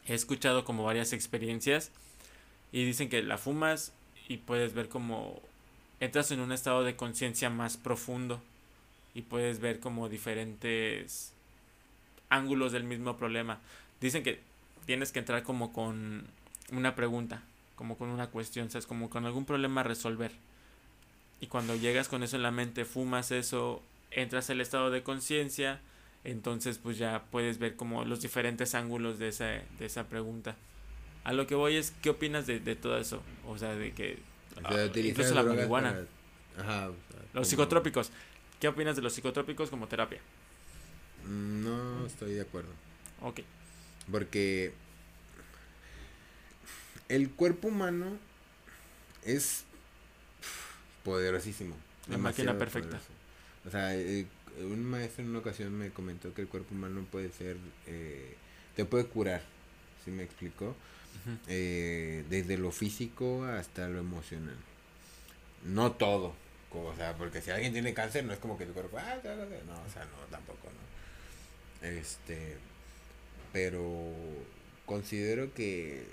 He 0.06 0.14
escuchado 0.14 0.64
como 0.64 0.84
varias 0.84 1.12
experiencias 1.12 1.90
y 2.72 2.84
dicen 2.84 3.08
que 3.08 3.22
la 3.22 3.38
fumas 3.38 3.92
y 4.28 4.38
puedes 4.38 4.74
ver 4.74 4.88
como 4.88 5.40
entras 6.00 6.30
en 6.30 6.40
un 6.40 6.52
estado 6.52 6.84
de 6.84 6.96
conciencia 6.96 7.50
más 7.50 7.76
profundo 7.76 8.40
y 9.14 9.22
puedes 9.22 9.60
ver 9.60 9.80
como 9.80 10.08
diferentes 10.08 11.32
ángulos 12.28 12.72
del 12.72 12.84
mismo 12.84 13.16
problema. 13.16 13.60
Dicen 14.00 14.22
que 14.22 14.40
tienes 14.86 15.12
que 15.12 15.20
entrar 15.20 15.42
como 15.42 15.72
con 15.72 16.26
una 16.72 16.94
pregunta, 16.94 17.42
como 17.76 17.96
con 17.96 18.10
una 18.10 18.28
cuestión, 18.28 18.70
¿sabes? 18.70 18.86
Como 18.86 19.08
con 19.08 19.24
algún 19.24 19.44
problema 19.44 19.80
a 19.82 19.84
resolver. 19.84 20.32
Y 21.40 21.46
cuando 21.46 21.76
llegas 21.76 22.08
con 22.08 22.22
eso 22.22 22.36
en 22.36 22.42
la 22.42 22.50
mente, 22.50 22.84
fumas 22.84 23.30
eso, 23.30 23.82
entras 24.10 24.50
al 24.50 24.60
estado 24.60 24.90
de 24.90 25.02
conciencia, 25.02 25.80
entonces 26.24 26.78
pues 26.78 26.98
ya 26.98 27.24
puedes 27.30 27.58
ver 27.58 27.76
como 27.76 28.04
los 28.04 28.20
diferentes 28.22 28.74
ángulos 28.74 29.18
de 29.18 29.28
esa, 29.28 29.44
de 29.46 29.86
esa 29.86 30.08
pregunta. 30.08 30.56
A 31.24 31.32
lo 31.32 31.46
que 31.46 31.54
voy 31.54 31.76
es, 31.76 31.92
¿qué 32.02 32.10
opinas 32.10 32.46
de, 32.46 32.60
de 32.60 32.76
todo 32.76 32.98
eso? 32.98 33.22
O 33.46 33.56
sea, 33.58 33.74
de 33.74 33.92
que... 33.92 34.18
O 34.56 34.60
sea, 34.60 34.82
ah, 34.82 34.86
utilizar 34.86 35.10
incluso 35.24 35.34
la 35.34 35.42
marihuana. 35.42 36.00
Ajá. 36.58 36.88
o 36.90 36.92
sea, 36.92 37.18
Los 37.20 37.32
como- 37.32 37.44
psicotrópicos. 37.44 38.10
¿Qué 38.60 38.68
opinas 38.68 38.96
de 38.96 39.02
los 39.02 39.12
psicotrópicos 39.14 39.70
como 39.70 39.86
terapia? 39.88 40.20
Mm, 41.26 41.64
No 41.64 42.06
estoy 42.06 42.34
de 42.34 42.42
acuerdo. 42.42 42.68
Ok. 43.22 43.40
Porque 44.10 44.72
el 47.08 47.30
cuerpo 47.30 47.68
humano 47.68 48.16
es 49.24 49.64
poderosísimo. 51.04 51.76
La 52.08 52.18
máquina 52.18 52.56
perfecta. 52.58 52.88
poderoso. 52.98 53.10
O 53.66 53.70
sea, 53.70 53.96
eh, 53.96 54.26
un 54.60 54.84
maestro 54.84 55.24
en 55.24 55.30
una 55.30 55.40
ocasión 55.40 55.72
me 55.76 55.90
comentó 55.90 56.32
que 56.34 56.42
el 56.42 56.48
cuerpo 56.48 56.74
humano 56.74 57.06
puede 57.10 57.30
ser, 57.30 57.56
eh, 57.86 58.34
te 58.76 58.84
puede 58.84 59.06
curar, 59.06 59.42
¿sí 60.04 60.10
me 60.10 60.22
explicó? 60.22 60.74
Eh, 61.48 62.24
desde 62.28 62.58
lo 62.58 62.70
físico 62.70 63.44
hasta 63.44 63.88
lo 63.88 63.98
emocional. 63.98 64.56
No 65.64 65.92
todo. 65.92 66.34
como, 66.70 66.88
O 66.88 66.96
sea, 66.96 67.16
porque 67.16 67.40
si 67.40 67.50
alguien 67.50 67.72
tiene 67.72 67.94
cáncer, 67.94 68.24
no 68.24 68.32
es 68.32 68.38
como 68.38 68.58
que 68.58 68.66
tu 68.66 68.72
cuerpo, 68.72 68.98
ah, 68.98 69.16
ya, 69.22 69.34
ya, 69.34 69.44
ya". 69.48 69.62
no, 69.66 69.80
o 69.80 69.90
sea, 69.92 70.04
no, 70.04 70.18
tampoco, 70.30 70.68
¿no? 70.68 71.88
Este, 71.88 72.56
pero 73.52 74.12
considero 74.86 75.52
que 75.54 76.04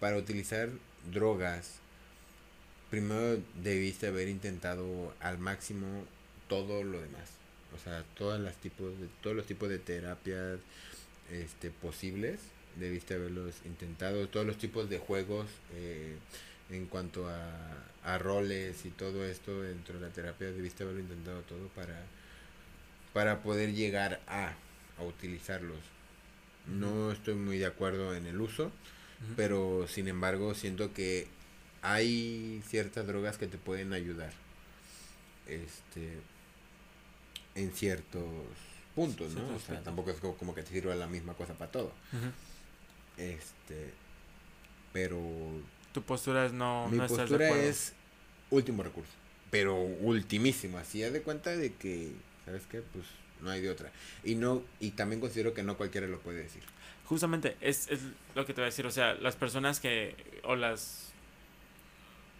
para 0.00 0.16
utilizar 0.16 0.68
drogas, 1.10 1.76
primero 2.90 3.40
debiste 3.62 4.08
haber 4.08 4.28
intentado 4.28 5.14
al 5.20 5.38
máximo 5.38 6.04
todo 6.48 6.82
lo 6.82 7.00
demás. 7.00 7.30
O 7.74 7.78
sea, 7.78 8.04
todas 8.16 8.40
las 8.40 8.56
tipos 8.56 8.98
de, 9.00 9.08
todos 9.22 9.36
los 9.36 9.46
tipos 9.46 9.68
de 9.68 9.78
terapias 9.78 10.58
este, 11.30 11.70
posibles, 11.70 12.40
debiste 12.76 13.14
haberlos 13.14 13.54
intentado. 13.64 14.28
Todos 14.28 14.46
los 14.46 14.58
tipos 14.58 14.88
de 14.88 14.98
juegos 14.98 15.46
eh, 15.74 16.16
en 16.70 16.86
cuanto 16.86 17.28
a, 17.28 17.84
a 18.04 18.18
roles 18.18 18.84
y 18.84 18.90
todo 18.90 19.24
esto 19.24 19.62
dentro 19.62 19.98
de 19.98 20.06
la 20.06 20.12
terapia, 20.12 20.50
debiste 20.50 20.82
haberlo 20.82 21.00
intentado 21.00 21.40
todo 21.42 21.68
para, 21.68 22.02
para 23.12 23.42
poder 23.42 23.74
llegar 23.74 24.20
a, 24.26 24.54
a 24.98 25.02
utilizarlos. 25.02 25.78
No 26.66 27.12
estoy 27.12 27.34
muy 27.34 27.58
de 27.58 27.66
acuerdo 27.66 28.14
en 28.14 28.26
el 28.26 28.40
uso, 28.40 28.70
pero 29.36 29.86
sin 29.88 30.08
embargo 30.08 30.54
siento 30.54 30.92
que 30.92 31.26
hay 31.80 32.62
ciertas 32.66 33.06
drogas 33.06 33.38
que 33.38 33.46
te 33.46 33.56
pueden 33.56 33.92
ayudar 33.92 34.32
este 35.46 36.18
en 37.58 37.72
ciertos 37.72 38.24
puntos, 38.94 39.34
¿no? 39.34 39.54
O 39.54 39.58
sea, 39.58 39.82
tampoco 39.82 40.10
es 40.10 40.18
como, 40.18 40.54
que 40.54 40.62
te 40.62 40.70
sirva 40.70 40.94
la 40.94 41.06
misma 41.06 41.34
cosa 41.34 41.54
para 41.54 41.70
todo. 41.70 41.92
Este 43.16 43.92
pero 44.92 45.20
Tu 45.92 46.02
postura 46.02 46.46
es 46.46 46.52
no, 46.52 46.88
mi 46.88 46.96
no 46.96 47.06
postura 47.06 47.50
es 47.50 47.92
último 48.50 48.82
recurso, 48.82 49.12
pero 49.50 49.76
ultimísimo, 49.76 50.78
así 50.78 51.02
haz 51.04 51.12
de 51.12 51.22
cuenta 51.22 51.50
de 51.50 51.74
que 51.74 52.12
¿sabes 52.44 52.62
qué? 52.70 52.80
Pues 52.80 53.04
no 53.42 53.50
hay 53.50 53.60
de 53.60 53.70
otra. 53.70 53.92
Y 54.24 54.34
no 54.34 54.62
y 54.80 54.90
también 54.92 55.20
considero 55.20 55.54
que 55.54 55.62
no 55.62 55.76
cualquiera 55.76 56.06
lo 56.06 56.18
puede 56.20 56.42
decir. 56.42 56.62
Justamente, 57.04 57.56
es, 57.60 57.88
es 57.90 58.00
lo 58.34 58.44
que 58.44 58.52
te 58.52 58.60
voy 58.60 58.66
a 58.66 58.70
decir. 58.70 58.86
O 58.86 58.90
sea, 58.90 59.14
las 59.14 59.36
personas 59.36 59.80
que. 59.80 60.14
O 60.44 60.56
las. 60.56 61.12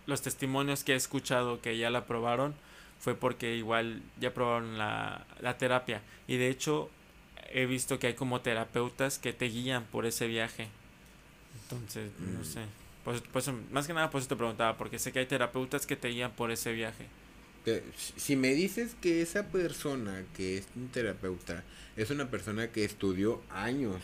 Los 0.07 0.23
testimonios 0.23 0.85
que 0.85 0.93
he 0.93 0.97
escuchado 0.97 1.61
que 1.61 1.77
ya 1.77 1.91
la 1.91 2.07
probaron. 2.07 2.55
Fue 3.01 3.15
porque 3.15 3.57
igual 3.57 4.03
ya 4.21 4.35
probaron 4.35 4.77
la, 4.79 5.27
la 5.41 5.57
terapia. 5.59 6.03
Y 6.27 6.37
de 6.37 6.49
hecho, 6.49 6.91
he 7.53 7.67
visto 7.67 7.99
que 7.99 8.09
hay 8.09 8.15
como 8.15 8.41
terapeutas 8.41 9.19
que 9.19 9.33
te 9.33 9.47
guían 9.47 9.85
por 9.85 10.05
ese 10.07 10.27
viaje. 10.27 10.69
Entonces, 11.63 12.11
no 12.19 12.41
Mm. 12.41 12.45
sé. 12.45 12.61
Pues, 13.05 13.23
pues, 13.33 13.49
más 13.71 13.87
que 13.87 13.95
nada, 13.95 14.11
por 14.11 14.21
eso 14.21 14.29
te 14.29 14.37
preguntaba. 14.37 14.77
Porque 14.77 14.99
sé 14.99 15.13
que 15.13 15.21
hay 15.21 15.27
terapeutas 15.27 15.87
que 15.87 15.97
te 15.97 16.09
guían 16.09 16.33
por 16.33 16.51
ese 16.51 16.73
viaje. 16.73 17.07
Si 18.17 18.35
me 18.35 18.55
dices 18.55 18.97
que 19.01 19.21
esa 19.21 19.47
persona 19.49 20.25
que 20.35 20.57
es 20.59 20.67
un 20.75 20.89
terapeuta 20.89 21.63
es 21.97 22.11
una 22.11 22.31
persona 22.31 22.69
que 22.69 22.85
estudió 22.85 23.43
años 23.51 24.01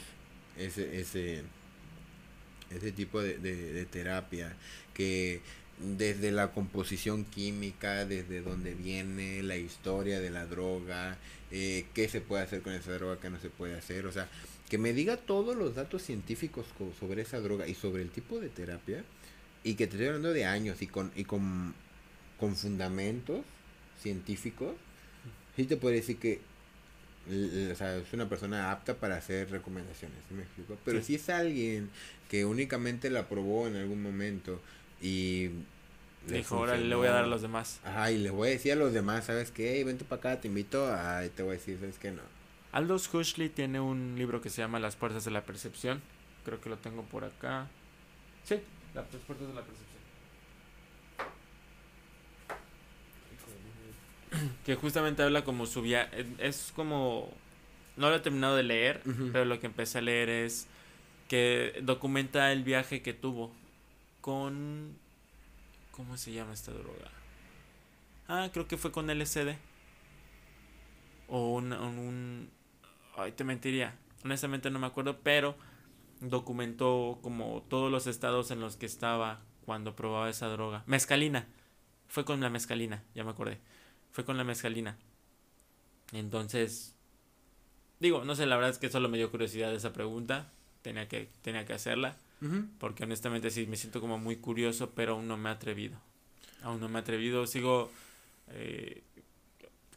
ese, 0.59 1.01
ese, 1.01 1.43
ese 2.71 2.93
tipo 2.93 3.23
de, 3.23 3.39
de- 3.39 3.73
de 3.73 3.85
terapia, 3.87 4.55
que 4.93 5.41
desde 5.79 6.31
la 6.33 6.53
composición 6.53 7.25
química, 7.25 8.05
desde 8.05 8.41
dónde 8.43 8.75
viene, 8.75 9.43
la 9.43 9.57
historia 9.57 10.21
de 10.21 10.31
la 10.31 10.47
droga, 10.47 11.19
eh, 11.51 11.87
qué 11.95 12.09
se 12.09 12.21
puede 12.21 12.43
hacer 12.45 12.63
con 12.63 12.73
esa 12.73 12.93
droga, 12.93 13.19
qué 13.21 13.29
no 13.31 13.41
se 13.41 13.51
puede 13.51 13.75
hacer, 13.77 14.07
o 14.07 14.13
sea, 14.13 14.29
que 14.69 14.79
me 14.79 14.93
diga 14.93 15.17
todos 15.17 15.57
los 15.57 15.75
datos 15.75 16.03
científicos 16.03 16.67
co- 16.79 16.93
sobre 16.99 17.23
esa 17.23 17.41
droga 17.41 17.67
y 17.69 17.75
sobre 17.75 18.03
el 18.03 18.11
tipo 18.11 18.41
de 18.41 18.49
terapia, 18.49 19.05
y 19.65 19.75
que 19.75 19.87
te 19.87 19.95
estoy 19.95 20.07
hablando 20.09 20.33
de 20.33 20.45
años 20.45 20.81
y 20.83 20.87
con, 20.87 21.11
y 21.17 21.25
con, 21.25 21.75
con 22.39 22.55
fundamentos 22.57 23.41
científicos, 24.01 24.75
sí 25.57 25.65
te 25.65 25.77
puedo 25.77 25.95
decir 25.95 26.19
que 26.19 26.41
o 27.27 27.75
sea, 27.75 27.97
es 27.97 28.13
una 28.13 28.29
persona 28.29 28.71
apta 28.71 28.95
para 28.97 29.17
hacer 29.17 29.51
recomendaciones, 29.51 30.19
¿sí 30.29 30.35
me 30.35 30.43
explico? 30.43 30.77
Pero 30.85 30.99
Sí. 31.01 31.05
si 31.07 31.15
es 31.15 31.29
alguien 31.31 31.89
que 32.29 32.45
únicamente 32.45 33.09
la 33.09 33.29
probó 33.31 33.67
en 33.67 33.77
algún 33.77 34.03
momento 34.03 34.61
y 35.05 35.51
le 36.27 36.39
Dijo, 36.39 36.57
ahora 36.57 36.79
le 36.79 36.95
voy 36.95 37.07
a 37.07 37.11
dar 37.11 37.25
a 37.25 37.27
los 37.27 37.43
demás. 37.43 37.79
Ajá, 37.85 38.11
y 38.11 38.17
les 38.17 38.33
voy 38.33 38.49
a 38.49 38.51
decir 38.53 38.73
a 38.73 38.77
los 38.77 38.95
demás, 38.95 39.27
¿sabes 39.27 39.51
qué? 39.51 39.75
Hey, 39.75 39.85
vente 39.85 40.07
para 40.07 40.19
acá, 40.19 40.41
te 40.41 40.49
invito, 40.49 40.91
ay, 40.91 41.29
te 41.29 41.43
voy 41.43 41.51
a 41.51 41.55
decir, 41.59 41.79
¿sabes 41.79 41.99
qué? 41.99 42.11
No. 42.11 42.23
Aldous 42.73 43.13
Huxley 43.13 43.51
tiene 43.51 43.81
un 43.81 44.15
libro 44.17 44.41
que 44.41 44.49
se 44.49 44.63
llama 44.63 44.81
Las 44.81 44.97
puertas 44.97 45.27
de 45.27 45.31
la 45.31 45.43
percepción. 45.43 46.01
Creo 46.47 46.59
que 46.59 46.71
lo 46.71 46.79
tengo 46.79 47.03
por 47.03 47.25
acá. 47.25 47.69
Sí, 48.45 48.59
Las 48.95 49.05
puertas 49.05 49.47
de 49.47 49.55
la 49.55 49.61
percepción. 49.61 49.95
Que 54.65 54.75
justamente 54.77 55.23
habla 55.23 55.45
como 55.45 55.67
su 55.67 55.83
viaje. 55.83 56.27
Es 56.39 56.73
como. 56.75 57.31
No 57.97 58.09
lo 58.09 58.17
he 58.17 58.21
terminado 58.21 58.57
de 58.57 58.65
leer, 58.65 59.03
pero 59.33 59.45
lo 59.45 59.61
que 59.61 59.67
empecé 59.67 59.99
a 59.99 60.01
leer 60.01 60.29
es 60.29 60.67
que 61.29 61.79
documenta 61.83 62.51
el 62.51 62.65
viaje 62.65 63.03
que 63.03 63.13
tuvo 63.13 63.53
con. 64.25 64.97
¿Cómo 65.91 66.17
se 66.17 66.33
llama 66.33 66.55
esta 66.55 66.73
droga? 66.73 67.11
Ah, 68.27 68.49
creo 68.55 68.67
que 68.67 68.79
fue 68.79 68.91
con 68.91 69.11
LSD. 69.11 69.55
O 71.29 71.53
un, 71.53 71.75
un, 71.75 72.51
Ay, 73.19 73.33
te 73.33 73.45
mentiría. 73.45 73.99
Honestamente 74.25 74.71
no 74.71 74.79
me 74.79 74.87
acuerdo, 74.87 75.21
pero 75.23 75.59
documentó 76.23 77.19
como 77.21 77.67
todos 77.69 77.93
los 77.93 78.07
estados 78.07 78.51
en 78.51 78.61
los 78.61 78.77
que 78.77 78.87
estaba 78.87 79.43
cuando 79.67 79.95
probaba 79.95 80.31
esa 80.31 80.49
droga. 80.49 80.85
Mezcalina. 80.87 81.47
Fue 82.09 82.25
con 82.25 82.41
la 82.41 82.49
mezcalina, 82.49 83.05
ya 83.15 83.25
me 83.25 83.31
acordé. 83.33 83.61
Fue 84.11 84.25
con 84.25 84.39
la 84.39 84.45
mezcalina. 84.45 84.97
Entonces, 86.13 86.97
digo, 88.01 88.25
no 88.25 88.35
sé, 88.35 88.47
la 88.47 88.57
verdad 88.57 88.71
es 88.71 88.79
que 88.79 88.89
solo 88.89 89.11
me 89.11 89.19
dio 89.19 89.31
curiosidad 89.31 89.75
esa 89.75 89.93
pregunta. 89.93 90.51
Tenía 90.81 91.09
que, 91.09 91.31
tenía 91.43 91.67
que 91.67 91.75
hacerla. 91.75 92.17
Porque 92.79 93.05
honestamente 93.05 93.51
sí, 93.51 93.67
me 93.67 93.77
siento 93.77 94.01
como 94.01 94.19
muy 94.19 94.37
curioso, 94.37 94.93
pero 94.95 95.15
aún 95.15 95.29
no 95.29 95.37
me 95.37 95.49
he 95.49 95.53
atrevido. 95.53 95.99
Aún 96.63 96.81
no 96.81 96.89
me 96.89 96.99
he 96.99 97.03
atrevido. 97.03 97.47
Sigo 97.47 97.91
eh, 98.49 99.03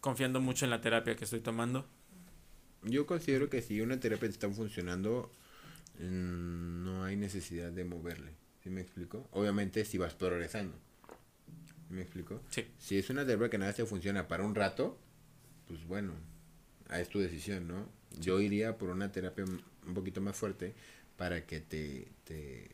confiando 0.02 0.40
mucho 0.40 0.66
en 0.66 0.72
la 0.72 0.82
terapia 0.82 1.16
que 1.16 1.26
estoy 1.26 1.42
tomando. 1.42 1.86
Yo 2.84 3.06
considero 3.06 3.50
que 3.50 3.62
si 3.62 3.82
una 3.82 4.00
terapia 4.00 4.30
está 4.30 4.50
funcionando, 4.50 5.32
mm, 6.00 6.84
no 6.84 7.04
hay 7.04 7.16
necesidad 7.16 7.72
de 7.72 7.84
moverle. 7.84 8.32
¿Sí 8.64 8.70
me 8.70 8.82
explico? 8.82 9.28
Obviamente 9.32 9.84
si 9.86 9.98
vas 9.98 10.14
progresando. 10.14 10.78
¿Me 11.90 12.02
explico? 12.02 12.42
Sí. 12.50 12.66
Si 12.78 12.98
es 12.98 13.10
una 13.10 13.26
terapia 13.26 13.50
que 13.50 13.58
nada 13.58 13.74
se 13.74 13.86
funciona 13.86 14.28
para 14.28 14.44
un 14.44 14.56
rato, 14.56 14.98
pues 15.68 15.86
bueno, 15.88 16.14
es 16.94 17.10
tu 17.10 17.20
decisión, 17.20 17.68
¿no? 17.68 17.90
Yo 18.20 18.40
iría 18.40 18.78
por 18.78 18.90
una 18.90 19.12
terapia 19.12 19.46
un 19.46 19.94
poquito 19.94 20.22
más 20.22 20.36
fuerte 20.36 20.74
para 21.18 21.46
que 21.46 21.60
te, 21.60 22.08
te 22.24 22.70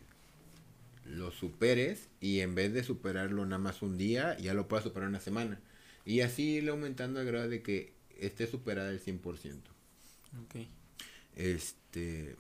lo 1.06 1.32
superes 1.32 2.10
y 2.20 2.41
en 2.41 2.56
vez 2.56 2.74
de 2.74 2.84
superarlo 2.84 3.45
nada 3.45 3.57
más 3.57 3.82
un 3.82 3.98
día, 3.98 4.38
ya 4.38 4.53
lo 4.53 4.68
puedas 4.68 4.84
superar 4.84 5.10
una 5.10 5.20
semana. 5.20 5.60
Y 6.06 6.22
así 6.22 6.56
ir 6.56 6.70
aumentando 6.70 7.20
al 7.20 7.26
grado 7.26 7.49
de 7.49 7.61
que 7.61 7.94
esté 8.20 8.48
superada 8.48 8.90
el 8.90 9.02
100%. 9.02 9.56
Ok. 10.44 10.68
Este, 11.36 12.36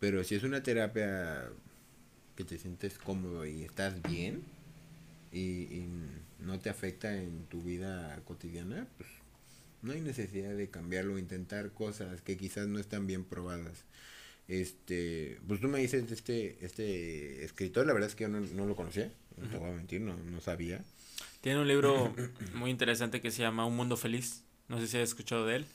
pero 0.00 0.24
si 0.24 0.34
es 0.34 0.42
una 0.42 0.62
terapia 0.62 1.48
que 2.36 2.44
te 2.44 2.58
sientes 2.58 2.98
cómodo 2.98 3.44
y 3.46 3.62
estás 3.62 4.02
bien 4.02 4.42
y, 5.30 5.40
y 5.40 5.88
no 6.40 6.58
te 6.58 6.70
afecta 6.70 7.16
en 7.16 7.44
tu 7.46 7.62
vida 7.62 8.20
cotidiana, 8.24 8.86
pues 8.96 9.08
no 9.82 9.92
hay 9.92 10.00
necesidad 10.00 10.54
de 10.54 10.70
cambiarlo, 10.70 11.18
intentar 11.18 11.72
cosas 11.72 12.20
que 12.22 12.36
quizás 12.36 12.68
no 12.68 12.78
están 12.78 13.06
bien 13.06 13.24
probadas. 13.24 13.84
Este, 14.52 15.40
pues 15.48 15.62
tú 15.62 15.68
me 15.68 15.78
dices 15.78 16.06
de 16.06 16.14
este, 16.14 16.62
este 16.62 17.42
escritor, 17.42 17.86
la 17.86 17.94
verdad 17.94 18.10
es 18.10 18.14
que 18.14 18.24
yo 18.24 18.28
no, 18.28 18.66
lo 18.66 18.76
conocía, 18.76 19.10
no 19.38 19.48
te 19.48 19.56
voy 19.56 19.70
a 19.70 19.72
mentir, 19.72 20.02
no, 20.02 20.14
no 20.14 20.42
sabía. 20.42 20.84
Tiene 21.40 21.60
un 21.60 21.68
libro 21.68 22.14
muy 22.54 22.70
interesante 22.70 23.22
que 23.22 23.30
se 23.30 23.40
llama 23.40 23.64
Un 23.64 23.74
Mundo 23.74 23.96
Feliz, 23.96 24.44
no 24.68 24.78
sé 24.78 24.88
si 24.88 24.98
has 24.98 25.04
escuchado 25.04 25.46
de 25.46 25.56
él, 25.56 25.66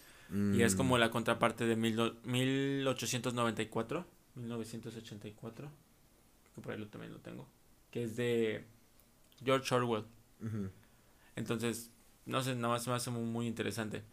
y 0.56 0.62
es 0.62 0.76
como 0.76 0.96
mm. 0.96 1.00
la 1.00 1.10
contraparte 1.10 1.66
de 1.66 1.76
mil, 1.76 2.14
1894, 2.24 4.06
1984, 4.36 5.56
creo 5.56 5.72
que 6.54 6.62
por 6.62 6.72
ahí 6.72 6.78
lo, 6.78 6.88
también 6.88 7.14
lo 7.14 7.20
tengo, 7.20 7.48
que 7.90 8.04
es 8.04 8.16
de 8.16 8.64
George 9.44 9.74
Orwell. 9.74 10.04
Entonces, 11.36 11.90
no 12.28 12.44
sé, 12.44 12.54
nada 12.54 12.76
más 12.76 12.88
me 12.88 12.94
hace 12.94 13.10
muy, 13.10 13.24
muy 13.24 13.48
interesante. 13.48 14.04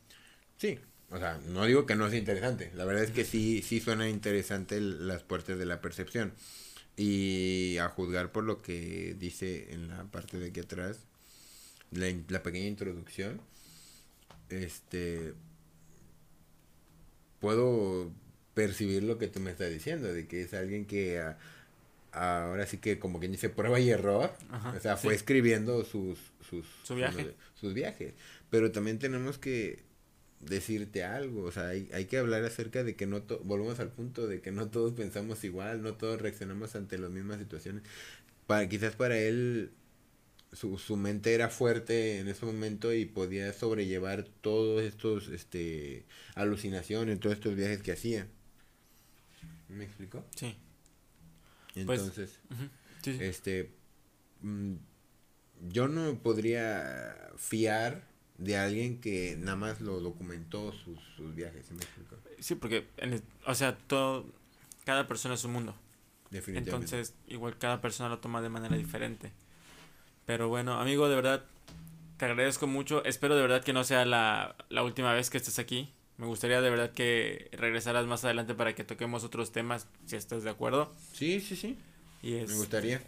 Sí, 0.57 0.79
o 1.15 1.19
sea, 1.19 1.41
no 1.47 1.65
digo 1.65 1.87
que 1.87 1.95
no 1.95 2.11
sea 2.11 2.19
interesante. 2.19 2.73
La 2.75 2.85
verdad 2.85 3.05
es 3.05 3.13
que 3.13 3.25
sí, 3.25 3.63
sí 3.63 3.79
suena 3.79 4.09
interesante 4.09 4.81
las 4.81 5.23
puertas 5.23 5.57
de 5.59 5.65
la 5.65 5.81
percepción. 5.81 6.33
Y 6.97 7.77
a 7.79 7.89
juzgar 7.89 8.33
por 8.33 8.43
lo 8.43 8.63
que 8.63 9.15
dice 9.17 9.73
en 9.73 9.89
la 9.89 10.05
parte 10.05 10.39
de 10.39 10.49
aquí 10.49 10.61
atrás, 10.61 10.99
la, 11.93 12.13
la 12.29 12.43
pequeña 12.43 12.67
introducción, 12.67 13.41
este, 14.49 15.35
puedo 17.39 18.11
percibir 18.55 19.05
lo 19.05 19.17
que 19.17 19.29
tú 19.29 19.39
me 19.39 19.53
estás 19.53 19.71
diciendo, 19.71 20.13
de 20.13 20.27
que 20.27 20.43
es 20.43 20.53
alguien 20.53 20.85
que 20.85 21.23
ahora 22.11 22.67
sí 22.67 22.79
que 22.79 22.99
como 22.99 23.21
quien 23.21 23.33
dice 23.33 23.51
prueba 23.51 23.79
y 23.79 23.91
error, 23.91 24.33
o 24.77 24.81
sea, 24.81 24.97
fue 24.97 25.15
escribiendo 25.15 25.85
sus, 25.85 26.19
sus, 26.49 26.67
sus 27.55 27.75
viajes. 27.75 28.15
Pero 28.51 28.73
también 28.73 28.99
tenemos 28.99 29.39
que 29.39 29.94
decirte 30.49 31.05
algo, 31.05 31.45
o 31.45 31.53
sea, 31.53 31.69
hay, 31.69 31.89
hay 31.93 32.07
que 32.07 32.19
hablar 32.19 32.45
acerca 32.45 32.85
de 32.85 32.97
que 32.97 33.07
no, 33.07 33.23
volvemos 33.45 33.81
al 33.81 33.91
punto 33.91 34.27
de 34.27 34.41
que 34.41 34.53
no 34.53 34.69
todos 34.69 34.93
pensamos 34.93 35.45
igual, 35.45 35.83
no 35.83 35.95
todos 35.95 36.21
reaccionamos 36.21 36.75
ante 36.77 36.99
las 36.99 37.11
mismas 37.11 37.39
situaciones. 37.39 37.83
Para, 38.47 38.69
quizás 38.69 38.95
para 38.95 39.19
él 39.19 39.73
su, 40.53 40.79
su 40.79 40.97
mente 40.97 41.35
era 41.35 41.49
fuerte 41.49 42.19
en 42.21 42.29
ese 42.29 42.47
momento 42.47 42.93
y 42.93 43.05
podía 43.07 43.53
sobrellevar 43.53 44.25
todos 44.41 44.83
estos 44.83 45.29
este 45.29 46.05
alucinaciones, 46.35 47.21
todos 47.21 47.37
estos 47.37 47.57
viajes 47.57 47.83
que 47.83 47.93
hacía. 47.93 48.27
¿Me 49.69 49.85
explico? 49.85 50.25
Sí. 50.37 50.57
Pues, 51.87 52.01
Entonces, 52.01 52.39
este 53.05 53.73
mm, 54.43 54.75
yo 55.69 55.89
no 55.89 56.19
podría 56.23 57.33
fiar 57.37 58.07
de 58.39 58.57
alguien 58.57 59.01
que 59.01 59.37
nada 59.39 59.57
más 59.57 59.81
lo 59.81 60.01
documentó 60.01 60.73
sus, 60.73 60.99
sus 61.17 61.35
viajes, 61.35 61.67
¿sí 61.67 61.75
me 61.75 61.83
explico? 61.83 62.17
Sí, 62.41 62.55
porque, 62.55 62.87
en 62.97 63.23
o 63.47 63.55
sea, 63.55 63.77
todo, 63.77 64.27
cada 64.85 65.07
persona 65.07 65.35
es 65.35 65.45
un 65.45 65.53
mundo. 65.53 65.75
Definitivamente. 66.31 66.97
Entonces, 66.97 67.15
igual 67.29 67.57
cada 67.59 67.81
persona 67.81 68.09
lo 68.09 68.19
toma 68.19 68.43
de 68.43 68.49
manera 68.49 68.77
diferente. 68.77 69.31
Pero 70.27 70.49
bueno, 70.49 70.81
amigo, 70.81 71.09
de 71.09 71.15
verdad, 71.15 71.45
te 72.17 72.25
agradezco 72.25 72.67
mucho. 72.67 73.05
Espero 73.05 73.37
de 73.37 73.43
verdad 73.43 73.63
que 73.63 73.73
no 73.73 73.85
sea 73.85 74.05
la, 74.05 74.57
la 74.69 74.83
última 74.83 75.13
vez 75.13 75.31
que 75.31 75.39
estés 75.39 75.59
aquí. 75.59 75.93
Me 76.17 76.27
gustaría 76.27 76.61
de 76.61 76.71
verdad 76.71 76.93
que 76.93 77.49
regresaras 77.53 78.07
más 78.07 78.25
adelante 78.25 78.55
para 78.55 78.75
que 78.75 78.85
toquemos 78.85 79.25
otros 79.25 79.53
temas, 79.53 79.89
si 80.07 80.17
estás 80.17 80.45
de 80.45 80.51
acuerdo. 80.51 80.93
Sí, 81.13 81.41
sí, 81.41 81.57
sí. 81.57 81.79
Y 82.23 82.33
Me 82.33 82.55
gustaría. 82.55 83.03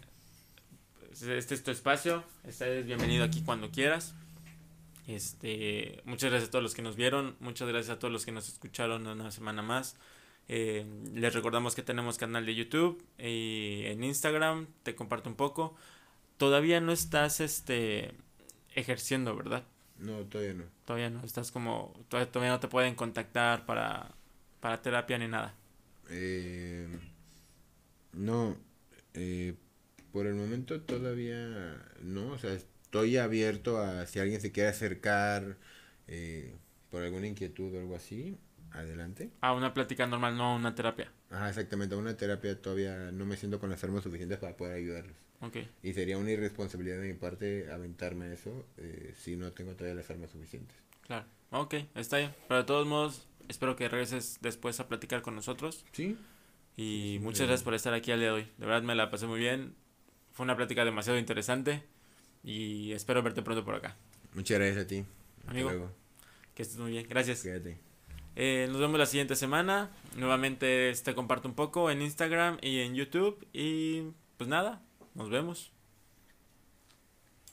Este 1.11 1.55
es 1.55 1.63
tu 1.63 1.71
espacio. 1.71 2.23
Estás 2.45 2.85
bienvenido 2.85 3.23
aquí 3.23 3.41
cuando 3.41 3.71
quieras. 3.71 4.13
Este, 5.07 6.01
muchas 6.03 6.29
gracias 6.29 6.49
a 6.49 6.51
todos 6.51 6.63
los 6.63 6.75
que 6.75 6.81
nos 6.81 6.97
vieron, 6.97 7.37
muchas 7.39 7.69
gracias 7.69 7.95
a 7.95 7.99
todos 7.99 8.11
los 8.11 8.25
que 8.25 8.33
nos 8.33 8.49
escucharon 8.49 9.07
una 9.07 9.31
semana 9.31 9.61
más. 9.61 9.95
Eh, 10.49 10.85
les 11.13 11.33
recordamos 11.33 11.75
que 11.75 11.81
tenemos 11.81 12.17
canal 12.17 12.45
de 12.45 12.55
YouTube 12.55 13.01
y 13.17 13.83
en 13.85 14.03
Instagram, 14.03 14.67
te 14.83 14.95
comparto 14.95 15.29
un 15.29 15.35
poco. 15.35 15.75
Todavía 16.37 16.81
no 16.81 16.91
estás 16.91 17.39
este 17.39 18.11
ejerciendo, 18.75 19.35
¿verdad? 19.35 19.63
No, 19.97 20.19
todavía 20.25 20.53
no. 20.53 20.65
Todavía 20.85 21.09
no, 21.09 21.23
estás 21.23 21.51
como 21.51 21.93
todavía, 22.09 22.49
no 22.49 22.59
te 22.59 22.67
pueden 22.67 22.95
contactar 22.95 23.65
para 23.65 24.13
para 24.59 24.81
terapia 24.81 25.17
ni 25.17 25.29
nada. 25.29 25.55
Eh, 26.09 26.87
no, 28.11 28.57
eh, 29.13 29.55
por 30.11 30.27
el 30.27 30.35
momento 30.35 30.81
todavía 30.81 31.81
no, 32.01 32.33
o 32.33 32.37
sea, 32.37 32.57
estoy 32.87 33.17
abierto 33.17 33.79
a 33.81 34.05
si 34.05 34.19
alguien 34.19 34.39
se 34.39 34.53
quiere 34.53 34.69
acercar 34.69 35.57
eh, 36.07 36.55
por 36.89 37.03
alguna 37.03 37.27
inquietud 37.27 37.75
o 37.75 37.79
algo 37.79 37.97
así, 37.97 38.37
adelante. 38.71 39.29
A 39.41 39.53
una 39.53 39.73
plática 39.73 40.07
normal, 40.07 40.37
no 40.37 40.45
a 40.45 40.55
una 40.55 40.73
terapia. 40.73 41.11
Ajá, 41.29 41.49
exactamente, 41.49 41.95
a 41.95 41.97
una 41.97 42.15
terapia 42.15 42.59
todavía 42.61 43.11
no 43.11 43.25
me 43.25 43.35
siento 43.35 43.59
con 43.59 43.69
las 43.69 43.83
armas 43.83 44.03
suficientes 44.03 44.37
para 44.37 44.55
poder 44.55 44.75
ayudarlos. 44.75 45.17
Okay. 45.41 45.69
Y 45.83 45.93
sería 45.93 46.17
una 46.17 46.31
irresponsabilidad 46.31 47.01
de 47.01 47.09
mi 47.09 47.13
parte 47.13 47.69
aventarme 47.71 48.25
a 48.25 48.33
eso 48.33 48.65
eh, 48.77 49.13
si 49.17 49.35
no 49.35 49.51
tengo 49.51 49.73
todavía 49.73 49.95
las 49.95 50.09
armas 50.09 50.31
suficientes. 50.31 50.77
Claro, 51.01 51.25
ok, 51.51 51.75
está 51.95 52.19
bien. 52.19 52.33
Pero 52.47 52.61
de 52.61 52.65
todos 52.65 52.87
modos, 52.87 53.27
espero 53.49 53.75
que 53.75 53.89
regreses 53.89 54.39
después 54.41 54.79
a 54.79 54.87
platicar 54.87 55.21
con 55.21 55.35
nosotros. 55.35 55.85
Sí. 55.91 56.17
Y 56.77 57.19
muchas 57.21 57.47
gracias 57.47 57.63
por 57.63 57.73
estar 57.73 57.93
aquí 57.93 58.11
al 58.11 58.19
día 58.19 58.29
de 58.29 58.33
hoy. 58.33 58.47
De 58.57 58.65
verdad 58.65 58.83
me 58.83 58.95
la 58.95 59.11
pasé 59.11 59.27
muy 59.27 59.39
bien. 59.39 59.75
Fue 60.31 60.45
una 60.45 60.55
plática 60.55 60.85
demasiado 60.85 61.19
interesante. 61.19 61.83
Y 62.43 62.91
espero 62.93 63.21
verte 63.21 63.41
pronto 63.41 63.63
por 63.65 63.75
acá. 63.75 63.95
Muchas 64.33 64.59
gracias 64.59 64.85
a 64.85 64.87
ti. 64.87 65.05
Amigo. 65.47 65.91
Que 66.53 66.63
estés 66.63 66.77
muy 66.77 66.91
bien. 66.91 67.05
Gracias. 67.09 67.47
Eh, 68.35 68.67
nos 68.69 68.79
vemos 68.79 68.99
la 68.99 69.05
siguiente 69.05 69.35
semana. 69.35 69.89
Nuevamente 70.15 70.93
te 71.03 71.15
comparto 71.15 71.47
un 71.47 71.55
poco 71.55 71.89
en 71.89 72.01
Instagram 72.01 72.57
y 72.61 72.79
en 72.79 72.95
YouTube. 72.95 73.47
Y 73.53 74.03
pues 74.37 74.49
nada, 74.49 74.81
nos 75.15 75.29
vemos. 75.29 75.71